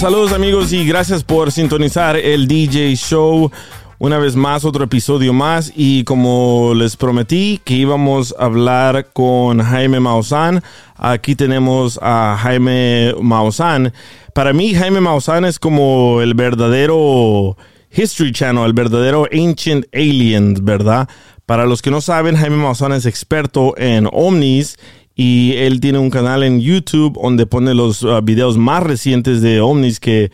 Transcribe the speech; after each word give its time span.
Saludos 0.00 0.32
amigos 0.32 0.72
y 0.72 0.86
gracias 0.86 1.22
por 1.22 1.52
sintonizar 1.52 2.16
el 2.16 2.48
DJ 2.48 2.96
Show. 2.96 3.50
Una 3.98 4.16
vez 4.16 4.34
más, 4.34 4.64
otro 4.64 4.84
episodio 4.84 5.34
más 5.34 5.70
y 5.76 6.04
como 6.04 6.72
les 6.74 6.96
prometí 6.96 7.60
que 7.64 7.74
íbamos 7.74 8.34
a 8.38 8.46
hablar 8.46 9.10
con 9.12 9.60
Jaime 9.62 10.00
Maussan, 10.00 10.62
aquí 10.96 11.34
tenemos 11.36 11.98
a 12.00 12.34
Jaime 12.40 13.14
Maussan. 13.20 13.92
Para 14.32 14.54
mí 14.54 14.72
Jaime 14.72 15.02
Maussan 15.02 15.44
es 15.44 15.58
como 15.58 16.22
el 16.22 16.32
verdadero 16.32 17.58
History 17.92 18.32
Channel, 18.32 18.64
el 18.64 18.72
verdadero 18.72 19.28
Ancient 19.30 19.84
Aliens, 19.92 20.64
¿verdad? 20.64 21.10
Para 21.44 21.66
los 21.66 21.82
que 21.82 21.90
no 21.90 22.00
saben, 22.00 22.36
Jaime 22.36 22.56
Maussan 22.56 22.92
es 22.92 23.04
experto 23.04 23.76
en 23.76 24.08
ovnis 24.10 24.78
y 25.22 25.52
él 25.58 25.80
tiene 25.80 25.98
un 25.98 26.08
canal 26.08 26.42
en 26.42 26.62
YouTube 26.62 27.20
donde 27.22 27.44
pone 27.44 27.74
los 27.74 28.02
uh, 28.04 28.22
videos 28.22 28.56
más 28.56 28.82
recientes 28.82 29.42
de 29.42 29.60
ovnis 29.60 30.00
que 30.00 30.32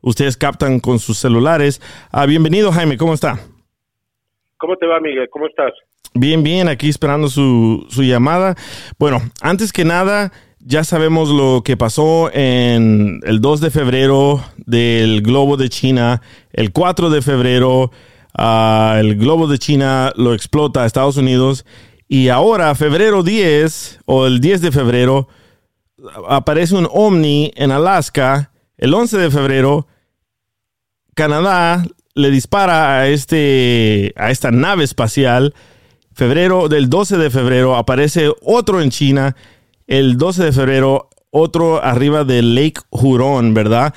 ustedes 0.00 0.36
captan 0.36 0.80
con 0.80 0.98
sus 0.98 1.18
celulares. 1.18 1.80
Ah, 2.10 2.26
bienvenido 2.26 2.72
Jaime, 2.72 2.96
¿cómo 2.96 3.14
está? 3.14 3.38
¿Cómo 4.56 4.76
te 4.76 4.88
va, 4.88 4.98
Miguel? 4.98 5.28
¿Cómo 5.30 5.46
estás? 5.46 5.70
Bien, 6.14 6.42
bien, 6.42 6.66
aquí 6.68 6.88
esperando 6.88 7.28
su, 7.28 7.86
su 7.90 8.02
llamada. 8.02 8.56
Bueno, 8.98 9.22
antes 9.40 9.72
que 9.72 9.84
nada, 9.84 10.32
ya 10.58 10.82
sabemos 10.82 11.28
lo 11.28 11.62
que 11.64 11.76
pasó 11.76 12.28
en 12.32 13.20
el 13.22 13.40
2 13.40 13.60
de 13.60 13.70
febrero 13.70 14.42
del 14.66 15.22
globo 15.22 15.56
de 15.56 15.68
China, 15.68 16.22
el 16.52 16.72
4 16.72 17.08
de 17.08 17.22
febrero 17.22 17.92
uh, 18.36 18.96
el 18.96 19.14
globo 19.14 19.46
de 19.46 19.60
China 19.60 20.12
lo 20.16 20.34
explota 20.34 20.82
a 20.82 20.86
Estados 20.86 21.18
Unidos 21.18 21.64
y 22.08 22.28
ahora, 22.28 22.74
febrero 22.74 23.22
10 23.22 24.00
o 24.04 24.26
el 24.26 24.40
10 24.40 24.60
de 24.60 24.72
febrero, 24.72 25.28
aparece 26.28 26.74
un 26.74 26.88
ovni 26.90 27.52
en 27.56 27.70
Alaska. 27.70 28.52
El 28.76 28.92
11 28.92 29.18
de 29.18 29.30
febrero, 29.30 29.86
Canadá 31.14 31.84
le 32.14 32.30
dispara 32.30 32.98
a, 32.98 33.08
este, 33.08 34.12
a 34.16 34.30
esta 34.30 34.50
nave 34.50 34.84
espacial. 34.84 35.54
Febrero 36.12 36.68
del 36.68 36.88
12 36.88 37.16
de 37.16 37.30
febrero 37.30 37.76
aparece 37.76 38.30
otro 38.42 38.80
en 38.80 38.90
China. 38.90 39.36
El 39.86 40.16
12 40.16 40.44
de 40.44 40.52
febrero 40.52 41.08
otro 41.30 41.82
arriba 41.82 42.24
del 42.24 42.54
Lake 42.54 42.80
Huron, 42.90 43.54
¿verdad? 43.54 43.94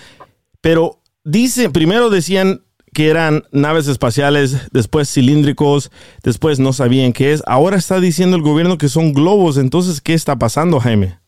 Pero 0.61 1.01
dice, 1.23 1.69
primero 1.69 2.09
decían 2.09 2.63
que 2.97 3.11
eran 3.11 3.43
naves 3.51 3.87
espaciales, 3.87 4.73
después 4.73 5.13
cilíndricos, 5.13 5.91
después 6.23 6.59
no 6.59 6.73
sabían 6.73 7.13
qué 7.13 7.31
es. 7.31 7.43
Ahora 7.45 7.75
está 7.75 7.99
diciendo 7.99 8.35
el 8.35 8.41
gobierno 8.41 8.79
que 8.79 8.87
son 8.87 9.13
globos. 9.13 9.59
Entonces, 9.59 10.01
¿qué 10.01 10.15
está 10.15 10.37
pasando, 10.37 10.79
Jaime? 10.79 11.19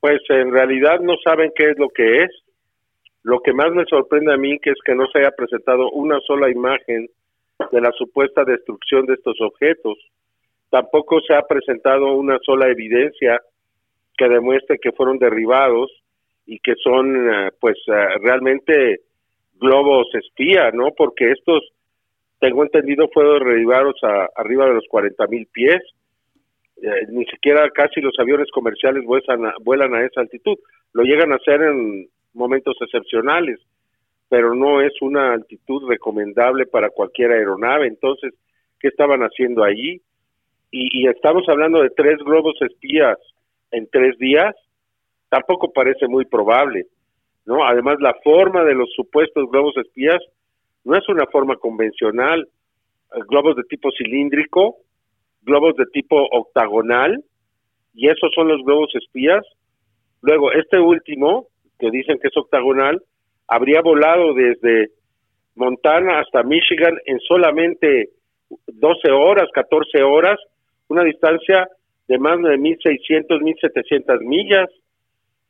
Pues 0.00 0.18
en 0.30 0.50
realidad 0.50 0.98
no 0.98 1.14
saben 1.22 1.52
qué 1.54 1.70
es 1.70 1.78
lo 1.78 1.90
que 1.90 2.24
es. 2.24 2.30
Lo 3.22 3.38
que 3.38 3.52
más 3.52 3.70
me 3.70 3.84
sorprende 3.84 4.34
a 4.34 4.36
mí 4.36 4.58
que 4.58 4.70
es 4.70 4.78
que 4.84 4.96
no 4.96 5.06
se 5.12 5.20
haya 5.20 5.30
presentado 5.30 5.88
una 5.92 6.18
sola 6.26 6.50
imagen 6.50 7.06
de 7.70 7.80
la 7.80 7.92
supuesta 7.92 8.42
destrucción 8.42 9.06
de 9.06 9.14
estos 9.14 9.40
objetos. 9.40 9.96
Tampoco 10.70 11.20
se 11.20 11.36
ha 11.36 11.42
presentado 11.42 12.16
una 12.16 12.40
sola 12.44 12.66
evidencia 12.66 13.40
que 14.18 14.28
demuestre 14.28 14.80
que 14.80 14.90
fueron 14.90 15.18
derribados 15.20 15.88
y 16.46 16.58
que 16.58 16.74
son 16.82 17.32
eh, 17.32 17.50
pues 17.60 17.76
eh, 17.86 18.18
realmente 18.24 19.02
globos 19.60 20.06
espía, 20.14 20.70
¿no? 20.72 20.92
Porque 20.96 21.30
estos, 21.30 21.62
tengo 22.40 22.62
entendido, 22.62 23.08
fueron 23.12 23.44
derribados 23.44 23.96
a, 24.02 24.28
arriba 24.36 24.66
de 24.66 24.74
los 24.74 24.84
40 24.88 25.26
mil 25.28 25.46
pies. 25.46 25.82
Eh, 26.82 27.06
ni 27.08 27.24
siquiera 27.26 27.70
casi 27.70 28.00
los 28.00 28.18
aviones 28.18 28.50
comerciales 28.50 29.04
vuelan 29.04 29.94
a, 29.94 30.04
esa 30.04 30.20
altitud. 30.20 30.58
Lo 30.92 31.02
llegan 31.02 31.32
a 31.32 31.36
hacer 31.36 31.62
en 31.62 32.08
momentos 32.34 32.76
excepcionales, 32.80 33.60
pero 34.28 34.54
no 34.54 34.80
es 34.82 34.92
una 35.00 35.32
altitud 35.32 35.88
recomendable 35.88 36.66
para 36.66 36.90
cualquier 36.90 37.32
aeronave. 37.32 37.86
Entonces, 37.86 38.34
¿qué 38.80 38.88
estaban 38.88 39.20
haciendo 39.20 39.62
allí? 39.62 40.02
Y, 40.70 41.02
y 41.04 41.08
estamos 41.08 41.48
hablando 41.48 41.80
de 41.80 41.90
tres 41.90 42.18
globos 42.18 42.60
espías 42.60 43.18
en 43.70 43.88
tres 43.90 44.18
días. 44.18 44.54
Tampoco 45.28 45.72
parece 45.72 46.06
muy 46.08 46.24
probable. 46.24 46.86
¿No? 47.46 47.64
Además, 47.64 47.96
la 48.00 48.14
forma 48.22 48.64
de 48.64 48.74
los 48.74 48.92
supuestos 48.94 49.50
globos 49.50 49.76
espías 49.76 50.20
no 50.84 50.96
es 50.96 51.08
una 51.08 51.26
forma 51.26 51.56
convencional. 51.56 52.48
Eh, 53.14 53.20
globos 53.28 53.56
de 53.56 53.64
tipo 53.64 53.90
cilíndrico, 53.96 54.76
globos 55.42 55.76
de 55.76 55.86
tipo 55.86 56.16
octagonal, 56.32 57.22
y 57.94 58.08
esos 58.08 58.32
son 58.34 58.48
los 58.48 58.62
globos 58.64 58.94
espías. 58.94 59.44
Luego, 60.22 60.52
este 60.52 60.78
último, 60.80 61.48
que 61.78 61.90
dicen 61.90 62.18
que 62.18 62.28
es 62.28 62.36
octagonal, 62.36 63.02
habría 63.46 63.82
volado 63.82 64.34
desde 64.34 64.90
Montana 65.54 66.20
hasta 66.20 66.42
Michigan 66.42 66.96
en 67.04 67.20
solamente 67.20 68.08
12 68.66 69.10
horas, 69.12 69.48
14 69.52 70.02
horas, 70.02 70.38
una 70.88 71.04
distancia 71.04 71.68
de 72.08 72.18
más 72.18 72.36
de 72.38 72.58
1.600, 72.58 73.40
1.700 73.40 74.20
millas. 74.20 74.68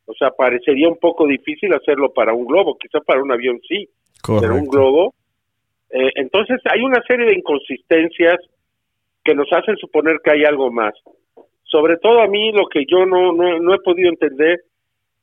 O 0.06 0.14
sea, 0.14 0.30
parecería 0.30 0.88
un 0.88 0.98
poco 0.98 1.26
difícil 1.26 1.72
hacerlo 1.72 2.12
para 2.12 2.34
un 2.34 2.44
globo, 2.44 2.76
quizá 2.78 3.00
para 3.00 3.22
un 3.22 3.32
avión 3.32 3.60
sí, 3.66 3.88
pero 4.40 4.54
un 4.54 4.66
globo. 4.66 5.14
Eh, 5.90 6.10
entonces 6.16 6.60
hay 6.64 6.82
una 6.82 7.02
serie 7.06 7.26
de 7.26 7.34
inconsistencias 7.34 8.36
que 9.24 9.34
nos 9.34 9.50
hacen 9.52 9.76
suponer 9.76 10.20
que 10.22 10.32
hay 10.32 10.44
algo 10.44 10.70
más. 10.70 10.94
Sobre 11.62 11.96
todo 11.96 12.20
a 12.20 12.28
mí 12.28 12.52
lo 12.52 12.66
que 12.66 12.84
yo 12.86 13.06
no, 13.06 13.32
no, 13.32 13.74
he 13.74 13.78
podido 13.78 14.08
entender 14.08 14.60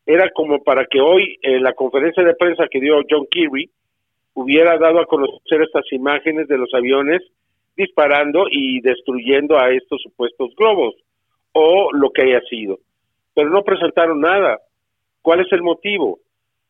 era 0.05 0.29
como 0.31 0.63
para 0.63 0.85
que 0.85 0.99
hoy 0.99 1.37
en 1.41 1.63
la 1.63 1.73
conferencia 1.73 2.23
de 2.23 2.35
prensa 2.35 2.67
que 2.69 2.79
dio 2.79 2.95
John 3.09 3.27
Kerry 3.29 3.69
hubiera 4.33 4.77
dado 4.77 4.99
a 4.99 5.05
conocer 5.05 5.61
estas 5.61 5.85
imágenes 5.91 6.47
de 6.47 6.57
los 6.57 6.73
aviones 6.73 7.21
disparando 7.75 8.45
y 8.49 8.81
destruyendo 8.81 9.59
a 9.59 9.69
estos 9.69 10.01
supuestos 10.01 10.53
globos 10.55 10.95
o 11.53 11.89
lo 11.93 12.09
que 12.09 12.23
haya 12.23 12.41
sido. 12.49 12.79
Pero 13.33 13.49
no 13.49 13.63
presentaron 13.63 14.19
nada. 14.19 14.59
¿Cuál 15.21 15.41
es 15.41 15.51
el 15.51 15.61
motivo? 15.61 16.19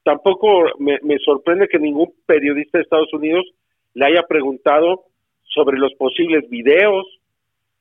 Tampoco 0.03 0.63
me, 0.79 0.99
sorprende 1.19 1.67
que 1.67 1.79
ningún 1.79 2.13
periodista 2.25 2.77
de 2.77 2.83
Estados 2.83 3.13
Unidos 3.13 3.45
le 3.93 4.05
haya 4.05 4.23
preguntado 4.23 5.03
sobre 5.43 5.77
los 5.77 5.93
posibles 5.93 6.49
videos 6.49 7.05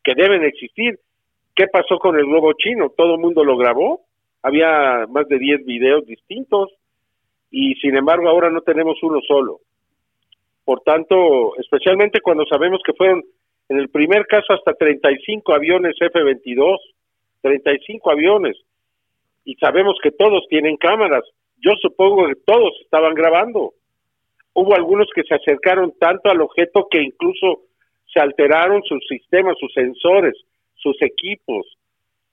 que 0.04 0.14
deben 0.14 0.44
existir. 0.44 0.98
¿Qué 1.54 1.66
pasó 1.66 1.98
con 1.98 2.18
el 2.18 2.26
globo 2.26 2.52
chino? 2.54 2.90
¿Todo 2.96 3.14
el 3.14 3.20
mundo 3.20 3.44
lo 3.44 3.56
grabó? 3.56 4.02
Había 4.42 5.06
más 5.08 5.28
de 5.28 5.38
10 5.38 5.64
videos 5.64 6.06
distintos 6.06 6.70
y 7.50 7.74
sin 7.76 7.96
embargo 7.96 8.28
ahora 8.28 8.50
no 8.50 8.60
tenemos 8.60 9.02
uno 9.02 9.20
solo. 9.26 9.60
Por 10.64 10.80
tanto, 10.82 11.56
especialmente 11.58 12.20
cuando 12.20 12.44
sabemos 12.46 12.80
que 12.84 12.92
fueron 12.92 13.22
en 13.68 13.78
el 13.78 13.88
primer 13.88 14.26
caso 14.26 14.52
hasta 14.52 14.74
35 14.74 15.54
aviones 15.54 15.94
F-22, 16.00 16.78
35 17.42 18.10
aviones, 18.10 18.56
y 19.44 19.54
sabemos 19.56 19.96
que 20.02 20.10
todos 20.10 20.46
tienen 20.48 20.76
cámaras. 20.76 21.24
Yo 21.58 21.72
supongo 21.80 22.26
que 22.26 22.36
todos 22.46 22.72
estaban 22.82 23.14
grabando. 23.14 23.72
Hubo 24.54 24.74
algunos 24.74 25.08
que 25.14 25.22
se 25.22 25.34
acercaron 25.34 25.92
tanto 25.98 26.30
al 26.30 26.40
objeto 26.40 26.88
que 26.90 27.02
incluso 27.02 27.62
se 28.12 28.20
alteraron 28.20 28.82
sus 28.82 29.06
sistemas, 29.06 29.56
sus 29.58 29.72
sensores, 29.72 30.34
sus 30.76 31.00
equipos. 31.02 31.66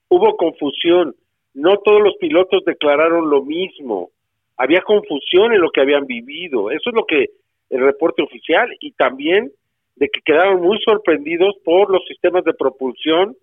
Hubo 0.08 0.36
confusión. 0.36 1.14
No 1.54 1.78
todos 1.78 2.02
los 2.02 2.16
pilotos 2.16 2.64
declararon 2.64 3.30
lo 3.30 3.42
mismo. 3.42 4.10
Había 4.56 4.80
confusión 4.82 5.52
en 5.52 5.60
lo 5.60 5.70
que 5.70 5.80
habían 5.80 6.06
vivido. 6.06 6.70
Eso 6.70 6.90
es 6.90 6.96
lo 6.96 7.04
que 7.04 7.26
el 7.70 7.80
reporte 7.80 8.22
oficial 8.22 8.68
y 8.80 8.92
también 8.92 9.52
de 9.96 10.08
que 10.08 10.20
quedaron 10.24 10.62
muy 10.62 10.78
sorprendidos 10.84 11.56
por 11.64 11.90
los 11.90 12.04
sistemas 12.06 12.44
de 12.44 12.54
propulsión 12.54 13.36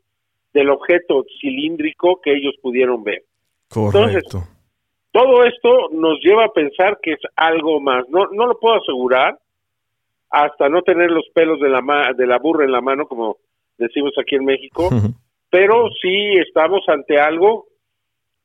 del 0.53 0.69
objeto 0.69 1.25
cilíndrico 1.39 2.21
que 2.21 2.33
ellos 2.33 2.55
pudieron 2.61 3.03
ver. 3.03 3.23
Correcto. 3.91 4.43
todo 5.11 5.43
esto 5.43 5.89
nos 5.91 6.19
lleva 6.21 6.45
a 6.45 6.53
pensar 6.53 6.99
que 7.01 7.13
es 7.13 7.19
algo 7.35 7.79
más. 7.79 8.07
No, 8.09 8.27
no 8.31 8.47
lo 8.47 8.59
puedo 8.59 8.75
asegurar 8.75 9.37
hasta 10.29 10.69
no 10.69 10.81
tener 10.81 11.11
los 11.11 11.25
pelos 11.33 11.59
de 11.59 11.69
la, 11.69 11.81
de 12.15 12.27
la 12.27 12.39
burra 12.39 12.65
en 12.65 12.71
la 12.71 12.81
mano, 12.81 13.05
como 13.07 13.37
decimos 13.77 14.13
aquí 14.19 14.35
en 14.35 14.45
México, 14.45 14.89
pero 15.49 15.89
sí 16.01 16.33
estamos 16.45 16.81
ante 16.87 17.19
algo 17.19 17.67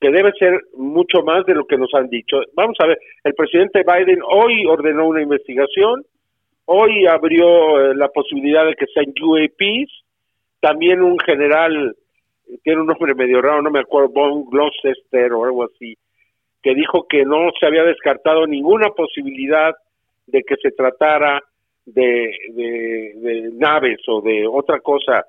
que 0.00 0.10
debe 0.10 0.32
ser 0.38 0.60
mucho 0.76 1.22
más 1.22 1.44
de 1.44 1.54
lo 1.54 1.66
que 1.66 1.76
nos 1.76 1.92
han 1.94 2.08
dicho. 2.08 2.38
Vamos 2.54 2.76
a 2.80 2.86
ver, 2.86 2.98
el 3.22 3.34
presidente 3.34 3.82
Biden 3.82 4.20
hoy 4.24 4.64
ordenó 4.66 5.06
una 5.06 5.20
investigación, 5.20 6.04
hoy 6.64 7.06
abrió 7.06 7.80
eh, 7.80 7.94
la 7.94 8.08
posibilidad 8.08 8.64
de 8.64 8.74
que 8.74 8.86
sean 8.86 9.12
UAPs, 9.20 10.04
también 10.60 11.02
un 11.02 11.18
general, 11.18 11.96
tiene 12.62 12.81
un 12.81 12.87
nombre 12.87 13.14
medio 13.14 13.41
raro, 13.41 13.62
no 13.62 13.70
me 13.70 13.81
acuerdo, 13.81 14.11
Von 14.11 14.44
Gloucester 14.44 15.32
o 15.32 15.44
algo 15.44 15.64
así, 15.64 15.97
que 16.62 16.75
dijo 16.75 17.06
que 17.08 17.25
no 17.25 17.50
se 17.58 17.67
había 17.67 17.85
descartado 17.85 18.47
ninguna 18.47 18.91
posibilidad 18.91 19.75
de 20.26 20.43
que 20.43 20.56
se 20.56 20.73
tratara 20.73 21.43
de, 21.87 22.31
de, 22.55 23.50
naves 23.55 24.00
o 24.08 24.20
de 24.20 24.47
otra 24.47 24.81
cosa 24.81 25.25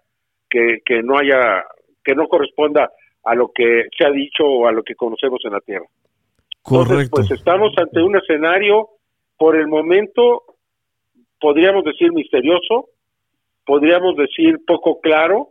que, 0.50 0.80
que 0.86 1.02
no 1.02 1.18
haya, 1.18 1.64
que 2.04 2.14
no 2.14 2.28
corresponda 2.28 2.92
a 3.24 3.36
lo 3.36 3.52
que 3.54 3.88
se 3.98 4.06
ha 4.06 4.12
dicho 4.12 4.44
o 4.46 4.68
a 4.68 4.72
lo 4.72 4.84
que 4.84 4.96
conocemos 4.96 5.40
en 5.46 5.54
la 5.54 5.62
Tierra. 5.62 5.86
Correcto. 6.62 7.10
pues 7.12 7.32
estamos 7.32 7.74
ante 7.78 8.02
un 8.02 8.16
escenario, 8.18 8.90
por 9.38 9.56
el 9.56 9.68
momento, 9.68 10.44
podríamos 11.40 11.84
decir 11.84 12.12
misterioso, 12.12 12.90
podríamos 13.66 14.16
decir 14.16 14.60
poco 14.66 15.00
claro, 15.02 15.50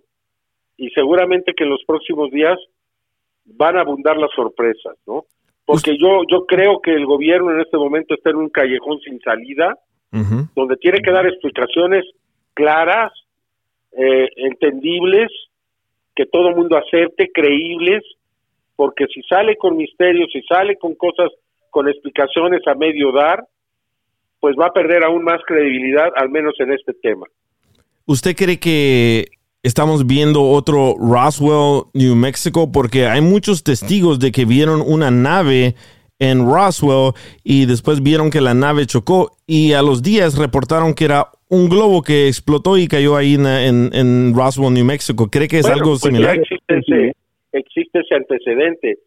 y 0.81 0.89
seguramente 0.91 1.53
que 1.55 1.65
en 1.65 1.71
los 1.71 1.85
próximos 1.87 2.31
días 2.31 2.59
van 3.45 3.77
a 3.77 3.83
abundar 3.83 4.17
las 4.17 4.31
sorpresas, 4.35 4.97
¿no? 5.07 5.27
Porque 5.67 5.97
yo, 5.99 6.23
yo 6.29 6.47
creo 6.47 6.81
que 6.81 6.93
el 6.93 7.05
gobierno 7.05 7.53
en 7.53 7.61
este 7.61 7.77
momento 7.77 8.15
está 8.15 8.31
en 8.31 8.37
un 8.37 8.49
callejón 8.49 8.99
sin 9.01 9.21
salida, 9.21 9.79
donde 10.57 10.77
tiene 10.77 10.99
que 11.01 11.13
dar 11.13 11.25
explicaciones 11.27 12.05
claras, 12.55 13.13
eh, 13.93 14.29
entendibles, 14.37 15.31
que 16.17 16.27
todo 16.27 16.49
el 16.49 16.57
mundo 16.57 16.77
acepte, 16.77 17.31
creíbles, 17.33 18.03
porque 18.75 19.07
si 19.15 19.23
sale 19.23 19.57
con 19.57 19.77
misterios, 19.77 20.31
si 20.33 20.43
sale 20.43 20.77
con 20.77 20.95
cosas, 20.95 21.31
con 21.69 21.89
explicaciones 21.89 22.63
a 22.67 22.75
medio 22.75 23.13
dar, 23.13 23.45
pues 24.41 24.57
va 24.59 24.67
a 24.67 24.73
perder 24.73 25.05
aún 25.05 25.23
más 25.23 25.41
credibilidad, 25.47 26.11
al 26.17 26.31
menos 26.31 26.55
en 26.59 26.73
este 26.73 26.95
tema. 26.95 27.27
¿Usted 28.07 28.35
cree 28.35 28.59
que 28.59 29.27
estamos 29.63 30.07
viendo 30.07 30.43
otro 30.43 30.95
Roswell, 30.99 31.85
New 31.95 32.17
Mexico? 32.17 32.71
Porque 32.73 33.07
hay 33.07 33.21
muchos 33.21 33.63
testigos 33.63 34.19
de 34.19 34.33
que 34.33 34.45
vieron 34.45 34.83
una 34.85 35.11
nave 35.11 35.75
en 36.19 36.47
Roswell 36.47 37.13
y 37.43 37.67
después 37.67 38.03
vieron 38.03 38.31
que 38.31 38.41
la 38.41 38.55
nave 38.55 38.87
chocó 38.87 39.33
y 39.47 39.73
a 39.73 39.83
los 39.83 40.03
días 40.03 40.39
reportaron 40.39 40.95
que 40.95 41.07
era 41.07 41.29
un 41.49 41.69
globo 41.69 42.03
que 42.03 42.29
explotó 42.29 42.77
y 42.79 42.87
cayó 42.87 43.17
ahí 43.17 43.35
en, 43.35 44.35
Roswell, 44.35 44.73
New 44.73 44.85
Mexico. 44.85 45.29
¿Cree 45.31 45.49
que 45.49 45.59
es 45.59 45.67
algo 45.67 45.91
pues 45.91 46.03
similar? 46.03 46.39
existe 47.53 47.99
ese, 47.99 48.15
antecedente, 48.15 48.99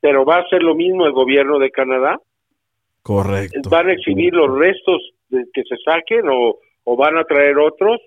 pero 0.00 0.24
¿va 0.24 0.38
a 0.38 0.48
ser 0.48 0.62
lo 0.62 0.74
mismo 0.74 1.06
el 1.06 1.12
gobierno 1.12 1.58
de 1.58 1.70
Canadá? 1.70 2.18
Correcto. 3.02 3.68
¿Van 3.68 3.88
a 3.90 3.92
exhibir 3.92 4.32
los 4.32 4.58
restos 4.58 5.02
de 5.28 5.44
que 5.52 5.62
se 5.64 5.76
saquen 5.84 6.26
o, 6.30 6.56
o 6.84 6.96
van 6.96 7.18
a 7.18 7.24
traer 7.24 7.58
otros? 7.58 8.00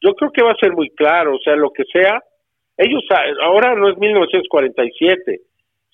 Yo 0.00 0.14
creo 0.14 0.30
que 0.30 0.42
va 0.42 0.52
a 0.52 0.60
ser 0.60 0.72
muy 0.72 0.90
claro, 0.90 1.36
o 1.36 1.38
sea, 1.38 1.56
lo 1.56 1.70
que 1.70 1.84
sea. 1.84 2.22
Ellos, 2.76 3.02
ahora 3.42 3.74
no 3.74 3.88
es 3.88 3.96
1947, 3.96 5.40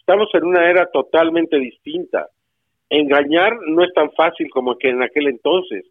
Estamos 0.03 0.29
en 0.35 0.45
una 0.45 0.69
era 0.69 0.91
totalmente 0.91 1.57
distinta. 1.59 2.27
Engañar 2.91 3.57
no 3.69 3.85
es 3.85 3.93
tan 3.95 4.11
fácil 4.13 4.51
como 4.51 4.77
que 4.77 4.89
en 4.89 5.01
aquel 5.01 5.29
entonces. 5.29 5.87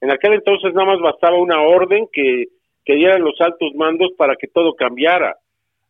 En 0.00 0.10
aquel 0.10 0.34
entonces 0.34 0.74
nada 0.74 0.88
más 0.88 1.00
bastaba 1.00 1.38
una 1.38 1.62
orden 1.62 2.08
que, 2.12 2.46
dieran 2.84 3.22
los 3.22 3.40
altos 3.40 3.72
mandos 3.76 4.10
para 4.18 4.34
que 4.34 4.48
todo 4.48 4.74
cambiara. 4.74 5.36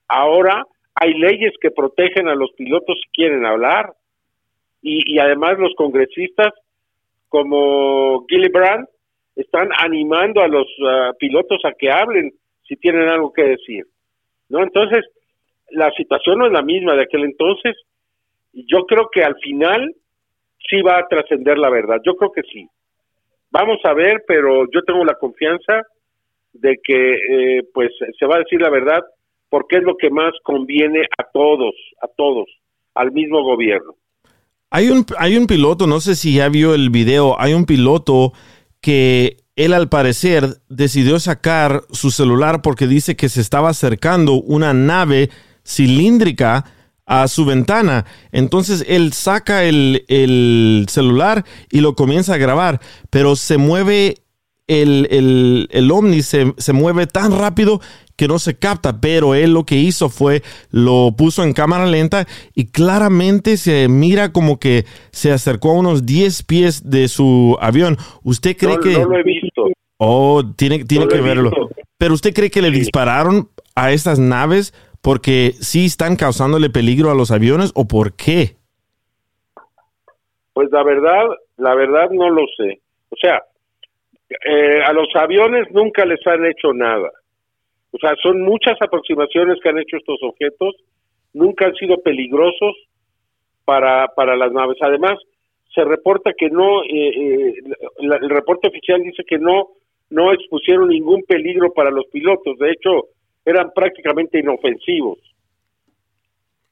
Ahora 0.06 0.66
hay 0.94 1.14
leyes 1.14 1.54
que 1.62 1.70
protegen 1.70 2.28
a 2.28 2.34
los 2.34 2.52
pilotos 2.52 2.98
si 3.02 3.08
quieren 3.10 3.46
hablar. 3.46 3.94
Y, 4.82 5.18
además 5.18 5.58
los 5.58 5.74
congresistas 5.74 6.52
como 7.30 8.26
Gillibrand 8.28 8.86
están 9.36 9.70
animando 9.78 10.40
a 10.40 10.48
los 10.48 10.66
ah, 10.86 11.12
pilotos 11.18 11.58
a 11.64 11.72
que 11.72 11.90
hablen 11.90 12.32
si 12.66 12.76
tienen 12.76 13.08
algo 13.08 13.32
que 13.32 13.42
decir. 13.42 13.84
¿No? 14.48 14.62
Entonces, 14.62 15.04
la 15.70 15.90
situación 15.92 16.38
no 16.38 16.46
es 16.46 16.52
la 16.52 16.62
misma 16.62 16.94
de 16.94 17.02
aquel 17.02 17.24
entonces. 17.24 17.76
Yo 18.52 18.84
creo 18.86 19.08
que 19.10 19.24
al 19.24 19.36
final 19.36 19.94
sí 20.68 20.82
va 20.82 20.98
a 20.98 21.08
trascender 21.08 21.58
la 21.58 21.70
verdad. 21.70 22.00
Yo 22.04 22.16
creo 22.16 22.32
que 22.32 22.42
sí. 22.42 22.68
Vamos 23.50 23.78
a 23.84 23.94
ver, 23.94 24.24
pero 24.26 24.64
yo 24.72 24.82
tengo 24.82 25.04
la 25.04 25.14
confianza 25.14 25.82
de 26.52 26.78
que 26.82 27.14
eh, 27.14 27.62
pues 27.72 27.90
se 28.18 28.26
va 28.26 28.36
a 28.36 28.40
decir 28.40 28.60
la 28.60 28.70
verdad 28.70 29.02
porque 29.48 29.76
es 29.76 29.82
lo 29.82 29.96
que 29.96 30.10
más 30.10 30.32
conviene 30.42 31.02
a 31.18 31.24
todos, 31.24 31.74
a 32.00 32.08
todos, 32.08 32.48
al 32.94 33.12
mismo 33.12 33.42
gobierno. 33.42 33.94
Hay 34.70 34.88
un, 34.88 35.04
hay 35.18 35.36
un 35.36 35.46
piloto, 35.46 35.86
no 35.86 36.00
sé 36.00 36.14
si 36.14 36.36
ya 36.36 36.48
vio 36.48 36.74
el 36.74 36.88
video, 36.88 37.38
hay 37.38 37.52
un 37.52 37.66
piloto 37.66 38.32
que 38.82 39.38
él 39.56 39.72
al 39.72 39.88
parecer 39.88 40.60
decidió 40.68 41.18
sacar 41.20 41.84
su 41.90 42.10
celular 42.10 42.60
porque 42.60 42.86
dice 42.86 43.16
que 43.16 43.30
se 43.30 43.40
estaba 43.40 43.70
acercando 43.70 44.34
una 44.34 44.74
nave 44.74 45.30
cilíndrica 45.64 46.66
a 47.06 47.28
su 47.28 47.44
ventana. 47.44 48.04
Entonces 48.32 48.84
él 48.88 49.12
saca 49.12 49.64
el, 49.64 50.86
celular 50.88 51.44
y 51.70 51.80
lo 51.80 51.94
comienza 51.94 52.34
a 52.34 52.38
grabar, 52.38 52.80
pero 53.08 53.36
se 53.36 53.56
mueve 53.56 54.18
el, 54.66 55.06
el, 55.10 55.68
el 55.70 55.90
ovni, 55.90 56.22
se, 56.22 56.54
se, 56.56 56.72
mueve 56.72 57.06
tan 57.06 57.32
rápido 57.32 57.80
que 58.16 58.28
no 58.28 58.38
se 58.38 58.58
capta, 58.58 59.00
pero 59.00 59.34
él 59.34 59.52
lo 59.52 59.64
que 59.64 59.76
hizo 59.76 60.08
fue 60.08 60.42
lo 60.70 61.14
puso 61.16 61.42
en 61.42 61.52
cámara 61.52 61.86
lenta 61.86 62.26
y 62.54 62.70
claramente 62.70 63.56
se 63.56 63.88
mira 63.88 64.32
como 64.32 64.58
que 64.58 64.84
se 65.10 65.32
acercó 65.32 65.70
a 65.70 65.78
unos 65.78 66.06
10 66.06 66.42
pies 66.44 66.90
de 66.90 67.08
su 67.08 67.56
avión. 67.60 67.96
¿Usted 68.22 68.56
cree 68.56 68.78
que... 68.78 68.98
No 68.98 69.06
lo 69.06 69.18
he 69.18 69.22
visto. 69.22 69.66
Oh, 69.96 70.42
tiene, 70.56 70.84
tiene 70.84 71.06
que 71.08 71.20
verlo. 71.20 71.50
Pero 71.98 72.14
usted 72.14 72.34
cree 72.34 72.50
que 72.50 72.62
le 72.62 72.70
dispararon 72.70 73.48
a 73.74 73.92
estas 73.92 74.18
naves 74.18 74.74
porque 75.00 75.52
sí 75.60 75.86
están 75.86 76.16
causándole 76.16 76.70
peligro 76.70 77.10
a 77.10 77.14
los 77.14 77.30
aviones 77.30 77.72
o 77.74 77.86
por 77.86 78.14
qué? 78.14 78.56
Pues 80.52 80.70
la 80.70 80.82
verdad, 80.82 81.24
la 81.56 81.74
verdad 81.74 82.10
no 82.10 82.30
lo 82.30 82.42
sé. 82.56 82.80
O 83.10 83.16
sea, 83.16 83.42
eh, 84.30 84.82
a 84.84 84.92
los 84.92 85.08
aviones 85.14 85.70
nunca 85.72 86.04
les 86.04 86.24
han 86.26 86.44
hecho 86.46 86.72
nada. 86.72 87.10
O 87.92 87.98
sea, 87.98 88.14
son 88.22 88.42
muchas 88.42 88.76
aproximaciones 88.80 89.58
que 89.62 89.68
han 89.68 89.78
hecho 89.78 89.96
estos 89.96 90.18
objetos, 90.22 90.74
nunca 91.34 91.66
han 91.66 91.74
sido 91.74 91.98
peligrosos 91.98 92.74
para, 93.64 94.08
para 94.08 94.36
las 94.36 94.52
naves. 94.52 94.78
Además, 94.80 95.18
se 95.74 95.84
reporta 95.84 96.32
que 96.36 96.50
no, 96.50 96.82
eh, 96.84 97.08
eh, 97.08 97.54
el 97.98 98.30
reporte 98.30 98.68
oficial 98.68 99.02
dice 99.02 99.22
que 99.26 99.38
no, 99.38 99.68
no 100.10 100.32
expusieron 100.32 100.88
ningún 100.88 101.22
peligro 101.22 101.72
para 101.72 101.90
los 101.90 102.06
pilotos. 102.06 102.58
De 102.58 102.70
hecho, 102.70 103.08
eran 103.44 103.70
prácticamente 103.74 104.38
inofensivos. 104.38 105.18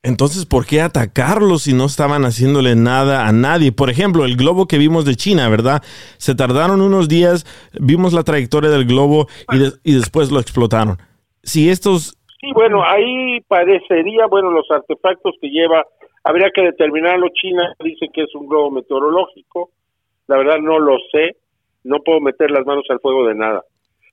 Entonces, 0.03 0.47
¿por 0.47 0.65
qué 0.65 0.81
atacarlos 0.81 1.65
si 1.65 1.75
no 1.75 1.85
estaban 1.85 2.25
haciéndole 2.25 2.75
nada 2.75 3.27
a 3.29 3.33
nadie? 3.33 3.71
Por 3.71 3.91
ejemplo, 3.91 4.25
el 4.25 4.37
globo 4.37 4.67
que 4.67 4.79
vimos 4.79 5.05
de 5.05 5.15
China, 5.15 5.49
¿verdad? 5.51 5.83
Se 6.17 6.35
tardaron 6.35 6.81
unos 6.81 7.07
días, 7.07 7.45
vimos 7.79 8.15
la 8.15 8.23
trayectoria 8.23 8.71
del 8.71 8.87
globo 8.87 9.29
y, 9.85 9.93
después 9.93 10.31
lo 10.31 10.41
explotaron. 10.41 10.97
Si 11.43 11.69
estos... 11.69 12.17
Sí, 12.41 12.53
bueno, 12.55 12.83
ahí 12.83 13.41
parecería, 13.43 14.27
bueno, 14.27 14.51
los 14.51 14.71
artefactos 14.71 15.35
que 15.41 15.49
lleva, 15.49 15.85
habría 16.25 16.51
que 16.55 16.63
determinarlo. 16.63 17.29
China 17.35 17.75
dice 17.85 18.07
que 18.13 18.23
es 18.23 18.35
un 18.35 18.49
globo 18.49 18.71
meteorológico. 18.71 19.71
La 20.27 20.39
verdad 20.39 20.59
no 20.59 20.79
lo 20.79 20.97
sé. 21.13 21.37
No 21.85 21.99
puedo 22.01 22.21
meter 22.21 22.51
las 22.51 22.65
manos 22.65 22.85
al 22.89 23.01
fuego 23.01 23.27
de 23.27 23.35
nada. 23.35 23.63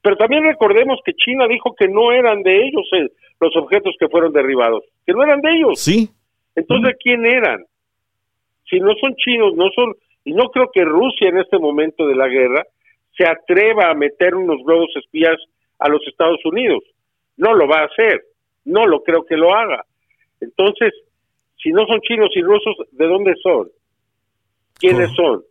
Pero 0.02 0.16
también 0.16 0.44
recordemos 0.44 1.00
que 1.06 1.14
China 1.14 1.48
dijo 1.48 1.76
que 1.76 1.88
no 1.88 2.12
eran 2.12 2.44
de 2.44 2.66
ellos 2.66 2.88
eh, 2.94 3.10
los 3.40 3.56
objetos 3.56 3.96
que 4.00 4.08
fueron 4.08 4.32
derribados, 4.32 4.84
que 5.06 5.14
no 5.14 5.24
eran 5.24 5.42
de 5.42 5.54
ellos. 5.54 5.80
Sí. 5.80 6.10
Entonces, 6.56 6.96
¿quién 7.02 7.26
eran? 7.26 7.66
Si 8.70 8.80
no 8.80 8.94
son 9.02 9.16
chinos, 9.16 9.54
no 9.56 9.70
son, 9.76 9.94
y 10.24 10.34
no 10.34 10.50
creo 10.50 10.70
que 10.74 10.84
Rusia 10.84 11.30
en 11.30 11.40
este 11.40 11.60
momento 11.60 12.08
de 12.08 12.16
la 12.16 12.28
guerra 12.28 12.64
se 13.18 13.26
atreva 13.26 13.90
a 13.90 13.96
meter 13.96 14.36
unos 14.36 14.64
globos 14.64 14.90
espías 14.96 15.38
a 15.80 15.90
los 15.90 16.02
Estados 16.08 16.40
Unidos. 16.46 16.84
No 17.38 17.54
lo 17.54 17.68
va 17.68 17.82
a 17.82 17.86
hacer, 17.86 18.24
no 18.66 18.86
lo 18.86 19.04
creo 19.04 19.26
que 19.26 19.38
lo 19.38 19.54
haga. 19.56 19.86
Entonces, 20.42 20.94
si 21.62 21.72
no 21.72 21.86
son 21.86 22.00
chinos 22.02 22.30
y 22.36 22.42
rusos, 22.42 22.76
¿de 22.92 23.08
dónde 23.08 23.34
son? 23.42 23.70
¿Quiénes 24.80 25.12
son? 25.16 25.44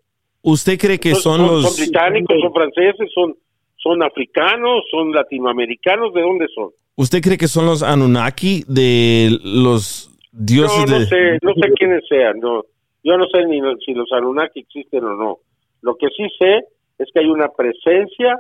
¿Usted 0.43 0.79
cree 0.79 1.01
que 1.01 1.15
son, 1.15 1.43
los... 1.43 1.63
Son 1.63 1.85
británicos, 1.85 2.37
son 2.41 2.53
franceses, 2.53 3.11
son, 3.13 3.35
son 3.77 4.03
africanos, 4.03 4.85
son 4.91 5.13
latinoamericanos, 5.13 6.15
¿de 6.15 6.23
dónde 6.23 6.47
son? 6.55 6.71
¿Usted 6.95 7.21
cree 7.21 7.37
que 7.37 7.49
son 7.49 7.67
los 7.67 7.83
Anunnaki 7.83 8.65
de 8.69 9.37
los 9.43 10.11
dioses 10.33 10.89
no, 10.89 10.99
no 10.99 11.01
de... 11.01 11.07
sé, 11.07 11.39
no 11.43 11.53
sé 11.55 11.73
quiénes 11.77 12.05
sean, 12.09 12.39
no, 12.41 12.65
yo 13.03 13.17
no 13.17 13.27
sé 13.27 13.45
ni 13.47 13.61
si 13.85 13.93
los 13.93 14.11
Anunnaki 14.13 14.61
existen 14.61 15.05
o 15.05 15.15
no. 15.15 15.39
Lo 15.83 15.97
que 15.97 16.09
sí 16.09 16.25
sé 16.39 16.65
es 16.99 17.09
que 17.13 17.21
hay 17.21 17.27
una 17.27 17.49
presencia 17.49 18.39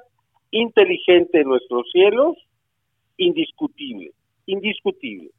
inteligente 0.50 1.40
en 1.40 1.48
nuestros 1.48 1.88
cielos, 1.92 2.36
indiscutible, 3.16 4.12
indiscutible. 4.46 5.30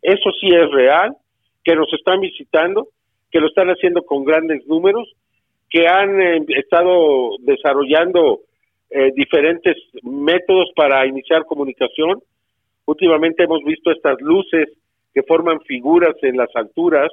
Eso 0.00 0.30
sí 0.40 0.48
es 0.48 0.70
real, 0.70 1.16
que 1.64 1.76
nos 1.76 1.92
están 1.92 2.20
visitando, 2.20 2.88
que 3.30 3.40
lo 3.40 3.46
están 3.46 3.68
haciendo 3.68 4.02
con 4.02 4.24
grandes 4.24 4.66
números, 4.66 5.08
que 5.70 5.86
han 5.86 6.20
eh, 6.20 6.44
estado 6.48 7.36
desarrollando 7.40 8.40
eh, 8.90 9.10
diferentes 9.14 9.76
métodos 10.02 10.70
para 10.76 11.06
iniciar 11.06 11.46
comunicación. 11.46 12.22
Últimamente 12.84 13.44
hemos 13.44 13.62
visto 13.64 13.90
estas 13.90 14.20
luces 14.20 14.68
que 15.14 15.22
forman 15.22 15.60
figuras 15.62 16.14
en 16.22 16.36
las 16.36 16.54
alturas 16.54 17.10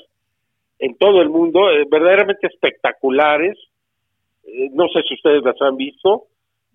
en 0.80 0.98
todo 0.98 1.22
el 1.22 1.30
mundo, 1.30 1.70
eh, 1.70 1.86
verdaderamente 1.90 2.48
espectaculares. 2.48 3.58
no 4.72 4.88
sé 4.88 5.04
si 5.08 5.14
ustedes 5.14 5.44
las 5.44 5.62
han 5.62 5.78
visto. 5.78 6.24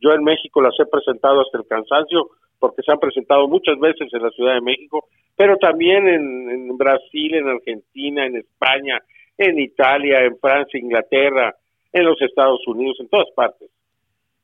Yo 0.00 0.12
en 0.12 0.22
México 0.22 0.62
las 0.62 0.78
he 0.78 0.86
presentado 0.86 1.40
hasta 1.40 1.58
el 1.58 1.66
cansancio 1.66 2.30
porque 2.58 2.82
se 2.82 2.92
han 2.92 2.98
presentado 2.98 3.48
muchas 3.48 3.78
veces 3.78 4.08
en 4.12 4.22
la 4.22 4.30
Ciudad 4.30 4.54
de 4.54 4.60
México, 4.60 5.06
pero 5.36 5.56
también 5.56 6.08
en, 6.08 6.76
Brasil, 6.76 7.34
en 7.34 7.48
Argentina, 7.48 8.26
en 8.26 8.36
España, 8.36 9.00
en 9.36 9.58
Italia, 9.58 10.24
en 10.24 10.38
Francia, 10.38 10.78
Inglaterra, 10.78 11.54
en 11.92 12.04
los 12.04 12.20
Estados 12.22 12.66
Unidos, 12.66 12.96
en 13.00 13.08
todas 13.08 13.30
partes. 13.34 13.68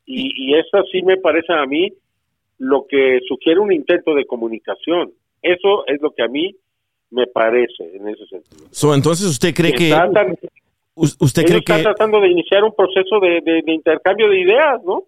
Y, 0.07 0.33
y 0.37 0.59
eso 0.59 0.83
sí 0.91 1.03
me 1.03 1.17
parece 1.17 1.53
a 1.53 1.65
mí 1.67 1.93
lo 2.59 2.87
que 2.87 3.21
sugiere 3.27 3.61
un 3.61 3.73
intento 3.73 4.15
de 4.15 4.27
comunicación. 4.27 5.13
Eso 5.43 5.87
es 5.87 6.01
lo 6.03 6.11
que 6.11 6.23
a 6.23 6.29
mí 6.29 6.55
me 7.11 7.27
parece 7.27 7.97
en 7.97 8.09
ese 8.09 8.27
sentido. 8.27 8.95
entonces 8.95 9.27
usted 9.27 9.55
cree 9.55 9.73
que... 9.73 9.93
usted 10.95 11.45
cree 11.45 11.63
que... 11.63 11.83
tratando 11.83 12.21
de 12.21 12.29
iniciar 12.29 12.63
un 12.65 12.75
proceso 12.75 13.19
de, 13.21 13.41
de 13.43 13.73
intercambio 13.73 14.29
de 14.29 14.41
ideas, 14.41 14.83
¿no? 14.85 15.05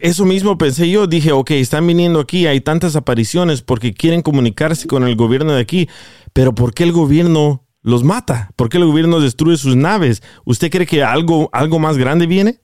Eso 0.00 0.24
mismo 0.24 0.56
pensé 0.58 0.88
yo, 0.88 1.08
dije, 1.08 1.32
ok, 1.32 1.50
están 1.52 1.86
viniendo 1.86 2.20
aquí, 2.20 2.46
hay 2.46 2.60
tantas 2.60 2.94
apariciones 2.94 3.62
porque 3.62 3.92
quieren 3.92 4.22
comunicarse 4.22 4.86
con 4.86 5.02
el 5.02 5.16
gobierno 5.16 5.54
de 5.54 5.60
aquí, 5.60 5.88
pero 6.32 6.54
¿por 6.54 6.72
qué 6.72 6.84
el 6.84 6.92
gobierno 6.92 7.62
los 7.82 8.04
mata? 8.04 8.50
¿Por 8.56 8.68
qué 8.68 8.78
el 8.78 8.84
gobierno 8.84 9.18
destruye 9.18 9.56
sus 9.56 9.74
naves? 9.74 10.22
¿Usted 10.46 10.70
cree 10.70 10.86
que 10.86 11.02
algo, 11.02 11.50
algo 11.52 11.80
más 11.80 11.98
grande 11.98 12.28
viene? 12.28 12.60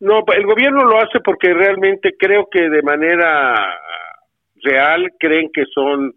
No, 0.00 0.24
el 0.34 0.46
gobierno 0.46 0.84
lo 0.84 0.98
hace 0.98 1.20
porque 1.24 1.54
realmente 1.54 2.14
creo 2.18 2.48
que 2.50 2.68
de 2.68 2.82
manera 2.82 3.54
real 4.64 5.12
creen 5.20 5.48
que 5.54 5.62
son 5.72 6.12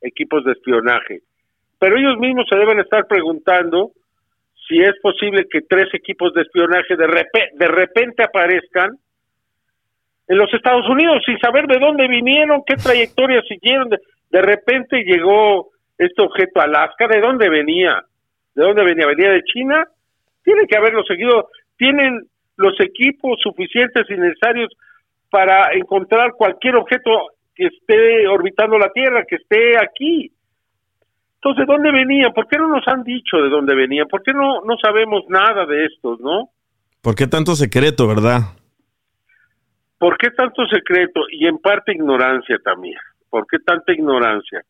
equipos 0.00 0.42
de 0.44 0.52
espionaje. 0.52 1.20
Pero 1.78 1.98
ellos 1.98 2.18
mismos 2.18 2.46
se 2.48 2.56
deben 2.56 2.80
estar 2.80 3.06
preguntando 3.06 3.92
si 4.66 4.80
es 4.80 4.94
posible 5.02 5.46
que 5.50 5.60
tres 5.68 5.88
equipos 5.92 6.32
de 6.32 6.42
espionaje 6.42 6.96
de, 6.96 7.06
de 7.58 7.66
repente 7.66 8.22
aparezcan 8.22 8.96
en 10.28 10.36
los 10.36 10.52
Estados 10.52 10.88
Unidos 10.88 11.22
sin 11.24 11.38
saber 11.38 11.66
de 11.66 11.78
dónde 11.78 12.06
vinieron, 12.06 12.62
qué 12.66 12.76
trayectoria 12.76 13.42
siguieron. 13.48 13.88
De, 13.88 13.98
de 14.30 14.42
repente 14.42 15.02
llegó 15.02 15.70
este 15.96 16.22
objeto 16.22 16.60
a 16.60 16.64
Alaska, 16.64 17.08
¿de 17.08 17.20
dónde 17.20 17.48
venía? 17.48 18.02
¿De 18.54 18.62
dónde 18.62 18.84
venía? 18.84 19.06
¿Venía 19.06 19.30
de 19.30 19.42
China? 19.42 19.84
Tiene 20.44 20.66
que 20.66 20.76
haberlo 20.76 21.02
seguido. 21.04 21.48
Tienen 21.76 22.22
los 22.56 22.78
equipos 22.80 23.38
suficientes 23.42 24.04
y 24.10 24.14
necesarios 24.14 24.70
para 25.30 25.72
encontrar 25.74 26.32
cualquier 26.32 26.76
objeto 26.76 27.10
que 27.54 27.66
esté 27.66 28.26
orbitando 28.28 28.78
la 28.78 28.90
Tierra, 28.92 29.24
que 29.24 29.36
esté 29.36 29.76
aquí. 29.78 30.32
Entonces, 31.36 31.66
¿de 31.66 31.72
dónde 31.72 31.92
venían? 31.92 32.32
¿Por 32.32 32.48
qué 32.48 32.58
no 32.58 32.68
nos 32.68 32.86
han 32.88 33.04
dicho 33.04 33.38
de 33.38 33.48
dónde 33.48 33.74
venían? 33.74 34.08
¿Por 34.08 34.22
qué 34.22 34.32
no, 34.32 34.60
no 34.62 34.76
sabemos 34.82 35.22
nada 35.28 35.66
de 35.66 35.86
estos, 35.86 36.20
no? 36.20 36.50
¿Por 37.00 37.14
qué 37.14 37.26
tanto 37.26 37.54
secreto, 37.54 38.08
verdad? 38.08 38.40
¿Por 39.98 40.16
qué 40.16 40.30
tanto 40.30 40.66
secreto? 40.66 41.22
Y 41.30 41.46
en 41.46 41.58
parte 41.58 41.92
ignorancia 41.92 42.58
también. 42.64 42.98
¿Por 43.28 43.46
qué 43.46 43.58
tanta 43.58 43.92
ignorancia? 43.92 44.62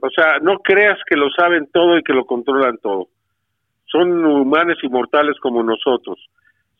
O 0.00 0.10
sea, 0.10 0.38
no 0.40 0.58
creas 0.58 0.98
que 1.08 1.16
lo 1.16 1.30
saben 1.30 1.68
todo 1.72 1.96
y 1.96 2.02
que 2.02 2.12
lo 2.12 2.24
controlan 2.24 2.78
todo. 2.78 3.08
Son 3.86 4.24
humanos 4.24 4.78
y 4.82 4.88
mortales 4.88 5.38
como 5.40 5.62
nosotros. 5.62 6.18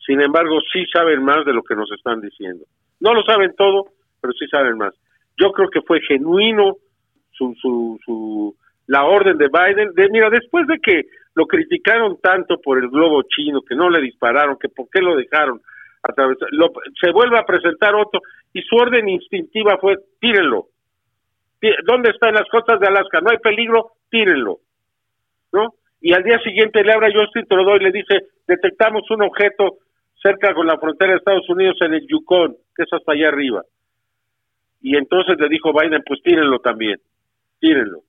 Sin 0.05 0.21
embargo, 0.21 0.59
sí 0.71 0.85
saben 0.91 1.23
más 1.23 1.45
de 1.45 1.53
lo 1.53 1.63
que 1.63 1.75
nos 1.75 1.91
están 1.91 2.21
diciendo. 2.21 2.65
No 2.99 3.13
lo 3.13 3.23
saben 3.23 3.55
todo, 3.55 3.85
pero 4.21 4.33
sí 4.33 4.45
saben 4.47 4.77
más. 4.77 4.93
Yo 5.37 5.51
creo 5.51 5.69
que 5.69 5.81
fue 5.81 6.01
genuino 6.01 6.75
su, 7.31 7.55
su, 7.61 7.99
su 8.05 8.55
la 8.87 9.05
orden 9.05 9.37
de 9.37 9.47
Biden. 9.47 9.93
De, 9.93 10.09
mira, 10.09 10.29
después 10.29 10.67
de 10.67 10.79
que 10.79 11.03
lo 11.35 11.45
criticaron 11.45 12.17
tanto 12.21 12.59
por 12.61 12.77
el 12.77 12.89
globo 12.89 13.23
chino, 13.23 13.61
que 13.61 13.75
no 13.75 13.89
le 13.89 14.01
dispararon, 14.01 14.57
que 14.59 14.69
por 14.69 14.87
qué 14.89 15.01
lo 15.01 15.15
dejaron, 15.15 15.61
se 17.01 17.11
vuelve 17.11 17.37
a 17.37 17.45
presentar 17.45 17.95
otro 17.95 18.19
y 18.53 18.61
su 18.61 18.75
orden 18.75 19.07
instintiva 19.07 19.77
fue 19.79 19.95
tírenlo. 20.19 20.67
¿Dónde 21.85 22.09
están 22.09 22.33
las 22.33 22.47
costas 22.49 22.79
de 22.79 22.87
Alaska? 22.87 23.21
No 23.21 23.29
hay 23.31 23.37
peligro, 23.37 23.91
tírenlo. 24.09 24.59
¿No? 25.53 25.75
Y 26.01 26.13
al 26.13 26.23
día 26.23 26.37
siguiente 26.39 26.83
le 26.83 26.91
habla 26.91 27.07
Justin 27.13 27.45
Trudeau 27.47 27.77
y 27.77 27.83
le 27.85 27.91
dice, 27.91 28.27
detectamos 28.45 29.09
un 29.11 29.23
objeto 29.23 29.77
cerca 30.21 30.53
con 30.53 30.67
la 30.67 30.77
frontera 30.77 31.11
de 31.11 31.17
Estados 31.17 31.47
Unidos 31.49 31.77
en 31.81 31.93
el 31.93 32.05
Yukon, 32.07 32.55
que 32.75 32.83
es 32.83 32.91
hasta 32.91 33.13
allá 33.13 33.29
arriba. 33.29 33.63
Y 34.81 34.97
entonces 34.97 35.39
le 35.39 35.47
dijo 35.47 35.71
Biden, 35.71 36.03
pues 36.05 36.21
tírenlo 36.21 36.59
también, 36.59 36.99
tírenlo. 37.59 37.99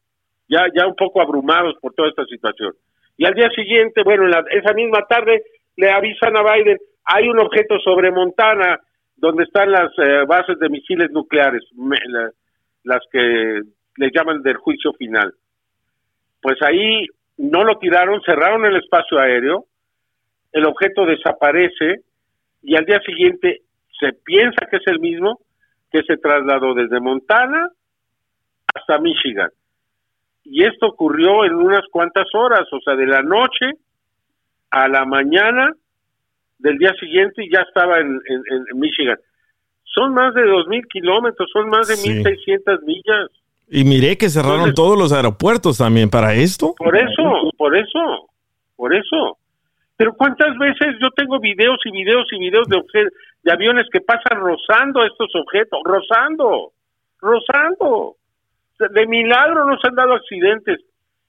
Ya, 0.48 0.66
ya 0.74 0.86
un 0.86 0.96
poco 0.96 1.22
abrumados 1.22 1.76
por 1.80 1.94
toda 1.94 2.08
esta 2.08 2.24
situación. 2.24 2.72
Y 3.16 3.26
al 3.26 3.34
día 3.34 3.48
siguiente, 3.50 4.02
bueno, 4.02 4.26
esa 4.50 4.72
misma 4.74 5.06
tarde 5.08 5.42
le 5.76 5.90
avisan 5.90 6.36
a 6.36 6.42
Biden, 6.42 6.78
hay 7.04 7.28
un 7.28 7.38
objeto 7.38 7.78
sobre 7.80 8.10
Montana 8.10 8.80
donde 9.16 9.44
están 9.44 9.70
las 9.70 9.90
eh, 9.98 10.24
bases 10.26 10.58
de 10.58 10.68
misiles 10.68 11.10
nucleares, 11.10 11.62
las 12.82 13.00
que 13.10 13.60
le 13.96 14.10
llaman 14.12 14.42
del 14.42 14.56
juicio 14.56 14.92
final. 14.94 15.32
Pues 16.42 16.60
ahí 16.62 17.06
no 17.38 17.64
lo 17.64 17.78
tiraron, 17.78 18.20
cerraron 18.22 18.64
el 18.66 18.76
espacio 18.76 19.18
aéreo, 19.18 19.66
el 20.52 20.66
objeto 20.66 21.06
desaparece 21.06 22.02
y 22.62 22.76
al 22.76 22.84
día 22.84 23.00
siguiente 23.00 23.62
se 23.98 24.12
piensa 24.12 24.66
que 24.70 24.76
es 24.76 24.86
el 24.86 25.00
mismo 25.00 25.40
que 25.90 26.02
se 26.02 26.16
trasladó 26.16 26.74
desde 26.74 27.00
Montana 27.00 27.68
hasta 28.74 28.98
Michigan. 28.98 29.50
Y 30.44 30.64
esto 30.64 30.86
ocurrió 30.88 31.44
en 31.44 31.54
unas 31.54 31.86
cuantas 31.90 32.26
horas, 32.34 32.70
o 32.72 32.80
sea, 32.80 32.94
de 32.96 33.06
la 33.06 33.22
noche 33.22 33.70
a 34.70 34.88
la 34.88 35.04
mañana 35.04 35.72
del 36.58 36.78
día 36.78 36.92
siguiente 36.98 37.44
y 37.44 37.50
ya 37.50 37.60
estaba 37.60 38.00
en, 38.00 38.20
en, 38.28 38.78
Michigan. 38.78 39.18
Son 39.84 40.12
más 40.12 40.34
de 40.34 40.42
2.000 40.42 40.88
kilómetros, 40.88 41.48
son 41.52 41.68
más 41.68 41.88
de 41.88 41.94
1.600 41.94 42.82
millas. 42.84 43.30
Y 43.68 43.84
miré 43.84 44.16
que 44.18 44.28
cerraron 44.28 44.74
todos 44.74 44.98
los 44.98 45.12
aeropuertos 45.12 45.78
también 45.78 46.10
para 46.10 46.34
esto. 46.34 46.74
Por 46.76 46.96
eso, 46.96 47.50
por 47.56 47.76
eso, 47.76 48.28
por 48.76 48.94
eso. 48.94 49.38
Pero 49.96 50.14
¿cuántas 50.14 50.56
veces 50.58 50.96
yo 51.00 51.10
tengo 51.10 51.38
videos 51.38 51.78
y 51.84 51.90
videos 51.90 52.26
y 52.32 52.38
videos 52.38 52.66
de, 52.68 53.08
de 53.42 53.52
aviones 53.52 53.86
que 53.92 54.00
pasan 54.00 54.40
rozando 54.40 55.04
estos 55.04 55.30
objetos? 55.36 55.78
Rozando, 55.84 56.72
rozando. 57.20 58.16
De 58.78 59.06
milagro 59.06 59.64
no 59.66 59.78
se 59.78 59.88
han 59.88 59.94
dado 59.94 60.14
accidentes. 60.14 60.80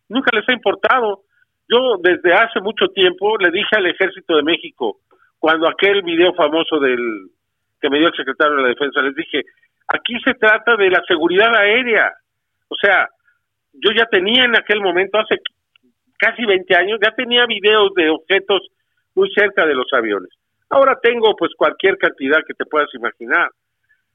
Nunca 0.10 0.36
les 0.36 0.48
ha 0.50 0.54
importado. 0.54 1.22
Yo 1.68 1.98
desde 2.02 2.34
hace 2.34 2.60
mucho 2.60 2.88
tiempo 2.88 3.38
le 3.38 3.50
dije 3.52 3.76
al 3.76 3.88
ejército 3.88 4.36
de 4.36 4.44
México, 4.44 4.98
cuando 5.46 5.70
aquel 5.70 6.02
video 6.02 6.34
famoso 6.34 6.80
del 6.80 7.30
que 7.80 7.88
me 7.92 8.00
dio 8.00 8.08
el 8.08 8.16
secretario 8.16 8.56
de 8.56 8.64
la 8.64 8.70
Defensa, 8.70 9.00
les 9.04 9.14
dije, 9.14 9.44
aquí 9.88 10.20
se 10.26 10.34
trata 10.34 10.76
de 10.76 10.90
la 10.90 11.04
seguridad 11.08 11.56
aérea. 11.56 12.12
O 12.68 12.74
sea, 12.74 13.08
yo 13.74 13.92
ya 13.96 14.06
tenía 14.06 14.46
en 14.46 14.56
aquel 14.56 14.82
momento, 14.82 15.20
hace 15.20 15.36
casi 16.18 16.44
20 16.44 16.76
años, 16.76 17.00
ya 17.00 17.12
tenía 17.12 17.46
videos 17.46 17.94
de 17.94 18.10
objetos 18.10 18.62
muy 19.14 19.30
cerca 19.36 19.68
de 19.68 19.76
los 19.76 19.86
aviones. 19.94 20.32
Ahora 20.68 20.98
tengo 21.00 21.36
pues 21.36 21.52
cualquier 21.56 22.00
cantidad 22.00 22.40
que 22.48 22.56
te 22.56 22.66
puedas 22.66 22.90
imaginar. 22.96 23.48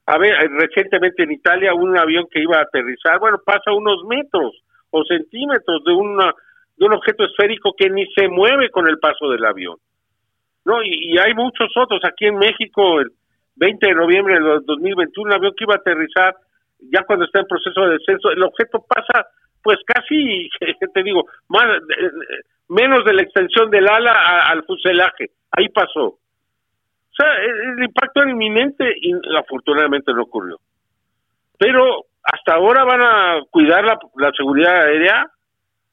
A 0.06 0.18
ver, 0.18 0.34
recientemente 0.50 1.22
en 1.22 1.30
Italia 1.30 1.74
un 1.74 1.96
avión 1.96 2.26
que 2.28 2.42
iba 2.42 2.58
a 2.58 2.62
aterrizar, 2.62 3.20
bueno, 3.20 3.38
pasa 3.46 3.70
unos 3.70 4.02
metros 4.08 4.64
o 4.90 5.04
centímetros 5.04 5.84
de, 5.84 5.92
una, 5.92 6.34
de 6.76 6.86
un 6.86 6.92
objeto 6.92 7.24
esférico 7.24 7.72
que 7.78 7.88
ni 7.88 8.04
se 8.14 8.26
mueve 8.26 8.68
con 8.70 8.88
el 8.88 8.98
paso 8.98 9.30
del 9.30 9.44
avión. 9.44 9.76
No, 10.64 10.82
y, 10.82 11.16
hay 11.18 11.34
muchos 11.34 11.68
otros. 11.76 12.00
Aquí 12.04 12.26
en 12.26 12.36
México, 12.36 13.00
el 13.00 13.10
20 13.56 13.86
de 13.86 13.94
noviembre 13.94 14.34
de 14.34 14.60
2021, 14.64 15.28
un 15.28 15.32
avión 15.32 15.52
que 15.56 15.64
iba 15.64 15.74
a 15.74 15.78
aterrizar 15.78 16.34
ya 16.92 17.02
cuando 17.04 17.24
está 17.24 17.40
en 17.40 17.46
proceso 17.46 17.82
de 17.82 17.98
descenso, 17.98 18.30
el 18.30 18.42
objeto 18.42 18.84
pasa 18.88 19.26
pues 19.62 19.78
casi, 19.86 20.48
te 20.94 21.02
digo, 21.02 21.24
más, 21.48 21.64
eh, 21.64 22.10
menos 22.68 23.04
de 23.04 23.14
la 23.14 23.22
extensión 23.22 23.70
del 23.70 23.88
ala 23.88 24.12
al 24.46 24.64
fuselaje. 24.64 25.30
Ahí 25.50 25.68
pasó. 25.68 26.06
O 26.06 27.14
sea, 27.16 27.26
el, 27.36 27.82
impacto 27.82 28.22
era 28.22 28.30
inminente 28.30 28.84
y 28.96 29.12
afortunadamente 29.36 30.12
no 30.12 30.22
ocurrió. 30.22 30.58
Pero 31.58 32.04
hasta 32.22 32.54
ahora 32.54 32.84
van 32.84 33.02
a 33.02 33.40
cuidar 33.50 33.84
la, 33.84 34.32
seguridad 34.36 34.82
aérea. 34.82 35.26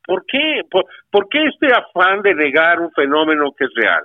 ¿Por 0.06 0.26
qué? 0.26 0.62
¿Por, 0.70 1.28
qué 1.28 1.46
este 1.48 1.74
afán 1.74 2.22
de 2.22 2.34
negar 2.34 2.80
un 2.80 2.92
fenómeno 2.92 3.52
que 3.58 3.66
es 3.66 3.72
real? 3.76 4.04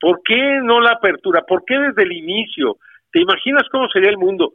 ¿Por 0.00 0.20
qué 0.22 0.60
no 0.62 0.80
la 0.80 0.92
apertura? 0.92 1.42
¿Por 1.42 1.64
qué 1.64 1.78
desde 1.78 2.02
el 2.02 2.12
inicio? 2.12 2.76
¿Te 3.10 3.20
imaginas 3.20 3.64
cómo 3.70 3.88
sería 3.88 4.10
el 4.10 4.18
mundo? 4.18 4.54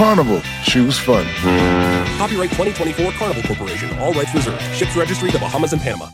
Carnival, 0.00 0.40
choose 0.64 0.98
fun. 0.98 1.20
Copyright 2.16 2.48
2024 2.56 3.12
Carnival 3.20 3.42
Corporation, 3.44 3.92
all 4.00 4.14
rights 4.14 4.32
reserved. 4.32 4.56
Ships 4.72 4.96
registry 4.96 5.30
the 5.30 5.38
Bahamas 5.38 5.74
and 5.74 5.82
Panama. 5.82 6.08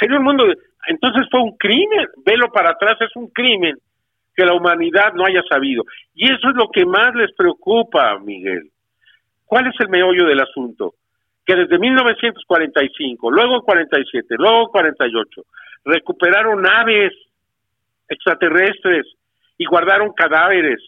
Sería 0.00 0.16
un 0.16 0.24
mundo. 0.24 0.44
Entonces 0.88 1.28
fue 1.30 1.42
un 1.42 1.54
crimen. 1.58 2.06
Velo 2.24 2.50
para 2.50 2.70
atrás, 2.70 2.96
es 3.02 3.14
un 3.14 3.28
crimen 3.28 3.76
que 4.34 4.46
la 4.46 4.54
humanidad 4.54 5.12
no 5.12 5.26
haya 5.26 5.42
sabido. 5.50 5.84
Y 6.14 6.32
eso 6.32 6.48
es 6.48 6.56
lo 6.56 6.70
que 6.70 6.86
más 6.86 7.14
les 7.14 7.30
preocupa, 7.34 8.18
Miguel. 8.20 8.70
¿Cuál 9.44 9.66
es 9.66 9.74
el 9.80 9.90
meollo 9.90 10.24
del 10.24 10.40
asunto? 10.40 10.94
Que 11.44 11.56
desde 11.56 11.78
1945, 11.78 13.30
luego 13.30 13.56
en 13.56 13.60
47, 13.60 14.34
luego 14.38 14.62
en 14.62 14.68
48, 14.68 15.42
recuperaron 15.84 16.62
naves 16.62 17.12
extraterrestres 18.08 19.04
y 19.58 19.66
guardaron 19.66 20.14
cadáveres 20.14 20.80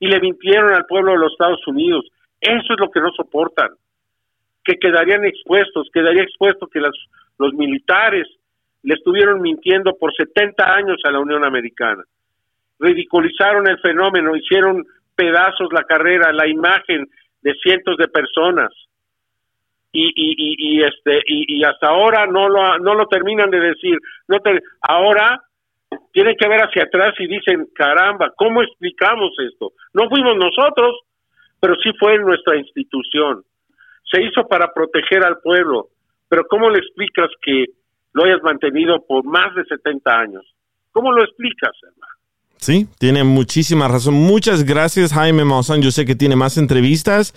y 0.00 0.08
le 0.08 0.18
mintieron 0.18 0.74
al 0.74 0.86
pueblo 0.86 1.12
de 1.12 1.18
los 1.18 1.32
Estados 1.32 1.64
Unidos. 1.68 2.06
Eso 2.40 2.72
es 2.72 2.80
lo 2.80 2.90
que 2.90 3.00
no 3.00 3.12
soportan, 3.12 3.68
que 4.64 4.76
quedarían 4.76 5.24
expuestos, 5.24 5.88
quedaría 5.92 6.22
expuesto 6.22 6.66
que 6.66 6.80
los 6.80 7.54
militares 7.54 8.26
le 8.82 8.94
estuvieron 8.94 9.40
mintiendo 9.42 9.94
por 9.96 10.14
70 10.14 10.74
años 10.74 10.96
a 11.04 11.10
la 11.10 11.20
Unión 11.20 11.44
Americana. 11.44 12.02
Ridiculizaron 12.78 13.68
el 13.68 13.78
fenómeno, 13.80 14.34
hicieron 14.34 14.84
pedazos 15.14 15.68
la 15.72 15.84
carrera, 15.84 16.32
la 16.32 16.48
imagen 16.48 17.06
de 17.42 17.54
cientos 17.62 17.96
de 17.98 18.08
personas. 18.08 18.70
Y, 19.92 20.06
y, 20.06 20.78
y, 20.78 20.82
este 20.84 21.20
y, 21.26 21.64
hasta 21.64 21.88
ahora 21.88 22.24
no 22.24 22.48
lo 22.48 22.78
no 22.78 22.94
lo 22.94 23.08
terminan 23.08 23.50
de 23.50 23.58
decir 23.58 23.98
no 24.28 24.38
ahora 24.82 25.42
tienen 26.12 26.36
que 26.36 26.48
ver 26.48 26.60
hacia 26.60 26.84
atrás 26.84 27.14
y 27.18 27.26
dicen, 27.26 27.68
caramba, 27.74 28.32
¿cómo 28.36 28.62
explicamos 28.62 29.30
esto? 29.38 29.72
No 29.92 30.08
fuimos 30.08 30.36
nosotros, 30.36 31.00
pero 31.60 31.74
sí 31.82 31.90
fue 31.98 32.18
nuestra 32.18 32.56
institución. 32.56 33.42
Se 34.10 34.22
hizo 34.22 34.46
para 34.48 34.72
proteger 34.72 35.24
al 35.24 35.38
pueblo, 35.40 35.88
pero 36.28 36.44
¿cómo 36.48 36.70
le 36.70 36.78
explicas 36.78 37.28
que 37.42 37.66
lo 38.12 38.24
hayas 38.24 38.42
mantenido 38.42 39.04
por 39.06 39.24
más 39.24 39.54
de 39.54 39.64
70 39.64 40.18
años? 40.18 40.54
¿Cómo 40.92 41.12
lo 41.12 41.22
explicas, 41.22 41.72
hermano? 41.82 42.19
Sí, 42.62 42.86
tiene 42.98 43.24
muchísima 43.24 43.88
razón. 43.88 44.12
Muchas 44.12 44.64
gracias, 44.64 45.14
Jaime 45.14 45.46
Maussan. 45.46 45.80
Yo 45.80 45.90
sé 45.90 46.04
que 46.04 46.14
tiene 46.14 46.36
más 46.36 46.58
entrevistas 46.58 47.32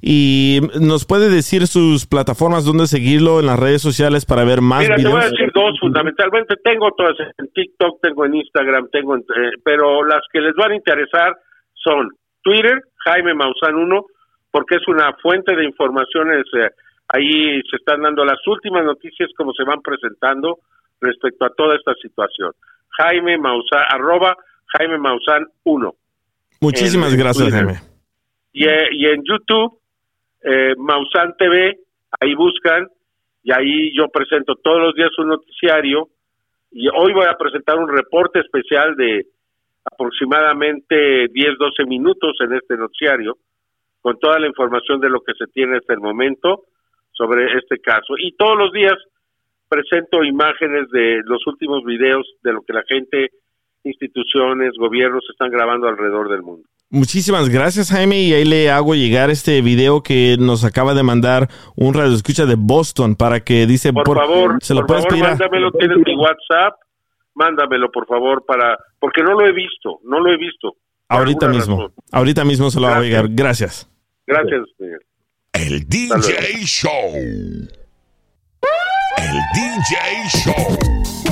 y 0.00 0.60
nos 0.80 1.04
puede 1.04 1.28
decir 1.28 1.66
sus 1.66 2.06
plataformas 2.06 2.64
donde 2.64 2.86
seguirlo 2.86 3.38
en 3.38 3.46
las 3.46 3.60
redes 3.60 3.82
sociales 3.82 4.24
para 4.24 4.44
ver 4.44 4.62
más 4.62 4.80
Mira, 4.80 4.96
videos. 4.96 5.12
te 5.12 5.16
voy 5.18 5.26
a 5.26 5.30
decir 5.30 5.52
dos 5.52 5.78
fundamentalmente. 5.78 6.56
Tengo 6.64 6.90
todas 6.92 7.16
en 7.20 7.52
TikTok, 7.52 8.00
tengo 8.00 8.24
en 8.24 8.34
Instagram, 8.36 8.88
tengo 8.90 9.14
en, 9.14 9.20
eh, 9.20 9.60
pero 9.62 10.04
las 10.04 10.22
que 10.32 10.40
les 10.40 10.54
van 10.54 10.72
a 10.72 10.76
interesar 10.76 11.36
son 11.74 12.08
Twitter, 12.40 12.80
Jaime 13.04 13.34
Maussan 13.34 13.74
1, 13.74 14.06
porque 14.50 14.76
es 14.76 14.88
una 14.88 15.12
fuente 15.20 15.54
de 15.54 15.66
informaciones. 15.66 16.46
Eh, 16.56 16.70
ahí 17.08 17.60
se 17.70 17.76
están 17.76 18.00
dando 18.00 18.24
las 18.24 18.40
últimas 18.46 18.86
noticias 18.86 19.28
como 19.36 19.52
se 19.52 19.64
van 19.64 19.82
presentando 19.82 20.60
respecto 20.98 21.44
a 21.44 21.50
toda 21.50 21.76
esta 21.76 21.92
situación. 22.00 22.52
Jaime 22.96 23.36
Maussan, 23.36 23.84
arroba 23.90 24.34
Jaime 24.78 24.98
Maussan 24.98 25.46
1. 25.64 25.94
Muchísimas 26.60 27.14
gracias, 27.16 27.52
Jaime. 27.52 27.74
Y, 28.52 28.66
eh, 28.66 28.88
y, 28.92 29.06
en 29.06 29.22
YouTube, 29.24 29.78
eh, 30.42 30.74
Maussan 30.76 31.34
TV, 31.36 31.78
ahí 32.20 32.34
buscan, 32.34 32.86
y 33.42 33.52
ahí 33.52 33.96
yo 33.96 34.08
presento 34.08 34.54
todos 34.56 34.80
los 34.80 34.94
días 34.94 35.10
un 35.18 35.28
noticiario, 35.28 36.08
y 36.70 36.88
hoy 36.88 37.12
voy 37.12 37.26
a 37.26 37.36
presentar 37.36 37.78
un 37.78 37.88
reporte 37.88 38.40
especial 38.40 38.94
de 38.96 39.26
aproximadamente 39.84 41.28
10, 41.28 41.58
12 41.58 41.84
minutos 41.86 42.36
en 42.40 42.54
este 42.54 42.76
noticiario, 42.76 43.36
con 44.00 44.18
toda 44.18 44.38
la 44.38 44.46
información 44.46 45.00
de 45.00 45.10
lo 45.10 45.20
que 45.20 45.32
se 45.34 45.46
tiene 45.48 45.78
hasta 45.78 45.94
el 45.94 46.00
momento 46.00 46.64
sobre 47.12 47.56
este 47.58 47.78
caso. 47.78 48.14
Y 48.18 48.32
todos 48.32 48.56
los 48.56 48.72
días 48.72 48.94
presento 49.68 50.22
imágenes 50.22 50.90
de 50.90 51.22
los 51.24 51.46
últimos 51.46 51.84
videos 51.84 52.26
de 52.42 52.52
lo 52.52 52.62
que 52.62 52.74
la 52.74 52.82
gente 52.86 53.30
instituciones, 53.84 54.72
gobiernos 54.78 55.24
están 55.30 55.50
grabando 55.50 55.88
alrededor 55.88 56.30
del 56.30 56.42
mundo. 56.42 56.68
Muchísimas 56.90 57.48
gracias, 57.48 57.90
Jaime. 57.90 58.20
Y 58.20 58.34
ahí 58.34 58.44
le 58.44 58.70
hago 58.70 58.94
llegar 58.94 59.30
este 59.30 59.62
video 59.62 60.02
que 60.02 60.36
nos 60.38 60.62
acaba 60.62 60.92
de 60.92 61.02
mandar 61.02 61.48
un 61.74 61.94
radio 61.94 62.14
escucha 62.14 62.44
de 62.44 62.54
Boston 62.56 63.16
para 63.16 63.40
que 63.40 63.66
dice. 63.66 63.94
Por, 63.94 64.18
favor, 64.18 64.58
se 64.60 64.74
lo 64.74 64.84
por 64.86 65.00
favor, 65.00 65.18
mándamelo. 65.18 65.72
Tienes 65.72 65.98
mi 66.04 66.14
WhatsApp. 66.14 66.74
Mándamelo, 67.34 67.90
por 67.90 68.06
favor, 68.06 68.44
para. 68.46 68.76
Porque 69.00 69.22
no 69.22 69.32
lo 69.32 69.46
he 69.46 69.52
visto. 69.52 70.00
No 70.04 70.20
lo 70.20 70.30
he 70.30 70.36
visto. 70.36 70.76
Ahorita 71.08 71.48
mismo. 71.48 71.90
Ahorita 72.12 72.44
mismo 72.44 72.70
se 72.70 72.78
lo 72.78 72.88
voy 72.88 72.96
a 72.96 73.00
llegar. 73.00 73.28
Gracias. 73.30 73.88
Gracias, 74.26 74.60
señor. 74.76 75.02
El 75.54 75.88
DJ 75.88 76.66
Show. 76.66 76.90
El 79.16 79.38
DJ 79.54 80.28
Show. 80.28 81.31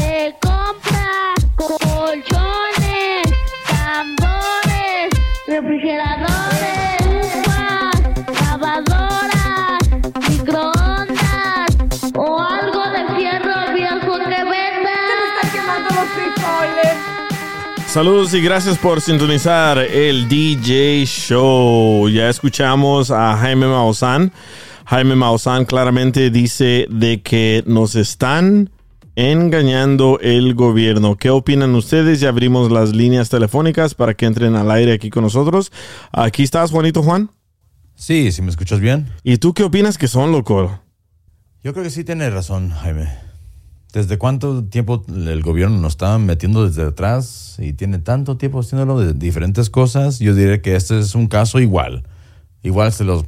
Saludos 17.90 18.32
y 18.34 18.40
gracias 18.40 18.78
por 18.78 19.00
sintonizar 19.00 19.76
el 19.78 20.28
DJ 20.28 21.04
Show. 21.06 22.08
Ya 22.08 22.28
escuchamos 22.28 23.10
a 23.10 23.36
Jaime 23.36 23.66
Maussan. 23.66 24.30
Jaime 24.86 25.16
Maussan 25.16 25.64
claramente 25.64 26.30
dice 26.30 26.86
de 26.88 27.20
que 27.20 27.64
nos 27.66 27.96
están 27.96 28.70
engañando 29.16 30.20
el 30.20 30.54
gobierno. 30.54 31.16
¿Qué 31.16 31.30
opinan 31.30 31.74
ustedes? 31.74 32.20
Ya 32.20 32.28
abrimos 32.28 32.70
las 32.70 32.94
líneas 32.94 33.28
telefónicas 33.28 33.96
para 33.96 34.14
que 34.14 34.26
entren 34.26 34.54
al 34.54 34.70
aire 34.70 34.92
aquí 34.92 35.10
con 35.10 35.24
nosotros. 35.24 35.72
Aquí 36.12 36.44
estás, 36.44 36.70
Juanito 36.70 37.02
Juan. 37.02 37.32
Sí, 37.96 38.30
si 38.30 38.40
me 38.40 38.50
escuchas 38.50 38.78
bien. 38.78 39.08
¿Y 39.24 39.38
tú 39.38 39.52
qué 39.52 39.64
opinas 39.64 39.98
que 39.98 40.06
son, 40.06 40.30
loco? 40.30 40.80
Yo 41.64 41.72
creo 41.72 41.82
que 41.82 41.90
sí 41.90 42.04
tiene 42.04 42.30
razón, 42.30 42.70
Jaime. 42.70 43.29
¿Desde 43.92 44.18
cuánto 44.18 44.64
tiempo 44.64 45.04
el 45.08 45.42
gobierno 45.42 45.78
nos 45.78 45.94
está 45.94 46.16
metiendo 46.18 46.66
desde 46.66 46.82
atrás 46.82 47.56
y 47.58 47.72
tiene 47.72 47.98
tanto 47.98 48.36
tiempo 48.36 48.60
haciéndolo 48.60 49.00
de 49.00 49.14
diferentes 49.14 49.68
cosas? 49.68 50.20
Yo 50.20 50.34
diría 50.34 50.62
que 50.62 50.76
este 50.76 50.98
es 51.00 51.14
un 51.14 51.26
caso 51.26 51.58
igual. 51.58 52.04
igual 52.62 52.92
se 52.92 53.04
los 53.04 53.24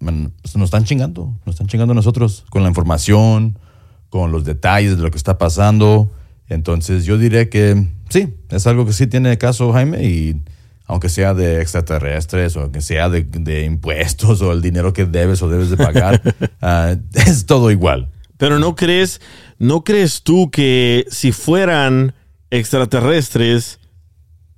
man, 0.00 0.32
se 0.44 0.58
nos 0.58 0.68
están 0.68 0.84
chingando, 0.84 1.34
nos 1.44 1.56
están 1.56 1.66
chingando 1.66 1.92
a 1.92 1.94
nosotros 1.94 2.44
con 2.48 2.62
la 2.62 2.68
información, 2.70 3.58
con 4.08 4.32
los 4.32 4.44
detalles 4.44 4.96
de 4.96 5.02
lo 5.02 5.10
que 5.10 5.18
está 5.18 5.36
pasando. 5.36 6.10
Entonces 6.48 7.04
yo 7.04 7.18
diré 7.18 7.50
que 7.50 7.86
sí, 8.08 8.34
es 8.48 8.66
algo 8.66 8.86
que 8.86 8.94
sí 8.94 9.06
tiene 9.06 9.36
caso 9.36 9.72
Jaime 9.72 10.04
y 10.04 10.40
aunque 10.86 11.10
sea 11.10 11.34
de 11.34 11.60
extraterrestres 11.60 12.56
o 12.56 12.62
aunque 12.62 12.80
sea 12.80 13.10
de, 13.10 13.24
de 13.24 13.66
impuestos 13.66 14.40
o 14.40 14.52
el 14.52 14.62
dinero 14.62 14.94
que 14.94 15.04
debes 15.04 15.42
o 15.42 15.50
debes 15.50 15.68
de 15.68 15.76
pagar, 15.76 16.22
ah, 16.62 16.96
es 17.12 17.44
todo 17.44 17.70
igual. 17.70 18.10
Pero 18.38 18.58
no 18.58 18.74
crees, 18.74 19.20
no 19.58 19.84
crees 19.84 20.22
tú 20.22 20.50
que 20.50 21.04
si 21.10 21.32
fueran 21.32 22.14
extraterrestres 22.50 23.78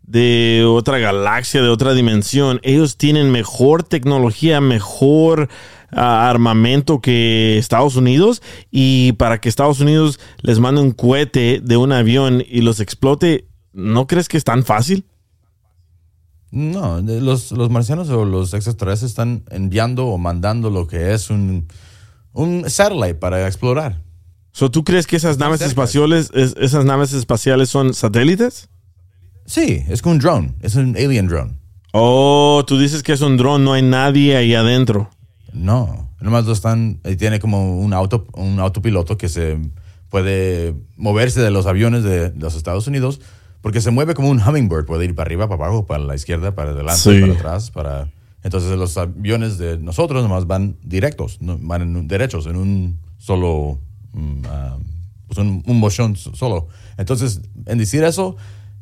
de 0.03 0.65
otra 0.69 0.99
galaxia, 0.99 1.63
de 1.63 1.69
otra 1.69 1.95
dimensión, 1.95 2.61
ellos 2.63 2.97
tienen 2.97 3.31
mejor 3.31 3.83
tecnología, 3.83 4.61
mejor 4.61 5.49
ah, 5.93 6.29
armamento 6.29 7.01
que 7.01 7.59
Estados 7.59 7.97
Unidos 7.97 8.43
y 8.71 9.13
para 9.13 9.41
que 9.41 9.49
Estados 9.49 9.81
Unidos 9.81 10.21
les 10.43 10.59
mande 10.59 10.83
un 10.83 10.93
cohete 10.93 11.61
de 11.63 11.77
un 11.77 11.93
avión 11.93 12.45
y 12.47 12.61
los 12.61 12.81
explote, 12.81 13.47
¿no 13.73 14.07
crees 14.07 14.29
que 14.29 14.37
es 14.37 14.45
tan 14.45 14.65
fácil? 14.65 15.05
No, 16.51 17.01
los, 17.01 17.53
los 17.53 17.71
marcianos 17.71 18.11
o 18.11 18.25
los 18.25 18.53
extraterrestres 18.53 19.13
están 19.13 19.45
enviando 19.51 20.07
o 20.07 20.19
mandando 20.19 20.69
lo 20.69 20.89
que 20.89 21.15
es 21.15 21.31
un, 21.31 21.69
un 22.33 22.69
satellite 22.69 23.15
para 23.17 23.47
explorar. 23.47 24.03
So, 24.53 24.71
¿Tú 24.71 24.83
crees 24.85 25.07
que 25.07 25.17
esas 25.17 25.39
naves 25.39 25.61
espaciales, 25.61 26.31
es- 26.35 26.55
esas 26.61 26.85
naves 26.85 27.13
espaciales 27.13 27.69
son 27.71 27.95
satélites? 27.95 28.69
Sí, 29.47 29.85
es 29.89 30.03
como 30.03 30.15
un 30.15 30.19
drone, 30.21 30.55
es 30.61 30.75
un 30.75 30.97
alien 30.97 31.27
drone. 31.29 31.59
Oh, 31.93 32.65
tú 32.67 32.79
dices 32.79 33.03
que 33.03 33.13
es 33.13 33.21
un 33.21 33.37
dron, 33.37 33.65
no 33.65 33.73
hay 33.73 33.83
nadie 33.83 34.37
ahí 34.37 34.55
adentro. 34.55 35.11
No, 35.53 36.11
nomás 36.21 36.45
lo 36.47 36.53
están, 36.53 37.01
y 37.05 37.17
tiene 37.17 37.41
como 37.41 37.79
un 37.81 37.93
auto, 37.93 38.27
un 38.35 38.61
autopiloto 38.61 39.17
que 39.19 39.29
se 39.29 39.59
puede 40.09 40.75
moverse 40.97 41.41
de 41.41 41.51
los 41.51 41.67
aviones 41.67 42.03
de 42.05 42.33
los 42.37 42.55
Estados 42.57 42.87
Unidos, 42.87 43.21
porque 43.61 43.81
se 43.81 43.91
mueve 43.91 44.15
como 44.15 44.31
un 44.31 44.41
hummingbird, 44.41 44.87
puede 44.87 45.05
ir 45.05 45.15
para 45.15 45.27
arriba, 45.27 45.49
para 45.49 45.65
abajo, 45.67 45.87
para 45.87 46.03
la 46.05 46.15
izquierda, 46.15 46.55
para 46.55 46.71
adelante, 46.71 47.01
Sí. 47.01 47.21
para 47.21 47.33
atrás, 47.35 47.71
para... 47.71 48.09
Entonces 48.43 48.71
los 48.79 48.97
aviones 48.97 49.59
de 49.59 49.79
nosotros 49.79 50.23
nomás 50.23 50.47
van 50.47 50.77
directos, 50.83 51.39
van 51.41 51.83
en 51.83 52.09
derechos, 52.09 52.47
en 52.47 52.57
un 52.57 53.01
solo, 53.19 53.79
mm, 54.13 54.43
ah, 54.49 54.79
pues 55.27 55.39
un, 55.39 55.63
un 55.67 55.79
motion 55.79 56.17
so- 56.17 56.35
solo. 56.35 56.69
Entonces, 56.97 57.43
en 57.67 57.79
decir 57.79 58.03
eso, 58.03 58.37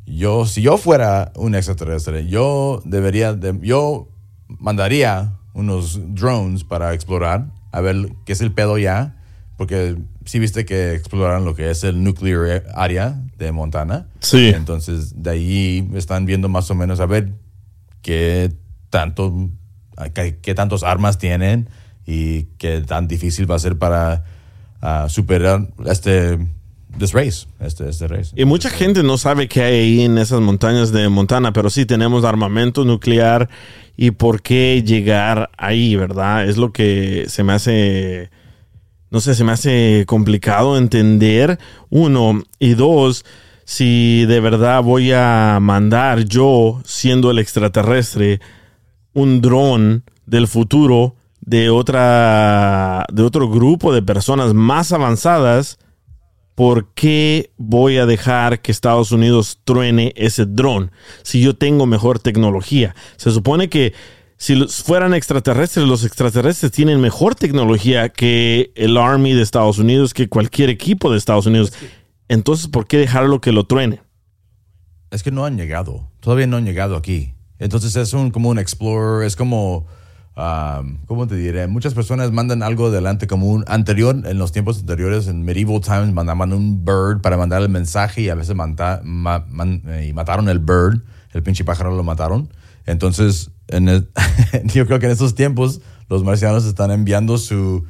yo, 0.05 0.45
si 0.45 0.61
yo 0.61 0.77
fuera 0.77 1.31
un 1.35 1.55
extraterrestre, 1.55 2.27
yo 2.27 2.81
debería, 2.85 3.33
de- 3.33 3.59
yo 3.61 4.07
mandaría 4.47 5.33
unos 5.53 5.99
drones 6.15 6.63
para 6.63 6.93
explorar, 6.93 7.51
a 7.71 7.81
ver 7.81 8.13
qué 8.25 8.33
es 8.33 8.41
el 8.41 8.51
pedo 8.51 8.77
ya, 8.77 9.15
porque 9.57 9.97
sí 10.25 10.39
viste 10.39 10.63
que 10.65 10.93
exploraron 10.93 11.43
lo 11.43 11.53
que 11.53 11.69
es 11.69 11.83
el 11.83 12.01
nuclear 12.03 12.63
area 12.75 13.21
de 13.37 13.51
Montana. 13.51 14.07
Sí. 14.21 14.47
Entonces, 14.55 15.21
de 15.21 15.29
ahí 15.31 15.89
están 15.95 16.25
viendo 16.25 16.47
más 16.49 16.71
o 16.71 16.75
menos 16.75 16.99
a 17.01 17.05
ver 17.05 17.33
qué 18.01 18.51
tanto, 18.89 19.49
qué, 20.13 20.53
tantos 20.55 20.83
armas 20.83 21.17
tienen 21.17 21.69
y 22.05 22.43
qué 22.57 22.81
tan 22.81 23.07
difícil 23.07 23.49
va 23.49 23.55
a 23.55 23.59
ser 23.59 23.77
para 23.77 24.23
ah, 24.81 25.07
superar 25.09 25.67
este 25.85 26.39
this 26.97 27.13
race, 27.13 27.47
este, 27.59 27.89
este 27.89 28.07
race. 28.07 28.31
Y 28.35 28.45
mucha 28.45 28.69
gente 28.69 29.03
no 29.03 29.17
sabe 29.17 29.47
qué 29.47 29.61
hay 29.61 29.75
ahí 29.75 30.01
en 30.01 30.17
esas 30.17 30.41
montañas 30.41 30.91
de 30.91 31.07
Montana, 31.09 31.53
pero 31.53 31.69
sí 31.69 31.85
tenemos 31.85 32.23
armamento 32.23 32.83
nuclear 32.83 33.49
y 33.95 34.11
por 34.11 34.41
qué 34.41 34.81
llegar 34.83 35.49
ahí, 35.57 35.95
¿verdad? 35.95 36.47
Es 36.47 36.57
lo 36.57 36.71
que 36.71 37.25
se 37.27 37.43
me 37.43 37.53
hace, 37.53 38.29
no 39.11 39.21
sé, 39.21 39.35
se 39.35 39.43
me 39.43 39.51
hace 39.51 40.05
complicado 40.07 40.77
entender, 40.77 41.59
uno, 41.89 42.41
y 42.59 42.73
dos, 42.73 43.25
si 43.65 44.25
de 44.25 44.39
verdad 44.39 44.81
voy 44.81 45.11
a 45.11 45.59
mandar 45.61 46.25
yo, 46.25 46.81
siendo 46.85 47.29
el 47.29 47.39
extraterrestre, 47.39 48.39
un 49.13 49.41
dron 49.41 50.03
del 50.25 50.47
futuro 50.47 51.15
de 51.41 51.69
otra 51.69 53.05
de 53.11 53.23
otro 53.23 53.49
grupo 53.49 53.93
de 53.93 54.01
personas 54.01 54.53
más 54.53 54.91
avanzadas 54.91 55.79
¿por 56.59 56.87
qué 56.93 57.51
voy 57.55 57.99
a 57.99 58.05
dejar 58.05 58.61
que 58.61 58.73
Estados 58.73 59.13
Unidos 59.13 59.61
truene 59.63 60.11
ese 60.17 60.45
dron 60.45 60.91
si 61.23 61.41
yo 61.41 61.55
tengo 61.55 61.85
mejor 61.85 62.19
tecnología? 62.19 62.95
Se 63.15 63.31
supone 63.31 63.69
que 63.69 63.93
si 64.35 64.55
los 64.55 64.83
fueran 64.83 65.13
extraterrestres, 65.13 65.87
los 65.87 66.03
extraterrestres 66.03 66.73
tienen 66.73 66.99
mejor 66.99 67.35
tecnología 67.35 68.09
que 68.09 68.73
el 68.75 68.97
Army 68.97 69.31
de 69.31 69.41
Estados 69.41 69.77
Unidos, 69.77 70.13
que 70.13 70.27
cualquier 70.27 70.69
equipo 70.69 71.09
de 71.09 71.17
Estados 71.17 71.45
Unidos. 71.45 71.71
Entonces, 72.27 72.67
¿por 72.67 72.87
qué 72.87 72.97
dejarlo 72.97 73.39
que 73.39 73.53
lo 73.53 73.63
truene? 73.63 74.01
Es 75.11 75.23
que 75.23 75.31
no 75.31 75.45
han 75.45 75.55
llegado, 75.55 76.09
todavía 76.19 76.47
no 76.47 76.57
han 76.57 76.65
llegado 76.65 76.97
aquí. 76.97 77.35
Entonces 77.59 77.95
es 77.97 78.13
un, 78.13 78.31
como 78.31 78.49
un 78.49 78.57
explorer, 78.57 79.27
es 79.27 79.35
como, 79.35 79.85
um, 80.35 80.97
¿cómo 81.05 81.27
te 81.27 81.35
diré? 81.35 81.67
Muchas 81.67 81.93
personas 81.93 82.31
mandan 82.31 82.63
algo 82.63 82.87
adelante 82.87 83.27
como 83.27 83.47
un 83.47 83.65
anterior, 83.67 84.15
en 84.25 84.37
los 84.37 84.53
tiempos 84.53 84.79
anteriores, 84.79 85.27
en 85.27 85.43
medieval 85.43 85.81
times, 85.81 86.13
mandaban 86.13 86.53
un 86.53 86.85
bird 86.85 87.21
para 87.21 87.37
mandar 87.37 87.61
el 87.61 87.69
mensaje 87.69 88.21
y 88.21 88.29
a 88.29 88.35
veces 88.35 88.55
eh, 88.57 90.07
y 90.09 90.13
mataron 90.13 90.47
el 90.47 90.59
bird, 90.59 91.03
el 91.33 91.43
pinche 91.43 91.65
pájaro 91.65 91.95
lo 91.95 92.03
mataron. 92.03 92.49
Entonces, 92.85 93.51
en 93.67 93.87
yo 94.73 94.87
creo 94.87 94.99
que 94.99 95.05
en 95.05 95.11
esos 95.11 95.35
tiempos 95.35 95.81
los 96.07 96.23
marcianos 96.23 96.65
están 96.65 96.91
enviando 96.91 97.37
su... 97.37 97.85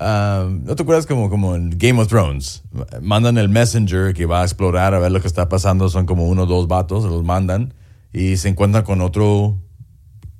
Um, 0.00 0.64
¿No 0.64 0.76
te 0.76 0.82
acuerdas 0.82 1.06
como, 1.06 1.28
como 1.28 1.56
en 1.56 1.70
Game 1.76 2.00
of 2.00 2.08
Thrones? 2.08 2.62
Mandan 3.00 3.36
el 3.36 3.48
messenger 3.48 4.14
que 4.14 4.26
va 4.26 4.42
a 4.42 4.44
explorar 4.44 4.94
a 4.94 5.00
ver 5.00 5.10
lo 5.10 5.20
que 5.20 5.26
está 5.26 5.48
pasando. 5.48 5.88
Son 5.88 6.06
como 6.06 6.28
uno 6.28 6.42
o 6.42 6.46
dos 6.46 6.68
vatos, 6.68 7.04
los 7.04 7.24
mandan 7.24 7.74
y 8.12 8.36
se 8.36 8.48
encuentran 8.48 8.84
con 8.84 9.00
otro 9.00 9.58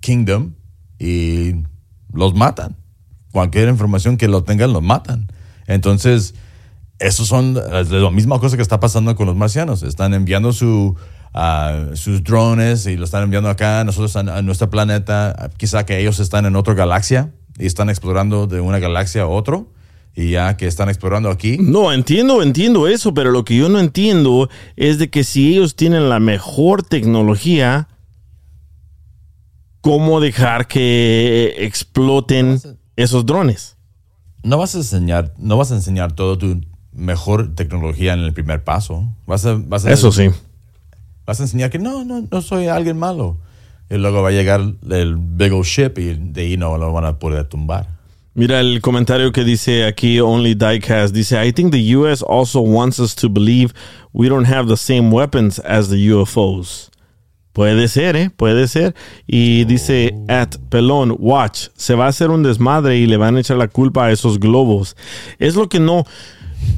kingdom 0.00 0.54
y 0.98 1.54
los 2.12 2.34
matan. 2.34 2.76
Cualquier 3.32 3.68
información 3.68 4.16
que 4.16 4.28
lo 4.28 4.42
tengan, 4.42 4.72
los 4.72 4.82
matan. 4.82 5.30
Entonces, 5.66 6.34
esos 6.98 7.28
son 7.28 7.54
la 7.54 8.10
misma 8.10 8.40
cosa 8.40 8.56
que 8.56 8.62
está 8.62 8.80
pasando 8.80 9.14
con 9.14 9.26
los 9.26 9.36
marcianos. 9.36 9.82
Están 9.82 10.14
enviando 10.14 10.52
su, 10.52 10.96
ah, 11.34 11.90
sus 11.94 12.24
drones 12.24 12.86
y 12.86 12.96
lo 12.96 13.04
están 13.04 13.22
enviando 13.22 13.48
acá, 13.50 13.84
nosotros 13.84 14.16
a, 14.16 14.20
a 14.20 14.42
nuestro 14.42 14.70
planeta. 14.70 15.50
Quizá 15.56 15.84
que 15.86 16.00
ellos 16.00 16.18
están 16.20 16.46
en 16.46 16.56
otra 16.56 16.74
galaxia 16.74 17.32
y 17.58 17.66
están 17.66 17.90
explorando 17.90 18.46
de 18.46 18.60
una 18.60 18.78
galaxia 18.78 19.22
a 19.22 19.26
otro. 19.26 19.72
Y 20.20 20.32
ya 20.32 20.56
que 20.56 20.66
están 20.66 20.88
explorando 20.88 21.30
aquí, 21.30 21.58
No, 21.60 21.92
entiendo, 21.92 22.42
entiendo 22.42 22.88
eso, 22.88 23.14
pero 23.14 23.30
lo 23.30 23.44
que 23.44 23.56
yo 23.56 23.68
no 23.68 23.78
entiendo 23.78 24.50
es 24.74 24.98
de 24.98 25.10
que 25.10 25.22
si 25.22 25.52
ellos 25.54 25.76
tienen 25.76 26.08
la 26.08 26.18
mejor 26.18 26.82
tecnología, 26.82 27.86
¿cómo 29.80 30.18
dejar 30.20 30.66
que 30.66 31.54
exploten 31.58 32.60
esos 32.96 33.24
drones? 33.26 33.76
no 34.42 34.56
vas 34.58 34.74
a 34.74 34.78
enseñar, 34.78 35.34
no 35.38 35.56
vas 35.56 35.70
a 35.72 35.74
enseñar 35.76 36.12
todo 36.12 36.36
tu 36.38 36.62
mejor 36.92 37.54
tecnología 37.54 38.12
en 38.14 38.20
el 38.20 38.32
primer 38.32 38.64
paso. 38.64 39.12
Vas 39.26 39.44
a, 39.46 39.54
vas 39.54 39.84
a- 39.84 39.92
Eso 39.92 40.10
sí. 40.10 40.30
Vas 41.26 41.38
a 41.40 41.42
enseñar 41.44 41.70
que 41.70 41.78
no, 41.78 42.04
no, 42.04 42.26
no 42.30 42.42
soy 42.42 42.66
alguien 42.66 42.96
malo. 42.98 43.36
Y 43.90 43.96
luego 43.98 44.22
va 44.22 44.30
a 44.30 44.32
llegar 44.32 44.62
el 44.90 45.16
big 45.16 45.52
old 45.52 45.64
ship 45.66 45.92
y 45.98 46.14
de 46.14 46.40
ahí 46.40 46.56
no 46.56 46.76
lo 46.78 46.92
van 46.92 47.04
a 47.04 47.18
poder 47.18 47.44
tumbar. 47.44 47.97
Mira 48.38 48.60
el 48.60 48.80
comentario 48.80 49.32
que 49.32 49.42
dice 49.42 49.84
aquí 49.84 50.20
Only 50.20 50.54
Diecast. 50.54 51.12
Dice, 51.12 51.44
I 51.44 51.52
think 51.52 51.72
the 51.72 51.96
U.S. 51.96 52.24
also 52.24 52.60
wants 52.60 53.00
us 53.00 53.12
to 53.16 53.28
believe 53.28 53.74
we 54.12 54.28
don't 54.28 54.46
have 54.46 54.68
the 54.68 54.76
same 54.76 55.10
weapons 55.10 55.58
as 55.58 55.88
the 55.88 55.96
UFOs. 55.96 56.88
Puede 57.52 57.88
ser, 57.88 58.14
¿eh? 58.14 58.30
Puede 58.30 58.68
ser. 58.68 58.94
Y 59.26 59.64
dice, 59.64 60.14
at 60.28 60.54
Pelón, 60.68 61.16
watch, 61.18 61.70
se 61.74 61.96
va 61.96 62.04
a 62.04 62.10
hacer 62.10 62.30
un 62.30 62.44
desmadre 62.44 62.98
y 62.98 63.08
le 63.08 63.16
van 63.16 63.36
a 63.36 63.40
echar 63.40 63.56
la 63.56 63.66
culpa 63.66 64.06
a 64.06 64.12
esos 64.12 64.38
globos. 64.38 64.96
Es 65.40 65.56
lo 65.56 65.68
que 65.68 65.80
no... 65.80 66.04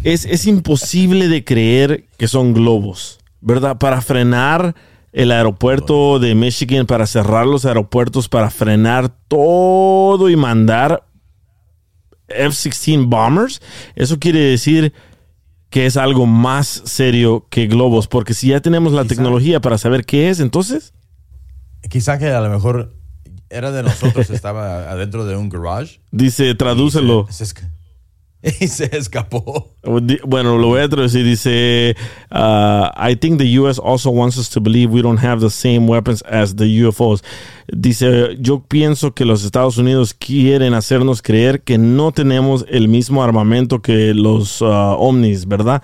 Es, 0.03 0.25
es 0.25 0.47
imposible 0.47 1.29
de 1.29 1.45
creer 1.45 2.07
que 2.17 2.27
son 2.27 2.55
globos, 2.55 3.19
¿verdad? 3.43 3.77
Para 3.77 4.01
frenar 4.01 4.75
el 5.13 5.31
aeropuerto 5.31 6.19
de 6.19 6.35
Michigan, 6.35 6.87
para 6.87 7.07
cerrar 7.07 7.47
los 7.47 7.67
aeropuertos, 7.67 8.31
para 8.31 8.49
frenar 8.49 9.11
todo 9.29 10.31
y 10.31 10.37
mandar 10.37 11.05
F-16 12.35 13.07
bombers, 13.09 13.61
eso 13.95 14.19
quiere 14.19 14.41
decir 14.41 14.93
que 15.69 15.87
es 15.87 15.97
algo 15.97 16.27
más 16.27 16.83
serio 16.85 17.47
que 17.49 17.67
globos, 17.69 18.09
porque 18.09 18.35
si 18.35 18.49
ya 18.49 18.61
tenemos 18.61 18.93
la 18.93 19.03
Quizá. 19.03 19.15
tecnología 19.15 19.61
para 19.61 19.79
saber 19.79 20.05
qué 20.05 20.29
es, 20.31 20.41
entonces, 20.41 20.93
Quizá 21.89 22.19
que 22.19 22.29
a 22.29 22.41
lo 22.41 22.51
mejor 22.51 22.95
era 23.49 23.71
de 23.73 23.83
nosotros, 23.83 24.29
estaba 24.31 24.91
adentro 24.91 25.25
de 25.25 25.37
un 25.37 25.49
garage. 25.49 26.01
dice, 26.11 26.55
tradúcelo. 26.55 27.27
Se, 27.31 27.47
se, 27.47 27.55
y 28.61 28.69
se 28.69 28.97
escapó. 28.97 29.75
Bueno, 30.25 30.57
lo 30.59 30.69
voy 30.69 30.81
a 30.81 30.89
traducir. 30.89 31.25
Dice, 31.25 31.95
uh, 32.31 32.89
I 32.97 33.17
think 33.17 33.39
the 33.39 33.59
U.S. 33.61 33.79
also 33.79 34.11
wants 34.11 34.39
us 34.39 34.49
to 34.51 34.61
believe 34.61 34.91
we 34.91 35.03
don't 35.03 35.23
have 35.23 35.41
the 35.41 35.51
same 35.51 35.87
weapons 35.87 36.23
as 36.23 36.57
the 36.57 36.65
UFOs. 36.65 37.23
Dice, 37.69 38.37
yo 38.39 38.65
pienso 38.67 39.15
que 39.15 39.25
los 39.25 39.45
Estados 39.45 39.77
Unidos 39.77 40.15
quieren 40.15 40.75
hacernos 40.75 41.23
creer 41.23 41.63
que 41.63 41.79
no 41.79 42.13
tenemos 42.13 42.65
el 42.69 42.89
mismo 42.89 43.23
armamento 43.23 43.83
que 43.83 44.15
los 44.15 44.63
uh, 44.63 44.97
ovnis, 44.99 45.47
¿verdad? 45.47 45.83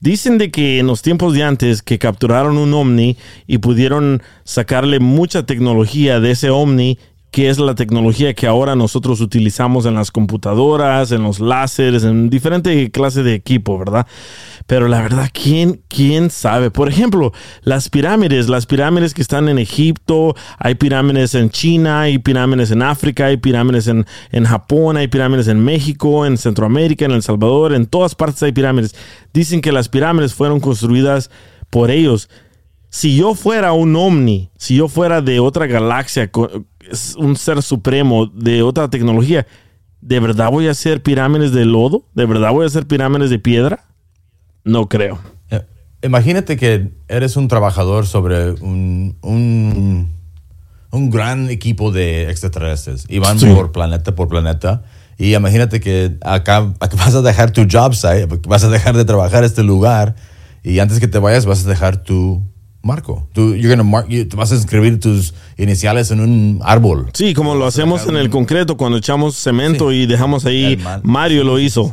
Dicen 0.00 0.38
de 0.38 0.50
que 0.50 0.78
en 0.78 0.86
los 0.86 1.02
tiempos 1.02 1.32
de 1.34 1.42
antes 1.42 1.82
que 1.82 1.98
capturaron 1.98 2.58
un 2.58 2.72
ovni 2.74 3.16
y 3.46 3.58
pudieron 3.58 4.22
sacarle 4.44 5.00
mucha 5.00 5.46
tecnología 5.46 6.20
de 6.20 6.32
ese 6.32 6.50
ovni 6.50 6.98
que 7.36 7.50
es 7.50 7.58
la 7.58 7.74
tecnología 7.74 8.32
que 8.32 8.46
ahora 8.46 8.74
nosotros 8.76 9.20
utilizamos 9.20 9.84
en 9.84 9.92
las 9.94 10.10
computadoras, 10.10 11.12
en 11.12 11.22
los 11.22 11.38
láseres, 11.38 12.02
en 12.02 12.30
diferentes 12.30 12.88
clases 12.88 13.26
de 13.26 13.34
equipo, 13.34 13.78
¿verdad? 13.78 14.06
Pero 14.66 14.88
la 14.88 15.02
verdad, 15.02 15.28
¿quién, 15.34 15.82
¿quién 15.86 16.30
sabe? 16.30 16.70
Por 16.70 16.88
ejemplo, 16.88 17.34
las 17.60 17.90
pirámides, 17.90 18.48
las 18.48 18.64
pirámides 18.64 19.12
que 19.12 19.20
están 19.20 19.50
en 19.50 19.58
Egipto, 19.58 20.34
hay 20.58 20.76
pirámides 20.76 21.34
en 21.34 21.50
China, 21.50 22.00
hay 22.00 22.16
pirámides 22.16 22.70
en 22.70 22.80
África, 22.80 23.26
hay 23.26 23.36
pirámides 23.36 23.86
en, 23.88 24.06
en 24.32 24.44
Japón, 24.46 24.96
hay 24.96 25.08
pirámides 25.08 25.48
en 25.48 25.62
México, 25.62 26.24
en 26.24 26.38
Centroamérica, 26.38 27.04
en 27.04 27.12
El 27.12 27.22
Salvador, 27.22 27.74
en 27.74 27.84
todas 27.84 28.14
partes 28.14 28.42
hay 28.44 28.52
pirámides. 28.52 28.94
Dicen 29.34 29.60
que 29.60 29.72
las 29.72 29.90
pirámides 29.90 30.32
fueron 30.32 30.58
construidas 30.58 31.30
por 31.68 31.90
ellos. 31.90 32.30
Si 32.88 33.14
yo 33.14 33.34
fuera 33.34 33.72
un 33.72 33.94
ovni, 33.94 34.48
si 34.56 34.76
yo 34.76 34.88
fuera 34.88 35.20
de 35.20 35.38
otra 35.38 35.66
galaxia, 35.66 36.30
un 37.16 37.36
ser 37.36 37.62
supremo 37.62 38.26
de 38.26 38.62
otra 38.62 38.88
tecnología, 38.90 39.46
¿de 40.00 40.20
verdad 40.20 40.50
voy 40.50 40.68
a 40.68 40.70
hacer 40.70 41.02
pirámides 41.02 41.52
de 41.52 41.64
lodo? 41.64 42.08
¿De 42.14 42.26
verdad 42.26 42.52
voy 42.52 42.64
a 42.64 42.66
hacer 42.66 42.86
pirámides 42.86 43.30
de 43.30 43.38
piedra? 43.38 43.84
No 44.64 44.88
creo. 44.88 45.18
Eh, 45.50 45.64
imagínate 46.02 46.56
que 46.56 46.92
eres 47.08 47.36
un 47.36 47.48
trabajador 47.48 48.06
sobre 48.06 48.50
un, 48.52 49.16
un, 49.22 51.10
gran 51.10 51.50
equipo 51.50 51.92
de 51.92 52.30
extraterrestres 52.30 53.04
y 53.08 53.18
van 53.18 53.38
por 53.38 53.70
planeta 53.72 54.14
por 54.14 54.28
planeta. 54.28 54.82
Y 55.18 55.34
imagínate 55.34 55.80
que 55.80 56.16
acá, 56.22 56.74
vas 56.80 57.14
a 57.14 57.22
dejar 57.22 57.50
tu 57.50 57.66
job 57.70 57.94
site, 57.94 58.26
vas 58.46 58.64
a 58.64 58.68
dejar 58.68 58.96
de 58.96 59.04
trabajar 59.04 59.44
este 59.44 59.62
lugar 59.62 60.14
y 60.62 60.78
antes 60.80 60.98
que 60.98 61.08
te 61.08 61.18
vayas 61.18 61.46
vas 61.46 61.64
a 61.64 61.68
dejar 61.68 62.02
tu 62.02 62.42
marco. 62.86 63.28
Tú 63.34 63.54
vas 64.36 64.52
a 64.52 64.54
escribir 64.54 64.98
tus 65.00 65.34
iniciales 65.58 66.10
en 66.10 66.20
un 66.20 66.60
árbol. 66.62 67.10
Sí, 67.12 67.34
como 67.34 67.54
lo 67.54 67.66
hacemos 67.66 68.06
en 68.06 68.16
el 68.16 68.30
concreto 68.30 68.76
cuando 68.76 68.96
echamos 68.98 69.36
cemento 69.36 69.92
y 69.92 70.06
dejamos 70.06 70.46
ahí. 70.46 70.78
Mario 71.02 71.44
lo 71.44 71.58
hizo. 71.58 71.92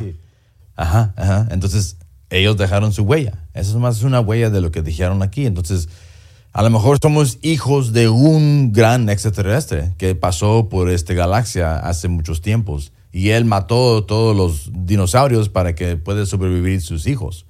Ajá, 0.76 1.12
ajá. 1.16 1.48
Entonces, 1.50 1.98
ellos 2.30 2.56
dejaron 2.56 2.92
su 2.92 3.02
huella. 3.02 3.44
Eso 3.52 3.72
es 3.72 3.76
más 3.76 4.02
una 4.02 4.20
huella 4.20 4.50
de 4.50 4.60
lo 4.60 4.70
que 4.70 4.82
dijeron 4.82 5.22
aquí. 5.22 5.46
Entonces, 5.46 5.88
a 6.52 6.62
lo 6.62 6.70
mejor 6.70 6.98
somos 7.02 7.38
hijos 7.42 7.92
de 7.92 8.08
un 8.08 8.72
gran 8.72 9.08
extraterrestre 9.08 9.92
que 9.98 10.14
pasó 10.14 10.68
por 10.68 10.88
esta 10.88 11.14
galaxia 11.14 11.76
hace 11.76 12.08
muchos 12.08 12.40
tiempos. 12.40 12.92
Y 13.12 13.28
él 13.30 13.44
mató 13.44 14.04
todos 14.04 14.34
los 14.36 14.70
dinosaurios 14.72 15.48
para 15.48 15.74
que 15.74 15.96
puedan 15.96 16.26
sobrevivir 16.26 16.80
sus 16.80 17.06
hijos. 17.06 17.46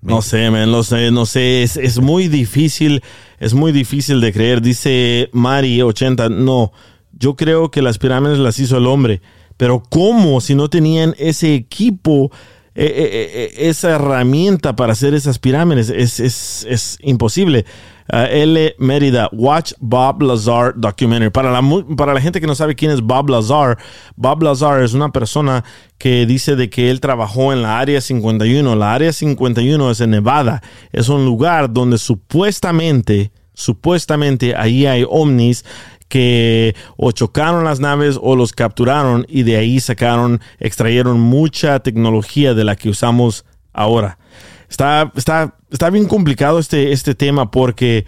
No 0.00 0.22
sé, 0.22 0.50
man, 0.50 0.70
no 0.70 0.82
sé, 0.82 1.10
no 1.10 1.26
sé, 1.26 1.62
es, 1.62 1.98
muy 2.00 2.28
difícil, 2.28 3.02
es 3.40 3.52
muy 3.52 3.72
difícil 3.72 4.20
de 4.20 4.32
creer. 4.32 4.62
Dice 4.62 5.28
Mari80, 5.32 6.30
no, 6.30 6.72
yo 7.12 7.34
creo 7.34 7.70
que 7.70 7.82
las 7.82 7.98
pirámides 7.98 8.38
las 8.38 8.58
hizo 8.60 8.78
el 8.78 8.86
hombre, 8.86 9.20
pero 9.56 9.82
¿cómo 9.88 10.40
si 10.40 10.54
no 10.54 10.70
tenían 10.70 11.14
ese 11.18 11.54
equipo, 11.54 12.30
e, 12.76 12.84
e, 12.84 13.64
e, 13.64 13.68
esa 13.68 13.96
herramienta 13.96 14.76
para 14.76 14.92
hacer 14.92 15.14
esas 15.14 15.40
pirámides? 15.40 15.90
Es, 15.90 16.20
es, 16.20 16.64
es 16.68 16.98
imposible. 17.02 17.64
Uh, 18.10 18.24
L. 18.30 18.74
Mérida, 18.78 19.28
Watch 19.32 19.74
Bob 19.80 20.22
Lazar 20.22 20.72
Documentary. 20.74 21.30
Para 21.30 21.50
la, 21.50 21.62
para 21.94 22.14
la 22.14 22.20
gente 22.20 22.40
que 22.40 22.46
no 22.46 22.54
sabe 22.54 22.74
quién 22.74 22.90
es 22.90 23.02
Bob 23.02 23.28
Lazar, 23.28 23.76
Bob 24.16 24.42
Lazar 24.42 24.82
es 24.82 24.94
una 24.94 25.10
persona 25.10 25.62
que 25.98 26.24
dice 26.24 26.56
de 26.56 26.70
que 26.70 26.90
él 26.90 27.00
trabajó 27.00 27.52
en 27.52 27.60
la 27.60 27.78
Área 27.78 28.00
51. 28.00 28.74
La 28.76 28.94
Área 28.94 29.12
51 29.12 29.90
es 29.90 30.00
en 30.00 30.10
Nevada. 30.10 30.62
Es 30.90 31.10
un 31.10 31.26
lugar 31.26 31.70
donde 31.70 31.98
supuestamente, 31.98 33.30
supuestamente 33.52 34.56
ahí 34.56 34.86
hay 34.86 35.04
ovnis 35.06 35.66
que 36.08 36.74
o 36.96 37.12
chocaron 37.12 37.64
las 37.64 37.80
naves 37.80 38.18
o 38.20 38.34
los 38.34 38.52
capturaron 38.52 39.26
y 39.28 39.42
de 39.42 39.56
ahí 39.56 39.78
sacaron, 39.80 40.40
extrayeron 40.58 41.20
mucha 41.20 41.80
tecnología 41.80 42.54
de 42.54 42.64
la 42.64 42.76
que 42.76 42.88
usamos 42.88 43.44
ahora. 43.74 44.18
Está, 44.68 45.12
está, 45.16 45.56
está 45.70 45.90
bien 45.90 46.06
complicado 46.06 46.58
este, 46.58 46.92
este 46.92 47.14
tema 47.14 47.50
porque 47.50 48.06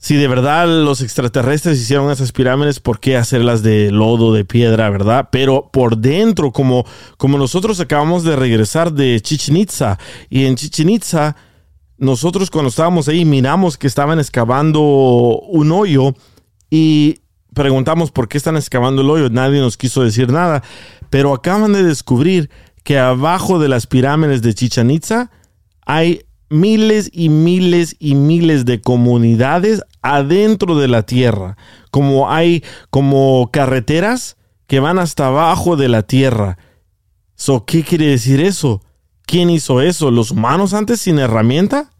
si 0.00 0.14
de 0.14 0.28
verdad 0.28 0.68
los 0.68 1.00
extraterrestres 1.00 1.80
hicieron 1.80 2.10
esas 2.12 2.30
pirámides, 2.30 2.78
¿por 2.78 3.00
qué 3.00 3.16
hacerlas 3.16 3.64
de 3.64 3.90
lodo, 3.90 4.32
de 4.32 4.44
piedra, 4.44 4.90
verdad? 4.90 5.28
Pero 5.32 5.70
por 5.72 5.98
dentro, 5.98 6.52
como, 6.52 6.86
como 7.16 7.36
nosotros 7.36 7.80
acabamos 7.80 8.22
de 8.22 8.36
regresar 8.36 8.92
de 8.92 9.20
Chichen 9.20 9.56
Itza, 9.56 9.98
y 10.30 10.44
en 10.44 10.54
Chichen 10.54 10.88
Itza, 10.88 11.34
nosotros 11.98 12.48
cuando 12.48 12.68
estábamos 12.68 13.08
ahí 13.08 13.24
miramos 13.24 13.76
que 13.76 13.88
estaban 13.88 14.20
excavando 14.20 14.80
un 14.80 15.72
hoyo 15.72 16.14
y 16.70 17.18
preguntamos 17.52 18.12
por 18.12 18.28
qué 18.28 18.38
están 18.38 18.56
excavando 18.56 19.02
el 19.02 19.10
hoyo. 19.10 19.30
Nadie 19.30 19.58
nos 19.58 19.76
quiso 19.76 20.04
decir 20.04 20.30
nada, 20.30 20.62
pero 21.10 21.34
acaban 21.34 21.72
de 21.72 21.82
descubrir 21.82 22.50
que 22.88 22.98
abajo 22.98 23.58
de 23.58 23.68
las 23.68 23.86
pirámides 23.86 24.40
de 24.40 24.54
Chichen 24.54 24.90
Itza 24.90 25.30
hay 25.84 26.24
miles 26.48 27.10
y 27.12 27.28
miles 27.28 27.94
y 27.98 28.14
miles 28.14 28.64
de 28.64 28.80
comunidades 28.80 29.82
adentro 30.00 30.74
de 30.74 30.88
la 30.88 31.02
tierra. 31.02 31.58
Como 31.90 32.30
hay 32.30 32.64
como 32.88 33.50
carreteras 33.52 34.38
que 34.66 34.80
van 34.80 34.98
hasta 34.98 35.26
abajo 35.26 35.76
de 35.76 35.90
la 35.90 36.04
tierra. 36.04 36.56
So, 37.34 37.66
¿Qué 37.66 37.84
quiere 37.84 38.06
decir 38.06 38.40
eso? 38.40 38.82
¿Quién 39.26 39.50
hizo 39.50 39.82
eso? 39.82 40.10
¿Los 40.10 40.30
humanos 40.30 40.72
antes 40.72 41.02
sin 41.02 41.18
herramienta? 41.18 41.90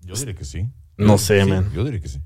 Yo 0.00 0.14
diría 0.14 0.34
que 0.36 0.46
sí. 0.46 0.66
no 0.96 1.18
sé, 1.18 1.44
man. 1.44 1.70
Yo 1.74 1.84
diría 1.84 2.00
que 2.00 2.08
sí. 2.08 2.18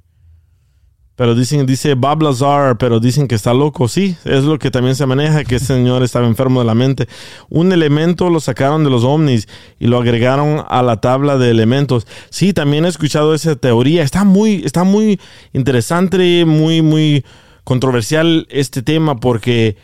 Pero 1.17 1.37
dicen, 1.37 1.65
dice 1.65 1.95
Bob 1.95 2.23
Lazar, 2.23 2.77
pero 2.77 2.99
dicen 2.99 3.29
que 3.29 3.37
está 3.37 3.55
loco. 3.55 3.87
Sí, 3.87 4.17
es 4.25 4.43
lo 4.45 4.59
que 4.59 4.73
también 4.73 4.97
se 4.97 5.07
maneja, 5.07 5.45
que 5.45 5.57
ese 5.57 5.67
señor 5.67 6.03
estaba 6.03 6.27
enfermo 6.27 6.61
de 6.61 6.67
la 6.67 6.75
mente. 6.75 7.09
Un 7.49 7.73
elemento 7.73 8.31
lo 8.31 8.41
sacaron 8.41 8.83
de 8.83 8.91
los 8.91 9.05
ovnis 9.05 9.47
y 9.79 9.87
lo 9.87 9.99
agregaron 9.99 10.65
a 10.69 10.83
la 10.83 11.01
tabla 11.01 11.39
de 11.39 11.51
elementos. 11.51 12.07
Sí, 12.31 12.53
también 12.53 12.85
he 12.85 12.89
escuchado 12.89 13.33
esa 13.33 13.55
teoría. 13.55 14.03
Está 14.03 14.25
muy, 14.25 14.63
está 14.65 14.83
muy 14.83 15.21
interesante, 15.53 16.45
muy, 16.45 16.83
muy 16.83 17.25
controversial 17.63 18.47
este 18.51 18.83
tema 18.83 19.21
porque 19.21 19.77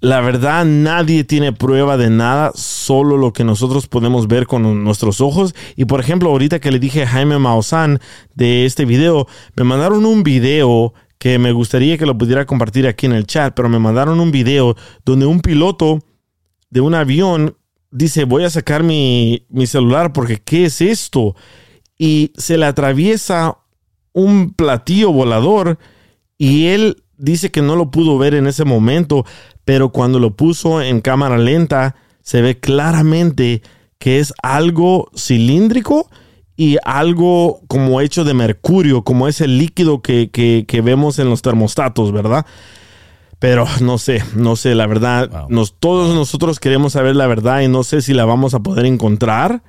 la 0.00 0.20
verdad, 0.22 0.64
nadie 0.64 1.24
tiene 1.24 1.52
prueba 1.52 1.98
de 1.98 2.08
nada, 2.08 2.52
solo 2.54 3.18
lo 3.18 3.34
que 3.34 3.44
nosotros 3.44 3.86
podemos 3.86 4.28
ver 4.28 4.46
con 4.46 4.82
nuestros 4.82 5.20
ojos. 5.20 5.54
Y 5.76 5.84
por 5.84 6.00
ejemplo, 6.00 6.30
ahorita 6.30 6.58
que 6.58 6.70
le 6.70 6.78
dije 6.78 7.02
a 7.02 7.06
Jaime 7.06 7.38
Maussan 7.38 8.00
de 8.34 8.64
este 8.64 8.86
video, 8.86 9.26
me 9.56 9.64
mandaron 9.64 10.06
un 10.06 10.22
video 10.22 10.94
que 11.18 11.38
me 11.38 11.52
gustaría 11.52 11.98
que 11.98 12.06
lo 12.06 12.16
pudiera 12.16 12.46
compartir 12.46 12.86
aquí 12.86 13.04
en 13.04 13.12
el 13.12 13.26
chat, 13.26 13.54
pero 13.54 13.68
me 13.68 13.78
mandaron 13.78 14.20
un 14.20 14.30
video 14.30 14.74
donde 15.04 15.26
un 15.26 15.40
piloto 15.40 15.98
de 16.70 16.80
un 16.80 16.94
avión 16.94 17.58
dice, 17.90 18.24
voy 18.24 18.44
a 18.44 18.50
sacar 18.50 18.82
mi, 18.82 19.44
mi 19.50 19.66
celular 19.66 20.14
porque 20.14 20.38
¿qué 20.38 20.64
es 20.64 20.80
esto? 20.80 21.36
Y 21.98 22.32
se 22.38 22.56
le 22.56 22.64
atraviesa 22.64 23.58
un 24.14 24.54
platillo 24.54 25.12
volador 25.12 25.78
y 26.38 26.68
él 26.68 27.02
dice 27.18 27.50
que 27.50 27.60
no 27.60 27.76
lo 27.76 27.90
pudo 27.90 28.16
ver 28.16 28.34
en 28.34 28.46
ese 28.46 28.64
momento, 28.64 29.26
pero 29.70 29.90
cuando 29.90 30.18
lo 30.18 30.32
puso 30.32 30.82
en 30.82 31.00
cámara 31.00 31.38
lenta 31.38 31.94
se 32.22 32.42
ve 32.42 32.58
claramente 32.58 33.62
que 34.00 34.18
es 34.18 34.34
algo 34.42 35.08
cilíndrico 35.16 36.10
y 36.56 36.76
algo 36.84 37.60
como 37.68 38.00
hecho 38.00 38.24
de 38.24 38.34
mercurio, 38.34 39.04
como 39.04 39.28
ese 39.28 39.46
líquido 39.46 40.02
que, 40.02 40.66
vemos 40.82 41.20
en 41.20 41.30
los 41.30 41.42
termostatos, 41.42 42.10
¿verdad? 42.10 42.46
Pero 43.38 43.64
no 43.80 43.98
sé, 43.98 44.24
no 44.34 44.56
sé, 44.56 44.74
la 44.74 44.88
verdad, 44.88 45.46
nos, 45.48 45.78
todos 45.78 46.16
nosotros 46.16 46.58
queremos 46.58 46.94
saber 46.94 47.14
la 47.14 47.28
verdad 47.28 47.60
y 47.60 47.68
no 47.68 47.84
sé 47.84 48.02
si 48.02 48.12
la 48.12 48.24
vamos 48.24 48.54
a 48.54 48.64
poder 48.64 48.86
encontrar 48.86 49.62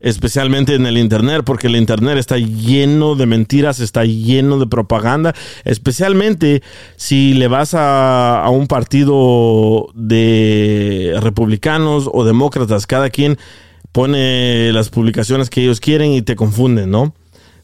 especialmente 0.00 0.74
en 0.74 0.86
el 0.86 0.98
Internet, 0.98 1.42
porque 1.44 1.68
el 1.68 1.76
Internet 1.76 2.18
está 2.18 2.38
lleno 2.38 3.14
de 3.14 3.26
mentiras, 3.26 3.80
está 3.80 4.04
lleno 4.04 4.58
de 4.58 4.66
propaganda, 4.66 5.34
especialmente 5.64 6.62
si 6.96 7.34
le 7.34 7.48
vas 7.48 7.74
a, 7.74 8.42
a 8.42 8.50
un 8.50 8.66
partido 8.66 9.88
de 9.94 11.16
republicanos 11.20 12.08
o 12.12 12.24
demócratas, 12.24 12.86
cada 12.86 13.10
quien 13.10 13.38
pone 13.92 14.72
las 14.72 14.90
publicaciones 14.90 15.48
que 15.48 15.62
ellos 15.62 15.80
quieren 15.80 16.12
y 16.12 16.22
te 16.22 16.36
confunden, 16.36 16.90
¿no? 16.90 17.14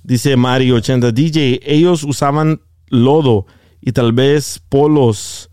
Dice 0.03 0.37
Mario 0.37 0.77
80 0.77 1.12
DJ, 1.12 1.61
ellos 1.64 2.03
usaban 2.05 2.62
lodo 2.88 3.47
y 3.81 3.92
tal 3.92 4.12
vez 4.12 4.62
polos 4.68 5.51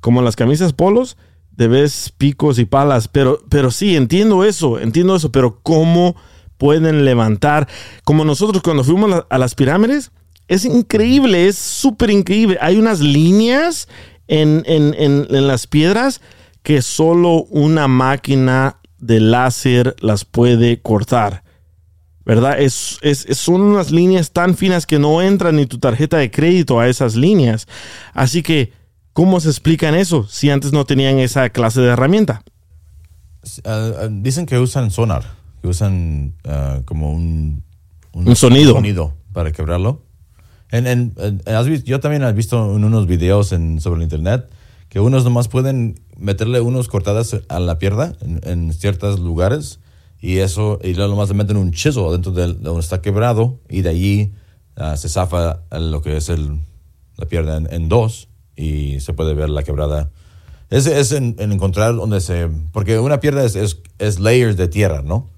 como 0.00 0.20
las 0.20 0.36
camisas 0.36 0.74
polos, 0.74 1.16
te 1.56 1.68
ves 1.68 2.12
picos 2.16 2.58
y 2.58 2.64
palas, 2.64 3.08
pero, 3.08 3.40
pero 3.48 3.70
sí, 3.70 3.96
entiendo 3.96 4.44
eso, 4.44 4.78
entiendo 4.80 5.14
eso, 5.16 5.30
pero 5.32 5.60
¿cómo 5.62 6.16
pueden 6.58 7.04
levantar? 7.04 7.68
Como 8.04 8.24
nosotros 8.24 8.62
cuando 8.62 8.84
fuimos 8.84 9.24
a, 9.28 9.38
las 9.38 9.54
pirámides, 9.54 10.10
es 10.48 10.64
increíble, 10.64 11.46
es 11.48 11.56
súper 11.56 12.10
increíble. 12.10 12.58
Hay 12.60 12.76
unas 12.76 13.00
líneas 13.00 13.88
en, 14.28 14.62
en- 14.66 14.94
en- 14.98 15.26
en 15.30 15.46
las 15.46 15.66
piedras 15.66 16.20
que 16.62 16.82
solo 16.82 17.44
una 17.50 17.88
máquina 17.88 18.78
de 18.98 19.20
láser 19.20 19.94
las 20.00 20.24
puede 20.24 20.80
cortar. 20.80 21.44
¿Verdad? 22.26 22.58
Es- 22.58 22.98
es- 23.02 23.26
son 23.38 23.60
unas 23.60 23.90
líneas 23.90 24.32
tan 24.32 24.56
finas 24.56 24.86
que 24.86 24.98
no 24.98 25.20
entra 25.20 25.52
ni 25.52 25.66
tu 25.66 25.78
tarjeta 25.78 26.16
de 26.16 26.30
crédito 26.30 26.80
a 26.80 26.88
esas 26.88 27.16
líneas. 27.16 27.68
Así 28.14 28.42
que, 28.42 28.72
¿cómo 29.14 29.40
se 29.40 29.48
explican 29.48 29.94
eso 29.94 30.26
si 30.28 30.50
antes 30.50 30.72
no 30.74 30.84
tenían 30.84 31.18
esa 31.18 31.48
clase 31.48 31.80
de 31.80 31.88
herramienta? 31.88 32.42
Ah, 33.64 34.08
dicen 34.10 34.44
que 34.46 34.58
usan 34.58 34.90
sonar, 34.90 35.24
que 35.62 35.68
usan 35.68 36.34
ah, 36.44 36.80
como 36.84 37.12
un, 37.12 37.62
Un 38.12 38.36
sonido. 38.36 38.74
para 39.32 39.52
quebrarlo. 39.52 40.02
En- 40.70 40.86
en- 40.86 41.14
en- 41.18 41.42
has 41.54 41.66
vis- 41.66 41.84
yo 41.84 42.00
también 42.00 42.22
he 42.22 42.32
visto 42.32 42.74
en 42.76 42.84
unos 42.84 43.06
videos 43.06 43.52
en, 43.52 43.80
sobre 43.80 43.98
el 43.98 44.02
internet 44.04 44.48
que 44.88 45.00
unos 45.00 45.24
nomás 45.24 45.48
pueden 45.48 46.00
meterle 46.18 46.60
unos 46.60 46.88
cortadas 46.88 47.36
a 47.48 47.58
la 47.60 47.78
pierna 47.78 48.12
en, 48.42 48.72
ciertos 48.72 49.18
lugares 49.20 49.80
y 50.20 50.38
eso, 50.38 50.78
y 50.82 50.94
luego 50.94 51.10
nomás 51.12 51.28
le 51.28 51.34
meten 51.34 51.56
un 51.56 51.72
chisel 51.72 52.10
dentro 52.12 52.32
de, 52.32 52.46
de 52.48 52.54
donde 52.54 52.80
está 52.80 53.02
quebrado 53.02 53.60
y 53.68 53.82
de 53.82 53.88
allí 53.90 54.32
se 54.96 55.08
zafa 55.08 55.60
lo 55.70 56.00
que 56.00 56.16
es 56.16 56.28
el, 56.28 56.60
la 57.16 57.26
pierna 57.26 57.56
en 57.70 57.88
dos 57.88 58.28
y 58.56 59.00
se 59.00 59.12
puede 59.12 59.34
ver 59.34 59.48
la 59.50 59.62
quebrada. 59.62 60.10
Es, 60.70 60.86
es 60.86 61.12
en, 61.12 61.36
en 61.38 61.52
encontrar 61.52 61.94
donde 61.94 62.20
se... 62.20 62.48
Porque 62.72 62.98
una 62.98 63.20
pierna 63.20 63.42
es, 63.44 63.54
es, 63.54 63.78
es 63.98 64.18
layers 64.18 64.56
de 64.56 64.68
tierra, 64.68 65.02
¿no? 65.02 65.28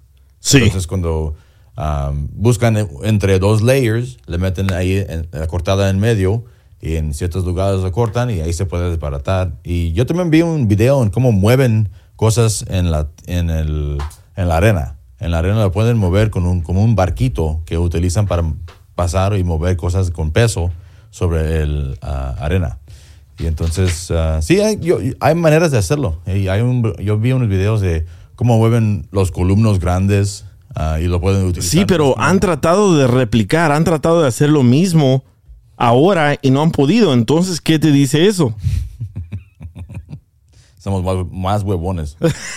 Sí. 0.40 0.58
Entonces 0.58 0.86
cuando 0.86 1.34
um, 1.76 2.28
buscan 2.32 2.76
en- 2.76 2.88
entre 3.02 3.38
dos 3.38 3.60
layers, 3.62 4.18
le 4.26 4.38
meten 4.38 4.72
ahí 4.72 5.04
en- 5.08 5.28
la 5.32 5.46
cortada 5.46 5.90
en 5.90 5.98
medio 5.98 6.44
y 6.80 6.96
en 6.96 7.12
ciertos 7.14 7.44
lugares 7.44 7.80
lo 7.80 7.90
cortan 7.92 8.30
y 8.30 8.40
ahí 8.40 8.52
se 8.52 8.66
puede 8.66 8.90
desbaratar. 8.90 9.54
Y 9.64 9.92
yo 9.92 10.06
también 10.06 10.30
vi 10.30 10.42
un 10.42 10.68
video 10.68 11.02
en 11.02 11.10
cómo 11.10 11.32
mueven 11.32 11.88
cosas 12.14 12.64
en 12.68 12.90
la, 12.90 13.08
en 13.26 13.50
el, 13.50 13.98
en 14.36 14.48
la 14.48 14.56
arena. 14.58 14.96
En 15.18 15.30
la 15.32 15.38
arena 15.38 15.60
lo 15.60 15.72
pueden 15.72 15.96
mover 15.98 16.30
con 16.30 16.46
un, 16.46 16.60
como 16.60 16.82
un 16.84 16.94
barquito 16.94 17.62
que 17.66 17.78
utilizan 17.78 18.26
para 18.26 18.44
pasar 18.94 19.36
y 19.36 19.44
mover 19.44 19.76
cosas 19.76 20.10
con 20.10 20.30
peso 20.30 20.70
sobre 21.10 21.62
el 21.62 21.98
ah, 22.02 22.36
arena. 22.38 22.78
Y 23.38 23.46
entonces, 23.46 24.10
ah, 24.10 24.40
sí, 24.42 24.60
hay, 24.60 24.78
yo- 24.80 24.98
hay 25.20 25.34
maneras 25.34 25.70
de 25.70 25.78
hacerlo. 25.78 26.20
Y 26.26 26.48
hay 26.48 26.60
un, 26.62 26.94
yo 27.02 27.18
vi 27.18 27.32
unos 27.32 27.48
videos 27.48 27.80
de 27.80 28.06
cómo 28.34 28.56
mueven 28.58 29.06
los 29.12 29.30
columnos 29.30 29.78
grandes 29.78 30.44
ah, 30.74 30.98
y 31.00 31.06
lo 31.06 31.20
pueden 31.20 31.44
utilizar. 31.46 31.70
Sí, 31.70 31.84
pero 31.86 32.18
han 32.18 32.40
tratado 32.40 32.96
de 32.96 33.06
replicar, 33.06 33.72
han 33.72 33.84
tratado 33.84 34.22
de 34.22 34.28
hacer 34.28 34.48
lo 34.50 34.62
mismo 34.62 35.22
ahora 35.76 36.38
y 36.40 36.50
no 36.50 36.62
han 36.62 36.70
podido. 36.70 37.12
Entonces, 37.12 37.60
¿qué 37.60 37.78
te 37.78 37.92
dice 37.92 38.26
eso? 38.26 38.54
Somos 40.86 41.02
más, 41.02 41.26
más 41.32 41.62
huevones. 41.64 42.16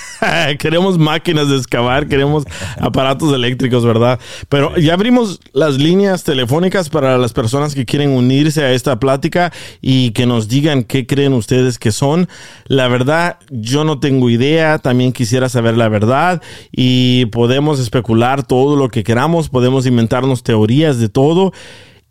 queremos 0.60 1.00
máquinas 1.00 1.50
de 1.50 1.58
excavar, 1.58 2.08
queremos 2.08 2.44
aparatos 2.80 3.34
eléctricos, 3.34 3.84
¿verdad? 3.84 4.20
Pero 4.50 4.78
ya 4.78 4.94
abrimos 4.94 5.40
las 5.52 5.80
líneas 5.80 6.24
telefónicas 6.24 6.90
para 6.90 7.18
las 7.18 7.34
personas 7.34 7.74
que 7.74 7.88
quieren 7.88 8.12
unirse 8.12 8.64
a 8.64 8.72
esta 8.72 9.00
plática 9.00 9.52
y 9.82 10.12
que 10.12 10.28
nos 10.28 10.48
digan 10.48 10.84
qué 10.84 11.08
creen 11.08 11.34
ustedes 11.34 11.80
que 11.80 11.92
son. 11.92 12.30
La 12.68 12.88
verdad, 12.88 13.40
yo 13.50 13.84
no 13.84 14.00
tengo 14.00 14.30
idea, 14.30 14.78
también 14.78 15.12
quisiera 15.12 15.50
saber 15.50 15.76
la 15.76 15.90
verdad 15.90 16.40
y 16.72 17.26
podemos 17.32 17.80
especular 17.80 18.46
todo 18.46 18.76
lo 18.76 18.90
que 18.90 19.04
queramos, 19.04 19.50
podemos 19.50 19.88
inventarnos 19.88 20.44
teorías 20.44 21.00
de 21.00 21.10
todo 21.10 21.52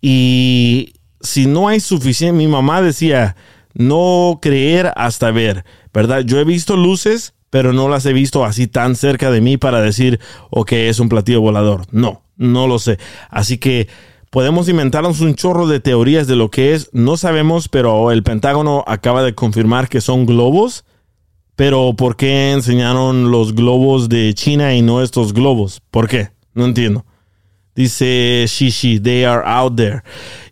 y 0.00 0.94
si 1.20 1.46
no 1.46 1.68
hay 1.68 1.78
suficiente, 1.78 2.36
mi 2.36 2.48
mamá 2.48 2.82
decía, 2.82 3.36
no 3.78 4.40
creer 4.42 4.92
hasta 4.96 5.30
ver, 5.30 5.64
¿verdad? 5.98 6.20
Yo 6.20 6.38
he 6.38 6.44
visto 6.44 6.76
luces, 6.76 7.34
pero 7.50 7.72
no 7.72 7.88
las 7.88 8.06
he 8.06 8.12
visto 8.12 8.44
así 8.44 8.68
tan 8.68 8.94
cerca 8.94 9.32
de 9.32 9.40
mí 9.40 9.56
para 9.56 9.80
decir, 9.80 10.20
ok, 10.50 10.70
es 10.74 11.00
un 11.00 11.08
platillo 11.08 11.40
volador. 11.40 11.86
No, 11.90 12.22
no 12.36 12.68
lo 12.68 12.78
sé. 12.78 13.00
Así 13.30 13.58
que 13.58 13.88
podemos 14.30 14.68
inventarnos 14.68 15.20
un 15.20 15.34
chorro 15.34 15.66
de 15.66 15.80
teorías 15.80 16.28
de 16.28 16.36
lo 16.36 16.52
que 16.52 16.72
es, 16.74 16.88
no 16.92 17.16
sabemos, 17.16 17.68
pero 17.68 18.12
el 18.12 18.22
Pentágono 18.22 18.84
acaba 18.86 19.24
de 19.24 19.34
confirmar 19.34 19.88
que 19.88 20.00
son 20.00 20.24
globos. 20.24 20.84
Pero 21.56 21.94
¿por 21.96 22.14
qué 22.14 22.52
enseñaron 22.52 23.32
los 23.32 23.56
globos 23.56 24.08
de 24.08 24.32
China 24.34 24.76
y 24.76 24.82
no 24.82 25.02
estos 25.02 25.32
globos? 25.32 25.82
¿Por 25.90 26.06
qué? 26.06 26.28
No 26.54 26.64
entiendo. 26.64 27.06
Dice 27.78 28.48
Shishi, 28.48 29.00
they 29.00 29.24
are 29.24 29.44
out 29.44 29.76
there. 29.76 30.02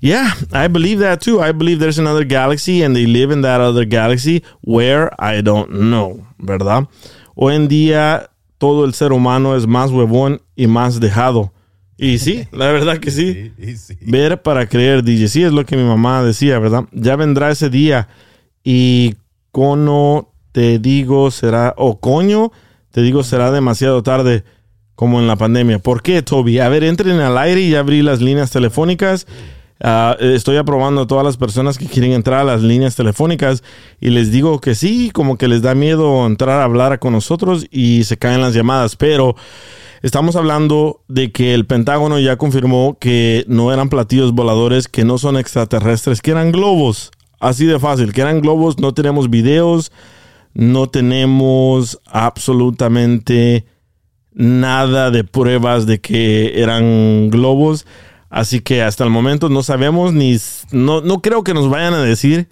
Yeah, 0.00 0.30
I 0.52 0.68
believe 0.68 1.00
that 1.00 1.20
too. 1.20 1.40
I 1.40 1.50
believe 1.50 1.80
there's 1.80 1.98
another 1.98 2.22
galaxy 2.22 2.84
and 2.84 2.94
they 2.94 3.04
live 3.04 3.32
in 3.32 3.40
that 3.40 3.60
other 3.60 3.84
galaxy 3.84 4.44
where 4.60 5.10
I 5.18 5.42
don't 5.42 5.68
know, 5.72 6.24
¿verdad? 6.38 6.86
Hoy 7.34 7.56
en 7.56 7.66
día 7.66 8.30
todo 8.58 8.84
el 8.84 8.94
ser 8.94 9.12
humano 9.12 9.56
es 9.56 9.66
más 9.66 9.90
huevón 9.90 10.40
y 10.54 10.68
más 10.68 11.00
dejado. 11.00 11.52
Y 11.96 12.18
sí, 12.18 12.46
la 12.52 12.70
verdad 12.70 12.98
que 12.98 13.10
sí. 13.10 13.50
Ver 14.02 14.40
para 14.40 14.68
creer, 14.68 15.02
DJ. 15.02 15.26
Sí, 15.26 15.42
es 15.42 15.52
lo 15.52 15.66
que 15.66 15.76
mi 15.76 15.82
mamá 15.82 16.22
decía, 16.22 16.60
¿verdad? 16.60 16.84
Ya 16.92 17.16
vendrá 17.16 17.50
ese 17.50 17.70
día 17.70 18.06
y 18.62 19.16
cono 19.50 20.32
te 20.52 20.78
digo 20.78 21.32
será, 21.32 21.74
o 21.76 21.98
coño 21.98 22.52
te 22.92 23.02
digo 23.02 23.24
será 23.24 23.50
demasiado 23.50 24.04
tarde 24.04 24.44
como 24.96 25.20
en 25.20 25.28
la 25.28 25.36
pandemia. 25.36 25.78
¿Por 25.78 26.02
qué, 26.02 26.22
Toby? 26.22 26.58
A 26.58 26.68
ver, 26.68 26.82
entren 26.82 27.20
al 27.20 27.38
aire 27.38 27.60
y 27.60 27.74
abrí 27.74 28.02
las 28.02 28.20
líneas 28.20 28.50
telefónicas. 28.50 29.26
Ah, 29.78 30.16
estoy 30.18 30.56
aprobando 30.56 31.02
a 31.02 31.06
todas 31.06 31.24
las 31.24 31.36
personas 31.36 31.76
que 31.76 31.84
quieren 31.84 32.12
entrar 32.12 32.40
a 32.40 32.44
las 32.44 32.62
líneas 32.62 32.96
telefónicas 32.96 33.62
y 34.00 34.08
les 34.08 34.32
digo 34.32 34.58
que 34.58 34.74
sí, 34.74 35.10
como 35.12 35.36
que 35.36 35.48
les 35.48 35.60
da 35.60 35.74
miedo 35.74 36.26
entrar 36.26 36.60
a 36.60 36.64
hablar 36.64 36.98
con 36.98 37.12
nosotros 37.12 37.66
y 37.70 38.04
se 38.04 38.16
caen 38.16 38.40
las 38.40 38.54
llamadas, 38.54 38.96
pero 38.96 39.36
estamos 40.00 40.34
hablando 40.34 41.02
de 41.08 41.30
que 41.30 41.52
el 41.52 41.66
Pentágono 41.66 42.18
ya 42.18 42.38
confirmó 42.38 42.96
que 42.98 43.44
no 43.48 43.70
eran 43.70 43.90
platillos 43.90 44.32
voladores, 44.32 44.88
que 44.88 45.04
no 45.04 45.18
son 45.18 45.36
extraterrestres, 45.36 46.22
que 46.22 46.30
eran 46.30 46.52
globos. 46.52 47.10
Así 47.38 47.66
de 47.66 47.78
fácil, 47.78 48.14
que 48.14 48.22
eran 48.22 48.40
globos, 48.40 48.78
no 48.78 48.94
tenemos 48.94 49.28
videos, 49.28 49.92
no 50.54 50.88
tenemos 50.88 52.00
absolutamente 52.06 53.66
nada 54.36 55.10
de 55.10 55.24
pruebas 55.24 55.86
de 55.86 56.00
que 56.00 56.60
eran 56.62 57.30
globos. 57.30 57.86
Así 58.28 58.60
que 58.60 58.82
hasta 58.82 59.02
el 59.02 59.10
momento 59.10 59.48
no 59.48 59.62
sabemos 59.62 60.12
ni 60.12 60.36
no, 60.70 61.00
no 61.00 61.22
creo 61.22 61.42
que 61.42 61.54
nos 61.54 61.70
vayan 61.70 61.94
a 61.94 62.02
decir 62.02 62.48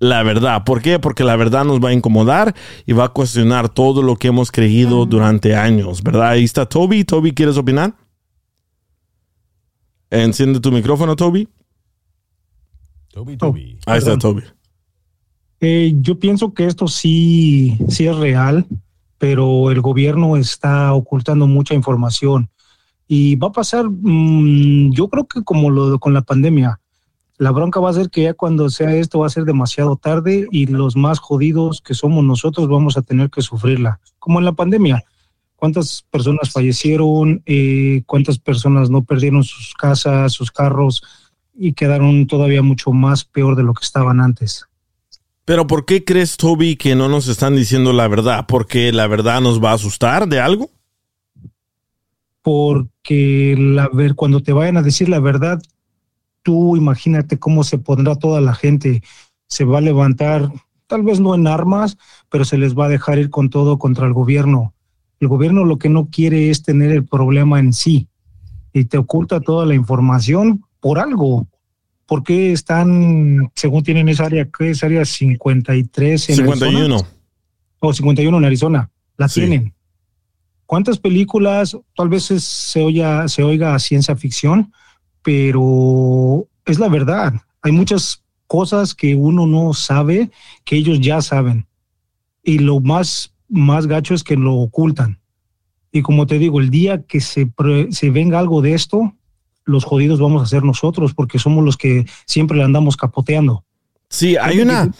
la 0.00 0.22
verdad. 0.22 0.64
¿Por 0.64 0.82
qué? 0.82 0.98
Porque 0.98 1.24
la 1.24 1.36
verdad 1.36 1.64
nos 1.64 1.82
va 1.82 1.90
a 1.90 1.92
incomodar 1.92 2.54
y 2.86 2.92
va 2.92 3.04
a 3.04 3.08
cuestionar 3.10 3.68
todo 3.68 4.02
lo 4.02 4.16
que 4.16 4.28
hemos 4.28 4.50
creído 4.50 5.06
durante 5.06 5.54
años, 5.54 6.02
¿verdad? 6.02 6.30
Ahí 6.30 6.44
está 6.44 6.66
Toby. 6.66 7.04
Toby, 7.04 7.32
¿quieres 7.32 7.56
opinar? 7.56 7.94
Enciende 10.10 10.60
tu 10.60 10.72
micrófono, 10.72 11.14
Toby. 11.14 11.48
Toby, 13.12 13.36
Toby. 13.36 13.78
Ahí 13.86 13.98
está. 13.98 14.16
Toby. 14.18 14.42
Eh, 15.60 15.94
yo 16.00 16.18
pienso 16.18 16.54
que 16.54 16.66
esto 16.66 16.86
sí, 16.86 17.76
sí 17.88 18.06
es 18.06 18.16
real, 18.16 18.66
pero 19.18 19.70
el 19.70 19.80
gobierno 19.80 20.36
está 20.36 20.94
ocultando 20.94 21.46
mucha 21.46 21.74
información. 21.74 22.50
Y 23.06 23.36
va 23.36 23.48
a 23.48 23.52
pasar, 23.52 23.86
mm, 23.88 24.92
yo 24.92 25.08
creo 25.08 25.26
que 25.26 25.42
como 25.42 25.70
lo 25.70 25.98
con 25.98 26.14
la 26.14 26.22
pandemia, 26.22 26.80
la 27.38 27.52
bronca 27.52 27.80
va 27.80 27.90
a 27.90 27.94
ser 27.94 28.10
que 28.10 28.22
ya 28.22 28.34
cuando 28.34 28.68
sea 28.68 28.94
esto 28.94 29.20
va 29.20 29.26
a 29.26 29.30
ser 29.30 29.44
demasiado 29.44 29.96
tarde 29.96 30.46
y 30.50 30.66
los 30.66 30.96
más 30.96 31.20
jodidos 31.20 31.80
que 31.80 31.94
somos 31.94 32.24
nosotros 32.24 32.68
vamos 32.68 32.96
a 32.96 33.02
tener 33.02 33.30
que 33.30 33.42
sufrirla, 33.42 34.00
como 34.18 34.40
en 34.40 34.44
la 34.44 34.52
pandemia. 34.52 35.04
¿Cuántas 35.54 36.04
personas 36.10 36.50
fallecieron? 36.50 37.42
Eh, 37.46 38.02
¿Cuántas 38.06 38.38
personas 38.38 38.90
no 38.90 39.04
perdieron 39.04 39.42
sus 39.42 39.74
casas, 39.74 40.32
sus 40.32 40.50
carros 40.50 41.02
y 41.54 41.72
quedaron 41.72 42.26
todavía 42.26 42.62
mucho 42.62 42.92
más 42.92 43.24
peor 43.24 43.56
de 43.56 43.64
lo 43.64 43.74
que 43.74 43.84
estaban 43.84 44.20
antes? 44.20 44.67
Pero 45.48 45.66
¿por 45.66 45.84
qué 45.84 46.04
crees, 46.04 46.36
Toby, 46.36 46.76
que 46.76 46.94
no 46.94 47.08
nos 47.08 47.26
están 47.26 47.56
diciendo 47.56 47.92
la 47.92 48.06
verdad? 48.06 48.44
¿Porque 48.46 48.92
la 48.92 49.08
verdad 49.08 49.40
nos 49.40 49.60
va 49.60 49.70
a 49.70 49.74
asustar 49.74 50.28
de 50.28 50.38
algo? 50.38 50.70
porque 52.48 53.56
la 53.58 53.90
ver 53.92 54.14
cuando 54.14 54.42
te 54.42 54.54
vayan 54.54 54.78
a 54.78 54.82
decir 54.82 55.10
la 55.10 55.20
verdad, 55.20 55.60
tú 56.42 56.78
imagínate 56.78 57.38
cómo 57.38 57.62
se 57.62 57.76
pondrá 57.76 58.16
toda 58.16 58.40
la 58.40 58.54
gente, 58.54 59.02
se 59.48 59.64
va 59.64 59.76
a 59.76 59.82
levantar, 59.82 60.50
tal 60.86 61.02
vez 61.02 61.20
no 61.20 61.34
en 61.34 61.46
armas, 61.46 61.98
pero 62.30 62.46
se 62.46 62.56
les 62.56 62.74
va 62.74 62.86
a 62.86 62.88
dejar 62.88 63.18
ir 63.18 63.28
con 63.28 63.50
todo 63.50 63.78
contra 63.78 64.06
el 64.06 64.14
gobierno. 64.14 64.72
El 65.20 65.28
gobierno 65.28 65.66
lo 65.66 65.78
que 65.78 65.90
no 65.90 66.08
quiere 66.08 66.48
es 66.48 66.62
tener 66.62 66.90
el 66.90 67.04
problema 67.04 67.60
en 67.60 67.74
sí 67.74 68.08
y 68.72 68.86
te 68.86 68.96
oculta 68.96 69.40
toda 69.40 69.66
la 69.66 69.74
información 69.74 70.64
por 70.80 70.98
algo. 70.98 71.46
¿Por 72.08 72.24
qué 72.24 72.52
están, 72.52 73.52
según 73.54 73.82
tienen 73.84 74.08
esa 74.08 74.24
área, 74.24 74.48
que 74.50 74.70
es 74.70 74.82
área 74.82 75.04
53 75.04 76.30
en 76.30 76.36
51. 76.36 76.78
Arizona? 76.78 77.10
O 77.80 77.92
51 77.92 78.38
en 78.38 78.44
Arizona. 78.46 78.90
La 79.18 79.28
Sí. 79.28 79.40
tienen. 79.40 79.74
¿Cuántas 80.64 80.98
películas, 80.98 81.76
tal 81.94 82.08
vez 82.08 82.24
se, 82.24 82.82
oiga, 82.82 83.28
se 83.28 83.42
oiga 83.42 83.74
a 83.74 83.78
ciencia 83.78 84.16
ficción, 84.16 84.72
pero 85.22 86.46
es 86.64 86.78
la 86.78 86.88
verdad. 86.88 87.34
Hay 87.62 87.72
muchas 87.72 88.24
cosas 88.46 88.94
que 88.94 89.14
uno 89.14 89.46
no 89.46 89.74
sabe 89.74 90.30
que 90.64 90.76
ellos 90.76 91.00
ya 91.00 91.20
saben. 91.20 91.66
Y 92.42 92.58
lo 92.58 92.80
más, 92.80 93.34
más 93.48 93.86
gacho 93.86 94.14
es 94.14 94.24
que 94.24 94.36
lo 94.36 94.54
ocultan. 94.54 95.20
Y 95.92 96.00
como 96.02 96.26
te 96.26 96.38
digo, 96.38 96.60
el 96.60 96.70
día 96.70 97.02
que 97.02 97.20
se, 97.20 97.50
se 97.90 98.10
venga 98.10 98.38
algo 98.38 98.62
de 98.62 98.72
esto, 98.74 99.14
los 99.68 99.84
jodidos 99.84 100.18
vamos 100.18 100.42
a 100.42 100.46
ser 100.46 100.64
nosotros 100.64 101.14
porque 101.14 101.38
somos 101.38 101.64
los 101.64 101.76
que 101.76 102.06
siempre 102.26 102.56
le 102.56 102.64
andamos 102.64 102.96
capoteando. 102.96 103.64
Sí, 104.08 104.36
hay 104.36 104.60
una, 104.60 104.90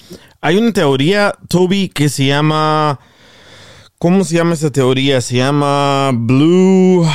hay 0.41 0.59
una 0.59 0.73
teoría, 0.73 1.35
Toby, 1.49 1.89
que 1.89 2.09
se 2.09 2.27
llama. 2.27 3.01
¿Cómo 3.99 4.23
se 4.23 4.37
llama 4.37 4.55
esa 4.55 4.71
teoría? 4.71 5.21
Se 5.21 5.37
llama 5.37 6.13
Blue. 6.15 7.07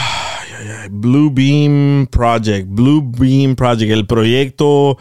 Blue 0.89 1.29
Beam 1.31 2.07
Project. 2.09 2.67
Blue 2.67 3.01
Beam 3.01 3.55
Project. 3.55 3.91
El 3.91 4.07
proyecto 4.07 4.97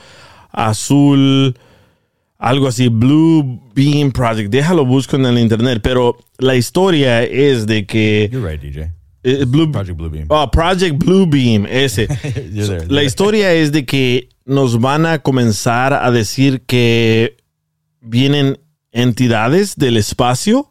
azul. 0.51 1.57
Algo 2.39 2.69
así. 2.69 2.89
Blue 2.89 3.61
Beam 3.75 4.13
Project. 4.13 4.51
Déjalo 4.51 4.85
busco 4.85 5.17
en 5.17 5.27
el 5.27 5.39
internet. 5.39 5.81
Pero 5.83 6.19
la 6.39 6.55
historia 6.55 7.23
es 7.23 7.67
de 7.67 7.87
que. 7.87 8.29
You're 8.31 8.49
right, 8.49 8.61
DJ. 8.61 9.02
Eh, 9.23 9.45
Blue, 9.47 9.71
Project 9.71 9.97
Blue 9.97 10.11
Beam. 10.11 10.27
Oh, 10.29 10.51
Project 10.51 10.99
Blue 10.99 11.27
Beam, 11.27 11.67
ese. 11.67 12.07
There. 12.33 12.87
La 12.89 13.03
historia 13.03 13.53
es 13.53 13.73
de 13.73 13.85
que 13.85 14.29
nos 14.45 14.81
van 14.81 15.07
a 15.07 15.21
comenzar 15.21 15.93
a 15.93 16.11
decir 16.11 16.63
que 16.63 17.37
vienen 18.01 18.59
entidades 18.91 19.77
del 19.77 19.97
espacio 19.97 20.69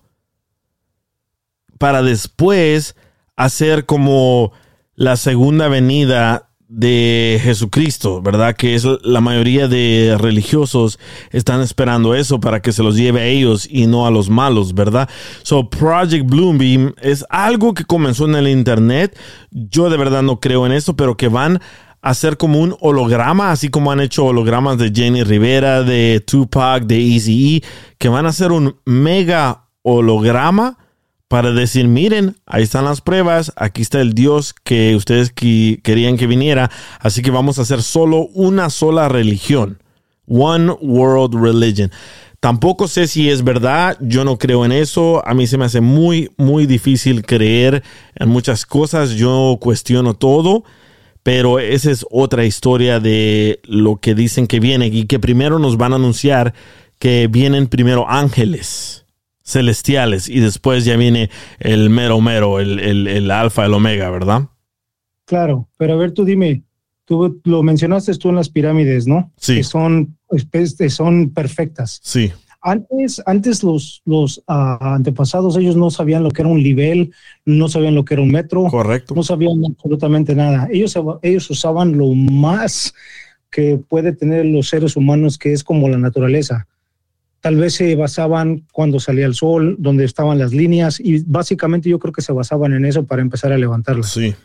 para 1.78 2.04
después 2.04 2.96
hacer 3.36 3.86
como 3.86 4.52
la 4.96 5.16
segunda 5.16 5.68
venida 5.68 6.51
de 6.72 7.38
Jesucristo, 7.44 8.22
¿verdad? 8.22 8.56
Que 8.56 8.76
es 8.76 8.88
la 9.04 9.20
mayoría 9.20 9.68
de 9.68 10.16
religiosos 10.18 11.00
están 11.32 11.60
esperando 11.60 12.16
eso 12.16 12.40
para 12.40 12.62
que 12.62 12.72
se 12.72 12.82
los 12.82 12.96
lleve 12.96 13.20
a 13.20 13.26
ellos 13.26 13.68
y 13.70 13.88
no 13.88 14.08
a 14.08 14.12
los 14.12 14.30
malos, 14.30 14.74
¿verdad? 14.74 15.10
So 15.44 15.70
Project 15.70 16.26
Bloombeam 16.26 16.94
es 17.02 17.26
algo 17.30 17.74
que 17.74 17.84
comenzó 17.84 18.24
en 18.24 18.36
el 18.36 18.48
internet. 18.48 19.20
Yo 19.52 19.90
de 19.90 19.98
verdad 19.98 20.24
no 20.24 20.40
creo 20.40 20.66
en 20.66 20.72
eso, 20.72 20.96
pero 20.96 21.18
que 21.18 21.28
van 21.28 21.60
a 22.02 22.14
ser 22.14 22.38
como 22.38 22.62
un 22.62 22.78
holograma, 22.80 23.52
así 23.52 23.68
como 23.68 23.92
han 23.92 24.00
hecho 24.00 24.24
hologramas 24.24 24.78
de 24.78 24.94
Jenny 24.96 25.24
Rivera, 25.24 25.84
de 25.84 26.24
Tupac, 26.26 26.86
de 26.86 27.00
Eazy-E, 27.00 27.64
que 27.98 28.08
van 28.08 28.26
a 28.26 28.32
ser 28.32 28.54
un 28.54 28.78
mega 28.86 29.66
holograma 29.84 30.78
para 31.32 31.54
decir, 31.54 31.88
miren, 31.88 32.36
ahí 32.46 32.64
están 32.64 32.84
las 32.84 33.00
pruebas, 33.00 33.54
aquí 33.56 33.82
está 33.82 34.02
el 34.02 34.14
Dios 34.14 34.54
que 34.66 34.98
ustedes 34.98 35.34
qui- 35.34 35.82
querían 35.82 36.18
que 36.18 36.28
viniera, 36.28 36.70
así 37.00 37.22
que 37.22 37.32
vamos 37.32 37.58
a 37.58 37.62
hacer 37.62 37.82
solo 37.84 38.28
una 38.34 38.70
sola 38.70 39.08
religión, 39.08 39.82
One 40.28 40.74
World 40.82 41.42
Religion. 41.42 41.90
Tampoco 42.42 42.90
sé 42.90 43.08
si 43.08 43.30
es 43.30 43.46
verdad, 43.46 43.98
yo 44.02 44.26
no 44.26 44.38
creo 44.38 44.66
en 44.66 44.74
eso, 44.74 45.26
a 45.26 45.34
mí 45.34 45.48
se 45.48 45.58
me 45.58 45.64
hace 45.64 45.80
muy, 45.80 46.32
muy 46.36 46.66
difícil 46.66 47.26
creer 47.26 47.82
en 48.16 48.28
muchas 48.28 48.66
cosas, 48.66 49.12
yo 49.12 49.58
cuestiono 49.62 50.16
todo, 50.16 50.66
pero 51.24 51.60
esa 51.60 51.92
es 51.92 52.06
otra 52.12 52.44
historia 52.44 53.00
de 53.00 53.62
lo 53.64 54.02
que 54.02 54.16
dicen 54.16 54.48
que 54.48 54.60
viene 54.60 54.88
y 54.88 55.06
que 55.06 55.18
primero 55.18 55.60
nos 55.60 55.78
van 55.78 55.94
a 55.94 55.96
anunciar 55.96 56.54
que 57.00 57.30
vienen 57.32 57.68
primero 57.68 58.06
ángeles 58.10 59.01
celestiales 59.44 60.30
y 60.30 60.40
después 60.40 60.86
ya 60.86 60.96
viene 60.98 61.30
el 61.60 61.90
mero 61.90 62.22
mero, 62.22 62.60
el, 62.60 62.80
el, 62.80 63.08
el 63.08 63.32
alfa, 63.32 63.66
el 63.66 63.74
omega, 63.74 64.10
¿verdad? 64.10 64.50
Claro, 65.26 65.68
pero 65.78 65.94
a 65.94 65.98
ver, 65.98 66.12
tú 66.12 66.26
dime, 66.26 66.64
tú 67.06 67.42
lo 67.46 67.64
mencionaste 67.64 68.14
tú 68.16 68.30
en 68.30 68.36
las 68.36 68.50
pirámides, 68.50 69.08
¿no? 69.08 69.32
Sí. 69.38 69.56
Que 69.56 69.64
son, 69.64 70.18
son 70.90 71.30
perfectas. 71.32 72.00
Sí, 72.04 72.32
Antes, 72.62 73.22
antes 73.26 73.64
los, 73.64 74.02
los 74.06 74.44
ah, 74.48 74.94
antepasados, 74.96 75.58
ellos 75.58 75.76
no 75.76 75.90
sabían 75.90 76.24
lo 76.24 76.32
que 76.32 76.42
era 76.44 76.50
un 76.50 76.62
nivel, 76.62 77.12
no 77.44 77.68
sabían 77.70 77.96
lo 77.96 78.06
que 78.06 78.14
era 78.14 78.24
un 78.24 78.32
metro, 78.32 78.66
correcto. 78.66 79.16
no 79.16 79.24
sabían 79.24 79.64
absolutamente 79.66 80.36
nada. 80.36 80.68
Ellos, 80.72 80.96
ellos 81.22 81.50
usaban 81.50 81.98
lo 81.98 82.14
más 82.14 82.94
que 83.50 83.78
puede 83.90 84.14
tener 84.14 84.46
los 84.46 84.70
seres 84.70 84.96
humanos, 84.96 85.38
que 85.38 85.52
es 85.54 85.64
como 85.64 85.90
la 85.90 85.98
naturaleza. 85.98 86.68
Tal 87.42 87.56
vez 87.58 87.74
se 87.74 87.96
basaban 87.96 88.66
cuando 88.72 89.00
salía 89.00 89.26
el 89.26 89.34
sol, 89.34 89.76
donde 89.80 90.06
estaban 90.06 90.38
las 90.40 90.54
líneas, 90.54 91.00
y 91.00 91.24
básicamente 91.26 91.90
yo 91.90 92.00
creo 92.00 92.14
que 92.14 92.22
se 92.22 92.32
basaban 92.32 92.74
en 92.74 92.86
eso 92.86 93.06
para 93.06 93.22
empezar 93.22 93.52
a 93.52 93.58
levantarlas 93.58 94.12
Sí, 94.12 94.36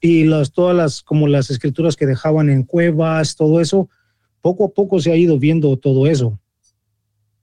y 0.00 0.24
las 0.24 0.52
todas 0.52 0.76
las 0.76 1.02
como 1.02 1.28
las 1.28 1.50
escrituras 1.50 1.96
que 1.96 2.06
dejaban 2.06 2.50
en 2.50 2.64
cuevas, 2.64 3.36
todo 3.36 3.60
eso, 3.60 3.88
poco 4.40 4.64
a 4.64 4.68
poco 4.70 4.98
se 5.00 5.12
ha 5.12 5.16
ido 5.16 5.38
viendo 5.38 5.76
todo 5.76 6.06
eso. 6.06 6.38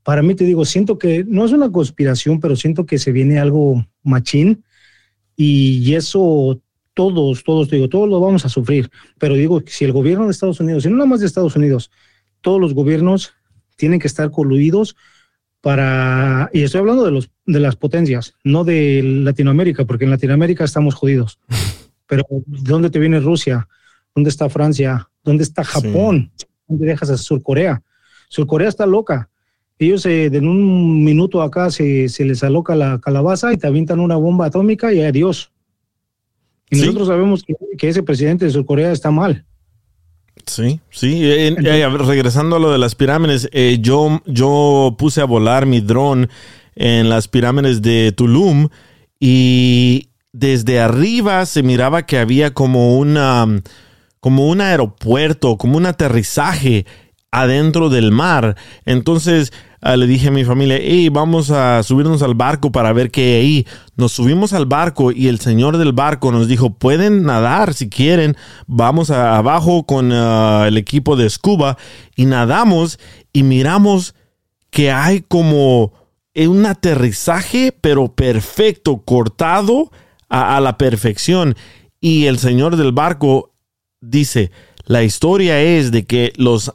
Para 0.03 0.21
mí 0.21 0.35
te 0.35 0.43
digo, 0.43 0.65
siento 0.65 0.97
que 0.97 1.23
no 1.27 1.45
es 1.45 1.51
una 1.51 1.71
conspiración, 1.71 2.39
pero 2.39 2.55
siento 2.55 2.85
que 2.85 2.97
se 2.97 3.11
viene 3.11 3.39
algo 3.39 3.85
machín 4.03 4.63
y 5.35 5.93
eso 5.93 6.59
todos, 6.93 7.43
todos, 7.43 7.69
digo, 7.69 7.87
todos 7.89 8.09
lo 8.09 8.19
vamos 8.19 8.43
a 8.43 8.49
sufrir, 8.49 8.89
pero 9.19 9.35
digo, 9.35 9.61
si 9.67 9.85
el 9.85 9.91
gobierno 9.91 10.25
de 10.25 10.31
Estados 10.31 10.59
Unidos, 10.59 10.83
y 10.83 10.89
no 10.89 10.95
nada 10.95 11.05
más 11.05 11.19
de 11.19 11.27
Estados 11.27 11.55
Unidos, 11.55 11.91
todos 12.41 12.59
los 12.59 12.73
gobiernos 12.73 13.33
tienen 13.77 13.99
que 13.99 14.07
estar 14.07 14.29
coludidos 14.31 14.97
para, 15.61 16.49
y 16.53 16.63
estoy 16.63 16.79
hablando 16.79 17.05
de, 17.05 17.11
los, 17.11 17.29
de 17.45 17.59
las 17.59 17.75
potencias, 17.75 18.35
no 18.43 18.63
de 18.63 19.01
Latinoamérica, 19.03 19.85
porque 19.85 20.03
en 20.05 20.11
Latinoamérica 20.11 20.63
estamos 20.63 20.95
jodidos. 20.95 21.39
Pero 22.07 22.23
¿dónde 22.45 22.89
te 22.89 22.99
viene 22.99 23.19
Rusia? 23.19 23.67
¿Dónde 24.15 24.29
está 24.29 24.49
Francia? 24.49 25.09
¿Dónde 25.23 25.43
está 25.43 25.63
Japón? 25.63 26.31
¿Dónde 26.67 26.85
dejas 26.87 27.09
a 27.09 27.17
Surcorea? 27.17 27.81
Surcorea 28.29 28.69
está 28.69 28.85
loca. 28.85 29.29
Ellos 29.79 30.05
eh, 30.05 30.29
de 30.29 30.39
un 30.39 31.03
minuto 31.03 31.41
acá 31.41 31.69
se, 31.69 32.07
se 32.09 32.25
les 32.25 32.43
aloca 32.43 32.75
la 32.75 32.99
calabaza 32.99 33.53
y 33.53 33.57
te 33.57 33.67
avientan 33.67 33.99
una 33.99 34.15
bomba 34.15 34.47
atómica 34.47 34.93
y 34.93 35.01
adiós. 35.01 35.51
Y 36.69 36.77
Sí. 36.77 36.81
nosotros 36.81 37.07
sabemos 37.07 37.43
que, 37.43 37.53
que 37.77 37.89
ese 37.89 38.03
presidente 38.03 38.45
de 38.45 38.51
Surcorea 38.51 38.91
está 38.91 39.11
mal. 39.11 39.45
Sí, 40.47 40.79
sí. 40.89 41.23
Eh, 41.23 41.55
eh, 41.63 41.89
regresando 41.89 42.55
a 42.55 42.59
lo 42.59 42.71
de 42.71 42.77
las 42.77 42.95
pirámides, 42.95 43.49
eh, 43.51 43.77
yo, 43.81 44.21
yo 44.25 44.95
puse 44.97 45.21
a 45.21 45.25
volar 45.25 45.65
mi 45.65 45.81
dron 45.81 46.29
en 46.75 47.09
las 47.09 47.27
pirámides 47.27 47.81
de 47.81 48.11
Tulum 48.11 48.69
y 49.19 50.09
desde 50.31 50.79
arriba 50.79 51.45
se 51.45 51.63
miraba 51.63 52.05
que 52.05 52.19
había 52.19 52.53
como 52.53 52.97
una 52.97 53.45
como 54.19 54.47
un 54.47 54.61
aeropuerto, 54.61 55.57
como 55.57 55.77
un 55.77 55.85
aterrizaje 55.85 56.85
adentro 57.31 57.89
del 57.89 58.11
mar. 58.11 58.55
Entonces 58.85 59.53
ah, 59.81 59.95
le 59.95 60.07
dije 60.07 60.27
a 60.27 60.31
mi 60.31 60.43
familia, 60.43 60.77
hey, 60.81 61.09
vamos 61.09 61.51
a 61.51 61.81
subirnos 61.83 62.21
al 62.21 62.33
barco 62.35 62.71
para 62.71 62.93
ver 62.93 63.11
qué 63.11 63.21
hay 63.21 63.41
ahí. 63.41 63.67
Nos 63.95 64.11
subimos 64.13 64.53
al 64.53 64.65
barco 64.65 65.11
y 65.11 65.27
el 65.27 65.39
señor 65.39 65.77
del 65.77 65.93
barco 65.93 66.31
nos 66.31 66.47
dijo, 66.47 66.71
pueden 66.75 67.23
nadar 67.23 67.73
si 67.73 67.89
quieren. 67.89 68.35
Vamos 68.67 69.09
a- 69.11 69.37
abajo 69.37 69.85
con 69.85 70.11
ah, 70.13 70.65
el 70.67 70.77
equipo 70.77 71.15
de 71.15 71.29
scuba 71.29 71.77
y 72.15 72.25
nadamos 72.25 72.99
y 73.33 73.43
miramos 73.43 74.15
que 74.69 74.91
hay 74.91 75.21
como 75.21 75.93
un 76.35 76.65
aterrizaje, 76.67 77.71
pero 77.81 78.13
perfecto, 78.13 79.01
cortado 79.03 79.91
a, 80.29 80.57
a 80.57 80.61
la 80.61 80.77
perfección. 80.77 81.55
Y 81.99 82.25
el 82.25 82.37
señor 82.37 82.75
del 82.75 82.91
barco 82.91 83.53
dice, 84.01 84.51
la 84.85 85.03
historia 85.03 85.59
es 85.61 85.91
de 85.91 86.05
que 86.05 86.33
los 86.37 86.73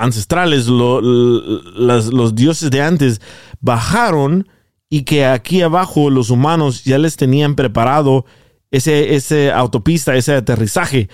ancestrales, 0.00 0.66
lo- 0.66 1.00
los 1.00 2.34
dioses 2.34 2.70
de 2.70 2.82
antes, 2.82 3.20
bajaron 3.60 4.48
y 4.88 5.02
que 5.04 5.24
aquí 5.26 5.62
abajo 5.62 6.10
los 6.10 6.30
humanos 6.30 6.84
ya 6.84 6.98
les 6.98 7.16
tenían 7.16 7.54
preparado 7.54 8.24
ese, 8.70 9.14
ese 9.14 9.52
autopista, 9.52 10.16
ese 10.16 10.34
aterrizaje. 10.34 11.08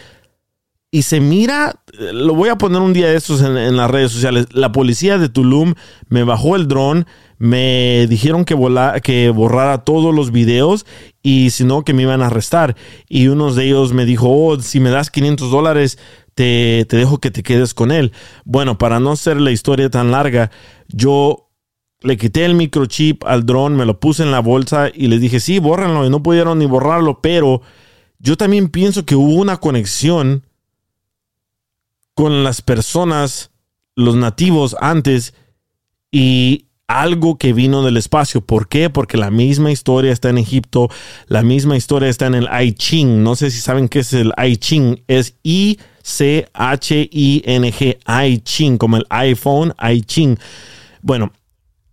Y 0.90 1.02
se 1.02 1.20
mira, 1.20 1.82
lo 2.12 2.34
voy 2.34 2.48
a 2.48 2.56
poner 2.56 2.80
un 2.80 2.92
día 2.94 3.08
de 3.08 3.16
estos 3.16 3.42
en, 3.42 3.56
en 3.58 3.76
las 3.76 3.90
redes 3.90 4.12
sociales. 4.12 4.46
La 4.52 4.72
policía 4.72 5.18
de 5.18 5.28
Tulum 5.28 5.74
me 6.08 6.22
bajó 6.22 6.56
el 6.56 6.68
dron, 6.68 7.06
me 7.38 8.06
dijeron 8.08 8.44
que, 8.46 8.54
vola- 8.54 9.00
que 9.02 9.28
borrara 9.30 9.84
todos 9.84 10.14
los 10.14 10.30
videos 10.30 10.86
y 11.22 11.50
si 11.50 11.64
no, 11.64 11.82
que 11.82 11.92
me 11.92 12.02
iban 12.02 12.22
a 12.22 12.26
arrestar. 12.28 12.76
Y 13.08 13.26
uno 13.28 13.52
de 13.52 13.64
ellos 13.66 13.92
me 13.92 14.06
dijo, 14.06 14.28
oh, 14.30 14.58
si 14.60 14.80
me 14.80 14.90
das 14.90 15.10
500 15.10 15.50
dólares, 15.50 15.98
te, 16.36 16.84
te 16.84 16.98
dejo 16.98 17.18
que 17.18 17.30
te 17.30 17.42
quedes 17.42 17.72
con 17.72 17.90
él. 17.90 18.12
Bueno, 18.44 18.76
para 18.76 19.00
no 19.00 19.12
hacer 19.12 19.40
la 19.40 19.50
historia 19.50 19.88
tan 19.88 20.10
larga, 20.10 20.50
yo 20.86 21.48
le 22.02 22.18
quité 22.18 22.44
el 22.44 22.54
microchip 22.54 23.24
al 23.24 23.46
dron, 23.46 23.74
me 23.74 23.86
lo 23.86 23.98
puse 23.98 24.22
en 24.22 24.30
la 24.30 24.40
bolsa 24.40 24.90
y 24.94 25.08
les 25.08 25.20
dije, 25.20 25.40
sí, 25.40 25.58
bórrenlo. 25.58 26.04
Y 26.04 26.10
no 26.10 26.22
pudieron 26.22 26.58
ni 26.58 26.66
borrarlo, 26.66 27.22
pero 27.22 27.62
yo 28.18 28.36
también 28.36 28.68
pienso 28.68 29.06
que 29.06 29.16
hubo 29.16 29.32
una 29.32 29.56
conexión 29.56 30.44
con 32.12 32.44
las 32.44 32.60
personas, 32.60 33.50
los 33.94 34.14
nativos 34.14 34.76
antes 34.78 35.32
y 36.12 36.66
algo 36.86 37.38
que 37.38 37.54
vino 37.54 37.82
del 37.82 37.96
espacio. 37.96 38.42
¿Por 38.42 38.68
qué? 38.68 38.90
Porque 38.90 39.16
la 39.16 39.30
misma 39.30 39.72
historia 39.72 40.12
está 40.12 40.28
en 40.28 40.36
Egipto, 40.36 40.90
la 41.28 41.42
misma 41.42 41.78
historia 41.78 42.10
está 42.10 42.26
en 42.26 42.34
el 42.34 42.48
I 42.52 42.74
Ching. 42.74 43.22
No 43.22 43.36
sé 43.36 43.50
si 43.50 43.58
saben 43.58 43.88
qué 43.88 44.00
es 44.00 44.12
el 44.12 44.34
I 44.36 44.58
Ching. 44.58 45.02
Es 45.08 45.36
I-C-H-I-N-G, 46.06 47.98
I 48.06 48.38
Ching, 48.38 48.78
como 48.78 48.96
el 48.96 49.06
iPhone, 49.10 49.74
I 49.82 50.02
Ching. 50.02 50.38
Bueno, 51.02 51.32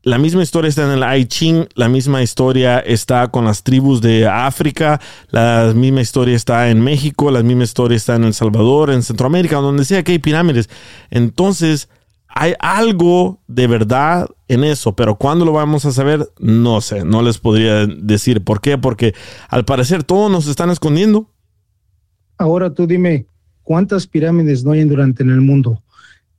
la 0.03 0.20
misma 0.20 0.43
historia 0.43 0.70
está 0.70 0.84
en 0.84 1.01
el 1.01 1.20
I 1.20 1.26
Ching, 1.26 1.68
la 1.76 1.89
misma 1.89 2.22
historia 2.22 2.80
está 2.80 3.30
con 3.30 3.45
las 3.45 3.64
tribus 3.64 4.01
de 4.01 4.28
África, 4.28 5.01
la 5.30 5.72
misma 5.76 6.01
historia 6.01 6.36
está 6.36 6.70
en 6.70 6.82
México, 6.82 7.32
la 7.32 7.41
misma 7.41 7.64
historia 7.64 7.95
está 7.95 8.16
en 8.16 8.26
El 8.26 8.34
Salvador, 8.34 8.91
en 8.91 9.01
Centroamérica, 9.01 9.55
donde 9.57 9.86
sea 9.86 10.03
que 10.03 10.11
hay 10.11 10.20
pirámides. 10.20 10.70
Entonces, 11.09 11.89
hay 12.28 12.53
algo 12.59 13.39
de 13.47 13.68
verdad 13.68 14.28
en 14.47 14.64
eso, 14.64 14.95
pero 14.95 15.16
¿cuándo 15.16 15.45
lo 15.45 15.53
vamos 15.53 15.86
a 15.86 15.91
saber? 15.91 16.30
No 16.38 16.82
sé, 16.82 17.03
no 17.05 17.22
les 17.22 17.38
podría 17.39 17.88
decir. 17.88 18.43
¿Por 18.43 18.61
qué? 18.61 18.78
Porque 18.78 19.16
al 19.49 19.66
parecer 19.66 20.03
todos 20.03 20.30
nos 20.32 20.47
están 20.47 20.70
escondiendo. 20.70 21.30
Ahora 22.38 22.74
tú 22.74 22.88
dime, 22.88 23.28
¿cuántas 23.64 24.07
pirámides 24.07 24.64
no 24.64 24.72
hay 24.72 24.84
durante 24.84 25.24
en 25.24 25.30
el 25.32 25.41
mundo? 25.41 25.82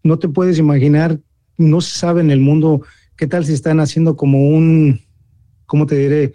No 0.02 0.18
te 0.18 0.28
puedes 0.28 0.58
imaginar, 0.58 1.18
no 1.56 1.80
se 1.80 1.98
sabe 1.98 2.20
en 2.20 2.30
el 2.30 2.40
mundo 2.40 2.82
qué 3.16 3.26
tal 3.26 3.44
si 3.44 3.52
están 3.52 3.80
haciendo 3.80 4.16
como 4.16 4.48
un, 4.48 5.00
¿cómo 5.66 5.86
te 5.86 5.96
diré? 5.96 6.34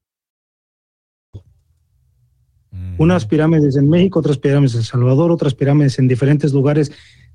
Unas 2.97 3.25
pirámides 3.25 3.75
en 3.75 3.89
México, 3.89 4.19
otras 4.19 4.37
pirámides 4.37 4.73
en 4.75 4.79
El 4.81 4.85
Salvador, 4.85 5.31
otras 5.31 5.53
pirámides 5.53 5.99
en 5.99 6.07
diferentes 6.07 6.53
lugares. 6.53 6.91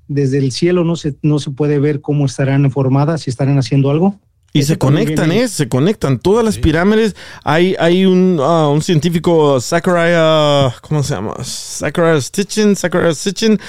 Desde 0.07 0.37
el 0.37 0.51
cielo 0.51 0.83
no 0.83 0.95
se, 0.95 1.15
no 1.21 1.37
se 1.39 1.51
puede 1.51 1.79
ver 1.79 2.01
cómo 2.01 2.25
estarán 2.25 2.71
formadas, 2.71 3.21
si 3.21 3.29
estarán 3.29 3.57
haciendo 3.57 3.89
algo. 3.91 4.19
Y 4.53 4.59
Eso 4.59 4.69
se 4.73 4.77
conectan, 4.77 5.29
viene- 5.29 5.43
¿eh? 5.43 5.47
Se 5.49 5.67
conectan. 5.67 6.17
Todas 6.19 6.43
las 6.45 6.57
pirámides. 6.57 7.15
Hay, 7.43 7.75
hay 7.79 8.05
un, 8.05 8.37
ah, 8.41 8.69
un 8.69 8.81
científico, 8.81 9.59
Zachariah, 9.59 10.73
¿cómo 10.81 11.03
se 11.03 11.13
llama? 11.13 11.35
Zachariah 11.43 12.21
Stitchin, 12.21 12.75
Zachariah 12.75 13.13
Stitchin. 13.13 13.59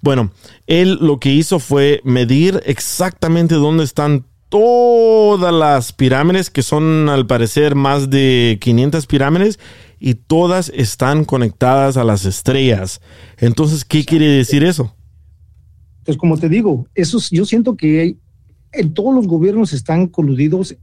Bueno, 0.00 0.30
él 0.66 0.98
lo 1.02 1.18
que 1.18 1.32
hizo 1.34 1.58
fue 1.58 2.00
medir 2.04 2.62
exactamente 2.64 3.56
dónde 3.56 3.84
están 3.84 4.24
todas 4.48 5.52
las 5.52 5.92
pirámides, 5.92 6.48
que 6.50 6.62
son 6.62 7.08
al 7.10 7.26
parecer 7.26 7.74
más 7.74 8.08
de 8.08 8.58
500 8.60 9.06
pirámides, 9.06 9.58
y 10.00 10.14
todas 10.14 10.70
están 10.74 11.24
conectadas 11.24 11.96
a 11.96 12.04
las 12.04 12.24
estrellas. 12.24 13.00
Entonces, 13.38 13.84
¿qué 13.84 14.04
quiere 14.04 14.26
decir 14.28 14.62
eso? 14.64 14.94
Entonces, 15.98 16.18
como 16.18 16.38
te 16.38 16.48
digo, 16.48 16.86
eso 16.94 17.18
es- 17.18 17.30
yo 17.30 17.44
siento 17.44 17.76
que 17.76 18.00
hay- 18.00 18.18
en 18.72 18.94
todos 18.94 19.14
los 19.14 19.26
gobiernos 19.26 19.72
están 19.72 20.06
coludidos 20.06 20.76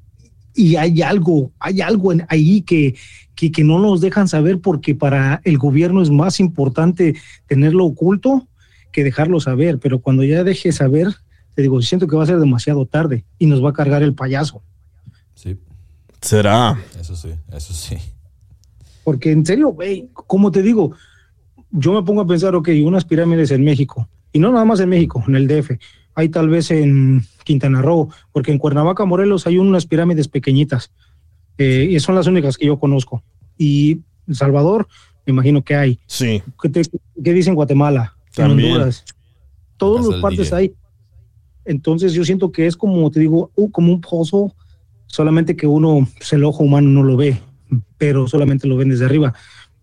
y 0.54 0.76
hay 0.76 1.02
algo, 1.02 1.52
hay 1.60 1.82
algo 1.82 2.12
en- 2.12 2.26
ahí 2.30 2.62
que, 2.62 2.96
que, 3.36 3.52
que 3.52 3.64
no 3.64 3.80
nos 3.80 4.02
dejan 4.02 4.28
saber 4.28 4.60
porque 4.62 4.96
para 4.96 5.42
el 5.44 5.58
gobierno 5.58 6.02
es 6.02 6.10
más 6.10 6.40
importante 6.40 7.16
tenerlo 7.48 7.86
oculto 7.86 8.48
que 8.92 9.04
dejarlo 9.04 9.40
saber. 9.40 9.80
Pero 9.80 10.00
cuando 10.00 10.24
ya 10.24 10.44
deje 10.44 10.72
saber, 10.72 11.08
te 11.54 11.62
digo, 11.62 11.82
siento 11.82 12.08
que 12.08 12.16
va 12.16 12.24
a 12.24 12.28
ser 12.28 12.40
demasiado 12.40 12.86
tarde 12.86 13.26
y 13.40 13.46
nos 13.48 13.64
va 13.64 13.70
a 13.72 13.74
cargar 13.74 14.04
el 14.04 14.14
payaso. 14.14 14.62
Sí, 15.34 15.58
¿Será? 16.22 16.80
eso 17.00 17.16
sí, 17.16 17.30
eso 17.52 17.74
sí. 17.74 17.98
Porque 19.06 19.32
en 19.32 19.46
serio, 19.46 19.70
güey, 19.70 20.10
como 20.14 20.52
te 20.52 20.62
digo, 20.62 20.92
yo 21.72 21.94
me 21.94 22.04
pongo 22.04 22.22
a 22.22 22.28
pensar, 22.28 22.56
ok, 22.56 22.70
unas 22.84 23.06
pirámides 23.06 23.52
en 23.52 23.64
México, 23.64 24.10
y 24.34 24.40
no 24.40 24.52
nada 24.52 24.66
más 24.66 24.82
en 24.82 24.90
México, 24.90 25.24
en 25.28 25.36
el 25.36 25.48
DF, 25.48 25.72
hay 26.16 26.28
tal 26.30 26.50
vez 26.50 26.72
en 26.72 27.22
Quintana 27.44 27.82
Roo, 27.82 28.10
porque 28.34 28.52
en 28.52 28.58
Cuernavaca, 28.58 29.06
Morelos, 29.06 29.48
hay 29.48 29.60
unas 29.60 29.86
pirámides 29.86 30.28
pequeñitas, 30.28 30.92
eh, 31.58 31.88
y 31.90 32.00
son 32.00 32.16
las 32.16 32.28
únicas 32.28 32.58
que 32.58 32.66
yo 32.66 32.78
conozco. 32.80 33.24
Y 33.58 34.02
El 34.28 34.36
Salvador, 34.36 34.88
me 35.26 35.32
imagino 35.32 35.64
que 35.64 35.76
hay. 35.76 36.00
Sí. 36.08 36.42
¿Qué, 36.62 36.70
te- 36.70 36.82
qué 37.24 37.32
dicen 37.34 37.56
Guatemala? 37.56 38.16
En 38.30 38.34
También. 38.48 38.72
Honduras. 38.74 39.06
Todas 39.78 40.06
las 40.08 40.20
partes 40.20 40.50
DJ. 40.50 40.56
hay. 40.58 40.74
Entonces 41.64 42.14
yo 42.14 42.24
siento 42.26 42.52
que 42.52 42.66
es 42.68 42.76
como 42.76 43.10
te 43.12 43.20
digo, 43.20 43.52
uh, 43.56 43.70
como 43.72 43.94
un 43.94 44.02
pozo, 44.02 44.54
solamente 45.06 45.56
que 45.56 45.68
uno, 45.68 46.08
pues, 46.18 46.34
el 46.34 46.44
ojo 46.44 46.64
humano 46.64 46.90
no 46.90 47.04
lo 47.04 47.18
ve, 47.18 47.40
pero 47.98 48.28
solamente 48.28 48.68
lo 48.68 48.78
ven 48.78 48.90
desde 48.90 49.06
arriba. 49.06 49.34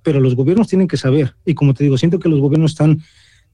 Pero 0.02 0.20
los 0.20 0.34
gobiernos 0.34 0.68
tienen 0.68 0.88
que 0.88 0.96
saber. 0.96 1.34
Y 1.44 1.54
como 1.54 1.74
te 1.74 1.84
digo, 1.84 1.96
siento 1.98 2.18
que 2.18 2.28
los 2.28 2.40
gobiernos 2.40 2.72
están, 2.72 3.02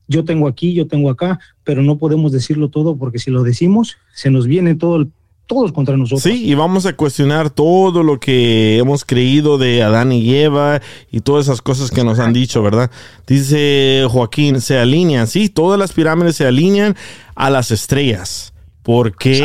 yo 0.06 0.24
tengo 0.24 0.48
aquí, 0.48 0.72
yo 0.72 0.86
tengo 0.86 1.10
acá, 1.10 1.38
pero 1.64 1.82
no 1.82 1.98
podemos 1.98 2.32
decirlo 2.32 2.68
todo 2.70 2.96
porque 2.96 3.18
si 3.18 3.30
lo 3.30 3.42
decimos, 3.42 3.96
se 4.14 4.30
nos 4.30 4.46
viene 4.46 4.74
todo 4.74 4.96
el- 4.96 5.10
todos 5.46 5.72
contra 5.72 5.96
nosotros. 5.96 6.22
Sí, 6.22 6.44
y 6.44 6.54
vamos 6.54 6.84
a 6.84 6.94
cuestionar 6.94 7.48
todo 7.48 8.02
lo 8.02 8.20
que 8.20 8.76
hemos 8.76 9.06
creído 9.06 9.56
de 9.56 9.82
Adán 9.82 10.12
y 10.12 10.34
Eva 10.34 10.82
y 11.10 11.20
todas 11.20 11.46
esas 11.46 11.62
cosas 11.62 11.90
que 11.90 12.04
nos 12.04 12.18
han 12.18 12.34
dicho, 12.34 12.62
¿verdad? 12.62 12.90
Dice 13.26 14.04
Joaquín, 14.10 14.60
se 14.60 14.76
alinean, 14.78 15.26
sí, 15.26 15.48
todas 15.48 15.78
las 15.78 15.92
pirámides 15.94 16.36
se 16.36 16.46
alinean 16.46 16.96
a 17.34 17.48
las 17.48 17.70
estrellas. 17.70 18.52
¿Por 18.82 19.16
qué? 19.16 19.40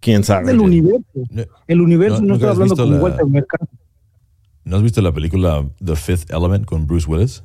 ¿Quién 0.00 0.24
sabe? 0.24 0.52
el 0.52 0.60
universo. 0.60 1.02
No- 1.30 1.42
El 1.66 1.80
universo, 1.80 2.16
No, 2.20 2.26
no, 2.26 2.32
¿nunca 2.34 2.50
estoy 2.50 2.64
has 2.66 2.72
hablando 2.72 2.76
con 2.76 2.90
la- 2.94 3.02
Walter 3.02 3.26
Mercado. 3.26 3.68
¿No 4.64 4.76
has 4.76 4.82
visto 4.82 5.00
la 5.02 5.12
película 5.12 5.66
The 5.84 5.96
Fifth 5.96 6.30
Element 6.30 6.64
con 6.64 6.86
Bruce 6.86 7.06
Willis? 7.08 7.42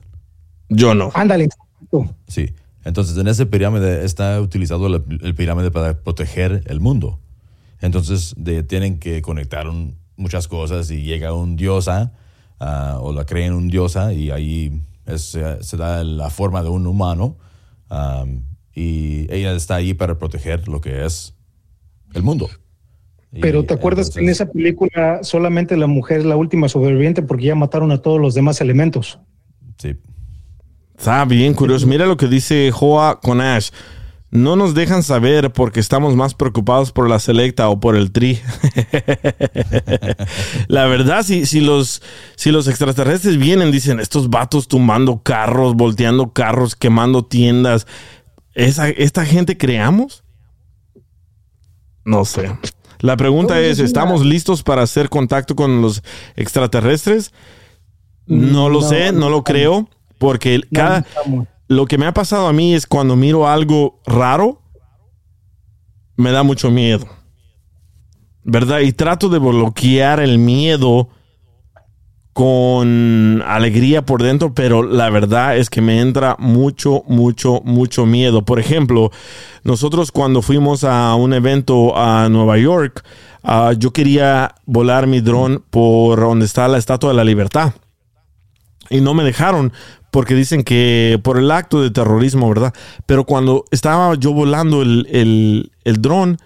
Yo 0.70 0.94
no. 0.94 1.12
Ándale, 1.14 1.46
exacto. 1.46 2.16
Sí. 2.28 2.54
Entonces, 2.86 3.18
en 3.18 3.28
ese 3.28 3.46
pirámide 3.46 4.06
está 4.06 4.40
utilizado 4.40 4.88
la- 4.88 5.02
el 5.22 5.36
pirámide 5.36 5.70
para 5.72 6.02
proteger 6.02 6.64
el 6.68 6.80
mundo. 6.80 7.20
Entonces, 7.82 8.34
de- 8.38 8.64
tienen 8.64 9.00
que 9.00 9.22
conectar 9.22 9.68
un- 9.68 9.98
muchas 10.16 10.48
cosas 10.48 10.90
y 10.92 11.02
llega 11.04 11.34
un 11.34 11.56
diosa 11.56 12.14
o 12.60 13.14
la 13.14 13.26
creen 13.26 13.54
un 13.54 13.70
diosa 13.70 14.12
y 14.14 14.32
ahí 14.32 14.82
es, 15.06 15.38
se 15.62 15.78
da 15.78 16.04
la 16.04 16.30
forma 16.30 16.62
de 16.62 16.70
un 16.70 16.88
humano 16.88 17.38
am, 17.90 18.44
y 18.76 19.32
ella 19.34 19.54
está 19.54 19.76
ahí 19.76 19.94
para 19.94 20.18
proteger 20.20 20.68
lo 20.68 20.80
que 20.82 21.06
es 21.06 21.34
el 22.14 22.22
mundo. 22.24 22.50
Pero 23.32 23.64
¿te 23.64 23.76
acuerdas 23.76 24.10
que 24.10 24.22
en 24.22 24.30
esa 24.30 24.48
película 24.48 25.20
solamente 25.24 25.78
la 25.78 25.88
mujer 25.88 26.20
es 26.20 26.26
la 26.26 26.36
última 26.36 26.68
sobreviviente 26.68 27.22
porque 27.22 27.46
ya 27.46 27.56
mataron 27.56 27.92
a 27.92 28.00
todos 28.00 28.20
los 28.20 28.34
demás 28.34 28.60
elementos? 28.60 29.20
Sí. 29.78 29.96
Está 30.98 31.24
bien 31.26 31.54
curioso. 31.54 31.86
Mira 31.86 32.08
lo 32.08 32.18
que 32.18 32.28
dice 32.28 32.72
Joa 32.72 33.20
Conash. 33.20 33.70
No 34.32 34.56
nos 34.56 34.76
dejan 34.76 35.02
saber 35.02 35.52
porque 35.52 35.80
estamos 35.80 36.16
más 36.16 36.36
preocupados 36.36 36.92
por 36.92 37.10
la 37.10 37.20
selecta 37.20 37.70
o 37.70 37.80
por 37.80 37.96
el 37.96 38.12
tri. 38.12 38.40
la 40.68 40.86
verdad, 40.86 41.24
si, 41.24 41.48
si, 41.48 41.62
los, 41.62 42.04
si 42.36 42.52
los 42.52 42.68
extraterrestres 42.68 43.38
vienen, 43.38 43.72
dicen, 43.72 44.00
estos 44.00 44.30
vatos 44.30 44.68
tumbando 44.68 45.24
carros, 45.24 45.74
volteando 45.76 46.32
carros, 46.32 46.76
quemando 46.76 47.26
tiendas, 47.26 47.88
¿esa, 48.54 48.90
¿esta 48.90 49.26
gente 49.26 49.58
creamos? 49.58 50.24
No 52.06 52.24
sé. 52.24 52.52
La 53.00 53.16
pregunta 53.18 53.60
es. 53.60 53.80
¿estamos 53.80 54.26
listos 54.26 54.64
para 54.64 54.82
hacer 54.84 55.10
contacto 55.10 55.56
con 55.56 55.82
los 55.82 56.04
extraterrestres? 56.36 57.34
No 58.26 58.70
lo 58.70 58.82
No, 58.82 58.88
sé, 58.88 59.12
no 59.12 59.30
lo 59.30 59.44
creo, 59.44 59.90
porque 60.18 60.58
No, 60.58 60.64
cada, 60.72 61.06
lo 61.68 61.86
que 61.86 61.98
me 61.98 62.06
ha 62.06 62.14
pasado 62.14 62.48
a 62.48 62.54
mí 62.54 62.74
es 62.74 62.86
cuando 62.86 63.16
miro 63.16 63.48
algo 63.48 64.00
raro, 64.06 64.62
me 66.16 66.32
da 66.32 66.44
mucho 66.44 66.70
miedo. 66.70 67.08
¿Verdad? 68.44 68.80
Y 68.80 68.92
trato 68.92 69.30
de 69.30 69.40
bloquear 69.40 70.20
el 70.20 70.38
miedo 70.38 71.10
con 72.40 73.44
alegría 73.46 74.06
por 74.06 74.24
dentro, 74.24 74.54
pero 74.54 74.82
la 74.82 75.10
verdad 75.10 75.58
es 75.58 75.70
que 75.70 75.82
me 75.82 76.00
entra 76.00 76.38
mucho, 76.40 77.04
mucho, 77.06 77.60
mucho 77.66 78.06
miedo. 78.06 78.46
Por 78.46 78.62
ejemplo, 78.62 79.12
nosotros 79.66 80.14
cuando 80.14 80.42
fuimos 80.42 80.86
a 80.86 81.16
un 81.16 81.34
evento 81.34 81.98
a 81.98 82.30
Nueva 82.30 82.58
York, 82.58 83.04
ah, 83.44 83.74
yo 83.78 83.92
quería 83.92 84.56
volar 84.66 85.06
mi 85.06 85.20
dron 85.20 85.66
por 85.70 86.22
donde 86.22 86.46
está 86.46 86.70
la 86.70 86.78
Estatua 86.78 87.10
de 87.10 87.18
la 87.18 87.26
Libertad. 87.26 87.74
Y 88.90 89.02
no 89.02 89.14
me 89.14 89.26
dejaron 89.26 89.74
porque 90.10 90.34
dicen 90.34 90.64
que 90.64 91.20
por 91.22 91.38
el 91.38 91.52
acto 91.52 91.82
de 91.82 91.92
terrorismo, 91.92 92.48
¿verdad? 92.48 92.74
Pero 93.06 93.26
cuando 93.26 93.66
estaba 93.70 94.16
yo 94.16 94.32
volando 94.32 94.82
el, 94.82 95.08
el, 95.12 95.74
el 95.84 96.02
dron, 96.02 96.38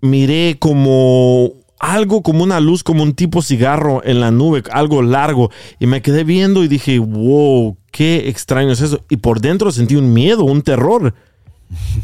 miré 0.00 0.56
como 0.58 1.59
algo 1.80 2.22
como 2.22 2.44
una 2.44 2.60
luz, 2.60 2.84
como 2.84 3.02
un 3.02 3.14
tipo 3.14 3.40
cigarro 3.42 4.02
en 4.04 4.20
la 4.20 4.30
nube, 4.30 4.62
algo 4.70 5.02
largo. 5.02 5.50
Y 5.80 5.86
me 5.86 6.02
quedé 6.02 6.24
viendo 6.24 6.62
y 6.62 6.68
dije, 6.68 6.98
wow, 6.98 7.76
qué 7.90 8.28
extraño 8.28 8.70
es 8.70 8.82
eso. 8.82 9.00
Y 9.08 9.16
por 9.16 9.40
dentro 9.40 9.72
sentí 9.72 9.96
un 9.96 10.12
miedo, 10.12 10.44
un 10.44 10.60
terror. 10.62 11.14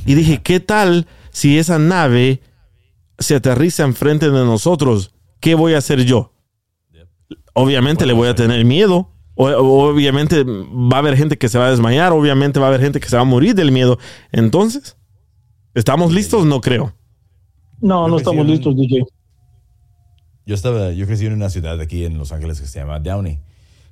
Y 0.07 0.15
dije, 0.15 0.41
¿qué 0.43 0.61
tal 0.61 1.07
si 1.31 1.59
esa 1.59 1.79
nave 1.79 2.41
se 3.19 3.37
aterriza 3.37 3.85
enfrente 3.85 4.31
de 4.31 4.45
nosotros? 4.45 5.13
¿Qué 5.41 5.55
voy 5.55 5.75
a 5.75 5.79
hacer 5.79 6.05
yo? 6.05 6.33
Obviamente 7.53 8.07
le 8.07 8.13
voy 8.15 8.29
a 8.29 8.35
tener 8.35 8.65
miedo. 8.65 9.11
O- 9.35 9.49
obviamente 9.91 10.43
va 10.45 10.97
a 10.97 10.99
haber 11.01 11.17
gente 11.17 11.37
que 11.37 11.49
se 11.51 11.59
va 11.59 11.67
a 11.67 11.71
desmayar. 11.71 12.13
Obviamente 12.13 12.59
va 12.61 12.67
a 12.67 12.69
haber 12.69 12.81
gente 12.81 13.01
que 13.01 13.09
se 13.09 13.17
va 13.17 13.23
a 13.23 13.27
morir 13.27 13.55
del 13.55 13.73
miedo. 13.73 13.99
Entonces, 14.33 14.97
¿estamos 15.75 16.13
listos? 16.15 16.47
No 16.47 16.61
creo. 16.63 16.95
No, 17.81 18.09
no 18.09 18.17
estamos 18.17 18.47
listos, 18.47 18.75
DJ. 18.75 19.05
Yo 20.47 20.55
estaba, 20.55 20.93
yo 20.93 21.07
crecí 21.07 21.27
en 21.27 21.33
una 21.33 21.51
ciudad 21.51 21.81
aquí 21.81 22.05
en 22.05 22.19
Los 22.19 22.31
Ángeles 22.31 22.61
que 22.61 22.69
se 22.69 22.79
llama 22.79 23.01
Downey. 23.01 23.41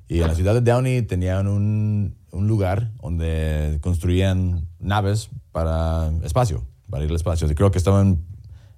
Y 0.09 0.21
en 0.21 0.29
la 0.29 0.35
ciudad 0.35 0.55
de 0.55 0.61
Downey 0.61 1.03
tenían 1.03 1.49
un, 1.49 2.15
un 2.31 2.47
lugar 2.47 2.93
donde 3.03 3.79
construían 3.81 4.69
naves 4.79 5.31
para 5.51 6.13
espacio, 6.23 6.65
para 6.89 7.03
ir 7.03 7.11
al 7.11 7.17
espacio. 7.17 7.51
Y 7.51 7.55
creo 7.55 7.73
que 7.73 7.79
estaban 7.79 8.25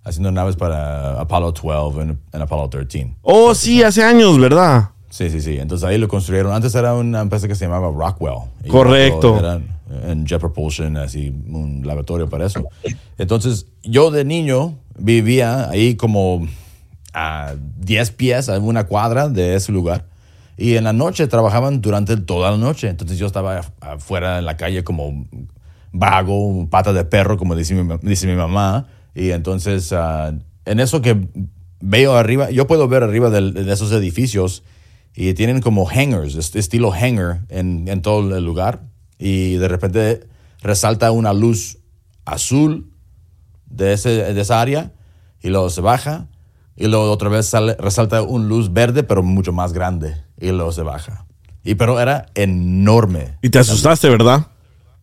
haciendo 0.05 0.33
naves 0.33 0.57
para 0.57 1.21
Apollo 1.21 1.53
12 1.53 2.01
en, 2.01 2.21
en 2.33 2.43
Apollo 2.43 2.71
13. 2.71 3.15
Oh, 3.21 3.55
sí, 3.55 3.83
hace 3.83 4.03
años, 4.03 4.39
¿verdad? 4.39 4.91
Sí, 5.11 5.29
sí, 5.29 5.43
sí. 5.43 5.59
Entonces 5.59 5.87
ahí 5.87 5.99
lo 5.99 6.09
construyeron. 6.09 6.53
Antes 6.53 6.75
era 6.75 6.95
una 6.95 7.21
empresa 7.21 7.47
que 7.47 7.55
se 7.55 7.67
llamaba 7.67 7.91
Rockwell. 7.91 8.49
Correcto. 8.71 9.35
Rockwell 9.35 9.45
Era 9.45 10.11
en 10.11 10.27
Jet 10.27 10.41
Propulsion, 10.41 10.97
así, 10.97 11.29
un 11.29 11.83
laboratorio 11.85 12.29
para 12.29 12.47
eso. 12.47 12.65
Entonces, 13.19 13.67
yo 13.83 14.11
de 14.11 14.25
niño 14.25 14.79
vivía 14.99 15.69
ahí 15.69 15.95
como 15.95 16.47
a 17.19 17.55
10 17.79 18.11
pies, 18.13 18.51
a 18.51 18.59
una 18.59 18.85
cuadra 18.85 19.31
de 19.31 19.55
ese 19.55 19.73
lugar. 19.73 20.05
Y 20.59 20.77
en 20.77 20.85
la 20.85 20.93
noche 20.93 21.27
trabajaban 21.27 21.81
durante 21.81 22.19
toda 22.19 22.51
la 22.51 22.59
noche. 22.59 22.89
Entonces 22.89 23.17
yo 23.19 23.27
estaba 23.27 23.63
af- 23.63 23.73
afuera 23.81 24.39
en 24.39 24.45
la 24.45 24.59
calle 24.59 24.85
como 24.85 25.27
vago, 25.93 26.69
pata 26.69 26.93
de 26.93 27.05
perro, 27.05 27.39
como 27.39 27.57
dice 27.57 27.75
mi, 27.75 27.97
dice 28.03 28.27
mi 28.27 28.35
mamá. 28.37 28.87
Y 29.15 29.31
entonces, 29.31 29.93
ah, 29.93 30.35
en 30.67 30.81
eso 30.81 31.01
que 31.01 31.29
veo 31.81 32.17
arriba, 32.17 32.51
yo 32.51 32.67
puedo 32.67 32.87
ver 32.87 33.03
arriba 33.03 33.31
de 33.31 33.73
esos 33.73 33.93
edificios 33.93 34.63
y 35.15 35.33
tienen 35.33 35.63
como 35.63 35.87
hangers, 35.87 36.35
estilo 36.55 36.93
hanger 36.93 37.41
en, 37.49 37.89
en 37.89 38.03
todo 38.03 38.37
el 38.37 38.45
lugar. 38.45 38.83
Y 39.19 39.55
de 39.55 39.69
repente 39.69 40.27
resalta 40.61 41.11
una 41.13 41.33
luz 41.33 41.79
azul 42.27 42.91
de, 43.71 43.95
ese, 43.95 44.11
de 44.35 44.41
esa 44.41 44.61
área 44.61 44.93
y 45.43 45.49
luego 45.49 45.71
se 45.71 45.81
baja 45.81 46.27
y 46.77 46.87
luego 46.89 47.11
otra 47.11 47.29
vez 47.29 47.47
sale, 47.47 47.75
resalta 47.79 48.23
un 48.23 48.49
luz 48.49 48.73
verde 48.73 49.03
pero 49.03 49.23
mucho 49.23 49.53
más 49.53 49.73
grande 49.73 50.17
y 50.41 50.49
luego 50.51 50.73
se 50.73 50.83
baja. 50.83 51.27
Y 51.65 51.75
pero 51.75 51.99
era 52.01 52.27
enorme. 52.35 53.39
Y 53.43 53.51
te 53.51 53.59
asustaste, 53.59 54.09
¿verdad? 54.09 54.47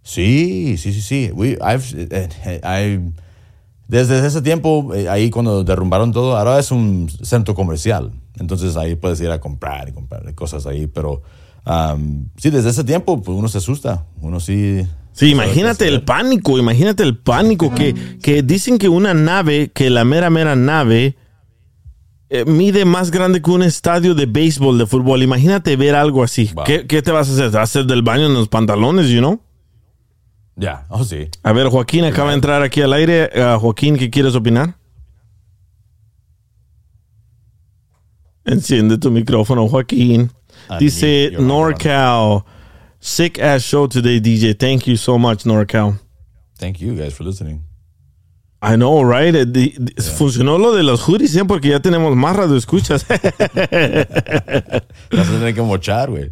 Sí, 0.01 0.77
sí, 0.77 0.93
sí, 0.93 1.01
sí. 1.01 1.31
We, 1.33 1.57
I've, 1.61 1.83
eh, 2.11 2.29
eh, 2.45 2.99
I- 2.99 3.13
desde 3.87 4.25
ese 4.25 4.41
tiempo, 4.41 4.93
eh, 4.95 5.09
ahí 5.09 5.29
cuando 5.29 5.63
derrumbaron 5.63 6.11
todo, 6.11 6.37
ahora 6.37 6.59
es 6.59 6.71
un 6.71 7.09
centro 7.21 7.53
comercial. 7.53 8.11
Entonces 8.39 8.75
ahí 8.77 8.95
puedes 8.95 9.19
ir 9.21 9.29
a 9.29 9.39
comprar 9.39 9.89
y 9.89 9.91
comprar 9.91 10.33
cosas 10.35 10.65
ahí. 10.65 10.87
Pero 10.87 11.21
um, 11.65 12.27
sí, 12.37 12.49
desde 12.49 12.69
ese 12.69 12.83
tiempo 12.83 13.21
pues, 13.21 13.37
uno 13.37 13.47
se 13.47 13.57
asusta. 13.59 14.05
Uno 14.21 14.39
sí... 14.39 14.85
Sí, 15.11 15.29
imagínate 15.29 15.87
el 15.87 16.01
pánico, 16.01 16.57
imagínate 16.57 17.03
el 17.03 17.15
pánico 17.17 17.71
que, 17.75 17.93
que 18.19 18.41
dicen 18.41 18.79
que 18.79 18.89
una 18.89 19.13
nave, 19.13 19.69
que 19.71 19.91
la 19.91 20.03
mera, 20.05 20.31
mera 20.31 20.55
nave, 20.55 21.15
eh, 22.35 22.45
mide 22.45 22.83
más 22.83 23.11
grande 23.11 23.43
que 23.43 23.51
un 23.51 23.61
estadio 23.61 24.15
de 24.15 24.25
béisbol, 24.25 24.79
de 24.79 24.87
fútbol. 24.87 25.21
Imagínate 25.21 25.75
ver 25.75 25.93
algo 25.93 26.23
así. 26.23 26.49
¿Qué, 26.65 26.87
qué 26.87 27.03
te 27.03 27.11
vas 27.11 27.29
a 27.29 27.33
hacer? 27.33 27.51
¿Te 27.51 27.57
vas 27.57 27.69
a 27.69 27.79
hacer 27.79 27.85
del 27.85 28.01
baño 28.01 28.25
en 28.25 28.33
los 28.33 28.47
pantalones, 28.47 29.07
you 29.09 29.19
know? 29.19 29.39
Ya, 30.55 30.87
oh 30.89 31.03
sí. 31.03 31.29
A 31.43 31.51
ver, 31.53 31.67
Joaquín 31.67 32.05
acaba 32.05 32.29
de 32.29 32.35
entrar 32.35 32.63
aquí 32.63 32.81
al 32.81 32.93
aire. 32.93 33.29
Ah, 33.35 33.59
Joaquín, 33.61 33.97
¿qué 33.97 34.09
quieres 34.09 34.33
opinar? 34.33 34.75
Enciende 38.45 38.97
tu 38.97 39.11
micrófono, 39.11 39.67
Joaquín. 39.67 40.31
Dice 40.79 41.33
NorCal. 41.37 42.43
Sick 42.99 43.37
ass 43.39 43.61
show 43.61 43.87
today, 43.87 44.19
DJ. 44.19 44.57
Thank 44.57 44.87
you 44.87 44.97
so 44.97 45.19
much, 45.19 45.45
NorCal. 45.45 45.99
Thank 46.57 46.79
you 46.79 46.95
guys 46.95 47.13
for 47.13 47.25
listening. 47.25 47.61
I 48.65 48.75
know, 48.75 49.03
right? 49.03 49.35
Eh, 49.35 49.45
di- 49.45 49.75
Funcionó 50.17 50.57
lo 50.57 50.71
de 50.73 50.83
los 50.83 51.01
hoodies, 51.01 51.35
¿eh? 51.35 51.43
Porque 51.45 51.67
ya 51.69 51.81
tenemos 51.81 52.15
más 52.15 52.35
radio 52.35 52.55
escuchas. 52.55 53.05
Vas 53.07 53.19
a 55.27 55.31
tener 55.31 55.53
que 55.53 55.61
mochar, 55.61 56.09
güey. 56.09 56.31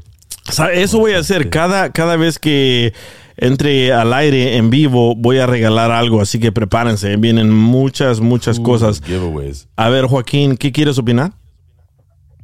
Eso 0.73 0.99
voy 0.99 1.13
a 1.13 1.19
hacer. 1.19 1.49
Cada, 1.49 1.91
cada 1.91 2.15
vez 2.15 2.39
que 2.39 2.93
entre 3.37 3.91
al 3.93 4.13
aire 4.13 4.57
en 4.57 4.69
vivo, 4.69 5.15
voy 5.15 5.39
a 5.39 5.45
regalar 5.45 5.91
algo. 5.91 6.21
Así 6.21 6.39
que 6.39 6.51
prepárense. 6.51 7.15
Vienen 7.17 7.51
muchas, 7.51 8.19
muchas 8.21 8.59
cosas. 8.59 9.01
Giveaways. 9.05 9.67
A 9.75 9.89
ver, 9.89 10.05
Joaquín, 10.05 10.57
¿qué 10.57 10.71
quieres 10.71 10.97
opinar? 10.97 11.33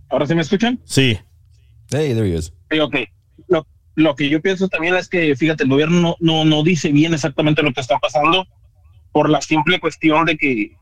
¿Ahora 0.09 0.25
sí 0.25 0.35
me 0.35 0.41
escuchan? 0.41 0.79
Sí. 0.85 1.17
Hey, 1.91 2.13
there 2.13 2.29
he 2.29 2.35
is. 2.37 2.51
Sí, 2.69 2.79
ok. 2.79 2.95
Lo, 3.47 3.65
lo 3.95 4.15
que 4.15 4.29
yo 4.29 4.41
pienso 4.41 4.67
también 4.67 4.95
es 4.95 5.07
que, 5.07 5.35
fíjate, 5.35 5.63
el 5.63 5.69
gobierno 5.69 6.01
no, 6.01 6.15
no, 6.19 6.45
no 6.45 6.63
dice 6.63 6.91
bien 6.91 7.13
exactamente 7.13 7.61
lo 7.63 7.73
que 7.73 7.81
está 7.81 7.97
pasando 7.99 8.45
por 9.17 9.31
la 9.31 9.41
simple 9.41 9.79
cuestión 9.79 10.25
de 10.25 10.37
que 10.37 10.77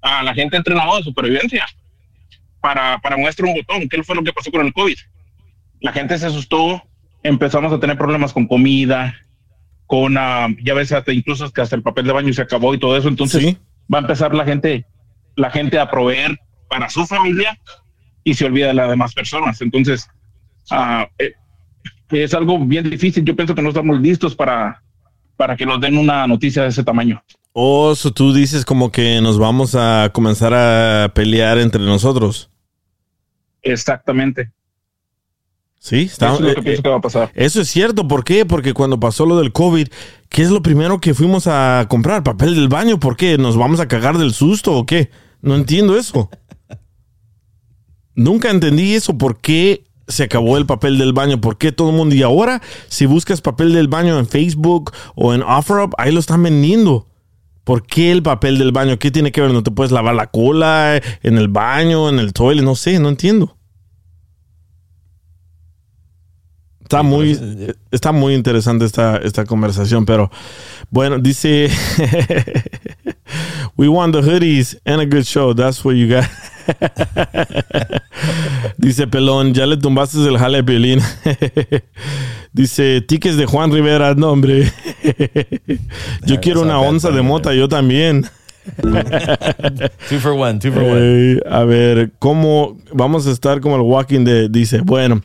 a 0.00 0.24
la 0.24 0.34
gente 0.34 0.56
entra 0.56 0.74
en 0.74 0.84
modo 0.84 0.96
de 0.96 1.04
supervivencia 1.04 1.64
para, 2.60 2.98
para 2.98 3.16
muestra 3.16 3.46
un 3.46 3.54
botón. 3.54 3.88
¿Qué 3.88 4.02
fue 4.02 4.16
lo 4.16 4.24
que 4.24 4.32
pasó 4.32 4.50
con 4.50 4.66
el 4.66 4.72
COVID? 4.72 4.96
La 5.80 5.92
gente 5.92 6.18
se 6.18 6.26
asustó, 6.26 6.82
empezamos 7.22 7.72
a 7.72 7.78
tener 7.78 7.96
problemas 7.96 8.32
con 8.32 8.48
comida, 8.48 9.14
con, 9.86 10.18
ah, 10.18 10.48
ya 10.60 10.74
ves, 10.74 10.90
hasta 10.90 11.12
incluso 11.12 11.52
que 11.52 11.60
hasta 11.60 11.76
el 11.76 11.84
papel 11.84 12.04
de 12.04 12.12
baño 12.12 12.32
se 12.32 12.42
acabó 12.42 12.74
y 12.74 12.80
todo 12.80 12.96
eso. 12.96 13.06
Entonces 13.06 13.56
va 13.92 13.98
a 13.98 14.00
empezar 14.00 14.34
la 14.34 14.44
gente, 14.44 14.84
la 15.36 15.52
gente 15.52 15.78
a 15.78 15.88
proveer 15.88 16.36
para 16.68 16.90
su 16.90 17.06
familia 17.06 17.56
y 18.24 18.34
se 18.34 18.46
olvida 18.46 18.66
de 18.66 18.74
las 18.74 18.90
demás 18.90 19.14
personas. 19.14 19.60
Entonces, 19.60 20.10
eh, 21.20 21.32
es 22.10 22.34
algo 22.34 22.58
bien 22.58 22.90
difícil. 22.90 23.24
Yo 23.24 23.36
pienso 23.36 23.54
que 23.54 23.62
no 23.62 23.68
estamos 23.68 24.00
listos 24.00 24.34
para, 24.34 24.82
para 25.36 25.56
que 25.56 25.64
nos 25.64 25.80
den 25.80 25.96
una 25.96 26.26
noticia 26.26 26.64
de 26.64 26.70
ese 26.70 26.82
tamaño. 26.82 27.22
O 27.52 27.94
so 27.94 28.12
tú 28.12 28.32
dices 28.32 28.64
como 28.64 28.90
que 28.90 29.20
nos 29.20 29.38
vamos 29.38 29.74
a 29.74 30.10
comenzar 30.14 30.54
a 30.54 31.12
pelear 31.14 31.58
entre 31.58 31.82
nosotros. 31.82 32.50
Exactamente. 33.62 34.52
Sí, 35.78 36.02
está- 36.02 36.28
Eso 36.34 36.34
es 36.36 36.40
lo 36.48 36.54
que 36.54 36.62
pienso 36.62 36.82
que 36.82 36.88
va 36.88 36.96
a 36.96 37.00
pasar. 37.00 37.30
Eso 37.34 37.60
es 37.60 37.68
cierto. 37.68 38.06
¿Por 38.08 38.24
qué? 38.24 38.46
Porque 38.46 38.72
cuando 38.72 39.00
pasó 39.00 39.26
lo 39.26 39.36
del 39.38 39.52
COVID, 39.52 39.88
¿qué 40.28 40.42
es 40.42 40.50
lo 40.50 40.62
primero 40.62 41.00
que 41.00 41.12
fuimos 41.12 41.46
a 41.48 41.86
comprar? 41.88 42.22
¿Papel 42.22 42.54
del 42.54 42.68
baño? 42.68 43.00
¿Por 43.00 43.16
qué? 43.16 43.36
¿Nos 43.36 43.56
vamos 43.56 43.80
a 43.80 43.88
cagar 43.88 44.16
del 44.16 44.32
susto 44.32 44.72
o 44.74 44.86
qué? 44.86 45.10
No 45.40 45.54
entiendo 45.56 45.98
eso. 45.98 46.30
Nunca 48.14 48.50
entendí 48.50 48.94
eso. 48.94 49.18
¿Por 49.18 49.40
qué 49.40 49.84
se 50.06 50.24
acabó 50.24 50.56
el 50.56 50.66
papel 50.66 50.98
del 50.98 51.12
baño? 51.12 51.40
¿Por 51.40 51.58
qué 51.58 51.72
todo 51.72 51.90
el 51.90 51.96
mundo? 51.96 52.14
Y 52.14 52.22
ahora, 52.22 52.62
si 52.88 53.06
buscas 53.06 53.40
papel 53.40 53.72
del 53.72 53.88
baño 53.88 54.18
en 54.18 54.26
Facebook 54.26 54.92
o 55.16 55.34
en 55.34 55.42
OfferUp, 55.42 55.94
ahí 55.98 56.12
lo 56.12 56.20
están 56.20 56.42
vendiendo. 56.42 57.08
¿Por 57.64 57.86
qué 57.86 58.10
el 58.10 58.22
papel 58.22 58.58
del 58.58 58.72
baño? 58.72 58.98
¿Qué 58.98 59.10
tiene 59.10 59.30
que 59.30 59.40
ver? 59.40 59.52
¿No 59.52 59.62
te 59.62 59.70
puedes 59.70 59.92
lavar 59.92 60.14
la 60.14 60.26
cola 60.26 61.00
en 61.22 61.38
el 61.38 61.48
baño, 61.48 62.08
en 62.08 62.18
el 62.18 62.32
toilet? 62.32 62.64
No 62.64 62.74
sé, 62.74 62.98
no 62.98 63.08
entiendo. 63.08 63.56
Está 66.82 67.02
muy, 67.02 67.38
está 67.90 68.12
muy 68.12 68.34
interesante 68.34 68.84
esta, 68.84 69.16
esta 69.16 69.46
conversación, 69.46 70.04
pero 70.04 70.30
bueno, 70.90 71.18
dice, 71.18 71.70
we 73.78 73.88
want 73.88 74.14
the 74.14 74.20
hoodies 74.20 74.78
and 74.84 75.00
a 75.00 75.06
good 75.06 75.24
show, 75.24 75.54
that's 75.54 75.82
what 75.84 75.94
you 75.94 76.06
got. 76.06 76.24
dice 78.76 79.06
Pelón, 79.06 79.54
ya 79.54 79.66
le 79.66 79.76
tumbaste 79.76 80.18
el 80.18 80.38
jale 80.38 80.58
a 80.58 80.62
Piolín. 80.62 81.00
dice, 82.52 83.00
tickets 83.00 83.36
de 83.36 83.46
Juan 83.46 83.72
Rivera, 83.72 84.14
no 84.14 84.30
hombre. 84.30 84.70
yo 86.26 86.40
quiero 86.40 86.62
una 86.62 86.80
onza 86.80 87.10
de 87.10 87.22
mota, 87.22 87.54
yo 87.54 87.68
también. 87.68 88.26
two 90.08 90.20
for 90.20 90.32
one, 90.32 90.58
two 90.58 90.72
for 90.72 90.82
one. 90.82 91.40
A 91.50 91.64
ver, 91.64 92.12
¿cómo 92.18 92.76
vamos 92.92 93.26
a 93.26 93.32
estar 93.32 93.60
como 93.60 93.76
el 93.76 93.82
Walking 93.82 94.24
Dead? 94.24 94.48
Dice, 94.50 94.80
bueno, 94.82 95.22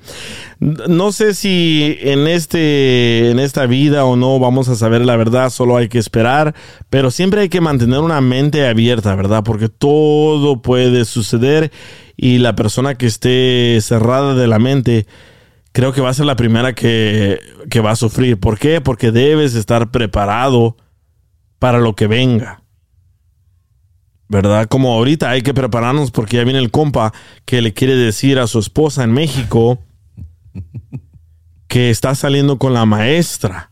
no 0.60 1.12
sé 1.12 1.36
si 1.36 1.98
en, 2.02 2.28
este, 2.28 3.30
en 3.30 3.40
esta 3.40 3.68
vida 3.68 4.06
o 4.06 4.16
no 4.16 4.40
vamos 4.40 4.70
a 4.70 4.76
saber 4.76 5.06
la 5.06 5.16
verdad, 5.16 5.52
solo 5.52 5.78
hay 5.78 5.88
que 5.88 6.00
esperar, 6.00 6.56
pero 6.90 7.12
siempre 7.12 7.42
hay 7.42 7.50
que 7.50 7.62
mantener 7.62 8.00
una 8.00 8.22
mente 8.22 8.68
abierta, 8.68 9.14
¿verdad? 9.16 9.44
Porque 9.44 9.70
todo 9.70 10.62
puede 10.62 11.06
suceder 11.06 11.72
y 12.16 12.40
la 12.40 12.56
persona 12.56 12.96
que 12.96 13.06
esté 13.06 13.78
cerrada 13.82 14.34
de 14.34 14.48
la 14.48 14.58
mente, 14.58 15.06
creo 15.74 15.94
que 15.94 16.02
va 16.02 16.10
a 16.10 16.16
ser 16.16 16.26
la 16.26 16.36
primera 16.36 16.74
que, 16.74 17.40
que 17.70 17.82
va 17.82 17.92
a 17.92 17.96
sufrir. 17.96 18.40
¿Por 18.40 18.58
qué? 18.58 18.82
Porque 18.82 19.12
debes 19.12 19.54
estar 19.54 19.92
preparado 19.92 20.76
para 21.60 21.80
lo 21.80 21.96
que 21.96 22.08
venga. 22.08 22.64
¿Verdad? 24.30 24.68
Como 24.68 24.94
ahorita 24.94 25.30
hay 25.30 25.42
que 25.42 25.54
prepararnos 25.54 26.12
porque 26.12 26.38
ya 26.38 26.44
viene 26.44 26.60
el 26.60 26.72
compa 26.72 27.14
que 27.46 27.62
le 27.62 27.74
quiere 27.74 27.96
decir 27.96 28.40
a 28.40 28.48
su 28.48 28.60
esposa 28.60 29.04
en 29.04 29.12
México 29.12 29.80
que 31.68 31.90
está 31.90 32.16
saliendo 32.16 32.58
con 32.58 32.74
la 32.74 32.86
maestra. 32.86 33.72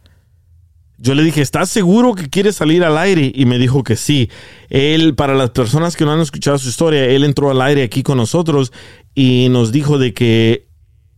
Yo 0.98 1.14
le 1.14 1.24
dije, 1.24 1.42
¿estás 1.42 1.70
seguro 1.70 2.16
que 2.16 2.30
quiere 2.30 2.54
salir 2.54 2.84
al 2.84 2.98
aire? 2.98 3.32
Y 3.36 3.46
me 3.46 3.58
dijo 3.58 3.84
que 3.84 3.96
sí. 3.96 4.30
Él, 4.70 5.14
para 5.14 5.36
las 5.36 5.50
personas 5.50 5.96
que 5.96 6.06
no 6.06 6.14
han 6.14 6.22
escuchado 6.22 6.58
su 6.58 6.70
historia, 6.70 7.06
él 7.06 7.24
entró 7.26 7.52
al 7.52 7.62
aire 7.62 7.84
aquí 7.84 8.02
con 8.02 8.18
nosotros 8.18 8.72
y 9.14 9.48
nos 9.50 9.72
dijo 9.72 9.98
de 9.98 10.14
que 10.14 10.68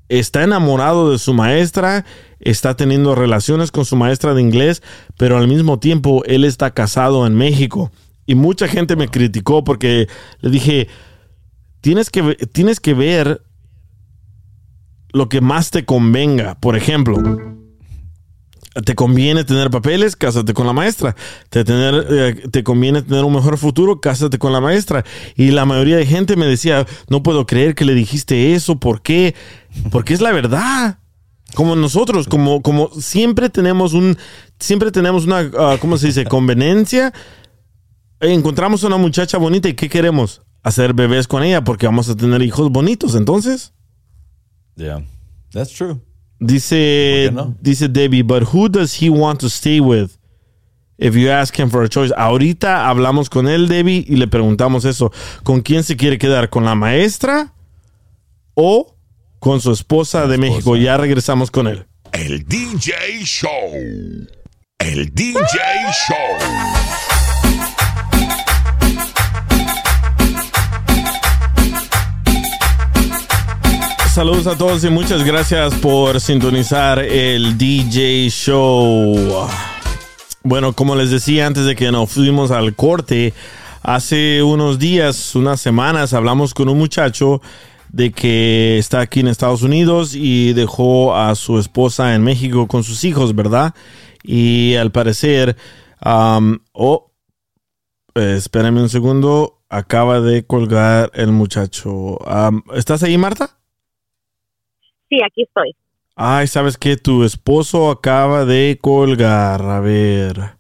está 0.10 0.44
enamorado 0.44 1.12
de 1.12 1.20
su 1.20 1.34
maestra, 1.34 2.06
está 2.40 2.76
teniendo 2.76 3.14
relaciones 3.14 3.72
con 3.72 3.86
su 3.86 3.96
maestra 3.96 4.34
de 4.34 4.42
inglés, 4.42 4.82
pero 5.16 5.38
al 5.38 5.48
mismo 5.48 5.80
tiempo 5.80 6.24
él 6.26 6.44
está 6.44 6.72
casado 6.72 7.28
en 7.28 7.36
México. 7.36 7.92
Y 8.28 8.36
mucha 8.36 8.68
gente 8.68 8.96
me 8.96 9.08
criticó 9.08 9.64
porque 9.64 10.08
le 10.42 10.50
dije, 10.50 10.88
tienes 11.82 12.10
que, 12.10 12.36
tienes 12.52 12.80
que 12.80 12.94
ver 12.94 13.42
lo 15.14 15.30
que 15.30 15.42
más 15.42 15.72
te 15.72 15.86
convenga. 15.86 16.60
Por 16.60 16.76
ejemplo, 16.76 17.18
te 18.84 18.96
conviene 18.96 19.44
tener 19.44 19.70
papeles, 19.70 20.16
cásate 20.16 20.54
con 20.54 20.68
la 20.68 20.74
maestra. 20.74 21.16
Te, 21.50 21.64
tener, 21.64 22.06
eh, 22.10 22.50
te 22.52 22.64
conviene 22.64 23.02
tener 23.02 23.24
un 23.24 23.34
mejor 23.34 23.58
futuro, 23.58 24.00
cásate 24.00 24.38
con 24.38 24.52
la 24.52 24.62
maestra. 24.62 25.04
Y 25.36 25.52
la 25.52 25.66
mayoría 25.66 25.98
de 25.98 26.06
gente 26.06 26.36
me 26.36 26.46
decía, 26.46 26.86
no 27.10 27.24
puedo 27.24 27.46
creer 27.46 27.76
que 27.76 27.86
le 27.86 27.94
dijiste 27.94 28.54
eso, 28.54 28.78
¿por 28.78 29.02
qué? 29.02 29.36
Porque 29.92 30.14
es 30.14 30.22
la 30.22 30.32
verdad. 30.32 31.00
Como 31.56 31.78
nosotros, 31.78 32.28
como, 32.28 32.62
como 32.62 32.90
siempre 32.90 33.50
tenemos 33.50 33.94
un, 33.94 34.18
siempre 34.60 34.92
tenemos 34.92 35.26
una, 35.26 35.50
ah, 35.58 35.78
¿cómo 35.80 35.98
se 35.98 36.08
dice? 36.08 36.26
Conveniencia. 36.26 37.14
Encontramos 38.20 38.84
una 38.84 38.98
muchacha 38.98 39.38
bonita 39.38 39.70
y 39.70 39.74
¿qué 39.74 39.90
queremos? 39.90 40.42
Hacer 40.64 40.94
bebés 40.94 41.28
con 41.28 41.44
ella 41.44 41.64
porque 41.64 41.86
vamos 41.86 42.10
a 42.10 42.16
tener 42.16 42.42
hijos 42.42 42.72
bonitos, 42.72 43.16
entonces. 43.16 43.74
Yeah, 44.76 45.04
that's 45.52 45.72
true. 45.72 46.00
Dice, 46.40 47.32
dice 47.62 47.88
Debbie, 47.88 48.22
but 48.22 48.44
who 48.54 48.70
does 48.70 49.02
he 49.02 49.10
want 49.10 49.40
to 49.40 49.48
stay 49.48 49.80
with? 49.80 50.12
If 51.00 51.16
you 51.16 51.30
ask 51.30 51.56
him 51.58 51.70
for 51.70 51.84
a 51.84 51.90
choice. 51.90 52.12
Ahorita 52.18 52.90
hablamos 52.90 53.30
con 53.30 53.48
él, 53.48 53.68
Debbie, 53.68 54.04
y 54.08 54.16
le 54.16 54.28
preguntamos 54.28 54.84
eso. 54.86 55.12
¿Con 55.44 55.62
quién 55.62 55.84
se 55.84 55.96
quiere 55.96 56.18
quedar? 56.18 56.50
¿Con 56.50 56.66
la 56.66 56.76
maestra 56.76 57.54
o 58.56 58.96
con 59.40 59.62
su 59.62 59.72
esposa 59.72 60.28
de 60.28 60.40
México? 60.40 60.76
Ya 60.76 60.98
regresamos 60.98 61.52
con 61.52 61.68
él. 61.68 61.86
El 62.14 62.46
DJ 62.46 62.94
Show. 63.24 63.50
El 64.80 65.14
DJ 65.14 65.40
Show. 66.08 67.17
Saludos 74.18 74.48
a 74.48 74.58
todos 74.58 74.84
y 74.84 74.90
muchas 74.90 75.24
gracias 75.24 75.76
por 75.76 76.20
sintonizar 76.20 76.98
el 76.98 77.56
DJ 77.56 78.30
Show. 78.32 79.48
Bueno, 80.42 80.74
como 80.74 80.96
les 80.96 81.12
decía 81.12 81.46
antes 81.46 81.66
de 81.66 81.76
que 81.76 81.92
nos 81.92 82.10
fuimos 82.10 82.50
al 82.50 82.74
corte, 82.74 83.36
hace 83.84 84.42
unos 84.42 84.80
días, 84.80 85.36
unas 85.36 85.62
semanas, 85.62 86.14
hablamos 86.14 86.56
con 86.56 86.68
un 86.68 86.80
muchacho 86.80 87.44
de 87.90 88.12
que 88.12 88.80
está 88.80 89.02
aquí 89.02 89.20
en 89.20 89.28
Estados 89.28 89.62
Unidos 89.62 90.16
y 90.16 90.54
dejó 90.54 91.16
a 91.16 91.36
su 91.36 91.60
esposa 91.60 92.16
en 92.16 92.24
México 92.24 92.66
con 92.66 92.84
sus 92.84 93.04
hijos, 93.04 93.36
¿verdad? 93.36 93.76
Y 94.24 94.74
al 94.78 94.92
parecer, 94.92 95.56
oh, 96.02 97.12
eh, 98.16 98.34
espérame 98.36 98.82
un 98.82 98.90
segundo, 98.90 99.60
acaba 99.70 100.22
de 100.22 100.44
colgar 100.44 101.12
el 101.14 101.32
muchacho. 101.32 102.18
¿Estás 102.74 103.04
ahí, 103.04 103.16
Marta? 103.20 103.57
Sí, 105.10 105.20
aquí 105.24 105.44
estoy. 105.44 105.76
Ay, 106.16 106.48
¿sabes 106.48 106.78
qué? 106.78 106.98
Tu 106.98 107.24
esposo 107.24 107.92
acaba 107.92 108.46
de 108.46 108.78
colgar. 108.82 109.62
A 109.62 109.80
ver. 109.80 110.58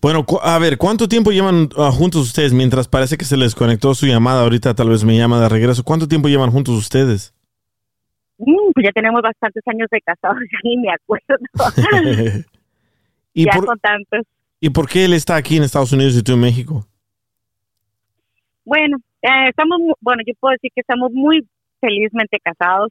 Bueno, 0.00 0.26
a 0.42 0.58
ver, 0.58 0.76
¿cuánto 0.76 1.08
tiempo 1.08 1.30
llevan 1.30 1.70
ah, 1.78 1.90
juntos 1.90 2.22
ustedes? 2.22 2.52
Mientras 2.52 2.88
parece 2.88 3.16
que 3.16 3.24
se 3.24 3.36
les 3.36 3.54
conectó 3.54 3.94
su 3.94 4.06
llamada, 4.06 4.42
ahorita 4.42 4.74
tal 4.74 4.90
vez 4.90 5.04
me 5.04 5.16
llama 5.16 5.40
de 5.40 5.48
regreso. 5.48 5.84
¿Cuánto 5.84 6.08
tiempo 6.08 6.28
llevan 6.28 6.50
juntos 6.50 6.74
ustedes? 6.74 7.34
Mm, 8.38 8.72
pues 8.74 8.84
ya 8.84 8.92
tenemos 8.92 9.22
bastantes 9.22 9.62
años 9.66 9.88
de 9.90 10.00
casados, 10.00 10.38
ya 10.52 10.58
ni 10.64 10.76
me 10.76 10.90
acuerdo. 10.92 11.36
¿Y, 13.34 13.46
ya 13.46 13.52
por, 13.52 13.66
son 13.66 13.78
tantos. 13.78 14.26
¿Y 14.60 14.70
por 14.70 14.88
qué 14.88 15.04
él 15.04 15.14
está 15.14 15.36
aquí 15.36 15.56
en 15.56 15.62
Estados 15.62 15.92
Unidos 15.92 16.16
y 16.16 16.22
tú 16.22 16.32
en 16.32 16.40
México? 16.40 16.86
Bueno, 18.64 18.98
eh, 19.22 19.48
estamos, 19.48 19.78
bueno, 20.00 20.22
yo 20.26 20.34
puedo 20.38 20.52
decir 20.52 20.70
que 20.74 20.82
estamos 20.82 21.10
muy 21.12 21.48
felizmente 21.80 22.38
casados. 22.38 22.90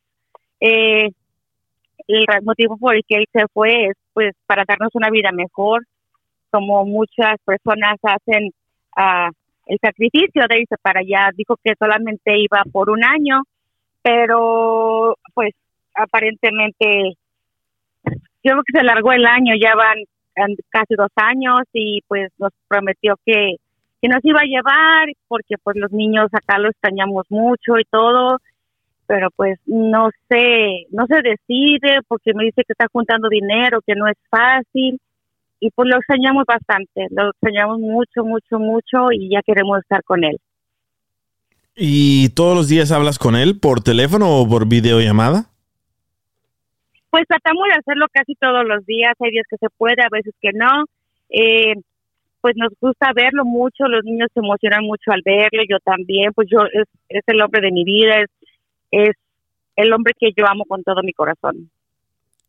Eh, 0.61 1.09
el 2.07 2.25
motivo 2.43 2.77
por 2.77 2.95
el 2.95 3.03
que 3.07 3.17
él 3.17 3.25
se 3.33 3.45
fue 3.53 3.85
es 3.87 3.93
pues 4.13 4.33
para 4.45 4.63
darnos 4.67 4.89
una 4.93 5.09
vida 5.09 5.31
mejor, 5.31 5.85
como 6.51 6.85
muchas 6.85 7.37
personas 7.45 7.95
hacen 8.03 8.51
ah, 8.97 9.29
el 9.67 9.77
sacrificio 9.81 10.45
de 10.49 10.61
irse 10.61 10.75
para 10.81 10.99
allá. 11.01 11.29
Dijo 11.35 11.55
que 11.63 11.73
solamente 11.79 12.37
iba 12.37 12.63
por 12.71 12.89
un 12.89 13.03
año, 13.03 13.43
pero 14.01 15.15
pues 15.33 15.53
aparentemente 15.95 17.13
yo 18.43 18.53
creo 18.53 18.63
que 18.65 18.77
se 18.79 18.83
largó 18.83 19.11
el 19.13 19.25
año, 19.25 19.53
ya 19.61 19.75
van 19.75 19.97
an- 20.35 20.55
casi 20.69 20.95
dos 20.95 21.11
años 21.15 21.61
y 21.73 22.01
pues 22.07 22.31
nos 22.39 22.51
prometió 22.67 23.15
que, 23.25 23.55
que 24.01 24.07
nos 24.07 24.23
iba 24.23 24.41
a 24.41 24.45
llevar 24.45 25.07
porque 25.27 25.55
pues 25.63 25.77
los 25.77 25.91
niños 25.91 26.27
acá 26.33 26.57
lo 26.57 26.69
extrañamos 26.69 27.25
mucho 27.29 27.77
y 27.79 27.83
todo, 27.89 28.39
pero 29.11 29.29
pues 29.35 29.59
no 29.65 30.09
sé, 30.29 30.87
no 30.91 31.05
se 31.05 31.15
decide 31.21 31.99
porque 32.07 32.33
me 32.33 32.45
dice 32.45 32.63
que 32.65 32.71
está 32.71 32.85
juntando 32.89 33.27
dinero, 33.27 33.81
que 33.85 33.93
no 33.93 34.07
es 34.07 34.15
fácil 34.29 35.01
y 35.59 35.69
pues 35.71 35.89
lo 35.89 35.97
extrañamos 35.97 36.45
bastante, 36.47 37.07
lo 37.09 37.31
extrañamos 37.31 37.79
mucho, 37.79 38.23
mucho, 38.23 38.57
mucho 38.57 39.11
y 39.11 39.29
ya 39.29 39.41
queremos 39.45 39.79
estar 39.79 40.01
con 40.05 40.23
él. 40.23 40.37
¿Y 41.75 42.29
todos 42.29 42.55
los 42.55 42.69
días 42.69 42.93
hablas 42.93 43.19
con 43.19 43.35
él 43.35 43.59
por 43.59 43.81
teléfono 43.81 44.39
o 44.39 44.47
por 44.47 44.65
videollamada? 44.65 45.49
Pues 47.09 47.27
tratamos 47.27 47.65
de 47.67 47.79
hacerlo 47.79 48.05
casi 48.13 48.35
todos 48.35 48.65
los 48.65 48.85
días, 48.85 49.13
hay 49.19 49.31
días 49.31 49.45
que 49.49 49.57
se 49.57 49.67
puede, 49.77 50.01
a 50.03 50.09
veces 50.09 50.33
que 50.41 50.51
no. 50.53 50.85
Eh, 51.27 51.73
pues 52.39 52.55
nos 52.55 52.71
gusta 52.79 53.11
verlo 53.13 53.43
mucho, 53.43 53.89
los 53.89 54.05
niños 54.05 54.29
se 54.33 54.39
emocionan 54.39 54.85
mucho 54.85 55.11
al 55.11 55.21
verlo, 55.25 55.63
yo 55.69 55.79
también, 55.83 56.31
pues 56.33 56.47
yo 56.49 56.59
es, 56.71 56.87
es 57.09 57.23
el 57.27 57.41
hombre 57.41 57.59
de 57.59 57.73
mi 57.73 57.83
vida, 57.83 58.21
es, 58.21 58.29
es 58.91 59.15
el 59.75 59.93
hombre 59.93 60.13
que 60.19 60.31
yo 60.37 60.45
amo 60.47 60.65
con 60.67 60.83
todo 60.83 61.01
mi 61.03 61.13
corazón. 61.13 61.71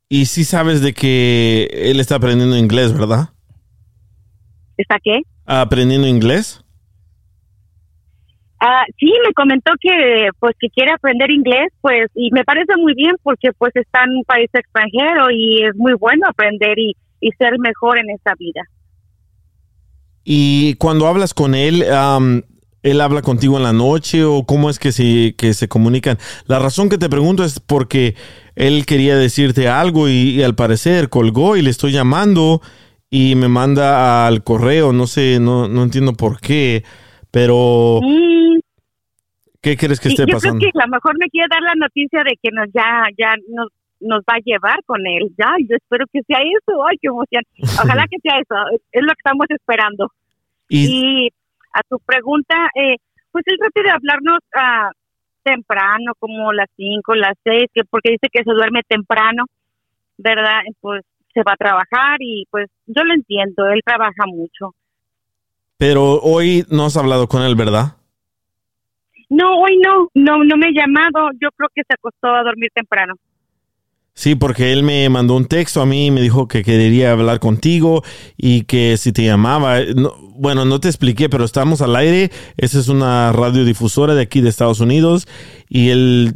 Y 0.08 0.26
sí 0.26 0.44
sabes 0.44 0.82
de 0.82 0.92
que 0.92 1.68
él 1.72 1.98
está 1.98 2.16
aprendiendo 2.16 2.56
inglés, 2.56 2.92
¿verdad? 2.92 3.30
¿Está 4.76 4.98
qué? 5.02 5.22
¿Aprendiendo 5.46 6.06
inglés? 6.06 6.62
Ah, 8.60 8.84
sí, 8.98 9.10
me 9.26 9.32
comentó 9.32 9.72
que 9.80 10.28
pues 10.38 10.54
que 10.60 10.68
quiere 10.68 10.92
aprender 10.92 11.30
inglés, 11.30 11.72
pues 11.80 12.08
y 12.14 12.30
me 12.30 12.44
parece 12.44 12.76
muy 12.76 12.94
bien 12.94 13.16
porque 13.22 13.52
pues 13.58 13.74
está 13.74 14.04
en 14.04 14.10
un 14.10 14.24
país 14.24 14.48
extranjero 14.52 15.30
y 15.32 15.64
es 15.64 15.74
muy 15.74 15.94
bueno 15.94 16.26
aprender 16.28 16.78
y, 16.78 16.94
y 17.20 17.30
ser 17.32 17.58
mejor 17.58 17.98
en 17.98 18.10
esta 18.10 18.34
vida. 18.38 18.62
Y 20.24 20.74
cuando 20.74 21.08
hablas 21.08 21.34
con 21.34 21.54
él, 21.54 21.84
¿él 22.82 23.00
habla 23.00 23.22
contigo 23.22 23.56
en 23.56 23.62
la 23.62 23.72
noche 23.72 24.24
o 24.24 24.44
cómo 24.44 24.70
es 24.70 24.78
que 24.78 24.92
se, 24.92 25.34
que 25.36 25.54
se 25.54 25.68
comunican? 25.68 26.18
La 26.46 26.58
razón 26.58 26.88
que 26.88 26.98
te 26.98 27.08
pregunto 27.08 27.44
es 27.44 27.60
porque 27.60 28.16
él 28.54 28.86
quería 28.86 29.16
decirte 29.16 29.68
algo 29.68 30.08
y, 30.08 30.30
y 30.30 30.42
al 30.42 30.54
parecer 30.54 31.08
colgó 31.08 31.56
y 31.56 31.62
le 31.62 31.70
estoy 31.70 31.92
llamando 31.92 32.60
y 33.10 33.34
me 33.34 33.48
manda 33.48 34.26
al 34.26 34.42
correo, 34.42 34.92
no 34.92 35.06
sé, 35.06 35.38
no, 35.40 35.68
no 35.68 35.82
entiendo 35.82 36.14
por 36.14 36.40
qué, 36.40 36.84
pero 37.30 38.00
Mm, 38.02 38.58
¿qué 39.60 39.76
crees 39.76 40.00
que 40.00 40.08
sí, 40.08 40.14
esté 40.14 40.26
yo 40.26 40.36
pasando? 40.36 40.58
creo 40.58 40.70
que 40.72 40.80
a 40.80 40.86
lo 40.86 40.92
mejor 40.92 41.18
me 41.18 41.28
quiere 41.28 41.48
dar 41.50 41.62
la 41.62 41.74
noticia 41.74 42.22
de 42.24 42.36
que 42.42 42.50
nos 42.52 42.68
ya 42.72 43.06
ya 43.18 43.34
nos 43.48 43.68
nos 44.02 44.20
va 44.20 44.34
a 44.34 44.44
llevar 44.44 44.78
con 44.84 45.00
él. 45.06 45.32
Ya, 45.38 45.54
yo 45.60 45.76
espero 45.76 46.06
que 46.12 46.20
sea 46.26 46.38
eso. 46.38 46.84
Ay, 46.84 46.98
qué 47.00 47.08
emoción. 47.08 47.42
Ojalá 47.82 48.04
que 48.10 48.18
sea 48.22 48.38
eso. 48.38 48.54
Es 48.90 49.02
lo 49.02 49.08
que 49.08 49.22
estamos 49.24 49.46
esperando. 49.48 50.10
Y, 50.68 51.30
a 51.72 51.82
tu 51.88 51.98
pregunta, 52.00 52.54
eh, 52.74 52.96
pues 53.30 53.44
él 53.46 53.56
trata 53.58 53.82
de 53.82 53.90
hablarnos 53.90 54.40
ah, 54.54 54.90
temprano, 55.42 56.12
como 56.18 56.52
las 56.52 56.68
5, 56.76 57.14
las 57.14 57.34
6, 57.44 57.64
que 57.74 57.84
porque 57.84 58.10
dice 58.10 58.28
que 58.30 58.44
se 58.44 58.52
duerme 58.52 58.82
temprano, 58.86 59.44
¿verdad? 60.18 60.60
Pues 60.80 61.02
se 61.34 61.42
va 61.42 61.52
a 61.52 61.56
trabajar 61.56 62.18
y 62.20 62.46
pues 62.50 62.68
yo 62.86 63.02
lo 63.04 63.14
entiendo, 63.14 63.68
él 63.70 63.80
trabaja 63.84 64.24
mucho. 64.26 64.74
Pero 65.78 66.20
hoy 66.20 66.64
no 66.70 66.84
has 66.86 66.96
hablado 66.96 67.26
con 67.26 67.42
él, 67.42 67.56
¿verdad? 67.56 67.96
No, 69.28 69.58
hoy 69.58 69.78
no, 69.78 70.08
no, 70.14 70.44
no 70.44 70.56
me 70.56 70.68
he 70.68 70.72
llamado, 70.74 71.30
yo 71.40 71.48
creo 71.56 71.70
que 71.74 71.82
se 71.88 71.94
acostó 71.94 72.28
a 72.28 72.42
dormir 72.42 72.70
temprano. 72.74 73.14
Sí, 74.14 74.34
porque 74.34 74.72
él 74.72 74.82
me 74.82 75.08
mandó 75.08 75.34
un 75.36 75.46
texto 75.46 75.80
a 75.80 75.86
mí 75.86 76.06
y 76.06 76.10
me 76.10 76.20
dijo 76.20 76.46
que 76.46 76.62
quería 76.62 77.12
hablar 77.12 77.40
contigo 77.40 78.02
y 78.36 78.64
que 78.64 78.96
si 78.98 79.10
te 79.12 79.24
llamaba, 79.24 79.80
no- 79.96 80.14
bueno, 80.36 80.64
no 80.66 80.80
te 80.80 80.88
expliqué, 80.88 81.28
pero 81.30 81.44
estamos 81.44 81.80
al 81.80 81.96
aire. 81.96 82.30
Esa 82.58 82.78
es 82.78 82.88
una 82.88 83.32
radiodifusora 83.32 84.14
de 84.14 84.22
aquí 84.22 84.40
de 84.42 84.50
Estados 84.50 84.80
Unidos 84.80 85.26
y 85.68 85.88
él 85.90 86.34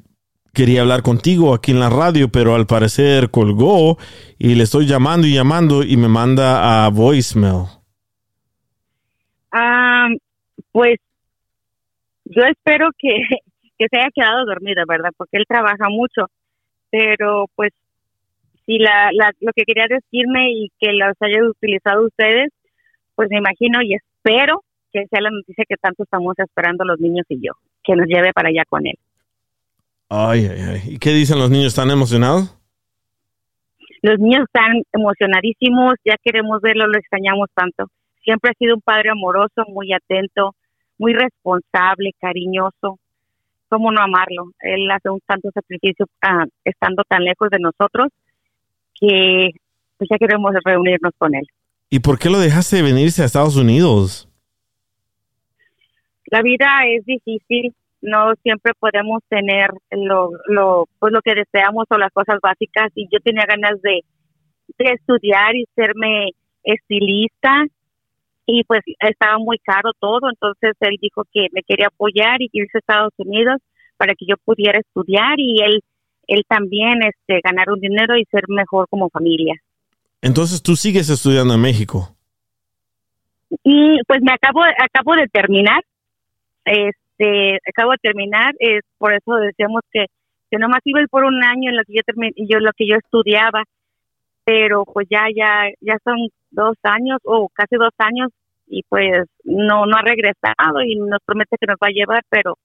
quería 0.54 0.80
hablar 0.80 1.02
contigo 1.02 1.52
aquí 1.52 1.72
en 1.72 1.80
la 1.80 1.90
radio, 1.90 2.30
pero 2.30 2.54
al 2.54 2.66
parecer 2.66 3.30
colgó 3.30 3.98
y 4.38 4.54
le 4.54 4.62
estoy 4.64 4.86
llamando 4.86 5.26
y 5.26 5.34
llamando 5.34 5.82
y 5.82 5.98
me 5.98 6.08
manda 6.08 6.86
a 6.86 6.88
voicemail. 6.88 7.66
Ah, 9.52 10.08
pues 10.72 10.96
yo 12.24 12.42
espero 12.44 12.88
que, 12.98 13.08
que 13.78 13.86
se 13.90 13.98
haya 13.98 14.08
quedado 14.14 14.46
dormido, 14.46 14.82
¿verdad? 14.88 15.10
Porque 15.16 15.36
él 15.36 15.44
trabaja 15.46 15.88
mucho, 15.90 16.26
pero 16.90 17.46
pues 17.54 17.72
si 18.64 18.78
la, 18.78 19.10
la, 19.12 19.30
lo 19.40 19.52
que 19.54 19.64
quería 19.64 19.86
decirme 19.88 20.50
y 20.50 20.70
que 20.78 20.92
los 20.92 21.14
haya 21.20 21.42
utilizado 21.48 22.06
ustedes, 22.06 22.50
pues 23.14 23.28
me 23.30 23.38
imagino 23.38 23.80
y 23.82 23.94
espero 23.94 24.62
que 24.92 25.06
sea 25.06 25.20
la 25.20 25.30
noticia 25.30 25.64
que 25.68 25.76
tanto 25.76 26.02
estamos 26.02 26.34
esperando 26.38 26.84
los 26.84 26.98
niños 26.98 27.26
y 27.28 27.40
yo, 27.40 27.52
que 27.84 27.94
nos 27.94 28.06
lleve 28.06 28.32
para 28.32 28.48
allá 28.48 28.64
con 28.68 28.86
él. 28.86 28.98
Ay, 30.08 30.46
ay, 30.50 30.60
ay. 30.60 30.80
¿Y 30.94 30.98
qué 30.98 31.10
dicen 31.10 31.38
los 31.38 31.50
niños? 31.50 31.68
¿Están 31.68 31.90
emocionados? 31.90 32.56
Los 34.02 34.18
niños 34.18 34.44
están 34.46 34.82
emocionadísimos, 34.92 35.94
ya 36.04 36.14
queremos 36.22 36.60
verlo, 36.60 36.86
lo 36.86 36.98
extrañamos 36.98 37.48
tanto. 37.54 37.86
Siempre 38.22 38.50
ha 38.50 38.58
sido 38.58 38.74
un 38.76 38.80
padre 38.80 39.10
amoroso, 39.10 39.64
muy 39.68 39.92
atento, 39.92 40.54
muy 40.98 41.12
responsable, 41.12 42.12
cariñoso. 42.20 42.98
¿Cómo 43.68 43.90
no 43.90 44.00
amarlo? 44.00 44.52
Él 44.60 44.90
hace 44.90 45.10
un 45.10 45.20
tanto 45.26 45.50
sacrificio 45.52 46.06
ah, 46.22 46.44
estando 46.64 47.02
tan 47.08 47.24
lejos 47.24 47.50
de 47.50 47.58
nosotros 47.58 48.08
que 48.94 49.50
pues 49.96 50.08
ya 50.10 50.18
queremos 50.18 50.52
reunirnos 50.64 51.12
con 51.18 51.34
él. 51.34 51.46
¿Y 51.90 52.00
por 52.00 52.18
qué 52.18 52.30
lo 52.30 52.38
dejaste 52.38 52.76
de 52.76 52.82
venirse 52.82 53.22
a 53.22 53.26
Estados 53.26 53.56
Unidos? 53.56 54.28
La 56.26 56.42
vida 56.42 56.66
es 56.88 57.04
difícil, 57.04 57.74
no 58.02 58.34
siempre 58.42 58.72
podemos 58.78 59.22
tener 59.28 59.70
lo, 59.90 60.30
lo, 60.46 60.88
pues 60.98 61.12
lo 61.12 61.20
que 61.22 61.34
deseamos 61.34 61.86
o 61.88 61.98
las 61.98 62.12
cosas 62.12 62.38
básicas 62.42 62.90
y 62.94 63.08
yo 63.12 63.20
tenía 63.20 63.44
ganas 63.46 63.80
de, 63.82 64.00
de 64.78 64.92
estudiar 64.92 65.54
y 65.54 65.66
serme 65.74 66.30
estilista 66.64 67.64
y 68.46 68.64
pues 68.64 68.80
estaba 69.00 69.38
muy 69.38 69.58
caro 69.58 69.90
todo, 69.98 70.30
entonces 70.30 70.72
él 70.80 70.96
dijo 71.00 71.24
que 71.32 71.48
me 71.52 71.62
quería 71.62 71.88
apoyar 71.88 72.40
y 72.40 72.48
irse 72.52 72.78
a 72.78 72.80
Estados 72.80 73.12
Unidos 73.18 73.60
para 73.96 74.14
que 74.14 74.26
yo 74.26 74.36
pudiera 74.44 74.78
estudiar 74.78 75.38
y 75.38 75.60
él 75.62 75.80
él 76.28 76.42
también 76.48 77.00
este 77.02 77.40
ganar 77.44 77.70
un 77.70 77.80
dinero 77.80 78.16
y 78.16 78.24
ser 78.24 78.44
mejor 78.48 78.88
como 78.88 79.08
familia. 79.10 79.54
Entonces 80.22 80.60
tú 80.62 80.74
sigues 80.74 81.08
estudiando 81.08 81.54
en 81.54 81.60
México. 81.60 82.16
Y 83.62 83.98
pues 84.08 84.20
me 84.22 84.32
acabo 84.32 84.62
acabo 84.62 85.14
de 85.14 85.28
terminar. 85.28 85.82
Este, 86.64 87.58
acabo 87.68 87.92
de 87.92 87.98
terminar, 87.98 88.54
es 88.58 88.82
por 88.98 89.14
eso 89.14 89.34
decíamos 89.36 89.82
que 89.92 90.06
que 90.50 90.58
nomás 90.58 90.80
iba 90.84 91.00
a 91.00 91.02
ir 91.02 91.08
por 91.08 91.24
un 91.24 91.42
año 91.42 91.70
en 91.70 91.76
lo 91.76 91.82
que 91.84 91.94
yo 91.94 92.02
termi- 92.02 92.34
yo 92.36 92.58
lo 92.60 92.72
que 92.72 92.86
yo 92.86 92.96
estudiaba, 92.96 93.64
pero 94.46 94.84
pues 94.84 95.08
ya 95.10 95.24
ya 95.34 95.68
ya 95.80 95.98
son 96.04 96.28
dos 96.52 96.76
años 96.84 97.18
o 97.24 97.48
casi 97.52 97.74
dos 97.74 97.92
años 97.98 98.30
y 98.68 98.84
pues 98.88 99.26
no 99.42 99.86
no 99.86 99.96
ha 99.96 100.02
regresado 100.02 100.82
y 100.86 100.94
nos 100.96 101.18
promete 101.26 101.56
que 101.60 101.66
nos 101.66 101.76
va 101.82 101.88
a 101.88 101.90
llevar, 101.90 102.22
pero 102.30 102.56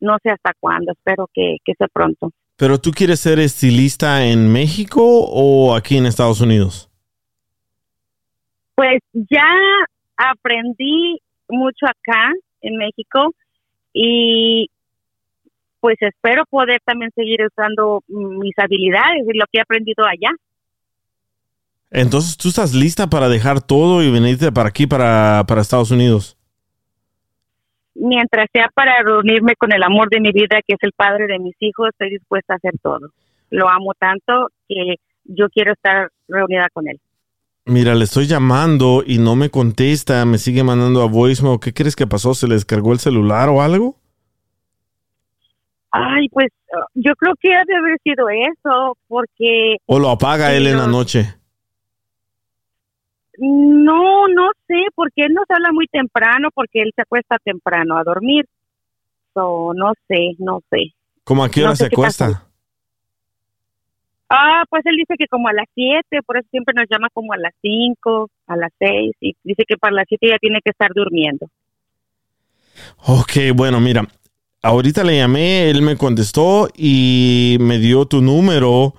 no 0.00 0.16
sé 0.22 0.30
hasta 0.30 0.52
cuándo. 0.60 0.92
Espero 0.92 1.28
que 1.34 1.56
que 1.64 1.74
sea 1.76 1.88
pronto. 1.92 2.30
¿Pero 2.56 2.78
tú 2.78 2.92
quieres 2.92 3.20
ser 3.20 3.40
estilista 3.40 4.24
en 4.24 4.50
México 4.52 5.02
o 5.02 5.74
aquí 5.74 5.98
en 5.98 6.06
Estados 6.06 6.40
Unidos? 6.40 6.88
Pues 8.76 9.00
ya 9.12 9.48
aprendí 10.16 11.18
mucho 11.48 11.86
acá 11.86 12.32
en 12.60 12.76
México 12.76 13.34
y 13.92 14.70
pues 15.80 15.96
espero 16.00 16.44
poder 16.48 16.80
también 16.84 17.10
seguir 17.14 17.40
usando 17.44 18.02
mis 18.08 18.54
habilidades 18.58 19.22
y 19.28 19.38
lo 19.38 19.44
que 19.50 19.58
he 19.58 19.60
aprendido 19.60 20.04
allá. 20.04 20.30
Entonces 21.90 22.36
tú 22.36 22.48
estás 22.48 22.74
lista 22.74 23.08
para 23.08 23.28
dejar 23.28 23.62
todo 23.62 24.02
y 24.02 24.10
venirte 24.10 24.50
para 24.52 24.68
aquí, 24.68 24.86
para, 24.86 25.44
para 25.46 25.60
Estados 25.60 25.90
Unidos. 25.90 26.36
Mientras 27.94 28.48
sea 28.52 28.68
para 28.74 29.02
reunirme 29.02 29.54
con 29.56 29.72
el 29.72 29.82
amor 29.82 30.10
de 30.10 30.20
mi 30.20 30.30
vida, 30.32 30.60
que 30.66 30.74
es 30.74 30.82
el 30.82 30.92
padre 30.92 31.26
de 31.26 31.38
mis 31.38 31.54
hijos, 31.60 31.88
estoy 31.90 32.10
dispuesta 32.10 32.54
a 32.54 32.56
hacer 32.56 32.74
todo. 32.82 33.10
Lo 33.50 33.68
amo 33.68 33.92
tanto 33.98 34.48
que 34.68 34.96
yo 35.24 35.48
quiero 35.48 35.72
estar 35.72 36.10
reunida 36.28 36.68
con 36.72 36.88
él. 36.88 37.00
Mira, 37.64 37.94
le 37.94 38.04
estoy 38.04 38.26
llamando 38.26 39.02
y 39.04 39.18
no 39.18 39.34
me 39.34 39.50
contesta, 39.50 40.24
me 40.24 40.38
sigue 40.38 40.62
mandando 40.62 41.02
a 41.02 41.06
voicemail. 41.08 41.58
¿Qué 41.60 41.72
crees 41.72 41.96
que 41.96 42.06
pasó? 42.06 42.34
¿Se 42.34 42.46
le 42.46 42.54
descargó 42.54 42.92
el 42.92 43.00
celular 43.00 43.48
o 43.48 43.62
algo? 43.62 43.96
Ay, 45.90 46.28
pues 46.28 46.48
uh, 46.68 46.84
yo 46.94 47.14
creo 47.14 47.32
que 47.40 47.54
ha 47.54 47.64
de 47.64 47.76
haber 47.76 47.98
sido 48.04 48.28
eso, 48.28 48.98
porque 49.08 49.78
¿O 49.86 49.98
lo 49.98 50.10
apaga 50.10 50.52
él 50.54 50.66
en 50.66 50.76
la 50.76 50.86
no. 50.86 50.92
noche? 50.92 51.35
No, 53.38 54.28
no 54.28 54.50
sé, 54.66 54.86
porque 54.94 55.24
él 55.24 55.34
nos 55.34 55.44
habla 55.48 55.72
muy 55.72 55.86
temprano, 55.86 56.48
porque 56.54 56.80
él 56.80 56.92
se 56.94 57.02
acuesta 57.02 57.36
temprano 57.42 57.98
a 57.98 58.04
dormir. 58.04 58.46
So, 59.34 59.72
no 59.74 59.92
sé, 60.08 60.34
no 60.38 60.60
sé. 60.70 60.94
¿Cómo 61.24 61.44
a 61.44 61.50
qué 61.50 61.60
No 61.60 61.66
hora 61.66 61.76
sé 61.76 61.84
se 61.84 61.94
acuesta? 61.94 62.42
Ah, 64.28 64.64
pues 64.68 64.84
él 64.86 64.96
dice 64.96 65.14
que 65.18 65.28
como 65.28 65.48
a 65.48 65.52
las 65.52 65.66
7, 65.74 66.22
por 66.26 66.38
eso 66.38 66.48
siempre 66.50 66.74
nos 66.74 66.86
llama 66.90 67.08
como 67.12 67.32
a 67.32 67.36
las 67.36 67.52
5, 67.62 68.28
a 68.48 68.56
las 68.56 68.72
6, 68.78 69.12
y 69.20 69.36
dice 69.44 69.64
que 69.68 69.76
para 69.76 69.94
las 69.94 70.06
7 70.08 70.28
ya 70.28 70.38
tiene 70.38 70.60
que 70.64 70.70
estar 70.70 70.90
durmiendo. 70.94 71.48
Ok, 73.06 73.54
bueno, 73.54 73.80
mira, 73.80 74.02
ahorita 74.62 75.04
le 75.04 75.18
llamé, 75.18 75.70
él 75.70 75.82
me 75.82 75.96
contestó 75.96 76.68
y 76.74 77.56
me 77.60 77.78
dio 77.78 78.06
tu 78.06 78.20
número 78.20 78.94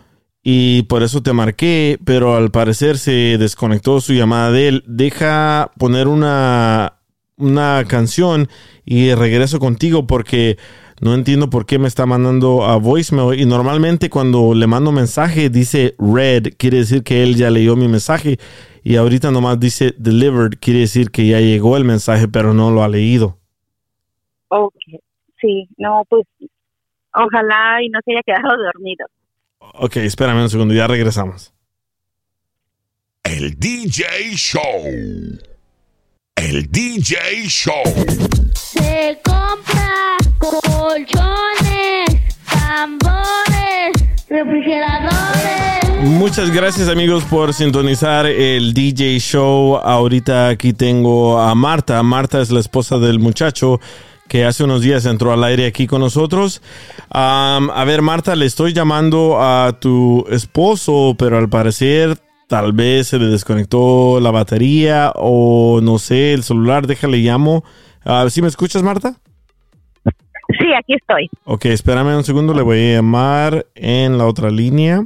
y 0.49 0.83
por 0.83 1.03
eso 1.03 1.21
te 1.21 1.33
marqué, 1.33 1.99
pero 2.05 2.37
al 2.37 2.51
parecer 2.51 2.97
se 2.97 3.37
desconectó 3.37 3.99
su 3.99 4.13
llamada 4.13 4.49
de 4.49 4.69
él. 4.69 4.83
Deja 4.87 5.71
poner 5.77 6.07
una, 6.07 6.93
una 7.35 7.83
canción 7.85 8.47
y 8.85 9.13
regreso 9.13 9.59
contigo 9.59 10.07
porque 10.07 10.57
no 11.01 11.15
entiendo 11.15 11.49
por 11.49 11.65
qué 11.65 11.79
me 11.79 11.89
está 11.89 12.05
mandando 12.05 12.63
a 12.63 12.77
voicemail 12.77 13.37
y 13.37 13.45
normalmente 13.45 14.09
cuando 14.09 14.53
le 14.53 14.67
mando 14.67 14.93
mensaje 14.93 15.49
dice 15.49 15.95
read, 15.99 16.53
quiere 16.57 16.77
decir 16.77 17.03
que 17.03 17.23
él 17.23 17.35
ya 17.35 17.49
leyó 17.49 17.75
mi 17.75 17.89
mensaje 17.89 18.37
y 18.85 18.95
ahorita 18.95 19.31
nomás 19.31 19.59
dice 19.59 19.95
delivered, 19.97 20.59
quiere 20.61 20.79
decir 20.79 21.11
que 21.11 21.27
ya 21.27 21.41
llegó 21.41 21.75
el 21.75 21.83
mensaje 21.83 22.29
pero 22.29 22.53
no 22.53 22.71
lo 22.71 22.83
ha 22.83 22.87
leído. 22.87 23.37
Ok, 24.47 24.79
sí, 25.41 25.67
no, 25.77 26.03
pues 26.07 26.23
ojalá 27.13 27.83
y 27.83 27.89
no 27.89 27.99
se 28.05 28.13
haya 28.13 28.21
quedado 28.23 28.55
dormido. 28.63 29.07
Ok, 29.73 29.97
espérame 29.97 30.43
un 30.43 30.49
segundo, 30.49 30.73
ya 30.73 30.87
regresamos. 30.87 31.53
El 33.23 33.59
DJ 33.59 34.05
Show. 34.35 34.61
El 36.35 36.71
DJ 36.71 37.47
Show. 37.47 37.83
Se 38.53 39.19
compra 39.23 40.17
colchones, 40.37 42.09
tambores, 42.49 43.91
refrigeradores. 44.29 45.99
Muchas 46.03 46.51
gracias 46.51 46.87
amigos 46.87 47.23
por 47.25 47.53
sintonizar 47.53 48.25
el 48.27 48.73
DJ 48.73 49.19
Show. 49.19 49.77
Ahorita 49.77 50.49
aquí 50.49 50.73
tengo 50.73 51.39
a 51.39 51.53
Marta. 51.55 52.01
Marta 52.03 52.41
es 52.41 52.49
la 52.49 52.59
esposa 52.59 52.97
del 52.97 53.19
muchacho 53.19 53.81
que 54.27 54.45
hace 54.45 54.63
unos 54.63 54.81
días 54.81 55.05
entró 55.05 55.31
al 55.31 55.43
aire 55.43 55.65
aquí 55.65 55.87
con 55.87 56.01
nosotros. 56.01 56.61
A 57.09 57.83
ver, 57.85 58.01
Marta, 58.01 58.35
le 58.35 58.45
estoy 58.45 58.73
llamando 58.73 59.41
a 59.41 59.77
tu 59.79 60.25
esposo, 60.29 61.15
pero 61.17 61.37
al 61.37 61.49
parecer 61.49 62.17
tal 62.47 62.73
vez 62.73 63.07
se 63.07 63.19
le 63.19 63.25
desconectó 63.25 64.19
la 64.19 64.31
batería 64.31 65.11
o 65.15 65.79
no 65.81 65.99
sé, 65.99 66.33
el 66.33 66.43
celular. 66.43 66.87
Déjale 66.87 67.17
llamo. 67.17 67.63
Ah, 68.05 68.25
¿Sí 68.29 68.41
me 68.41 68.47
escuchas, 68.47 68.83
Marta? 68.83 69.15
Sí, 70.59 70.67
aquí 70.79 70.93
estoy. 70.93 71.29
Ok, 71.43 71.65
espérame 71.65 72.15
un 72.15 72.23
segundo, 72.23 72.53
le 72.53 72.61
voy 72.61 72.77
a 72.77 72.95
llamar 72.95 73.65
en 73.75 74.17
la 74.17 74.25
otra 74.25 74.49
línea. 74.49 75.05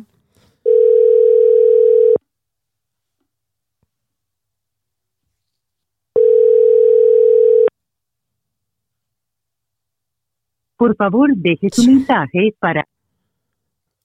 Por 10.82 10.96
favor, 10.96 11.30
deje 11.36 11.70
su 11.72 11.84
mensaje 11.84 12.56
para... 12.58 12.88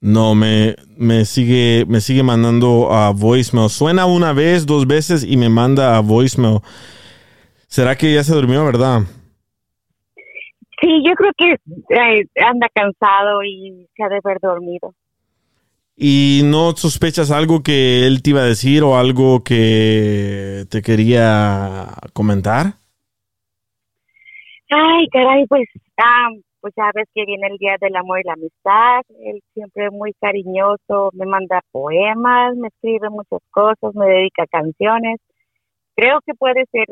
No, 0.02 0.34
me, 0.34 0.76
me 0.98 1.24
sigue, 1.24 1.86
me 1.88 2.02
sigue 2.02 2.22
mandando 2.22 2.92
a 2.92 3.12
voicemail. 3.12 3.70
Suena 3.70 4.04
una 4.04 4.34
vez, 4.34 4.66
dos 4.66 4.86
veces 4.86 5.24
y 5.24 5.38
me 5.38 5.48
manda 5.48 5.96
a 5.96 6.00
voicemail. 6.00 6.58
¿Será 7.66 7.96
que 7.96 8.12
ya 8.12 8.22
se 8.22 8.34
durmió, 8.34 8.62
verdad? 8.66 9.04
Sí, 10.78 11.02
yo 11.02 11.14
creo 11.14 11.32
que 11.38 11.52
eh, 11.54 12.26
anda 12.44 12.68
cansado 12.74 13.42
y 13.42 13.88
se 13.96 14.02
ha 14.02 14.10
de 14.10 14.20
haber 14.22 14.38
dormido. 14.42 14.94
¿Y 15.96 16.42
no 16.44 16.76
sospechas 16.76 17.30
algo 17.30 17.62
que 17.62 18.06
él 18.06 18.20
te 18.20 18.30
iba 18.30 18.42
a 18.42 18.44
decir 18.44 18.82
o 18.82 18.98
algo 18.98 19.42
que 19.42 20.66
te 20.68 20.82
quería 20.82 21.86
comentar? 22.12 22.74
Ay, 24.68 25.08
caray, 25.10 25.46
pues, 25.46 25.66
ah, 25.96 26.28
pues 26.66 26.74
ya 26.76 26.90
ves 26.92 27.06
que 27.14 27.24
viene 27.24 27.46
el 27.46 27.58
Día 27.58 27.76
del 27.80 27.94
Amor 27.94 28.18
y 28.18 28.24
la 28.24 28.32
Amistad. 28.32 29.02
Él 29.20 29.40
siempre 29.54 29.88
muy 29.92 30.12
cariñoso, 30.14 31.10
me 31.12 31.24
manda 31.24 31.60
poemas, 31.70 32.56
me 32.56 32.66
escribe 32.66 33.08
muchas 33.08 33.38
cosas, 33.52 33.94
me 33.94 34.06
dedica 34.06 34.48
canciones. 34.50 35.20
Creo 35.94 36.18
que 36.26 36.34
puede 36.34 36.64
ser 36.72 36.86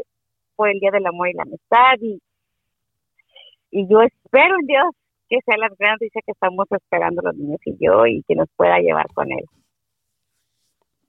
por 0.54 0.68
el 0.68 0.78
Día 0.78 0.92
del 0.92 1.04
Amor 1.06 1.28
y 1.28 1.32
la 1.32 1.42
Amistad 1.42 1.96
y, 2.00 2.20
y 3.72 3.88
yo 3.88 4.00
espero 4.02 4.54
en 4.60 4.66
Dios 4.68 4.94
que 5.28 5.38
sea 5.44 5.56
la 5.58 5.68
gran 5.76 5.94
noticia 5.94 6.22
que 6.24 6.30
estamos 6.30 6.68
esperando 6.70 7.22
los 7.22 7.34
niños 7.34 7.58
y 7.64 7.76
yo 7.84 8.06
y 8.06 8.22
que 8.28 8.36
nos 8.36 8.48
pueda 8.54 8.78
llevar 8.78 9.08
con 9.12 9.32
él. 9.32 9.44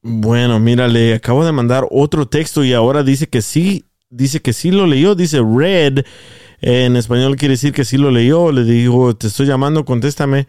Bueno, 0.02 0.60
mira, 0.60 0.88
le 0.88 1.14
acabo 1.14 1.46
de 1.46 1.52
mandar 1.52 1.84
otro 1.92 2.26
texto 2.26 2.64
y 2.64 2.74
ahora 2.74 3.04
dice 3.04 3.28
que 3.28 3.44
sí, 3.44 3.86
dice 4.10 4.42
que 4.42 4.54
sí 4.54 4.72
lo 4.72 4.88
leyó, 4.88 5.14
dice 5.14 5.40
red. 5.40 6.04
En 6.62 6.96
español 6.96 7.36
quiere 7.36 7.54
decir 7.54 7.74
que 7.74 7.86
sí 7.86 7.98
lo 7.98 8.12
leyó. 8.12 8.52
Le 8.52 8.64
digo, 8.64 9.16
te 9.16 9.28
estoy 9.28 9.46
llamando, 9.48 9.86
contéstame. 9.86 10.48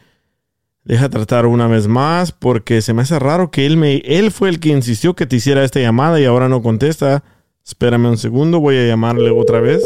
Deja 0.85 1.09
tratar 1.09 1.47
una 1.47 1.67
vez 1.67 1.89
más 1.89 2.31
porque 2.31 2.81
se 2.81 2.95
me 2.95 3.03
hace 3.03 3.19
raro 3.19 3.51
que 3.51 3.67
él 3.67 3.77
me 3.77 3.97
él 4.05 4.31
fue 4.31 4.49
el 4.49 4.61
que 4.61 4.69
insistió 4.69 5.17
que 5.17 5.27
te 5.27 5.37
hiciera 5.37 5.65
esta 5.65 5.81
llamada 5.81 6.21
y 6.21 6.25
ahora 6.25 6.49
no 6.49 6.63
contesta. 6.63 7.25
Espérame 7.65 8.07
un 8.07 8.19
segundo, 8.19 8.61
voy 8.61 8.77
a 8.77 8.87
llamarle 8.87 9.31
otra 9.31 9.61
vez. 9.61 9.85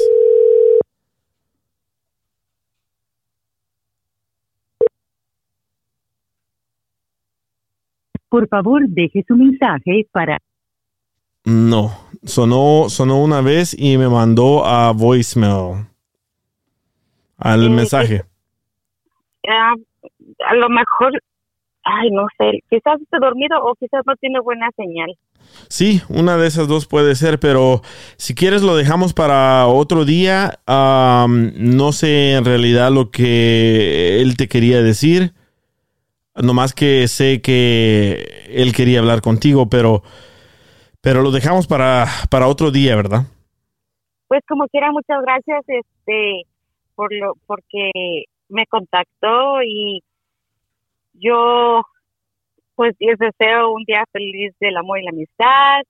Por 8.28 8.46
favor, 8.48 8.82
deje 8.86 9.24
su 9.26 9.34
mensaje 9.34 10.06
para... 10.12 10.38
No, 11.44 11.92
sonó, 12.22 12.88
sonó 12.88 13.20
una 13.22 13.40
vez 13.40 13.74
y 13.76 13.98
me 13.98 14.08
mandó 14.08 14.64
a 14.64 14.92
voicemail. 14.92 15.89
Al 17.40 17.66
Eh, 17.66 17.70
mensaje. 17.70 18.24
Ah, 19.48 19.74
a 20.48 20.54
lo 20.54 20.68
mejor, 20.68 21.12
ay, 21.84 22.10
no 22.10 22.26
sé, 22.38 22.60
quizás 22.68 23.00
esté 23.00 23.18
dormido 23.20 23.58
o 23.62 23.74
quizás 23.74 24.02
no 24.06 24.14
tiene 24.16 24.40
buena 24.40 24.68
señal. 24.76 25.10
Sí, 25.68 26.02
una 26.08 26.36
de 26.36 26.46
esas 26.46 26.68
dos 26.68 26.86
puede 26.86 27.14
ser, 27.16 27.40
pero 27.40 27.80
si 28.16 28.34
quieres 28.34 28.62
lo 28.62 28.76
dejamos 28.76 29.14
para 29.14 29.66
otro 29.66 30.04
día. 30.04 30.60
Am, 30.66 31.52
no 31.56 31.92
sé 31.92 32.34
en 32.34 32.44
realidad 32.44 32.92
lo 32.92 33.10
que 33.10 34.20
él 34.20 34.36
te 34.36 34.48
quería 34.48 34.82
decir. 34.82 35.32
Nomás 36.36 36.72
que 36.74 37.08
sé 37.08 37.40
que 37.42 38.46
él 38.48 38.72
quería 38.74 39.00
hablar 39.00 39.20
contigo, 39.22 39.68
pero, 39.68 40.02
pero 41.00 41.22
lo 41.22 41.32
dejamos 41.32 41.66
para, 41.66 42.06
para 42.30 42.46
otro 42.46 42.70
día, 42.70 42.94
¿verdad? 42.94 43.24
Pues 44.28 44.42
como 44.48 44.68
quiera, 44.68 44.92
muchas 44.92 45.20
gracias, 45.22 45.64
este, 45.66 46.42
por 47.00 47.14
lo, 47.14 47.32
porque 47.46 47.90
me 48.50 48.66
contactó 48.66 49.62
y 49.62 50.02
yo, 51.14 51.80
pues 52.74 52.94
les 52.98 53.18
deseo 53.18 53.72
un 53.72 53.84
día 53.84 54.04
feliz 54.12 54.52
del 54.60 54.76
amor 54.76 54.98
y 54.98 55.04
la 55.04 55.10
amistad, 55.10 55.80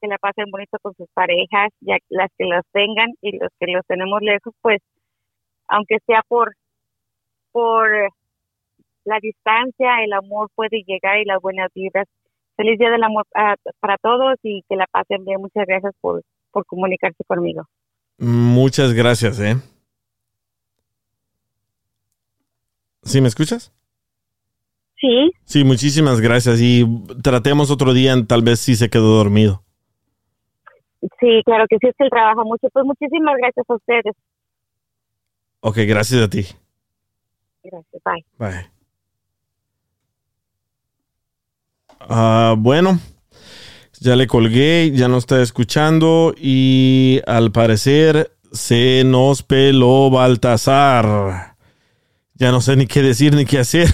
que 0.00 0.06
la 0.06 0.16
pasen 0.18 0.52
bonito 0.52 0.78
con 0.80 0.94
sus 0.94 1.08
parejas, 1.12 1.70
ya 1.80 1.96
las 2.08 2.30
que 2.38 2.44
los 2.44 2.62
tengan 2.70 3.14
y 3.20 3.36
los 3.36 3.50
que 3.58 3.66
los 3.66 3.84
tenemos 3.88 4.22
lejos, 4.22 4.54
pues, 4.62 4.80
aunque 5.66 5.98
sea 6.06 6.22
por, 6.28 6.54
por 7.50 7.90
la 9.02 9.18
distancia, 9.20 10.04
el 10.04 10.12
amor 10.12 10.50
puede 10.54 10.84
llegar 10.86 11.18
y 11.18 11.24
las 11.24 11.42
buenas 11.42 11.68
vibras. 11.74 12.06
Feliz 12.56 12.78
día 12.78 12.92
del 12.92 13.02
amor 13.02 13.26
ah, 13.34 13.56
para 13.80 13.96
todos 13.98 14.36
y 14.44 14.62
que 14.68 14.76
la 14.76 14.86
pasen 14.86 15.24
bien. 15.24 15.40
Muchas 15.40 15.66
gracias 15.66 15.92
por, 16.00 16.22
por 16.52 16.64
comunicarse 16.64 17.24
conmigo. 17.26 17.64
Muchas 18.18 18.92
gracias, 18.92 19.40
¿eh? 19.40 19.56
¿Sí 23.04 23.20
me 23.20 23.28
escuchas? 23.28 23.72
Sí, 25.00 25.32
Sí, 25.44 25.64
muchísimas 25.64 26.20
gracias. 26.20 26.60
Y 26.60 26.86
tratemos 27.22 27.70
otro 27.70 27.92
día, 27.92 28.14
tal 28.26 28.42
vez 28.42 28.60
si 28.60 28.74
se 28.76 28.88
quedó 28.88 29.16
dormido. 29.16 29.62
sí, 31.20 31.42
claro 31.44 31.66
que 31.68 31.76
sí, 31.80 31.88
es 31.88 31.94
que 31.98 32.04
él 32.04 32.10
trabaja 32.10 32.42
mucho. 32.44 32.68
Pues 32.72 32.84
muchísimas 32.86 33.34
gracias 33.36 33.66
a 33.68 33.74
ustedes. 33.74 34.14
Ok, 35.60 35.78
gracias 35.86 36.22
a 36.22 36.28
ti. 36.28 36.46
Gracias, 37.62 38.02
bye. 38.04 38.24
Bye. 38.38 38.70
Ah, 42.00 42.54
bueno, 42.56 42.98
ya 44.00 44.16
le 44.16 44.26
colgué, 44.26 44.90
ya 44.94 45.08
no 45.08 45.18
está 45.18 45.40
escuchando 45.40 46.34
y 46.36 47.20
al 47.26 47.50
parecer 47.52 48.32
se 48.52 49.02
nos 49.04 49.42
peló 49.42 50.10
Baltasar. 50.10 51.53
Ya 52.34 52.50
no 52.50 52.60
sé 52.60 52.76
ni 52.76 52.86
qué 52.86 53.02
decir 53.02 53.34
ni 53.34 53.44
qué 53.44 53.58
hacer. 53.58 53.92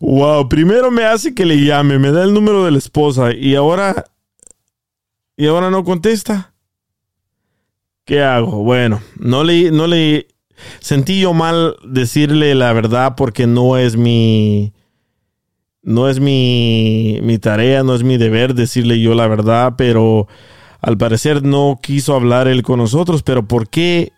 wow, 0.00 0.48
primero 0.48 0.90
me 0.90 1.04
hace 1.04 1.34
que 1.34 1.44
le 1.44 1.64
llame, 1.64 1.98
me 1.98 2.10
da 2.10 2.24
el 2.24 2.34
número 2.34 2.64
de 2.64 2.72
la 2.72 2.78
esposa 2.78 3.32
y 3.32 3.54
ahora 3.54 4.04
y 5.36 5.46
ahora 5.46 5.70
no 5.70 5.84
contesta. 5.84 6.52
¿Qué 8.04 8.22
hago? 8.22 8.62
Bueno, 8.64 9.00
no 9.16 9.44
le 9.44 9.70
no 9.70 9.86
le 9.86 10.26
sentí 10.80 11.20
yo 11.20 11.32
mal 11.32 11.76
decirle 11.84 12.54
la 12.54 12.72
verdad 12.72 13.14
porque 13.16 13.46
no 13.46 13.76
es 13.76 13.96
mi 13.96 14.72
no 15.82 16.08
es 16.08 16.20
mi, 16.20 17.18
mi 17.22 17.38
tarea, 17.38 17.82
no 17.82 17.94
es 17.94 18.02
mi 18.02 18.16
deber 18.18 18.54
decirle 18.54 19.00
yo 19.00 19.14
la 19.14 19.26
verdad, 19.26 19.74
pero 19.78 20.26
al 20.80 20.98
parecer 20.98 21.42
no 21.42 21.78
quiso 21.82 22.14
hablar 22.14 22.48
él 22.48 22.62
con 22.62 22.78
nosotros, 22.78 23.22
pero 23.22 23.46
¿por 23.46 23.68
qué 23.68 24.12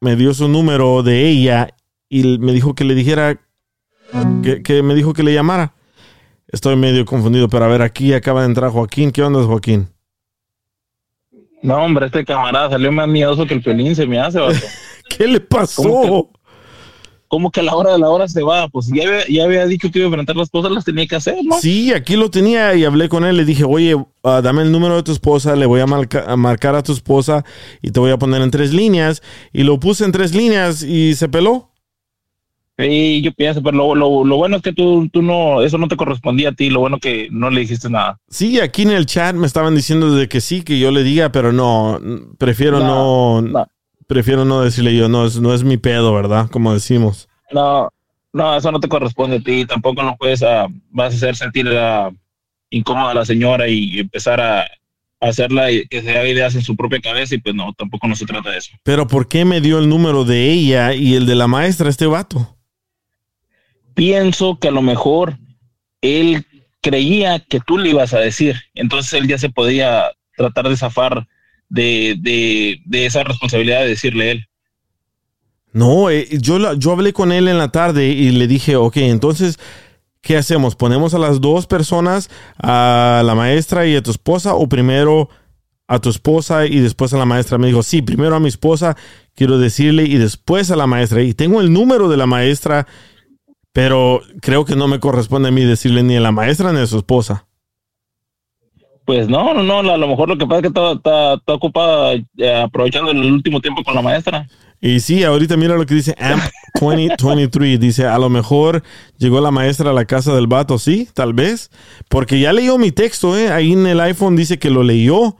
me 0.00 0.16
dio 0.16 0.34
su 0.34 0.48
número 0.48 1.02
de 1.02 1.28
ella 1.28 1.68
y 2.08 2.38
me 2.38 2.52
dijo 2.52 2.74
que 2.74 2.84
le 2.84 2.94
dijera 2.94 3.40
que, 4.42 4.62
que 4.62 4.82
me 4.82 4.94
dijo 4.94 5.12
que 5.12 5.22
le 5.22 5.32
llamara? 5.32 5.74
Estoy 6.48 6.76
medio 6.76 7.04
confundido, 7.04 7.48
pero 7.48 7.64
a 7.64 7.68
ver, 7.68 7.82
aquí 7.82 8.12
acaba 8.12 8.42
de 8.42 8.46
entrar 8.46 8.70
Joaquín. 8.70 9.10
¿Qué 9.10 9.22
onda, 9.22 9.42
Joaquín? 9.42 9.88
No, 11.62 11.82
hombre, 11.82 12.06
este 12.06 12.24
camarada 12.24 12.70
salió 12.70 12.92
más 12.92 13.08
miedoso 13.08 13.46
que 13.46 13.54
el 13.54 13.62
pelín 13.62 13.96
se 13.96 14.06
me 14.06 14.20
hace, 14.20 14.38
vato. 14.38 14.58
¿Qué 15.08 15.26
le 15.26 15.40
pasó? 15.40 15.82
¿Cómo 15.82 16.30
que, 16.30 16.38
cómo 17.34 17.50
que 17.50 17.58
a 17.58 17.62
la 17.64 17.74
hora 17.74 17.92
de 17.92 17.98
la 17.98 18.08
hora 18.08 18.28
se 18.28 18.42
va? 18.44 18.68
Pues 18.68 18.86
ya 18.94 19.08
había, 19.08 19.26
ya 19.28 19.44
había 19.44 19.66
dicho 19.66 19.90
que 19.90 19.98
iba 19.98 20.06
a 20.06 20.10
enfrentar 20.10 20.36
las 20.36 20.50
cosas, 20.50 20.70
las 20.70 20.84
tenía 20.84 21.04
que 21.06 21.16
hacer, 21.16 21.34
¿no? 21.44 21.58
Sí, 21.60 21.92
aquí 21.92 22.14
lo 22.14 22.30
tenía 22.30 22.72
y 22.76 22.84
hablé 22.84 23.08
con 23.08 23.24
él. 23.24 23.36
Le 23.36 23.44
dije, 23.44 23.64
oye, 23.64 23.96
ah, 24.22 24.40
dame 24.40 24.62
el 24.62 24.70
número 24.70 24.94
de 24.94 25.02
tu 25.02 25.10
esposa, 25.10 25.56
le 25.56 25.66
voy 25.66 25.80
a, 25.80 25.86
marca- 25.86 26.24
a 26.28 26.36
marcar 26.36 26.76
a 26.76 26.82
tu 26.84 26.92
esposa 26.92 27.44
y 27.82 27.90
te 27.90 27.98
voy 27.98 28.12
a 28.12 28.18
poner 28.18 28.40
en 28.40 28.52
tres 28.52 28.72
líneas. 28.72 29.20
Y 29.52 29.64
lo 29.64 29.80
puse 29.80 30.04
en 30.04 30.12
tres 30.12 30.32
líneas 30.32 30.84
y 30.84 31.14
se 31.16 31.28
peló. 31.28 31.70
Y 32.76 33.22
yo 33.22 33.32
pienso, 33.32 33.62
pero 33.62 33.76
lo, 33.76 33.94
lo, 33.94 34.24
lo 34.24 34.36
bueno 34.36 34.56
es 34.56 34.62
que 34.62 34.72
tú, 34.72 35.08
tú 35.12 35.22
no, 35.22 35.62
eso 35.62 35.78
no 35.78 35.86
te 35.86 35.96
correspondía 35.96 36.48
a 36.48 36.52
ti, 36.52 36.70
lo 36.70 36.80
bueno 36.80 36.98
que 36.98 37.28
no 37.30 37.48
le 37.48 37.60
dijiste 37.60 37.88
nada. 37.88 38.18
Sí, 38.28 38.58
aquí 38.58 38.82
en 38.82 38.90
el 38.90 39.06
chat 39.06 39.36
me 39.36 39.46
estaban 39.46 39.76
diciendo 39.76 40.12
de 40.14 40.28
que 40.28 40.40
sí, 40.40 40.62
que 40.62 40.78
yo 40.80 40.90
le 40.90 41.04
diga, 41.04 41.30
pero 41.30 41.52
no, 41.52 42.00
prefiero 42.36 42.80
no, 42.80 43.40
No, 43.42 43.66
prefiero 44.06 44.44
no 44.44 44.62
decirle 44.62 44.96
yo, 44.96 45.08
no 45.08 45.26
es, 45.26 45.40
no 45.40 45.54
es 45.54 45.64
mi 45.64 45.76
pedo, 45.76 46.14
¿verdad? 46.14 46.48
Como 46.50 46.72
decimos. 46.72 47.28
No, 47.52 47.90
no, 48.32 48.56
eso 48.56 48.72
no 48.72 48.80
te 48.80 48.88
corresponde 48.88 49.36
a 49.36 49.40
ti, 49.40 49.64
tampoco 49.66 50.02
no 50.02 50.16
puedes, 50.16 50.42
ah, 50.42 50.66
vas 50.90 51.12
a 51.12 51.16
hacer 51.16 51.36
sentir 51.36 51.68
ah, 51.68 52.10
incómoda 52.70 53.12
a 53.12 53.14
la 53.14 53.24
señora 53.24 53.68
y 53.68 54.00
empezar 54.00 54.40
a, 54.40 54.62
a 54.62 54.68
hacerla 55.20 55.70
y 55.70 55.86
que 55.86 56.02
se 56.02 56.10
haga 56.10 56.28
ideas 56.28 56.54
en 56.54 56.62
su 56.62 56.76
propia 56.76 57.00
cabeza 57.00 57.34
y 57.34 57.38
pues 57.38 57.54
no, 57.54 57.72
tampoco 57.72 58.06
no 58.08 58.16
se 58.16 58.26
trata 58.26 58.50
de 58.50 58.58
eso. 58.58 58.72
Pero 58.82 59.06
¿por 59.06 59.28
qué 59.28 59.44
me 59.44 59.60
dio 59.60 59.78
el 59.78 59.88
número 59.88 60.24
de 60.24 60.50
ella 60.50 60.94
y 60.94 61.14
el 61.14 61.26
de 61.26 61.34
la 61.34 61.46
maestra 61.46 61.88
este 61.88 62.06
vato? 62.06 62.56
Pienso 63.94 64.58
que 64.58 64.68
a 64.68 64.72
lo 64.72 64.82
mejor 64.82 65.38
él 66.00 66.44
creía 66.80 67.38
que 67.38 67.60
tú 67.60 67.78
le 67.78 67.90
ibas 67.90 68.12
a 68.12 68.18
decir, 68.18 68.56
entonces 68.74 69.12
él 69.14 69.28
ya 69.28 69.38
se 69.38 69.48
podía 69.48 70.10
tratar 70.36 70.68
de 70.68 70.76
zafar 70.76 71.26
de, 71.74 72.16
de, 72.20 72.80
de 72.84 73.06
esa 73.06 73.24
responsabilidad 73.24 73.80
de 73.82 73.88
decirle 73.88 74.30
él. 74.30 74.44
No, 75.72 76.08
eh, 76.10 76.28
yo, 76.40 76.58
la- 76.58 76.74
yo 76.74 76.92
hablé 76.92 77.12
con 77.12 77.32
él 77.32 77.48
en 77.48 77.58
la 77.58 77.72
tarde 77.72 78.06
y 78.08 78.30
le 78.30 78.46
dije, 78.46 78.76
ok, 78.76 78.96
entonces, 78.98 79.58
¿qué 80.20 80.36
hacemos? 80.36 80.76
¿Ponemos 80.76 81.14
a 81.14 81.18
las 81.18 81.40
dos 81.40 81.66
personas, 81.66 82.30
a 82.58 83.22
la 83.24 83.34
maestra 83.34 83.86
y 83.86 83.96
a 83.96 84.02
tu 84.02 84.10
esposa, 84.12 84.54
o 84.54 84.68
primero 84.68 85.28
a 85.88 85.98
tu 85.98 86.08
esposa 86.10 86.64
y 86.66 86.78
después 86.78 87.12
a 87.12 87.18
la 87.18 87.26
maestra. 87.26 87.58
Me 87.58 87.66
dijo, 87.66 87.82
sí, 87.82 88.00
primero 88.02 88.34
a 88.36 88.40
mi 88.40 88.48
esposa 88.48 88.96
quiero 89.34 89.58
decirle 89.58 90.04
y 90.04 90.16
después 90.16 90.70
a 90.70 90.76
la 90.76 90.86
maestra. 90.86 91.22
Y 91.22 91.34
tengo 91.34 91.60
el 91.60 91.72
número 91.72 92.08
de 92.08 92.16
la 92.16 92.26
maestra, 92.26 92.86
pero 93.72 94.22
creo 94.40 94.64
que 94.64 94.76
no 94.76 94.88
me 94.88 95.00
corresponde 95.00 95.48
a 95.48 95.52
mí 95.52 95.62
decirle 95.64 96.02
ni 96.02 96.16
a 96.16 96.20
la 96.20 96.32
maestra 96.32 96.72
ni 96.72 96.78
a 96.80 96.86
su 96.86 96.96
esposa. 96.98 97.46
Pues 99.04 99.28
no, 99.28 99.52
no, 99.52 99.82
no, 99.82 99.92
a 99.92 99.96
lo 99.98 100.08
mejor 100.08 100.28
lo 100.28 100.38
que 100.38 100.46
pasa 100.46 100.56
es 100.58 100.62
que 100.62 100.68
está, 100.68 100.92
está, 100.92 101.34
está 101.34 101.52
ocupada 101.52 102.14
eh, 102.14 102.54
aprovechando 102.54 103.10
el 103.10 103.32
último 103.32 103.60
tiempo 103.60 103.84
con 103.84 103.94
la 103.94 104.02
maestra. 104.02 104.46
Y 104.80 105.00
sí, 105.00 105.24
ahorita 105.24 105.56
mira 105.56 105.76
lo 105.76 105.86
que 105.86 105.94
dice 105.94 106.14
AMP 106.18 106.42
2023. 106.80 107.80
Dice, 107.80 108.06
a 108.06 108.18
lo 108.18 108.28
mejor 108.28 108.82
llegó 109.16 109.40
la 109.40 109.50
maestra 109.50 109.90
a 109.90 109.94
la 109.94 110.04
casa 110.04 110.34
del 110.34 110.46
vato. 110.46 110.78
Sí, 110.78 111.08
tal 111.14 111.32
vez. 111.32 111.70
Porque 112.08 112.38
ya 112.38 112.52
leyó 112.52 112.76
mi 112.76 112.92
texto, 112.92 113.36
¿eh? 113.36 113.50
Ahí 113.50 113.72
en 113.72 113.86
el 113.86 114.00
iPhone 114.00 114.36
dice 114.36 114.58
que 114.58 114.70
lo 114.70 114.82
leyó. 114.82 115.36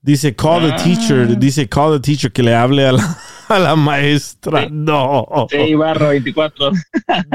Dice, 0.00 0.36
call 0.36 0.70
the 0.70 0.84
teacher. 0.84 1.36
Dice, 1.36 1.68
call 1.68 1.94
the 1.94 2.00
teacher, 2.00 2.30
que 2.30 2.44
le 2.44 2.54
hable 2.54 2.86
a 2.86 2.92
la, 2.92 3.18
a 3.48 3.58
la 3.58 3.74
maestra. 3.74 4.68
No. 4.70 5.26
Sí, 5.50 5.74
barra 5.74 6.10
24. 6.10 6.70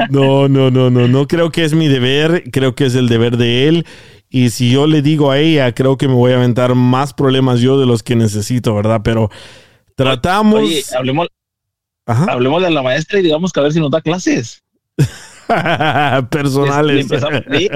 No, 0.08 0.48
no, 0.48 0.70
no, 0.70 0.88
no. 0.88 1.08
No 1.08 1.26
creo 1.26 1.50
que 1.50 1.64
es 1.64 1.74
mi 1.74 1.88
deber. 1.88 2.44
Creo 2.50 2.74
que 2.74 2.86
es 2.86 2.94
el 2.94 3.10
deber 3.10 3.36
de 3.36 3.68
él. 3.68 3.86
Y 4.34 4.48
si 4.50 4.70
yo 4.70 4.86
le 4.86 5.02
digo 5.02 5.30
a 5.30 5.38
ella, 5.38 5.72
creo 5.74 5.98
que 5.98 6.08
me 6.08 6.14
voy 6.14 6.32
a 6.32 6.36
aventar 6.36 6.74
más 6.74 7.12
problemas 7.12 7.60
yo 7.60 7.78
de 7.78 7.84
los 7.84 8.02
que 8.02 8.16
necesito, 8.16 8.74
¿verdad? 8.74 9.02
Pero 9.04 9.30
tratamos. 9.94 10.60
Oye, 10.62 10.82
hablemos, 10.96 11.28
hablemos 12.06 12.62
de 12.62 12.70
la 12.70 12.82
maestra 12.82 13.18
y 13.20 13.22
digamos 13.22 13.52
que 13.52 13.60
a 13.60 13.64
ver 13.64 13.72
si 13.72 13.80
nos 13.80 13.90
da 13.90 14.00
clases. 14.00 14.62
Personales. 16.30 17.04
Empezamos- 17.10 17.44
sí, 17.56 17.68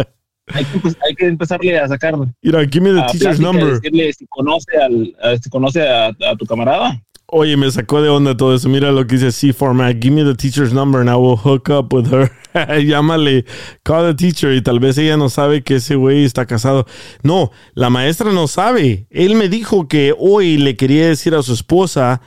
hay, 0.53 0.65
que, 0.65 0.79
empe- 0.79 0.97
hay 1.07 1.15
que 1.15 1.27
empezarle 1.27 1.79
a 1.79 1.89
sacar. 1.89 2.15
Mira, 2.43 2.65
give 2.67 2.81
me 2.81 2.93
the 2.93 3.07
teacher's 3.13 3.41
number. 3.41 3.81
Decirle 3.81 4.13
si 4.13 4.27
conoce, 4.29 4.77
al, 4.77 5.15
a, 5.23 5.37
si 5.37 5.49
conoce 5.51 5.87
a, 5.89 6.07
a 6.09 6.37
tu 6.39 6.47
camarada. 6.47 7.03
Oye, 7.29 7.57
me 7.57 7.69
sacó 7.73 8.01
de 8.01 8.09
onda 8.09 8.37
todo 8.37 8.55
eso. 8.55 8.69
Mira 8.69 8.93
lo 8.93 9.05
que 9.05 9.17
dice 9.17 9.33
C 9.33 9.53
format. 9.53 9.97
Give 10.01 10.15
me 10.15 10.23
the 10.23 10.37
teacher's 10.37 10.73
number 10.73 11.01
and 11.01 11.11
I 11.11 11.15
will 11.17 11.37
hook 11.37 11.69
up 11.71 11.93
with 11.93 12.07
her. 12.13 12.31
Llámale, 12.85 13.45
call 13.83 14.05
the 14.07 14.15
teacher 14.15 14.53
y 14.55 14.63
tal 14.63 14.79
vez 14.79 14.97
ella 14.97 15.17
no 15.17 15.29
sabe 15.29 15.63
que 15.65 15.75
ese 15.77 15.97
güey 15.97 16.25
está 16.25 16.47
casado. 16.47 16.87
No, 17.25 17.51
la 17.75 17.91
maestra 17.91 18.33
no 18.33 18.47
sabe. 18.47 19.09
Él 19.11 19.35
me 19.35 19.49
dijo 19.49 19.89
que 19.89 20.15
hoy 20.17 20.57
le 20.57 20.77
quería 20.77 21.09
decir 21.09 21.35
a 21.35 21.43
su 21.43 21.53
esposa 21.53 22.21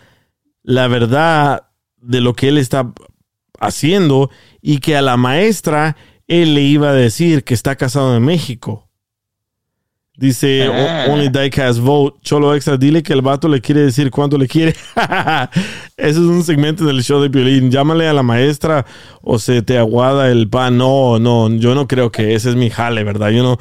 la 0.64 0.90
verdad 0.90 1.64
de 2.02 2.20
lo 2.20 2.34
que 2.34 2.50
él 2.50 2.58
está 2.58 2.92
haciendo 3.60 4.30
y 4.62 4.80
que 4.80 4.96
a 4.98 5.02
la 5.02 5.16
maestra 5.18 5.96
él 6.30 6.54
le 6.54 6.62
iba 6.62 6.92
a 6.92 6.94
decir 6.94 7.44
que 7.44 7.54
está 7.54 7.76
casado 7.76 8.16
en 8.16 8.24
México. 8.24 8.86
Dice 10.16 10.64
Ah. 10.66 11.06
"O- 11.08 11.14
Only 11.14 11.30
Diecast 11.30 11.80
Vote. 11.80 12.20
Cholo 12.22 12.54
Extra, 12.54 12.76
dile 12.76 13.02
que 13.02 13.14
el 13.14 13.22
vato 13.22 13.48
le 13.48 13.62
quiere 13.62 13.82
decir 13.82 14.12
cuánto 14.12 14.38
le 14.38 14.48
quiere. 14.50 14.76
Eso 15.98 16.20
es 16.20 16.26
un 16.28 16.44
segmento 16.44 16.84
del 16.86 17.02
show 17.04 17.22
de 17.22 17.30
violín. 17.30 17.72
Llámale 17.72 18.06
a 18.08 18.14
la 18.14 18.22
maestra 18.24 18.86
o 19.22 19.40
se 19.40 19.62
te 19.62 19.78
aguada 19.78 20.30
el 20.30 20.50
pan. 20.50 20.78
No, 20.78 21.20
no, 21.20 21.50
yo 21.56 21.74
no 21.74 21.88
creo 21.88 22.12
que 22.12 22.36
ese 22.36 22.50
es 22.50 22.56
mi 22.58 22.70
jale, 22.70 23.06
¿verdad? 23.06 23.30
Yo 23.30 23.44
no, 23.44 23.58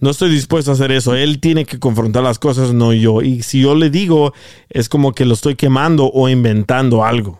no 0.00 0.10
estoy 0.10 0.30
dispuesto 0.30 0.72
a 0.72 0.74
hacer 0.74 0.90
eso. 0.90 1.14
Él 1.14 1.38
tiene 1.38 1.64
que 1.64 1.78
confrontar 1.78 2.24
las 2.24 2.40
cosas, 2.40 2.72
no 2.74 2.92
yo. 2.92 3.22
Y 3.22 3.42
si 3.42 3.60
yo 3.60 3.76
le 3.76 3.88
digo, 3.88 4.34
es 4.68 4.88
como 4.88 5.12
que 5.12 5.24
lo 5.24 5.34
estoy 5.34 5.54
quemando 5.54 6.10
o 6.12 6.28
inventando 6.28 7.04
algo. 7.04 7.38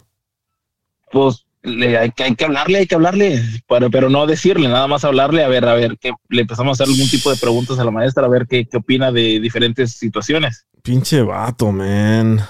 Pues 1.11 1.45
le, 1.63 1.99
hay, 1.99 2.11
que- 2.13 2.25
hay 2.25 2.35
que 2.35 2.45
hablarle, 2.45 2.79
hay 2.79 2.87
que 2.87 2.95
hablarle, 2.95 3.43
pero, 3.69 3.91
pero 3.91 4.09
no 4.09 4.27
decirle, 4.27 4.69
nada 4.69 4.87
más 4.87 5.05
hablarle, 5.05 5.45
a 5.45 5.49
ver, 5.49 5.67
a 5.67 5.75
ver, 5.75 5.99
que 5.99 6.13
le 6.29 6.43
empezamos 6.43 6.81
a 6.81 6.83
hacer 6.85 6.93
algún 6.95 7.09
tipo 7.11 7.31
de 7.31 7.37
preguntas 7.37 7.79
a 7.79 7.85
la 7.85 7.91
maestra, 7.91 8.25
a 8.25 8.29
ver 8.29 8.47
qué, 8.49 8.67
qué 8.67 8.77
opina 8.79 9.13
de 9.13 9.39
diferentes 9.41 9.93
situaciones. 9.93 10.67
Pinche 10.83 11.21
vato, 11.23 11.71
man. 11.73 12.41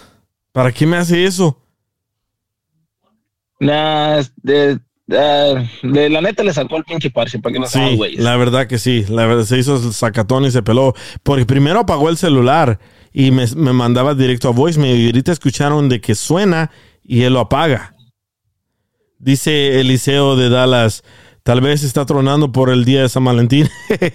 ¿Para 0.53 0.71
qué 0.73 0.87
me 0.87 0.97
hace 0.97 1.25
eso? 1.25 1.61
Nah, 3.61 4.23
de, 4.43 4.79
de 5.07 6.09
la 6.11 6.21
neta 6.21 6.43
le 6.43 6.53
sacó 6.53 6.77
el 6.77 6.85
pinche 6.85 7.11
parche 7.11 7.39
para 7.39 7.53
que 7.53 7.59
no 7.61 7.67
Sí, 7.67 7.97
güeyes. 7.97 8.23
la 8.23 8.37
verdad 8.37 8.67
que 8.67 8.79
sí. 8.79 9.05
La 9.09 9.27
verdad 9.27 9.45
se 9.45 9.59
hizo 9.59 9.77
el 9.77 9.93
sacatón 9.93 10.45
y 10.45 10.51
se 10.51 10.63
peló. 10.63 10.95
Porque 11.23 11.45
primero 11.45 11.81
apagó 11.81 12.09
el 12.09 12.17
celular 12.17 12.79
y 13.13 13.31
me, 13.33 13.45
me 13.57 13.73
mandaba 13.73 14.15
directo 14.15 14.49
a 14.49 14.53
voicemail. 14.53 14.99
Y 15.01 15.07
ahorita 15.07 15.33
escucharon 15.33 15.89
de 15.89 16.01
que 16.01 16.15
suena 16.15 16.71
y 17.05 17.23
él 17.23 17.35
lo 17.35 17.41
apaga. 17.41 17.95
Dice 19.21 19.81
Eliseo 19.81 20.35
de 20.35 20.49
Dallas. 20.49 21.05
Tal 21.43 21.61
vez 21.61 21.83
está 21.83 22.07
tronando 22.07 22.53
por 22.53 22.71
el 22.71 22.87
día 22.87 23.03
de 23.03 23.09
San 23.11 23.25
Valentín. 23.25 23.69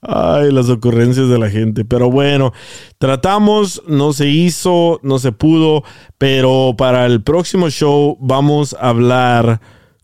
Ay, 0.00 0.50
las 0.50 0.68
ocurrencias 0.68 1.28
de 1.28 1.38
la 1.38 1.48
gente. 1.48 1.84
Pero 1.84 2.10
bueno, 2.10 2.52
tratamos, 2.98 3.82
no 3.86 4.12
se 4.12 4.26
hizo, 4.26 4.98
no 5.04 5.20
se 5.20 5.30
pudo, 5.30 5.84
pero 6.18 6.74
para 6.76 7.06
el 7.06 7.22
próximo 7.22 7.70
show 7.70 8.18
vamos 8.20 8.74
a 8.74 8.88
hablar 8.88 9.60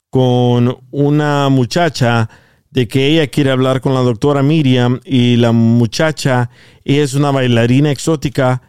con 0.09 0.79
una 0.93 1.49
muchacha 1.49 2.31
de 2.71 2.87
que 2.87 3.09
ella 3.09 3.27
quiere 3.27 3.51
hablar 3.51 3.81
con 3.81 3.93
la 3.93 4.01
doctora 4.03 4.45
Miriam 4.45 5.01
y 5.05 5.37
la 5.37 5.51
muchacha 5.51 6.49
es 6.85 7.15
una 7.15 7.33
bailarina 7.33 7.91
exótica 7.91 8.63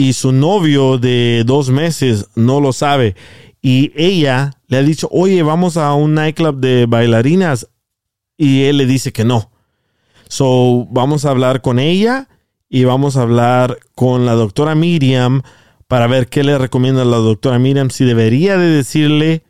y 0.00 0.14
su 0.14 0.32
novio 0.32 0.96
de 0.96 1.44
dos 1.44 1.68
meses 1.68 2.30
no 2.34 2.62
lo 2.62 2.72
sabe 2.72 3.16
y 3.60 3.92
ella 3.94 4.52
le 4.66 4.78
ha 4.78 4.82
dicho, 4.82 5.10
oye, 5.12 5.42
vamos 5.42 5.76
a 5.76 5.92
un 5.92 6.14
nightclub 6.14 6.56
de 6.58 6.86
bailarinas 6.86 7.68
y 8.38 8.62
él 8.62 8.78
le 8.78 8.86
dice 8.86 9.12
que 9.12 9.26
no. 9.26 9.50
So, 10.26 10.86
vamos 10.90 11.26
a 11.26 11.30
hablar 11.30 11.60
con 11.60 11.78
ella 11.78 12.28
y 12.70 12.84
vamos 12.84 13.18
a 13.18 13.22
hablar 13.22 13.78
con 13.94 14.24
la 14.24 14.32
doctora 14.32 14.74
Miriam 14.74 15.42
para 15.86 16.06
ver 16.06 16.28
qué 16.28 16.44
le 16.44 16.56
recomienda 16.56 17.04
la 17.04 17.18
doctora 17.18 17.58
Miriam, 17.58 17.90
si 17.90 18.06
debería 18.06 18.56
de 18.56 18.68
decirle 18.68 19.44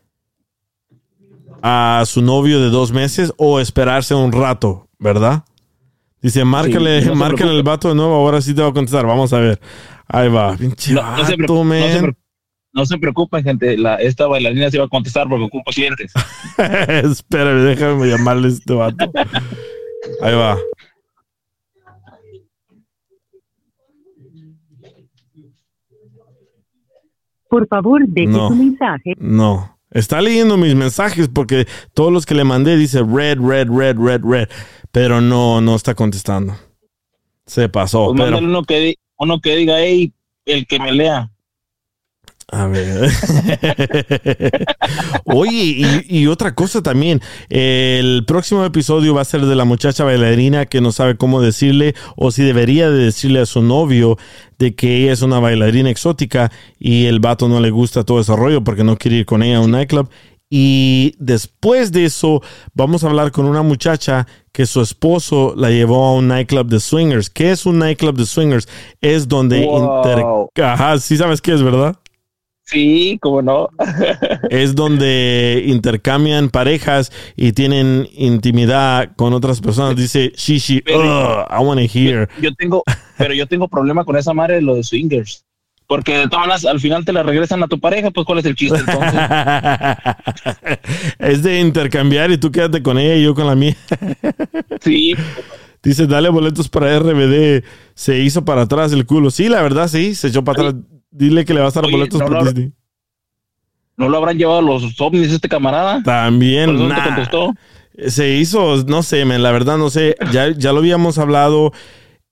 a 1.62 2.02
su 2.06 2.22
novio 2.22 2.60
de 2.60 2.70
dos 2.70 2.90
meses 2.90 3.32
o 3.36 3.60
esperarse 3.60 4.16
un 4.16 4.32
rato, 4.32 4.88
¿verdad? 4.98 5.44
Dice, 6.22 6.44
márcale, 6.44 7.02
Sí, 7.02 7.06
no 7.06 7.12
se 7.12 7.18
márcale 7.18 7.52
el 7.56 7.62
vato 7.62 7.88
de 7.88 7.94
nuevo, 7.94 8.14
ahora 8.14 8.40
sí 8.40 8.52
te 8.52 8.62
va 8.62 8.68
a 8.68 8.72
contestar. 8.72 9.06
Vamos 9.06 9.32
a 9.32 9.38
ver. 9.38 9.60
Ahí 10.12 10.28
va, 10.28 10.56
pinche 10.56 10.92
No, 10.92 11.02
no 11.16 11.24
se, 11.24 11.36
vato, 11.36 11.64
no 11.64 11.72
se 11.72 11.92
man. 11.92 12.02
pre- 12.02 12.16
no 12.72 12.86
se 12.86 12.98
preocupen, 12.98 13.42
gente, 13.44 13.76
la, 13.76 13.96
esta 13.96 14.26
bailarina 14.26 14.70
se 14.70 14.78
va 14.78 14.84
a 14.84 14.88
contestar 14.88 15.28
porque 15.28 15.44
ocupa 15.44 15.70
clientes. 15.72 16.12
Espérame, 16.58 17.62
déjame 17.64 18.08
llamarle 18.08 18.46
a 18.48 18.50
este 18.50 18.74
vato. 18.74 19.10
Ahí 20.22 20.34
va. 20.34 20.56
Por 27.48 27.66
favor, 27.66 28.06
deje 28.06 28.28
No. 28.28 28.48
su 28.48 28.54
mensaje. 28.54 29.14
No. 29.18 29.76
Está 29.90 30.20
leyendo 30.20 30.56
mis 30.56 30.76
mensajes 30.76 31.28
porque 31.28 31.66
todos 31.94 32.12
los 32.12 32.24
que 32.24 32.34
le 32.36 32.44
mandé 32.44 32.76
dice 32.76 33.00
red, 33.02 33.38
red, 33.40 33.68
red, 33.68 33.96
red, 33.98 34.20
red. 34.24 34.48
Pero 34.92 35.20
no, 35.20 35.60
no 35.60 35.74
está 35.74 35.94
contestando. 35.94 36.54
Se 37.46 37.68
pasó. 37.68 38.06
Pues 38.06 38.18
pero, 38.20 38.30
mándale 38.36 38.46
uno 38.46 38.62
que, 38.62 38.78
di- 38.78 38.96
uno 39.20 39.40
que 39.40 39.54
diga, 39.54 39.78
hey, 39.78 40.12
el 40.46 40.66
que 40.66 40.78
me 40.80 40.92
lea. 40.92 41.30
a 42.48 42.66
ver. 42.66 43.10
Oye, 45.26 46.02
y, 46.08 46.20
y 46.20 46.26
otra 46.26 46.54
cosa 46.54 46.82
también. 46.82 47.20
El 47.50 48.24
próximo 48.26 48.64
episodio 48.64 49.14
va 49.14 49.20
a 49.20 49.26
ser 49.26 49.42
de 49.42 49.54
la 49.54 49.64
muchacha 49.66 50.04
bailarina 50.04 50.66
que 50.66 50.80
no 50.80 50.90
sabe 50.90 51.16
cómo 51.16 51.42
decirle 51.42 51.94
o 52.16 52.30
si 52.30 52.42
debería 52.42 52.90
de 52.90 53.04
decirle 53.04 53.40
a 53.40 53.46
su 53.46 53.62
novio 53.62 54.16
de 54.58 54.74
que 54.74 55.02
ella 55.02 55.12
es 55.12 55.22
una 55.22 55.38
bailarina 55.38 55.90
exótica 55.90 56.50
y 56.78 57.04
el 57.06 57.20
vato 57.20 57.46
no 57.48 57.60
le 57.60 57.70
gusta 57.70 58.04
todo 58.04 58.20
ese 58.20 58.34
rollo 58.34 58.64
porque 58.64 58.84
no 58.84 58.96
quiere 58.96 59.18
ir 59.18 59.26
con 59.26 59.42
ella 59.42 59.58
a 59.58 59.60
un 59.60 59.70
nightclub. 59.70 60.08
Y 60.52 61.14
después 61.18 61.92
de 61.92 62.04
eso, 62.06 62.42
vamos 62.74 63.04
a 63.04 63.08
hablar 63.08 63.30
con 63.30 63.46
una 63.46 63.62
muchacha 63.62 64.26
que 64.52 64.66
su 64.66 64.80
esposo 64.80 65.54
la 65.56 65.70
llevó 65.70 66.04
a 66.06 66.14
un 66.14 66.26
nightclub 66.26 66.66
de 66.66 66.80
swingers. 66.80 67.30
¿Qué 67.30 67.52
es 67.52 67.66
un 67.66 67.78
nightclub 67.78 68.16
de 68.16 68.26
swingers? 68.26 68.68
Es 69.00 69.28
donde 69.28 69.64
Wow. 69.64 69.98
inter... 70.48 70.64
Ajá, 70.64 70.98
sí 70.98 71.16
sabes 71.16 71.40
qué 71.40 71.52
es, 71.54 71.62
¿verdad? 71.62 71.94
Sí, 72.64 73.18
cómo 73.20 73.42
no. 73.42 73.68
es 74.50 74.74
donde 74.74 75.62
intercambian 75.66 76.50
parejas 76.50 77.10
y 77.36 77.52
tienen 77.52 78.08
intimidad 78.12 79.10
con 79.16 79.32
otras 79.32 79.60
personas. 79.60 79.96
Dice 79.96 80.32
Shishi, 80.36 80.82
"Ugh, 80.86 81.46
I 81.50 81.62
want 81.64 81.80
to 81.80 81.86
hear. 81.98 82.28
Yo 82.40 82.52
tengo, 82.54 82.82
pero 83.18 83.34
yo 83.34 83.46
tengo 83.48 83.66
problema 83.68 84.04
con 84.04 84.16
esa 84.16 84.32
madre 84.34 84.56
de 84.56 84.62
lo 84.62 84.74
de 84.76 84.84
swingers. 84.84 85.44
Porque 85.90 86.18
de 86.18 86.28
todas 86.28 86.46
maneras, 86.46 86.64
al 86.66 86.78
final 86.78 87.04
te 87.04 87.12
la 87.12 87.24
regresan 87.24 87.64
a 87.64 87.66
tu 87.66 87.80
pareja, 87.80 88.12
pues 88.12 88.24
¿cuál 88.24 88.38
es 88.38 88.44
el 88.44 88.54
chiste 88.54 88.78
entonces? 88.78 89.20
es 91.18 91.42
de 91.42 91.58
intercambiar 91.58 92.30
y 92.30 92.38
tú 92.38 92.52
quédate 92.52 92.80
con 92.80 92.96
ella 92.96 93.16
y 93.16 93.24
yo 93.24 93.34
con 93.34 93.48
la 93.48 93.56
mía. 93.56 93.76
sí. 94.80 95.16
Dice, 95.82 96.06
dale 96.06 96.28
boletos 96.28 96.68
para 96.68 96.96
RBD. 96.96 97.64
Se 97.94 98.20
hizo 98.20 98.44
para 98.44 98.62
atrás 98.62 98.92
el 98.92 99.04
culo. 99.04 99.32
Sí, 99.32 99.48
la 99.48 99.62
verdad, 99.62 99.88
sí, 99.88 100.14
se 100.14 100.28
echó 100.28 100.44
para 100.44 100.68
atrás. 100.68 100.80
Dile 101.10 101.44
que 101.44 101.54
le 101.54 101.60
vas 101.60 101.76
a 101.76 101.80
dar 101.80 101.86
Oye, 101.86 101.96
boletos 101.96 102.20
no 102.20 102.28
lo- 102.28 102.44
Disney. 102.44 102.72
¿No 103.96 104.08
lo 104.08 104.16
habrán 104.16 104.38
llevado 104.38 104.62
los 104.62 105.00
ovnis 105.00 105.32
este 105.32 105.48
camarada? 105.48 106.04
También, 106.04 106.66
te 106.66 106.84
nah. 106.84 107.04
contestó. 107.04 107.52
se 108.06 108.36
hizo, 108.36 108.84
no 108.86 109.02
sé, 109.02 109.24
la 109.24 109.50
verdad 109.50 109.76
no 109.76 109.90
sé, 109.90 110.14
ya, 110.30 110.52
ya 110.56 110.72
lo 110.72 110.78
habíamos 110.78 111.18
hablado, 111.18 111.72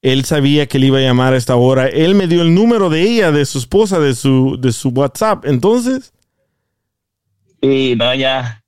él 0.03 0.25
sabía 0.25 0.67
que 0.67 0.79
le 0.79 0.87
iba 0.87 0.99
a 0.99 1.03
llamar 1.03 1.35
a 1.35 1.37
esta 1.37 1.57
hora, 1.57 1.87
él 1.89 2.15
me 2.15 2.27
dio 2.27 2.43
el 2.43 2.55
número 2.55 2.91
de 2.91 3.03
ella, 3.03 3.33
de 3.33 3.45
su 3.47 3.59
esposa, 3.59 3.99
de 3.99 4.15
su, 4.15 4.57
de 4.61 4.73
su 4.73 4.91
WhatsApp, 4.91 5.45
entonces... 5.47 6.13
Y 7.61 7.97
no, 7.97 8.15
ya. 8.15 8.63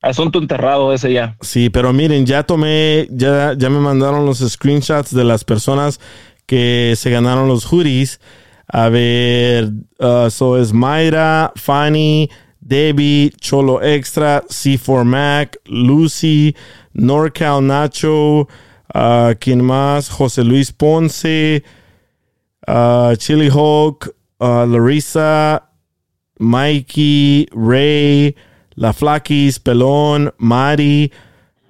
Asunto 0.00 0.38
enterrado 0.38 0.92
ese 0.92 1.12
ya. 1.12 1.36
Sí, 1.42 1.70
pero 1.70 1.92
miren, 1.92 2.26
ya 2.26 2.42
tomé, 2.42 3.06
ya, 3.10 3.54
ya 3.56 3.70
me 3.70 3.78
mandaron 3.78 4.26
los 4.26 4.38
screenshots 4.38 5.14
de 5.14 5.22
las 5.22 5.44
personas 5.44 6.00
que 6.46 6.94
se 6.96 7.10
ganaron 7.10 7.46
los 7.46 7.64
hoodies. 7.64 8.20
A 8.66 8.88
ver, 8.88 9.70
uh, 10.00 10.30
so 10.30 10.58
es 10.58 10.72
Mayra, 10.72 11.52
Fanny, 11.56 12.30
Debbie, 12.60 13.32
Cholo 13.38 13.82
Extra, 13.82 14.42
C4 14.48 15.04
Mac, 15.04 15.58
Lucy, 15.66 16.56
NorCal 16.94 17.66
Nacho, 17.66 18.48
uh, 18.94 19.34
¿quién 19.38 19.64
más? 19.64 20.08
José 20.08 20.44
Luis 20.44 20.72
Ponce, 20.72 21.62
uh, 22.66 23.14
Chili 23.16 23.48
Hawk, 23.52 24.14
uh, 24.38 24.66
Larissa, 24.66 25.68
Mikey, 26.38 27.48
Ray, 27.52 28.34
La 28.74 28.92
Flaquis, 28.92 29.58
Pelón, 29.60 30.32
Mari, 30.38 31.12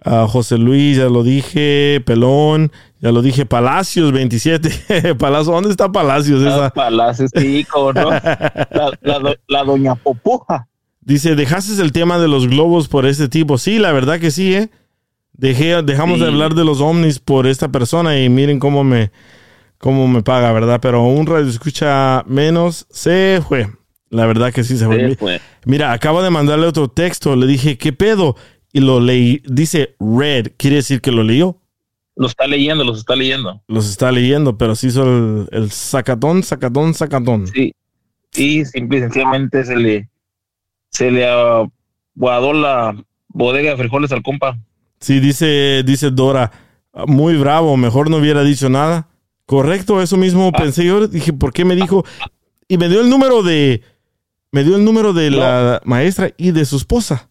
José 0.04 0.58
Luis, 0.58 0.96
ya 0.96 1.04
lo 1.04 1.22
dije, 1.22 2.02
Pelón, 2.04 2.72
ya 3.00 3.12
lo 3.12 3.22
dije, 3.22 3.46
Palacios 3.46 4.10
27. 4.12 5.14
Palacios, 5.18 5.46
¿dónde 5.54 5.70
está 5.70 5.92
Palacios? 5.92 6.42
Ah, 6.44 6.48
Esa? 6.48 6.70
Palacios, 6.70 7.30
sí, 7.36 7.64
no. 7.72 7.92
La, 8.10 8.98
la 9.00 9.18
do- 9.20 9.36
la 9.46 9.64
doña 9.64 9.94
Popoja. 9.94 10.66
Dice, 11.00 11.34
¿dejaste 11.36 11.80
el 11.82 11.92
tema 11.92 12.18
de 12.18 12.26
los 12.28 12.48
globos 12.48 12.88
por 12.88 13.06
este 13.06 13.28
tipo? 13.28 13.58
Sí, 13.58 13.78
la 13.78 13.92
verdad 13.92 14.18
que 14.20 14.30
sí, 14.30 14.54
¿eh? 14.54 14.70
Dejé, 15.32 15.82
dejamos 15.82 16.20
de 16.20 16.26
hablar 16.26 16.54
de 16.54 16.64
los 16.64 16.80
ovnis 16.80 17.18
por 17.18 17.46
esta 17.46 17.70
persona 17.70 18.20
y 18.20 18.28
miren 18.28 18.58
cómo 18.58 18.84
me, 18.84 19.10
cómo 19.78 20.06
me 20.06 20.22
paga, 20.22 20.52
¿verdad? 20.52 20.78
Pero 20.80 21.02
un 21.02 21.26
radio 21.26 21.48
escucha 21.48 22.22
menos 22.26 22.86
se 22.90 23.42
fue. 23.46 23.68
La 24.10 24.26
verdad 24.26 24.52
que 24.52 24.62
sí 24.62 24.76
se 24.76 24.86
fue. 24.86 25.08
Se 25.10 25.16
fue. 25.16 25.40
Mira, 25.64 25.92
acabo 25.92 26.22
de 26.22 26.30
mandarle 26.30 26.66
otro 26.66 26.88
texto. 26.88 27.34
Le 27.34 27.46
dije, 27.46 27.78
¿qué 27.78 27.94
pedo? 27.94 28.36
Y 28.72 28.80
lo 28.80 29.00
leí. 29.00 29.42
Dice 29.46 29.96
red. 29.98 30.52
¿Quiere 30.58 30.76
decir 30.76 31.00
que 31.00 31.10
lo 31.10 31.22
leyó? 31.22 31.58
Lo 32.14 32.26
está 32.26 32.46
leyendo, 32.46 32.84
los 32.84 32.98
está 32.98 33.16
leyendo. 33.16 33.62
Los 33.68 33.88
está 33.88 34.12
leyendo, 34.12 34.58
pero 34.58 34.76
sí 34.76 34.88
hizo 34.88 35.02
el, 35.02 35.48
el 35.50 35.70
sacatón, 35.70 36.42
sacatón, 36.42 36.92
sacatón. 36.92 37.46
Sí. 37.46 37.74
Y 38.34 38.64
simple 38.66 38.98
y 38.98 39.00
sencillamente 39.00 39.64
se 39.64 39.76
le, 39.76 40.08
se 40.90 41.10
le 41.10 41.26
aguadó 41.26 42.52
la 42.52 42.94
bodega 43.28 43.70
de 43.70 43.76
frijoles 43.78 44.12
al 44.12 44.22
compa. 44.22 44.58
Sí, 45.02 45.18
dice, 45.18 45.82
dice 45.84 46.12
Dora, 46.12 46.52
muy 47.08 47.36
bravo, 47.36 47.76
mejor 47.76 48.08
no 48.08 48.18
hubiera 48.18 48.44
dicho 48.44 48.68
nada. 48.68 49.08
Correcto, 49.46 50.00
eso 50.00 50.16
mismo 50.16 50.52
pensé 50.52 50.84
yo. 50.84 51.08
Dije, 51.08 51.32
¿por 51.32 51.52
qué 51.52 51.64
me 51.64 51.74
dijo? 51.74 52.04
Y 52.68 52.78
me 52.78 52.88
dio 52.88 53.00
el 53.00 53.10
número 53.10 53.42
de, 53.42 53.82
me 54.52 54.62
dio 54.62 54.76
el 54.76 54.84
número 54.84 55.12
de 55.12 55.32
la 55.32 55.82
maestra 55.84 56.30
y 56.36 56.52
de 56.52 56.64
su 56.64 56.76
esposa. 56.76 57.30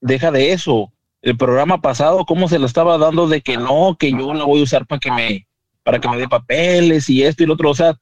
Deja 0.00 0.32
de 0.32 0.52
eso. 0.52 0.92
El 1.22 1.36
programa 1.36 1.80
pasado, 1.80 2.24
cómo 2.24 2.48
se 2.48 2.58
lo 2.58 2.66
estaba 2.66 2.98
dando 2.98 3.28
de 3.28 3.40
que 3.40 3.56
no, 3.56 3.96
que 3.96 4.10
yo 4.10 4.34
la 4.34 4.44
voy 4.44 4.60
a 4.60 4.64
usar 4.64 4.84
para 4.84 4.98
que 4.98 5.12
me, 5.12 5.46
para 5.84 6.00
que 6.00 6.08
me 6.08 6.18
dé 6.18 6.28
papeles 6.28 7.08
y 7.08 7.22
esto 7.22 7.44
y 7.44 7.46
lo 7.46 7.54
otro. 7.54 7.70
O 7.70 7.74
sea, 7.74 7.96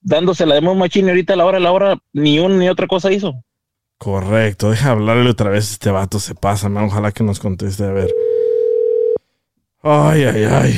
dándose 0.00 0.44
la 0.44 0.56
demo 0.56 0.74
machine 0.74 1.06
y 1.06 1.10
ahorita 1.10 1.34
a 1.34 1.36
la 1.36 1.44
hora, 1.44 1.58
a 1.58 1.60
la 1.60 1.70
hora, 1.70 1.98
ni 2.12 2.40
una 2.40 2.56
ni 2.56 2.68
otra 2.68 2.88
cosa 2.88 3.12
hizo. 3.12 3.32
Correcto, 4.02 4.70
deja 4.70 4.90
hablarle 4.90 5.30
otra 5.30 5.48
vez. 5.48 5.70
Este 5.70 5.92
vato 5.92 6.18
se 6.18 6.34
pasa, 6.34 6.68
man. 6.68 6.86
Ojalá 6.86 7.12
que 7.12 7.22
nos 7.22 7.38
conteste. 7.38 7.84
A 7.84 7.92
ver. 7.92 8.10
Ay, 9.80 10.24
ay, 10.24 10.42
ay. 10.42 10.74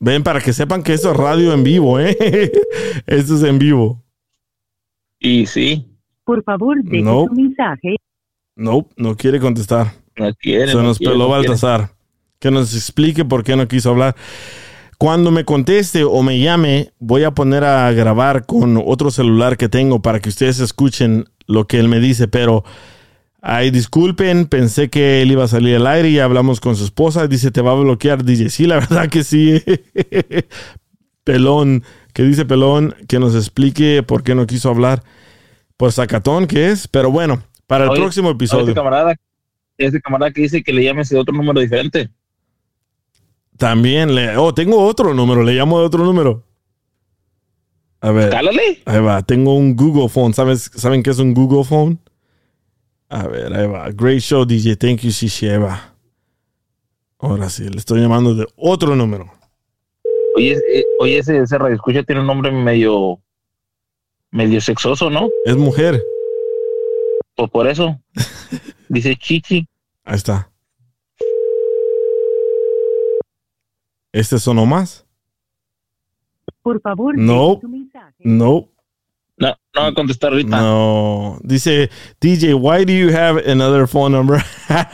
Ven, 0.00 0.22
para 0.22 0.40
que 0.40 0.54
sepan 0.54 0.82
que 0.82 0.94
esto 0.94 1.10
es 1.10 1.16
radio 1.18 1.52
en 1.52 1.62
vivo, 1.62 2.00
¿eh? 2.00 2.16
esto 3.06 3.34
es 3.36 3.42
en 3.42 3.58
vivo. 3.58 4.02
Y 5.18 5.44
sí. 5.44 5.86
Por 6.24 6.42
favor, 6.42 6.82
deje 6.82 7.02
No. 7.02 7.26
su 7.28 7.34
mensaje. 7.34 7.96
No, 8.56 8.88
no 8.96 9.14
quiere 9.14 9.38
contestar. 9.38 9.92
No 10.16 10.32
quiere. 10.36 10.68
Se 10.68 10.74
no 10.76 10.84
nos 10.84 10.96
quiere, 10.96 11.12
peló 11.12 11.24
no 11.24 11.34
quiere. 11.34 11.48
Baltasar. 11.48 11.90
Que 12.38 12.50
nos 12.50 12.74
explique 12.74 13.26
por 13.26 13.44
qué 13.44 13.56
no 13.56 13.68
quiso 13.68 13.90
hablar. 13.90 14.16
Cuando 14.96 15.30
me 15.30 15.44
conteste 15.44 16.02
o 16.02 16.22
me 16.22 16.38
llame, 16.38 16.92
voy 16.98 17.24
a 17.24 17.32
poner 17.32 17.62
a 17.62 17.92
grabar 17.92 18.46
con 18.46 18.82
otro 18.86 19.10
celular 19.10 19.58
que 19.58 19.68
tengo 19.68 20.00
para 20.00 20.20
que 20.20 20.30
ustedes 20.30 20.60
escuchen 20.60 21.26
lo 21.46 21.66
que 21.66 21.78
él 21.78 21.88
me 21.88 22.00
dice. 22.00 22.28
Pero, 22.28 22.64
ay, 23.42 23.70
disculpen, 23.70 24.46
pensé 24.46 24.90
que 24.90 25.22
él 25.22 25.32
iba 25.32 25.44
a 25.44 25.48
salir 25.48 25.76
al 25.76 25.86
aire 25.86 26.10
y 26.10 26.18
hablamos 26.18 26.60
con 26.60 26.76
su 26.76 26.84
esposa. 26.84 27.26
Dice, 27.28 27.50
te 27.50 27.62
va 27.62 27.72
a 27.72 27.74
bloquear. 27.74 28.24
Dice, 28.24 28.50
sí, 28.50 28.66
la 28.66 28.76
verdad 28.80 29.08
que 29.08 29.24
sí. 29.24 29.62
Pelón, 31.24 31.84
que 32.12 32.22
dice 32.22 32.44
Pelón, 32.44 32.94
que 33.08 33.18
nos 33.18 33.34
explique 33.34 34.02
por 34.02 34.22
qué 34.22 34.34
no 34.34 34.46
quiso 34.46 34.68
hablar. 34.70 35.02
Por 35.76 35.92
sacatón 35.92 36.46
que 36.46 36.70
es. 36.70 36.88
Pero 36.88 37.10
bueno, 37.10 37.42
para 37.66 37.84
el 37.86 37.90
Oye, 37.90 38.00
próximo 38.00 38.30
episodio. 38.30 38.74
camarada, 38.74 39.16
ese 39.78 40.00
camarada 40.00 40.32
que 40.32 40.42
dice 40.42 40.62
que 40.62 40.72
le 40.72 40.84
llames 40.84 41.08
de 41.10 41.18
otro 41.18 41.34
número 41.34 41.60
diferente. 41.60 42.10
También 43.56 44.14
le. 44.14 44.36
Oh, 44.36 44.52
tengo 44.54 44.84
otro 44.84 45.14
número. 45.14 45.42
Le 45.42 45.54
llamo 45.54 45.78
de 45.80 45.86
otro 45.86 46.04
número. 46.04 46.44
A 48.04 48.12
ver. 48.12 48.28
Cálale. 48.28 48.82
Ahí 48.84 49.00
va. 49.00 49.22
Tengo 49.22 49.54
un 49.56 49.74
Google 49.74 50.10
Phone. 50.10 50.34
¿Sabes, 50.34 50.70
¿Saben 50.74 51.02
qué 51.02 51.08
es 51.08 51.18
un 51.18 51.32
Google 51.32 51.64
Phone? 51.64 51.98
A 53.08 53.26
ver, 53.26 53.50
ahí 53.54 53.66
va. 53.66 53.90
Great 53.92 54.20
show, 54.20 54.44
DJ. 54.44 54.76
Thank 54.76 55.00
you, 55.00 55.10
Shishi. 55.10 55.48
Ahí 55.48 55.56
va. 55.56 55.94
Ahora 57.18 57.48
sí, 57.48 57.66
le 57.66 57.78
estoy 57.78 58.02
llamando 58.02 58.34
de 58.34 58.46
otro 58.56 58.94
número. 58.94 59.32
Oye, 60.36 60.52
eh, 60.70 60.84
oye 61.00 61.16
ese, 61.18 61.38
ese 61.38 61.56
radio 61.56 61.76
escucha 61.76 62.02
tiene 62.02 62.20
un 62.20 62.26
nombre 62.26 62.52
medio, 62.52 63.20
medio 64.30 64.60
sexoso, 64.60 65.08
¿no? 65.08 65.30
Es 65.46 65.56
mujer. 65.56 66.02
Pues 67.36 67.50
por 67.50 67.66
eso. 67.66 67.98
Dice 68.90 69.16
Chichi. 69.16 69.66
Ahí 70.04 70.16
está. 70.16 70.50
¿Este 74.12 74.38
sonó 74.38 74.66
más? 74.66 75.06
Por 76.62 76.80
favor, 76.80 77.16
No. 77.16 77.58
su 77.60 77.68
mensaje. 78.24 78.28
No. 78.38 78.70
No, 79.36 79.48
no 79.74 79.82
va 79.82 79.88
a 79.88 79.94
contestar 79.94 80.30
ahorita. 80.32 80.60
No. 80.60 81.38
Dice, 81.42 81.90
DJ, 82.20 82.54
why 82.54 82.84
do 82.84 82.92
you 82.92 83.08
have 83.14 83.42
another 83.50 83.88
phone 83.88 84.12
number? 84.12 84.42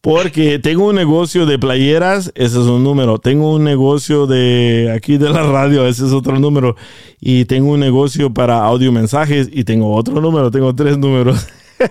Porque 0.00 0.58
tengo 0.58 0.88
un 0.88 0.96
negocio 0.96 1.46
de 1.46 1.60
playeras, 1.60 2.32
ese 2.34 2.60
es 2.60 2.66
un 2.66 2.82
número. 2.82 3.18
Tengo 3.18 3.54
un 3.54 3.62
negocio 3.62 4.26
de 4.26 4.92
aquí 4.96 5.16
de 5.16 5.30
la 5.30 5.44
radio, 5.44 5.86
ese 5.86 6.06
es 6.06 6.12
otro 6.12 6.40
número. 6.40 6.74
Y 7.20 7.44
tengo 7.44 7.70
un 7.70 7.78
negocio 7.80 8.34
para 8.34 8.64
audio 8.64 8.90
mensajes 8.90 9.48
y 9.52 9.62
tengo 9.62 9.94
otro 9.94 10.20
número, 10.20 10.50
tengo 10.50 10.74
tres 10.74 10.98
números. 10.98 11.46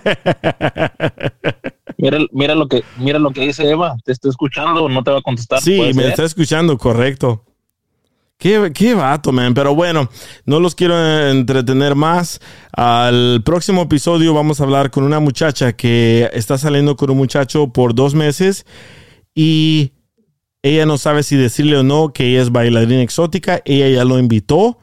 Mira, 1.98 2.18
mira 2.32 2.54
lo 2.56 2.66
que, 2.66 2.82
mira 2.98 3.18
lo 3.18 3.30
que 3.30 3.42
dice 3.42 3.68
Eva. 3.68 3.96
Te 4.04 4.12
estoy 4.12 4.30
escuchando, 4.30 4.88
no 4.88 5.04
te 5.04 5.12
va 5.12 5.18
a 5.18 5.22
contestar. 5.22 5.60
Sí, 5.60 5.78
me 5.78 5.92
ser. 5.92 6.06
está 6.06 6.24
escuchando, 6.24 6.76
correcto. 6.76 7.44
Qué, 8.42 8.72
qué 8.74 8.94
vato, 8.94 9.30
man. 9.30 9.54
Pero 9.54 9.72
bueno, 9.76 10.10
no 10.46 10.58
los 10.58 10.74
quiero 10.74 10.98
entretener 11.30 11.94
más. 11.94 12.40
Al 12.72 13.40
próximo 13.44 13.82
episodio 13.82 14.34
vamos 14.34 14.60
a 14.60 14.64
hablar 14.64 14.90
con 14.90 15.04
una 15.04 15.20
muchacha 15.20 15.74
que 15.74 16.28
está 16.32 16.58
saliendo 16.58 16.96
con 16.96 17.10
un 17.10 17.18
muchacho 17.18 17.68
por 17.68 17.94
dos 17.94 18.16
meses 18.16 18.66
y 19.32 19.92
ella 20.60 20.86
no 20.86 20.98
sabe 20.98 21.22
si 21.22 21.36
decirle 21.36 21.76
o 21.76 21.84
no 21.84 22.12
que 22.12 22.30
ella 22.30 22.42
es 22.42 22.50
bailarina 22.50 23.02
exótica. 23.02 23.62
Ella 23.64 23.88
ya 23.88 24.04
lo 24.04 24.18
invitó 24.18 24.76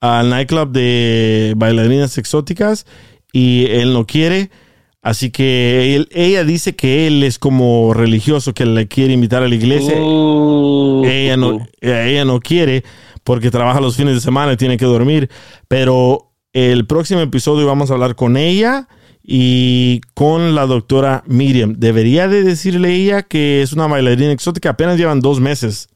al 0.00 0.30
nightclub 0.30 0.70
de 0.70 1.54
bailarinas 1.56 2.16
exóticas 2.16 2.86
y 3.32 3.66
él 3.70 3.92
no 3.92 4.06
quiere. 4.06 4.52
Así 5.02 5.30
que 5.30 5.96
él- 5.96 6.08
ella 6.12 6.44
dice 6.44 6.76
que 6.76 7.06
él 7.06 7.22
es 7.22 7.38
como 7.38 7.94
religioso, 7.94 8.52
que 8.52 8.66
le 8.66 8.86
quiere 8.86 9.14
invitar 9.14 9.42
a 9.42 9.48
la 9.48 9.54
iglesia. 9.54 9.94
Uh, 9.98 11.04
ella, 11.06 11.36
no, 11.38 11.66
ella 11.80 12.24
no 12.26 12.40
quiere 12.40 12.84
porque 13.24 13.50
trabaja 13.50 13.80
los 13.80 13.96
fines 13.96 14.14
de 14.14 14.20
semana 14.20 14.52
y 14.52 14.56
tiene 14.56 14.76
que 14.76 14.84
dormir. 14.84 15.30
Pero 15.68 16.32
el 16.52 16.86
próximo 16.86 17.20
episodio 17.20 17.66
vamos 17.66 17.90
a 17.90 17.94
hablar 17.94 18.14
con 18.14 18.36
ella 18.36 18.88
y 19.22 20.00
con 20.14 20.54
la 20.54 20.66
doctora 20.66 21.22
Miriam. 21.26 21.74
Debería 21.78 22.28
de 22.28 22.42
decirle 22.42 22.94
ella 22.94 23.22
que 23.22 23.62
es 23.62 23.72
una 23.72 23.86
bailarina 23.86 24.32
exótica. 24.32 24.70
Apenas 24.70 24.98
llevan 24.98 25.20
dos 25.20 25.40
meses. 25.40 25.88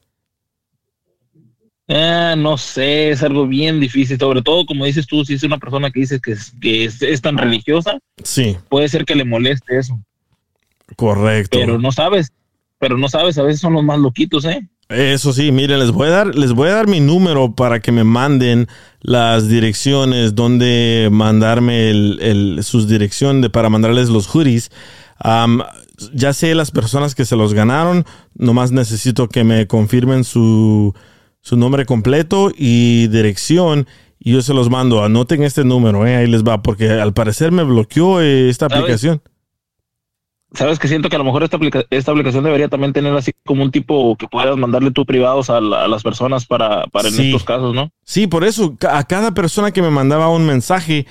Eh, 1.87 2.33
no 2.37 2.57
sé, 2.57 3.11
es 3.11 3.21
algo 3.23 3.45
bien 3.47 3.79
difícil. 3.79 4.17
Sobre 4.19 4.41
todo, 4.41 4.65
como 4.65 4.85
dices 4.85 5.05
tú, 5.05 5.23
si 5.23 5.35
es 5.35 5.43
una 5.43 5.57
persona 5.59 5.91
que 5.91 5.99
dice 5.99 6.19
que 6.19 6.31
es, 6.31 6.51
que 6.59 6.85
es, 6.85 7.01
es 7.01 7.21
tan 7.21 7.37
religiosa, 7.37 7.99
Sí, 8.23 8.57
puede 8.69 8.89
ser 8.89 9.05
que 9.05 9.15
le 9.15 9.23
moleste 9.25 9.77
eso. 9.77 9.99
correcto. 10.95 11.57
Pero 11.59 11.79
no 11.79 11.91
sabes. 11.91 12.31
Pero 12.79 12.97
no 12.97 13.07
sabes, 13.07 13.37
a 13.37 13.43
veces 13.43 13.61
son 13.61 13.73
los 13.73 13.83
más 13.83 13.99
loquitos, 13.99 14.45
¿eh? 14.45 14.67
Eso 14.89 15.33
sí, 15.33 15.51
miren, 15.51 15.79
les 15.79 15.91
voy 15.91 16.07
a 16.07 16.11
dar, 16.11 16.35
les 16.35 16.51
voy 16.53 16.69
a 16.69 16.73
dar 16.75 16.87
mi 16.87 16.99
número 16.99 17.55
para 17.55 17.79
que 17.79 17.91
me 17.91 18.03
manden 18.03 18.67
las 19.01 19.47
direcciones 19.47 20.35
donde 20.35 21.07
mandarme 21.11 21.89
el, 21.89 22.19
el- 22.21 22.63
sus 22.63 22.87
direcciones 22.87 23.49
para 23.49 23.69
mandarles 23.69 24.09
los 24.09 24.27
hoodies. 24.27 24.69
Am, 25.17 25.63
ya 26.13 26.33
sé 26.33 26.53
las 26.53 26.69
personas 26.71 27.15
que 27.15 27.25
se 27.25 27.35
los 27.37 27.53
ganaron, 27.53 28.05
nomás 28.35 28.71
necesito 28.71 29.29
que 29.29 29.43
me 29.43 29.65
confirmen 29.65 30.23
su, 30.23 30.93
su 31.45 31.57
nombre 31.57 31.85
completo 31.85 32.51
y 32.57 33.05
dirección 33.09 33.85
y 34.17 34.31
yo 34.33 34.41
se 34.41 34.55
los 34.55 34.71
mando. 34.71 35.03
Anoten 35.03 35.43
este 35.43 35.63
número, 35.63 36.07
eh, 36.07 36.15
ahí 36.15 36.27
les 36.27 36.43
va, 36.43 36.63
porque 36.63 36.89
al 36.89 37.13
parecer 37.13 37.51
me 37.51 37.61
bloqueó 37.63 38.19
eh, 38.19 38.49
esta 38.49 38.67
¿Sabes? 38.67 38.81
aplicación. 38.81 39.21
Sabes 40.53 40.79
que 40.79 40.87
siento 40.87 41.07
que 41.09 41.15
a 41.17 41.19
lo 41.19 41.25
mejor 41.25 41.43
esta, 41.43 41.57
aplica- 41.57 41.83
esta 41.91 42.11
aplicación 42.11 42.43
debería 42.43 42.67
también 42.67 42.93
tener 42.93 43.13
así 43.15 43.31
como 43.45 43.61
un 43.61 43.69
tipo 43.69 44.15
que 44.15 44.27
puedas 44.27 44.57
mandarle 44.57 44.89
tú 44.89 45.05
privados 45.05 45.51
a, 45.51 45.61
la- 45.61 45.83
a 45.83 45.87
las 45.87 46.01
personas 46.01 46.47
para, 46.47 46.87
para 46.87 47.09
en 47.09 47.13
Sí. 47.13 47.25
estos 47.27 47.43
casos, 47.43 47.75
¿no? 47.75 47.91
Sí, 48.03 48.25
por 48.25 48.43
eso 48.43 48.75
a 48.89 49.03
cada 49.03 49.35
persona 49.35 49.69
que 49.71 49.83
me 49.83 49.91
mandaba 49.91 50.29
un 50.29 50.47
mensaje, 50.47 51.05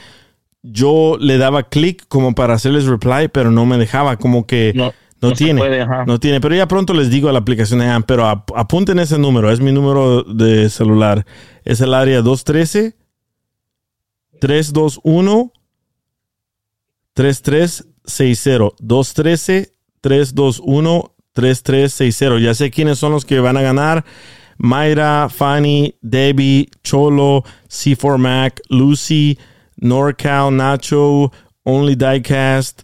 yo 0.63 1.17
le 1.21 1.39
daba 1.39 1.63
clic 1.63 2.05
como 2.09 2.35
para 2.35 2.55
hacerles 2.55 2.87
reply, 2.87 3.29
pero 3.31 3.53
no 3.53 3.67
me 3.67 3.79
dejaba, 3.79 4.17
como 4.17 4.47
que 4.49 4.73
no, 4.75 4.93
no 5.29 5.35
tiene. 5.35 5.61
puede, 5.61 5.87
no 6.07 6.19
tiene, 6.21 6.41
pero 6.41 6.55
ya 6.55 6.67
pronto 6.69 6.95
les 6.95 7.11
digo 7.11 7.29
a 7.29 7.33
la 7.33 7.39
aplicación 7.41 7.81
de 7.81 7.87
AMP, 7.87 8.07
pero 8.07 8.27
ap- 8.27 8.51
apunten 8.57 8.99
ese 8.99 9.19
número, 9.19 9.51
es 9.51 9.61
mi 9.61 9.73
número 9.73 10.23
de 10.23 10.69
celular. 10.71 11.25
Es 11.65 11.81
el 11.81 11.95
área 11.95 12.23
213 12.23 12.97
321 14.41 15.53
3360 17.15 18.75
213 18.81 19.75
321 20.01 21.11
3360. 21.33 22.39
Ya 22.41 22.55
sé 22.55 22.71
quiénes 22.71 22.99
son 22.99 23.13
los 23.13 23.25
que 23.25 23.41
van 23.41 23.57
a 23.57 23.63
ganar. 23.63 24.05
Mayra, 24.57 25.29
Fanny, 25.29 25.97
Debbie, 26.01 26.69
Cholo, 26.85 27.43
C4 27.69 28.19
Mac, 28.19 28.61
Lucy, 28.69 29.37
NorCal, 29.77 30.55
Nacho, 30.57 31.33
Only 31.65 31.97
Diecast, 31.97 32.83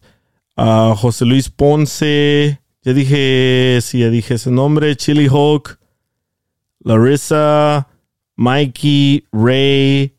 José 0.96 1.24
Luis 1.24 1.48
Ponce. 1.48 2.60
Ya 2.82 2.92
dije, 2.92 3.78
sí, 3.82 4.00
ya 4.00 4.10
dije 4.10 4.34
ese 4.34 4.50
nombre. 4.50 4.96
Chili 4.96 5.28
Hulk, 5.28 5.78
Larissa, 6.80 7.88
Mikey, 8.36 9.24
Ray, 9.32 10.14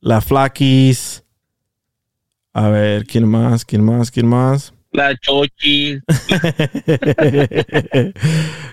La 0.00 0.20
Flaquis. 0.20 1.24
A 2.52 2.68
ver, 2.68 3.06
¿quién 3.06 3.28
más? 3.28 3.64
¿Quién 3.64 3.84
más? 3.84 4.10
¿Quién 4.10 4.26
más? 4.26 4.72
La 4.92 5.14
Chochi. 5.16 6.00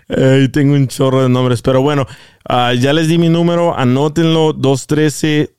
Tengo 0.53 0.73
un 0.73 0.87
chorro 0.87 1.21
de 1.23 1.29
nombres, 1.29 1.61
pero 1.61 1.81
bueno, 1.81 2.05
ah, 2.47 2.73
ya 2.73 2.93
les 2.93 3.09
di 3.09 3.17
mi 3.17 3.27
número, 3.29 3.77
anótenlo, 3.77 4.53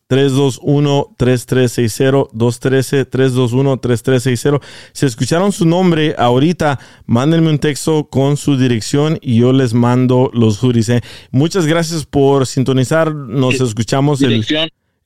213-321-3360, 0.09 2.31
213-321-3360. 2.33 4.61
Si 4.93 5.07
escucharon 5.07 5.53
su 5.53 5.65
nombre 5.67 6.15
ahorita, 6.19 6.79
mándenme 7.07 7.51
un 7.51 7.59
texto 7.59 8.09
con 8.09 8.37
su 8.37 8.57
dirección 8.57 9.19
y 9.21 9.39
yo 9.39 9.53
les 9.53 9.75
mando 9.75 10.31
los 10.35 10.59
hoodies. 10.63 10.89
¿eh? 10.91 11.01
Muchas 11.31 11.67
gracias 11.67 12.05
por 12.05 12.47
sintonizar, 12.47 13.13
nos 13.15 13.61
escuchamos 13.61 14.21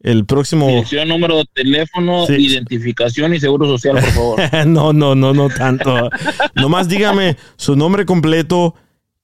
el, 0.00 0.24
próximo... 0.26 0.68
dirección, 0.68 1.08
número 1.08 1.38
de 1.38 1.44
teléfono, 1.52 2.24
Sí. 2.26 2.34
identificación 2.34 3.34
y 3.34 3.40
seguro 3.40 3.66
social, 3.66 3.94
por 3.94 4.10
favor. 4.10 4.40
no, 4.66 4.92
no, 4.92 5.14
no, 5.14 5.32
no 5.32 5.48
tanto. 5.48 6.10
Nomás 6.54 6.88
dígame 6.88 7.36
su 7.56 7.76
nombre 7.76 8.04
completo 8.06 8.74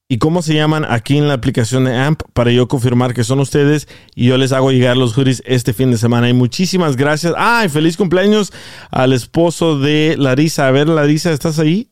y 0.07 0.19
cómo 0.19 0.41
se 0.43 0.53
llaman 0.53 0.85
aquí 0.87 1.17
en 1.17 1.27
la 1.27 1.33
aplicación 1.33 1.85
de 1.85 1.95
AMP 1.95 2.21
para 2.33 2.51
yo 2.51 2.67
confirmar 2.67 3.13
que 3.15 3.23
son 3.23 3.39
ustedes 3.39 3.87
y 4.13 4.27
yo 4.27 4.37
les 4.37 4.51
hago 4.51 4.71
llegar 4.71 4.95
los 4.97 5.17
hoodies 5.17 5.41
este 5.45 5.73
fin 5.73 5.89
de 5.91 5.97
semana. 5.97 6.29
Y 6.29 6.33
muchísimas 6.33 6.95
gracias. 6.95 7.33
¡Ay, 7.37 7.69
feliz 7.69 7.97
cumpleaños 7.97 8.53
al 8.91 9.13
esposo 9.13 9.79
de 9.79 10.15
Larisa! 10.17 10.67
A 10.67 10.71
ver, 10.71 10.87
Larisa, 10.89 11.31
¿estás 11.31 11.57
ahí? 11.57 11.89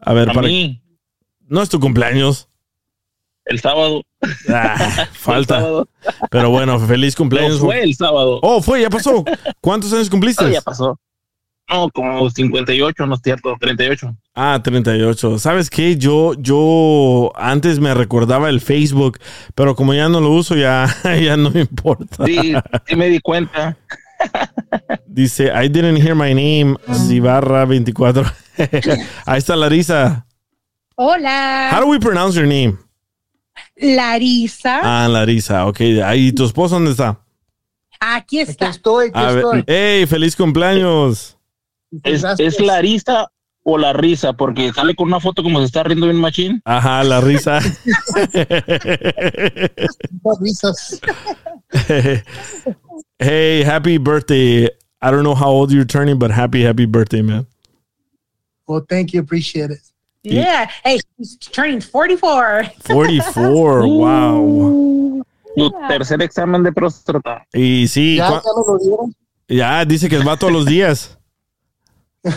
A 0.00 0.12
ver, 0.12 0.30
A 0.30 0.32
para... 0.32 0.48
mí, 0.48 0.82
No 1.46 1.62
es 1.62 1.68
tu 1.68 1.78
cumpleaños. 1.78 2.48
el 3.44 3.60
sábado. 3.60 4.02
Ah, 4.48 4.76
El 5.10 5.16
falta. 5.16 5.60
sábado. 5.60 5.88
Pero 6.30 6.50
bueno, 6.50 6.78
feliz 6.80 7.14
cumpleaños. 7.14 7.60
No, 7.60 7.66
fue 7.66 7.82
el 7.82 7.94
sábado. 7.94 8.40
Oh, 8.42 8.60
fue, 8.60 8.80
ya 8.82 8.90
pasó. 8.90 9.24
¿Cuántos 9.60 9.92
años 9.92 10.10
cumpliste? 10.10 10.50
Ya 10.50 10.60
pasó. 10.62 10.98
No, 11.70 11.88
como 11.90 12.28
58, 12.28 13.06
no 13.06 13.14
es 13.14 13.20
cierto, 13.22 13.56
38. 13.60 14.16
Ah, 14.34 14.60
38. 14.62 15.38
¿Sabes 15.38 15.70
qué? 15.70 15.96
Yo, 15.96 16.34
yo 16.34 17.32
antes 17.36 17.78
me 17.78 17.94
recordaba 17.94 18.48
el 18.48 18.60
Facebook, 18.60 19.18
pero 19.54 19.76
como 19.76 19.94
ya 19.94 20.08
no 20.08 20.20
lo 20.20 20.30
uso, 20.30 20.56
ya, 20.56 20.86
ya 21.22 21.36
no 21.36 21.50
me 21.50 21.60
importa. 21.60 22.26
Sí, 22.26 22.54
sí 22.86 22.96
me 22.96 23.08
di 23.08 23.20
cuenta. 23.20 23.76
Dice, 25.06 25.52
I 25.52 25.68
didn't 25.68 25.98
hear 25.98 26.14
my 26.14 26.34
name, 26.34 26.76
Zibarra 26.92 27.64
24. 27.64 28.24
Ahí 29.26 29.38
está 29.38 29.54
Larisa. 29.54 30.26
Hola. 30.96 31.70
How 31.72 31.80
do 31.80 31.86
we 31.86 31.98
pronounce 31.98 32.36
your 32.36 32.46
name? 32.46 32.76
Larisa. 33.76 34.80
Ah, 34.82 35.08
Larisa, 35.08 35.66
ok. 35.66 35.80
Ahí, 36.04 36.32
¿tu 36.32 36.44
esposo 36.44 36.74
dónde 36.74 36.90
está? 36.90 37.20
Aquí 38.00 38.40
está. 38.40 38.70
estoy, 38.70 39.10
A 39.14 39.32
ver, 39.32 39.64
hey, 39.66 40.06
feliz 40.06 40.34
cumpleaños. 40.34 41.36
¿Es, 42.04 42.24
¿Es 42.38 42.60
la 42.60 42.80
risa 42.80 43.30
o 43.62 43.78
la 43.78 43.92
risa? 43.92 44.32
Porque 44.32 44.72
sale 44.72 44.94
con 44.94 45.08
una 45.08 45.20
foto 45.20 45.42
como 45.42 45.58
se 45.60 45.66
está 45.66 45.82
riendo 45.82 46.06
bien 46.06 46.20
machín. 46.20 46.62
Ajá, 46.64 47.02
la 47.04 47.20
risa. 47.20 47.60
risas. 50.40 51.00
hey, 53.18 53.62
happy 53.64 53.98
birthday. 53.98 54.68
I 55.02 55.10
don't 55.10 55.22
know 55.22 55.34
how 55.34 55.50
old 55.50 55.72
you're 55.72 55.86
turning, 55.86 56.18
but 56.18 56.30
happy, 56.30 56.62
happy 56.62 56.86
birthday, 56.86 57.22
man. 57.22 57.46
Well, 58.66 58.84
thank 58.88 59.12
you. 59.12 59.20
Appreciate 59.20 59.70
it. 59.70 59.80
Yeah. 60.22 60.70
Hey, 60.84 61.00
he's 61.16 61.36
turning 61.36 61.80
44. 61.80 62.64
44, 62.84 63.88
wow. 63.88 65.22
Tu 65.56 65.70
tercer 65.88 66.22
examen 66.22 66.62
de 66.62 66.70
próstata. 66.72 67.44
Y 67.52 67.88
sí, 67.88 68.16
¿Ya, 68.16 68.28
ya 68.28 68.40
lo 68.54 68.78
dieron? 68.78 69.14
ya 69.48 69.84
dice 69.84 70.08
que 70.08 70.18
va 70.18 70.36
todos 70.36 70.52
los 70.52 70.66
días. 70.66 71.18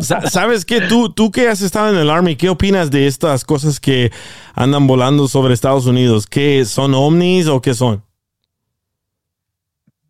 Sa- 0.00 0.28
¿Sabes 0.30 0.64
qué? 0.64 0.80
Tú, 0.82 1.12
tú 1.12 1.30
que 1.30 1.48
has 1.48 1.60
estado 1.62 1.90
en 1.90 1.96
el 1.96 2.10
Army, 2.10 2.36
¿qué 2.36 2.48
opinas 2.48 2.90
de 2.90 3.06
estas 3.06 3.44
cosas 3.44 3.80
que 3.80 4.10
andan 4.54 4.86
volando 4.86 5.28
sobre 5.28 5.54
Estados 5.54 5.86
Unidos? 5.86 6.26
¿Qué 6.26 6.64
son 6.64 6.94
ovnis 6.94 7.46
o 7.46 7.60
qué 7.62 7.74
son? 7.74 8.02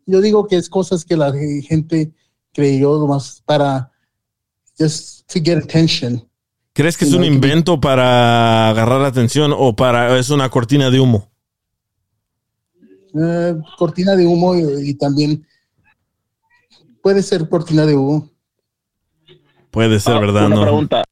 Yo 0.07 0.21
digo 0.21 0.47
que 0.47 0.57
es 0.57 0.69
cosas 0.69 1.05
que 1.05 1.17
la 1.17 1.33
gente 1.67 2.13
creyó 2.53 2.99
nomás 2.99 3.43
para 3.47 3.91
just 4.79 5.27
to 5.33 5.41
get 5.43 5.57
attention. 5.59 6.23
¿Crees 6.73 6.97
que 6.97 7.05
es 7.05 7.13
un 7.13 7.25
invento 7.25 7.81
para 7.81 8.69
agarrar 8.71 9.01
la 9.01 9.07
atención 9.09 9.53
o 9.57 9.77
para 9.77 10.19
es 10.19 10.31
una 10.31 10.49
cortina 10.51 10.91
de 10.91 11.01
humo? 11.01 11.31
Eh, 13.17 13.55
cortina 13.79 14.17
de 14.17 14.27
humo 14.27 14.57
y, 14.57 14.91
y 14.91 14.95
también 14.95 15.47
puede 17.05 17.23
ser 17.23 17.47
cortina 17.51 17.85
de 17.85 17.95
humo. 17.95 18.31
Puede 19.71 20.01
ser, 20.01 20.15
Ah, 20.15 20.21
¿verdad? 20.21 20.47
Una 20.47 20.57
No. 20.57 20.63
pregunta. 20.63 21.05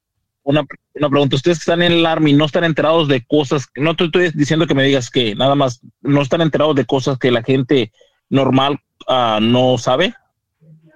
Una, 0.43 0.65
una 0.95 1.11
pregunta. 1.11 1.37
Ustedes 1.37 1.59
que 1.59 1.63
están 1.71 1.83
en 1.83 1.93
el 1.93 2.07
Army 2.07 2.33
no 2.33 2.47
están 2.47 2.65
enterados 2.65 3.09
de 3.09 3.23
cosas. 3.27 3.67
No 3.77 3.95
te 3.95 4.05
estoy 4.07 4.31
diciendo 4.35 4.67
que 4.67 4.75
me 4.75 4.85
digas 4.85 5.11
que 5.11 5.35
nada 5.35 5.55
más. 5.55 5.81
No 6.01 6.23
están 6.23 6.41
enterados 6.41 6.75
de 6.77 6.87
cosas 6.87 7.19
que 7.19 7.31
la 7.31 7.43
gente 7.43 7.93
normal 8.31 8.81
ah, 9.07 9.39
no 9.43 9.77
sabe. 9.77 10.15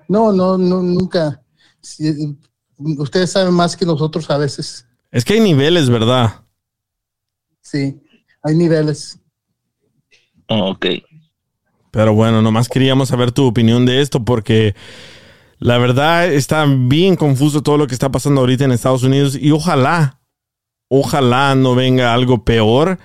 No, 0.09 0.32
no, 0.32 0.56
no, 0.56 0.82
nunca. 0.82 1.43
Sí, 1.82 2.35
ustedes 2.78 3.32
saben 3.32 3.52
más 3.52 3.77
que 3.77 3.85
nosotros 3.85 4.31
a 4.31 4.39
veces. 4.39 4.86
Es 5.10 5.24
que 5.27 5.35
hay 5.35 5.40
niveles, 5.40 5.90
¿verdad? 5.90 6.43
Sí, 7.60 8.01
hay 8.43 8.55
niveles. 8.55 9.18
Ok. 10.48 10.86
Pero 11.97 12.12
bueno, 12.12 12.43
nomás 12.43 12.68
queríamos 12.68 13.09
saber 13.09 13.32
tu 13.32 13.47
opinión 13.47 13.86
de 13.86 14.02
esto 14.02 14.23
porque 14.23 14.74
la 15.59 15.78
verdad 15.78 16.31
está 16.31 16.66
bien 16.68 17.16
confuso 17.16 17.62
todo 17.62 17.78
lo 17.78 17.86
que 17.86 17.94
está 17.94 18.10
pasando 18.10 18.43
ahorita 18.43 18.64
en 18.64 18.73
Estados 18.73 19.02
Unidos 19.02 19.35
y 19.35 19.51
ojalá, 19.51 20.20
ojalá 20.90 21.55
no 21.55 21.74
venga 21.74 22.12
algo 22.12 22.44
peor. 22.44 22.98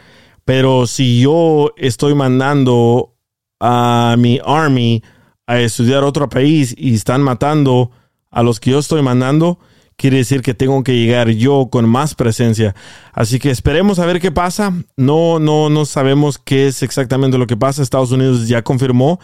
Pero 0.43 0.87
si 0.87 1.21
yo 1.21 1.71
estoy 1.77 2.15
mandando 2.15 3.15
a 3.61 4.17
mi 4.19 4.41
army 4.45 5.01
a 5.47 5.61
estudiar 5.61 6.03
otro 6.03 6.27
país 6.27 6.75
y 6.77 6.93
están 6.93 7.21
matando 7.21 7.91
a 8.29 8.43
los 8.43 8.59
que 8.59 8.71
yo 8.71 8.79
estoy 8.79 9.01
mandando, 9.01 9.57
quiere 9.95 10.17
decir 10.17 10.41
que 10.41 10.53
tengo 10.53 10.83
que 10.83 10.95
llegar 10.95 11.29
yo 11.29 11.69
con 11.71 11.87
más 11.87 12.15
presencia. 12.15 12.75
Así 13.13 13.39
que 13.39 13.49
esperemos 13.51 13.99
a 13.99 14.05
ver 14.05 14.19
qué 14.19 14.31
pasa. 14.31 14.73
No, 14.97 15.39
no, 15.39 15.69
no 15.69 15.85
sabemos 15.85 16.37
qué 16.37 16.67
es 16.67 16.83
exactamente 16.83 17.37
lo 17.37 17.47
que 17.47 17.57
pasa. 17.57 17.81
Estados 17.81 18.11
Unidos 18.11 18.47
ya 18.47 18.63
confirmó 18.63 19.19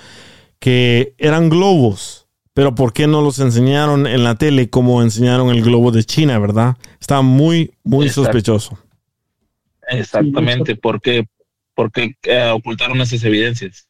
que 0.59 1.15
eran 1.17 1.49
globos. 1.49 2.27
Pero 2.53 2.73
¿por 2.73 2.91
qué 2.91 3.05
no 3.05 3.21
los 3.21 3.37
enseñaron 3.37 4.07
en 4.07 4.23
la 4.23 4.35
tele 4.35 4.69
como 4.69 5.03
enseñaron 5.03 5.49
el 5.49 5.61
globo 5.61 5.91
de 5.91 6.03
China, 6.03 6.39
verdad? 6.39 6.75
Está 6.99 7.21
muy, 7.21 7.71
muy 7.83 8.07
Exacto. 8.07 8.23
sospechoso. 8.23 8.79
Exactamente, 9.89 10.75
porque 10.75 11.27
porque 11.75 12.15
eh, 12.23 12.49
ocultaron 12.51 12.99
esas 13.01 13.23
evidencias. 13.23 13.86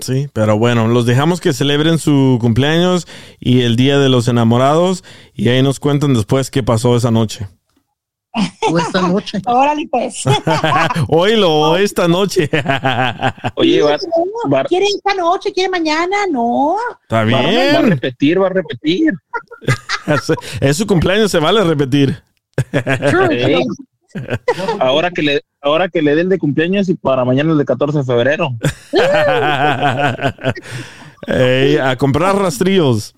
Sí, 0.00 0.28
pero 0.32 0.58
bueno, 0.58 0.88
los 0.88 1.06
dejamos 1.06 1.40
que 1.40 1.52
celebren 1.52 1.98
su 1.98 2.38
cumpleaños 2.40 3.06
y 3.38 3.62
el 3.62 3.76
Día 3.76 3.98
de 3.98 4.08
los 4.08 4.26
Enamorados 4.28 5.04
y 5.32 5.48
ahí 5.48 5.62
nos 5.62 5.78
cuentan 5.80 6.12
después 6.14 6.50
qué 6.50 6.62
pasó 6.62 6.96
esa 6.96 7.10
noche. 7.10 7.48
O 8.68 8.78
esta 8.78 9.00
noche. 9.00 9.40
Órale, 9.46 9.88
pues. 9.90 10.24
Oílo, 11.08 11.76
esta 11.76 12.08
noche. 12.08 12.50
Oye, 13.54 13.80
va, 13.80 13.96
va- 14.52 14.64
¿Quiere 14.64 14.86
esta 14.86 15.14
noche? 15.14 15.52
¿Quiere 15.52 15.70
mañana? 15.70 16.16
No. 16.30 16.76
Está 17.02 17.24
va- 17.24 17.30
va 17.30 17.38
a 17.38 17.48
bien. 17.48 17.90
repetir, 17.90 18.42
va 18.42 18.46
a 18.48 18.50
repetir. 18.50 19.12
Es 20.60 20.76
su 20.76 20.86
cumpleaños, 20.86 21.30
se 21.30 21.38
vale 21.38 21.62
repetir. 21.64 22.20
Ey. 23.30 23.64
Ahora 24.78 25.10
que 25.10 25.22
le 25.22 25.42
ahora 25.60 25.88
que 25.88 26.02
le 26.02 26.14
den 26.14 26.28
de 26.28 26.38
cumpleaños 26.38 26.88
y 26.88 26.94
para 26.94 27.24
mañana 27.24 27.50
el 27.52 27.58
de 27.58 27.64
14 27.64 27.98
de 27.98 28.04
febrero. 28.04 28.50
Ey, 31.26 31.78
a 31.78 31.96
comprar 31.96 32.36
rastrillos. 32.36 33.16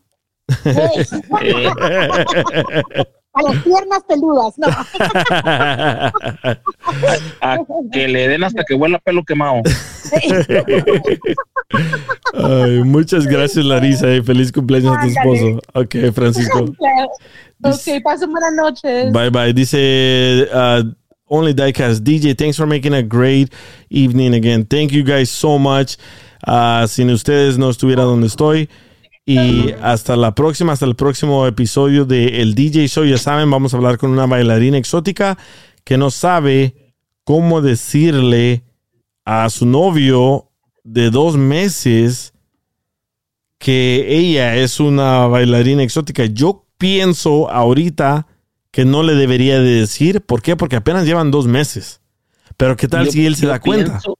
A 3.38 3.42
las 3.42 3.62
piernas 3.62 4.02
peludas, 4.08 4.58
no. 4.58 4.66
a 7.40 7.58
que 7.92 8.08
le 8.08 8.26
den 8.28 8.42
hasta 8.42 8.64
que 8.64 8.74
huela 8.74 8.98
pelo 8.98 9.24
quemado. 9.24 9.62
Ay, 12.34 12.82
muchas 12.82 13.26
gracias, 13.26 13.64
Larisa, 13.64 14.12
y 14.12 14.20
feliz 14.22 14.50
cumpleaños 14.50 14.96
a 14.96 15.02
tu 15.02 15.06
esposo. 15.06 15.60
Ok, 15.74 15.94
Francisco. 16.12 16.64
ok, 17.62 18.02
pasen 18.02 18.32
buenas 18.32 18.54
noches. 18.54 19.12
Bye 19.12 19.30
bye. 19.30 19.52
Dice 19.52 20.48
uh, 20.52 20.82
Only 21.26 21.54
Diecast 21.54 22.02
DJ, 22.02 22.36
thanks 22.36 22.56
for 22.56 22.66
making 22.66 22.94
a 22.94 23.02
great 23.02 23.54
evening 23.88 24.34
again. 24.34 24.64
Thank 24.64 24.90
you 24.90 25.04
guys 25.04 25.30
so 25.30 25.60
much. 25.60 25.96
Uh, 26.44 26.88
sin 26.88 27.10
ustedes 27.10 27.56
no 27.56 27.70
estuviera 27.70 28.02
donde 28.02 28.26
estoy. 28.26 28.68
Y 29.30 29.72
hasta 29.82 30.16
la 30.16 30.34
próxima, 30.34 30.72
hasta 30.72 30.86
el 30.86 30.96
próximo 30.96 31.46
episodio 31.46 32.06
de 32.06 32.40
El 32.40 32.54
DJ 32.54 32.88
Show. 32.88 33.04
Ya 33.04 33.18
saben, 33.18 33.50
vamos 33.50 33.74
a 33.74 33.76
hablar 33.76 33.98
con 33.98 34.10
una 34.10 34.24
bailarina 34.26 34.78
exótica 34.78 35.36
que 35.84 35.98
no 35.98 36.10
sabe 36.10 36.94
cómo 37.24 37.60
decirle 37.60 38.64
a 39.26 39.50
su 39.50 39.66
novio 39.66 40.50
de 40.82 41.10
dos 41.10 41.36
meses 41.36 42.32
que 43.58 44.06
ella 44.18 44.56
es 44.56 44.80
una 44.80 45.26
bailarina 45.26 45.82
exótica. 45.82 46.24
Yo 46.24 46.66
pienso 46.78 47.50
ahorita 47.50 48.26
que 48.70 48.84
no 48.86 49.02
le 49.02 49.14
debería 49.14 49.60
de 49.60 49.80
decir. 49.80 50.22
¿Por 50.22 50.40
qué? 50.40 50.56
Porque 50.56 50.76
apenas 50.76 51.04
llevan 51.04 51.30
dos 51.30 51.46
meses. 51.46 52.00
Pero 52.56 52.76
¿qué 52.76 52.88
tal 52.88 53.06
Yo- 53.06 53.12
si 53.12 53.26
él 53.26 53.36
se 53.36 53.46
da 53.46 53.60
cuenta? 53.60 53.90
pienso- 53.92 54.18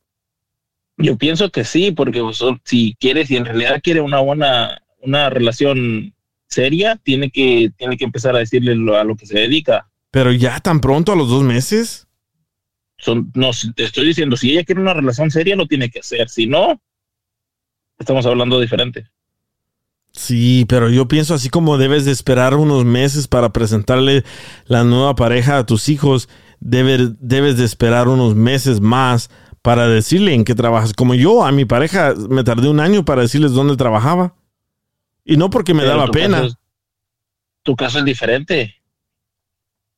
yo 0.98 1.16
pienso 1.16 1.51
que 1.51 1.64
sí, 1.64 1.93
porque 1.93 2.20
si 2.64 2.94
quiere, 3.01 3.24
si 3.24 3.36
en 3.36 3.44
realidad 3.44 3.80
quiere 3.82 4.01
una 4.01 4.18
buena, 4.20 4.82
una 5.00 5.30
relación 5.30 6.14
seria, 6.46 6.96
tiene 6.96 7.30
que, 7.30 7.70
tiene 7.76 7.96
que 7.96 8.04
empezar 8.04 8.34
a 8.34 8.40
decirle 8.40 8.74
lo- 8.74 8.96
a 8.96 9.04
lo 9.04 9.16
que 9.16 9.26
se 9.26 9.38
dedica. 9.38 9.88
Pero 10.10 10.32
ya 10.32 10.58
tan 10.60 10.80
pronto 10.80 11.12
a 11.12 11.16
los 11.16 11.28
dos 11.28 11.42
meses. 11.42 12.06
Son, 12.96 13.30
no, 13.34 13.50
te 13.76 13.84
estoy 13.84 14.06
diciendo, 14.06 14.36
si 14.36 14.50
ella 14.52 14.64
quiere 14.64 14.80
una 14.80 14.94
relación 14.94 15.30
seria, 15.30 15.54
lo 15.56 15.66
tiene 15.66 15.90
que 15.90 16.00
hacer. 16.00 16.28
Si 16.28 16.46
no, 16.46 16.80
estamos 17.98 18.26
hablando 18.26 18.58
diferente. 18.60 19.06
Sí, 20.12 20.64
pero 20.68 20.88
yo 20.88 21.06
pienso 21.06 21.34
así 21.34 21.48
como 21.48 21.76
debes 21.78 22.04
de 22.04 22.12
esperar 22.12 22.54
unos 22.54 22.84
meses 22.84 23.28
para 23.28 23.52
presentarle 23.52 24.24
la 24.66 24.82
nueva 24.82 25.14
pareja 25.14 25.58
a 25.58 25.66
tus 25.66 25.88
hijos, 25.88 26.28
debe- 26.60 27.14
debes 27.20 27.56
de 27.56 27.64
esperar 27.64 28.08
unos 28.08 28.34
meses 28.34 28.80
más 28.80 29.30
para 29.62 29.86
decirle 29.86 30.34
en 30.34 30.44
qué 30.44 30.54
trabajas. 30.54 30.92
Como 30.94 31.14
yo, 31.14 31.44
a 31.44 31.52
mi 31.52 31.66
pareja 31.66 32.14
me 32.30 32.42
tardé 32.42 32.68
un 32.68 32.80
año 32.80 33.04
para 33.04 33.22
decirles 33.22 33.52
dónde 33.52 33.76
trabajaba. 33.76 34.34
Y 35.30 35.36
no 35.36 35.50
porque 35.50 35.74
me 35.74 35.80
Pero 35.82 35.90
daba 35.92 36.06
tu 36.06 36.12
pena. 36.12 36.36
caso 36.38 36.46
es- 36.48 36.56
tu 37.62 37.76
caso 37.76 37.98
es 37.98 38.05
diferente. 38.06 38.74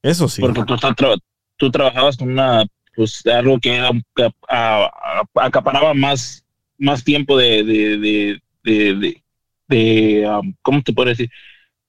Eso 0.02 0.28
sí. 0.28 0.40
Porque 0.42 0.64
tú, 0.64 0.74
estás 0.74 0.90
tra- 0.96 1.20
tú 1.56 1.70
trabajabas 1.70 2.16
con 2.16 2.32
una, 2.32 2.64
pues 2.96 3.24
algo 3.26 3.60
que, 3.60 3.76
era- 3.76 3.92
que 4.16 4.24
a- 4.48 4.86
a- 4.86 5.22
acaparaba 5.46 5.94
más, 5.94 6.44
más 6.78 7.04
tiempo 7.04 7.36
de, 7.38 7.62
de, 7.62 7.98
de, 7.98 8.42
de, 8.64 8.94
de- 8.96 9.22
de, 9.68 10.28
um, 10.28 10.52
¿cómo 10.62 10.82
te 10.82 10.92
puedo 10.92 11.10
decir? 11.10 11.30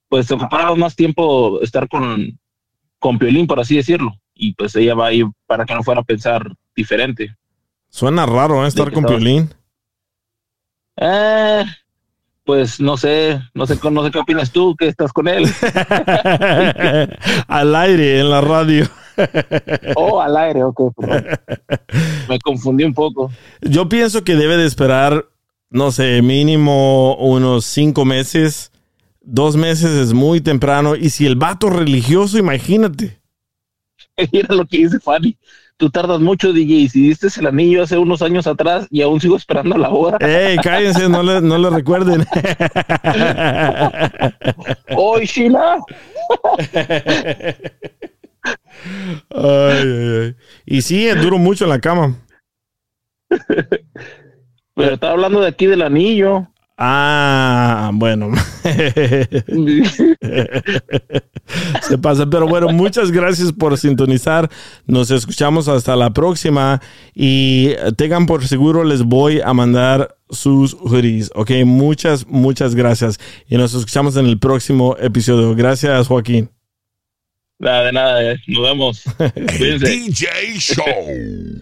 Pues 0.08 0.32
acaparaba 0.32 0.76
más 0.76 0.96
tiempo 0.96 1.60
estar 1.62 1.88
con, 1.90 2.38
con 3.00 3.18
Piolín, 3.18 3.48
por 3.48 3.60
así 3.60 3.76
decirlo. 3.76 4.14
Y 4.36 4.54
pues 4.54 4.76
ella 4.76 4.94
va 4.94 5.08
a 5.08 5.14
ir 5.14 5.26
para 5.48 5.66
que 5.66 5.74
no 5.74 5.82
fuera 5.82 6.02
a 6.02 6.04
pensar 6.04 6.46
diferente. 6.76 7.36
Suena 7.90 8.26
raro 8.28 8.64
¿eh? 8.64 8.68
estar 8.68 8.92
con 8.92 9.06
estabas- 9.06 9.18
Piolín. 9.20 9.50
Eh, 10.98 11.66
pues 12.44 12.80
no 12.80 12.98
sé, 12.98 13.40
no 13.54 13.68
sé, 13.68 13.78
no 13.92 14.04
sé 14.04 14.12
qué 14.12 14.20
opinas 14.20 14.52
tú 14.52 14.76
que 14.76 14.88
estás 14.88 15.14
con 15.14 15.28
él. 15.28 15.46
Al 17.48 17.76
aire, 17.76 18.20
en 18.20 18.30
la 18.30 18.42
radio. 18.42 18.88
Oh, 19.96 20.22
al 20.22 20.36
aire, 20.38 20.64
ok. 20.64 20.96
perdón. 20.96 21.26
Me 22.30 22.40
confundí 22.40 22.84
un 22.84 22.94
poco. 22.94 23.32
Yo 23.62 23.88
pienso 23.88 24.24
que 24.24 24.36
debe 24.36 24.58
de 24.58 24.66
esperar, 24.66 25.28
no 25.70 25.92
sé, 25.92 26.22
mínimo 26.22 27.16
unos 27.18 27.66
cinco 27.66 28.06
meses. 28.06 28.72
Dos 29.22 29.56
meses 29.56 29.92
es 29.92 30.14
muy 30.14 30.42
temprano. 30.42 30.96
Y 30.96 31.12
si 31.12 31.28
el 31.28 31.36
vato 31.36 31.70
religioso, 31.70 32.38
imagínate. 32.38 33.22
Mira 34.32 34.56
lo 34.56 34.66
que 34.66 34.78
dice 34.78 35.00
Fanny. 35.00 35.38
Tú 35.82 35.90
tardas 35.90 36.20
mucho, 36.20 36.54
DJ. 36.54 36.76
y 36.76 36.90
Si 36.90 37.02
diste 37.08 37.28
el 37.40 37.48
anillo 37.48 37.82
hace 37.82 37.98
unos 37.98 38.22
años 38.22 38.46
atrás 38.46 38.86
y 38.92 39.02
aún 39.02 39.20
sigo 39.20 39.36
esperando 39.36 39.76
la 39.80 39.90
hora. 39.90 40.20
¡Ey, 40.22 40.58
cállense! 40.58 41.10
No 41.10 41.24
le, 41.24 41.42
no 41.42 41.58
le 41.58 41.72
recuerden. 41.72 42.24
¡Hoy, 44.96 45.26
Sheila! 45.26 45.80
Ay, 49.32 49.88
ay, 49.88 50.20
ay. 50.22 50.36
Y 50.68 50.84
sí, 50.84 51.08
duro 51.20 51.40
mucho 51.40 51.64
en 51.64 51.72
la 51.72 51.80
cama. 51.80 52.16
Pero 54.76 54.94
estaba 54.94 55.14
hablando 55.14 55.42
de 55.42 55.48
aquí 55.48 55.66
del 55.66 55.82
anillo. 55.82 56.48
Ah, 56.84 57.92
bueno. 57.94 58.32
Se 61.84 61.98
pasa, 62.00 62.26
pero 62.28 62.48
bueno, 62.48 62.70
muchas 62.70 63.12
gracias 63.12 63.54
por 63.54 63.78
sintonizar. 63.78 64.50
Nos 64.88 65.12
escuchamos 65.12 65.68
hasta 65.68 65.96
la 65.96 66.10
próxima 66.10 66.82
y 67.14 67.76
tengan 67.98 68.26
por 68.26 68.48
seguro 68.48 68.84
les 68.84 69.04
voy 69.04 69.42
a 69.42 69.54
mandar 69.54 70.18
sus 70.32 70.74
hoodies. 70.74 71.30
Ok, 71.36 71.52
muchas, 71.66 72.26
muchas 72.26 72.74
gracias 72.74 73.20
y 73.48 73.58
nos 73.58 73.76
escuchamos 73.76 74.18
en 74.18 74.26
el 74.26 74.40
próximo 74.40 74.98
episodio. 75.00 75.54
Gracias, 75.54 76.08
Joaquín. 76.08 76.50
Nada, 77.60 77.84
de 77.84 77.92
nada. 77.92 78.36
Nos 78.48 78.64
vemos. 78.64 79.04
DJ 79.40 80.58
Show. 80.58 81.62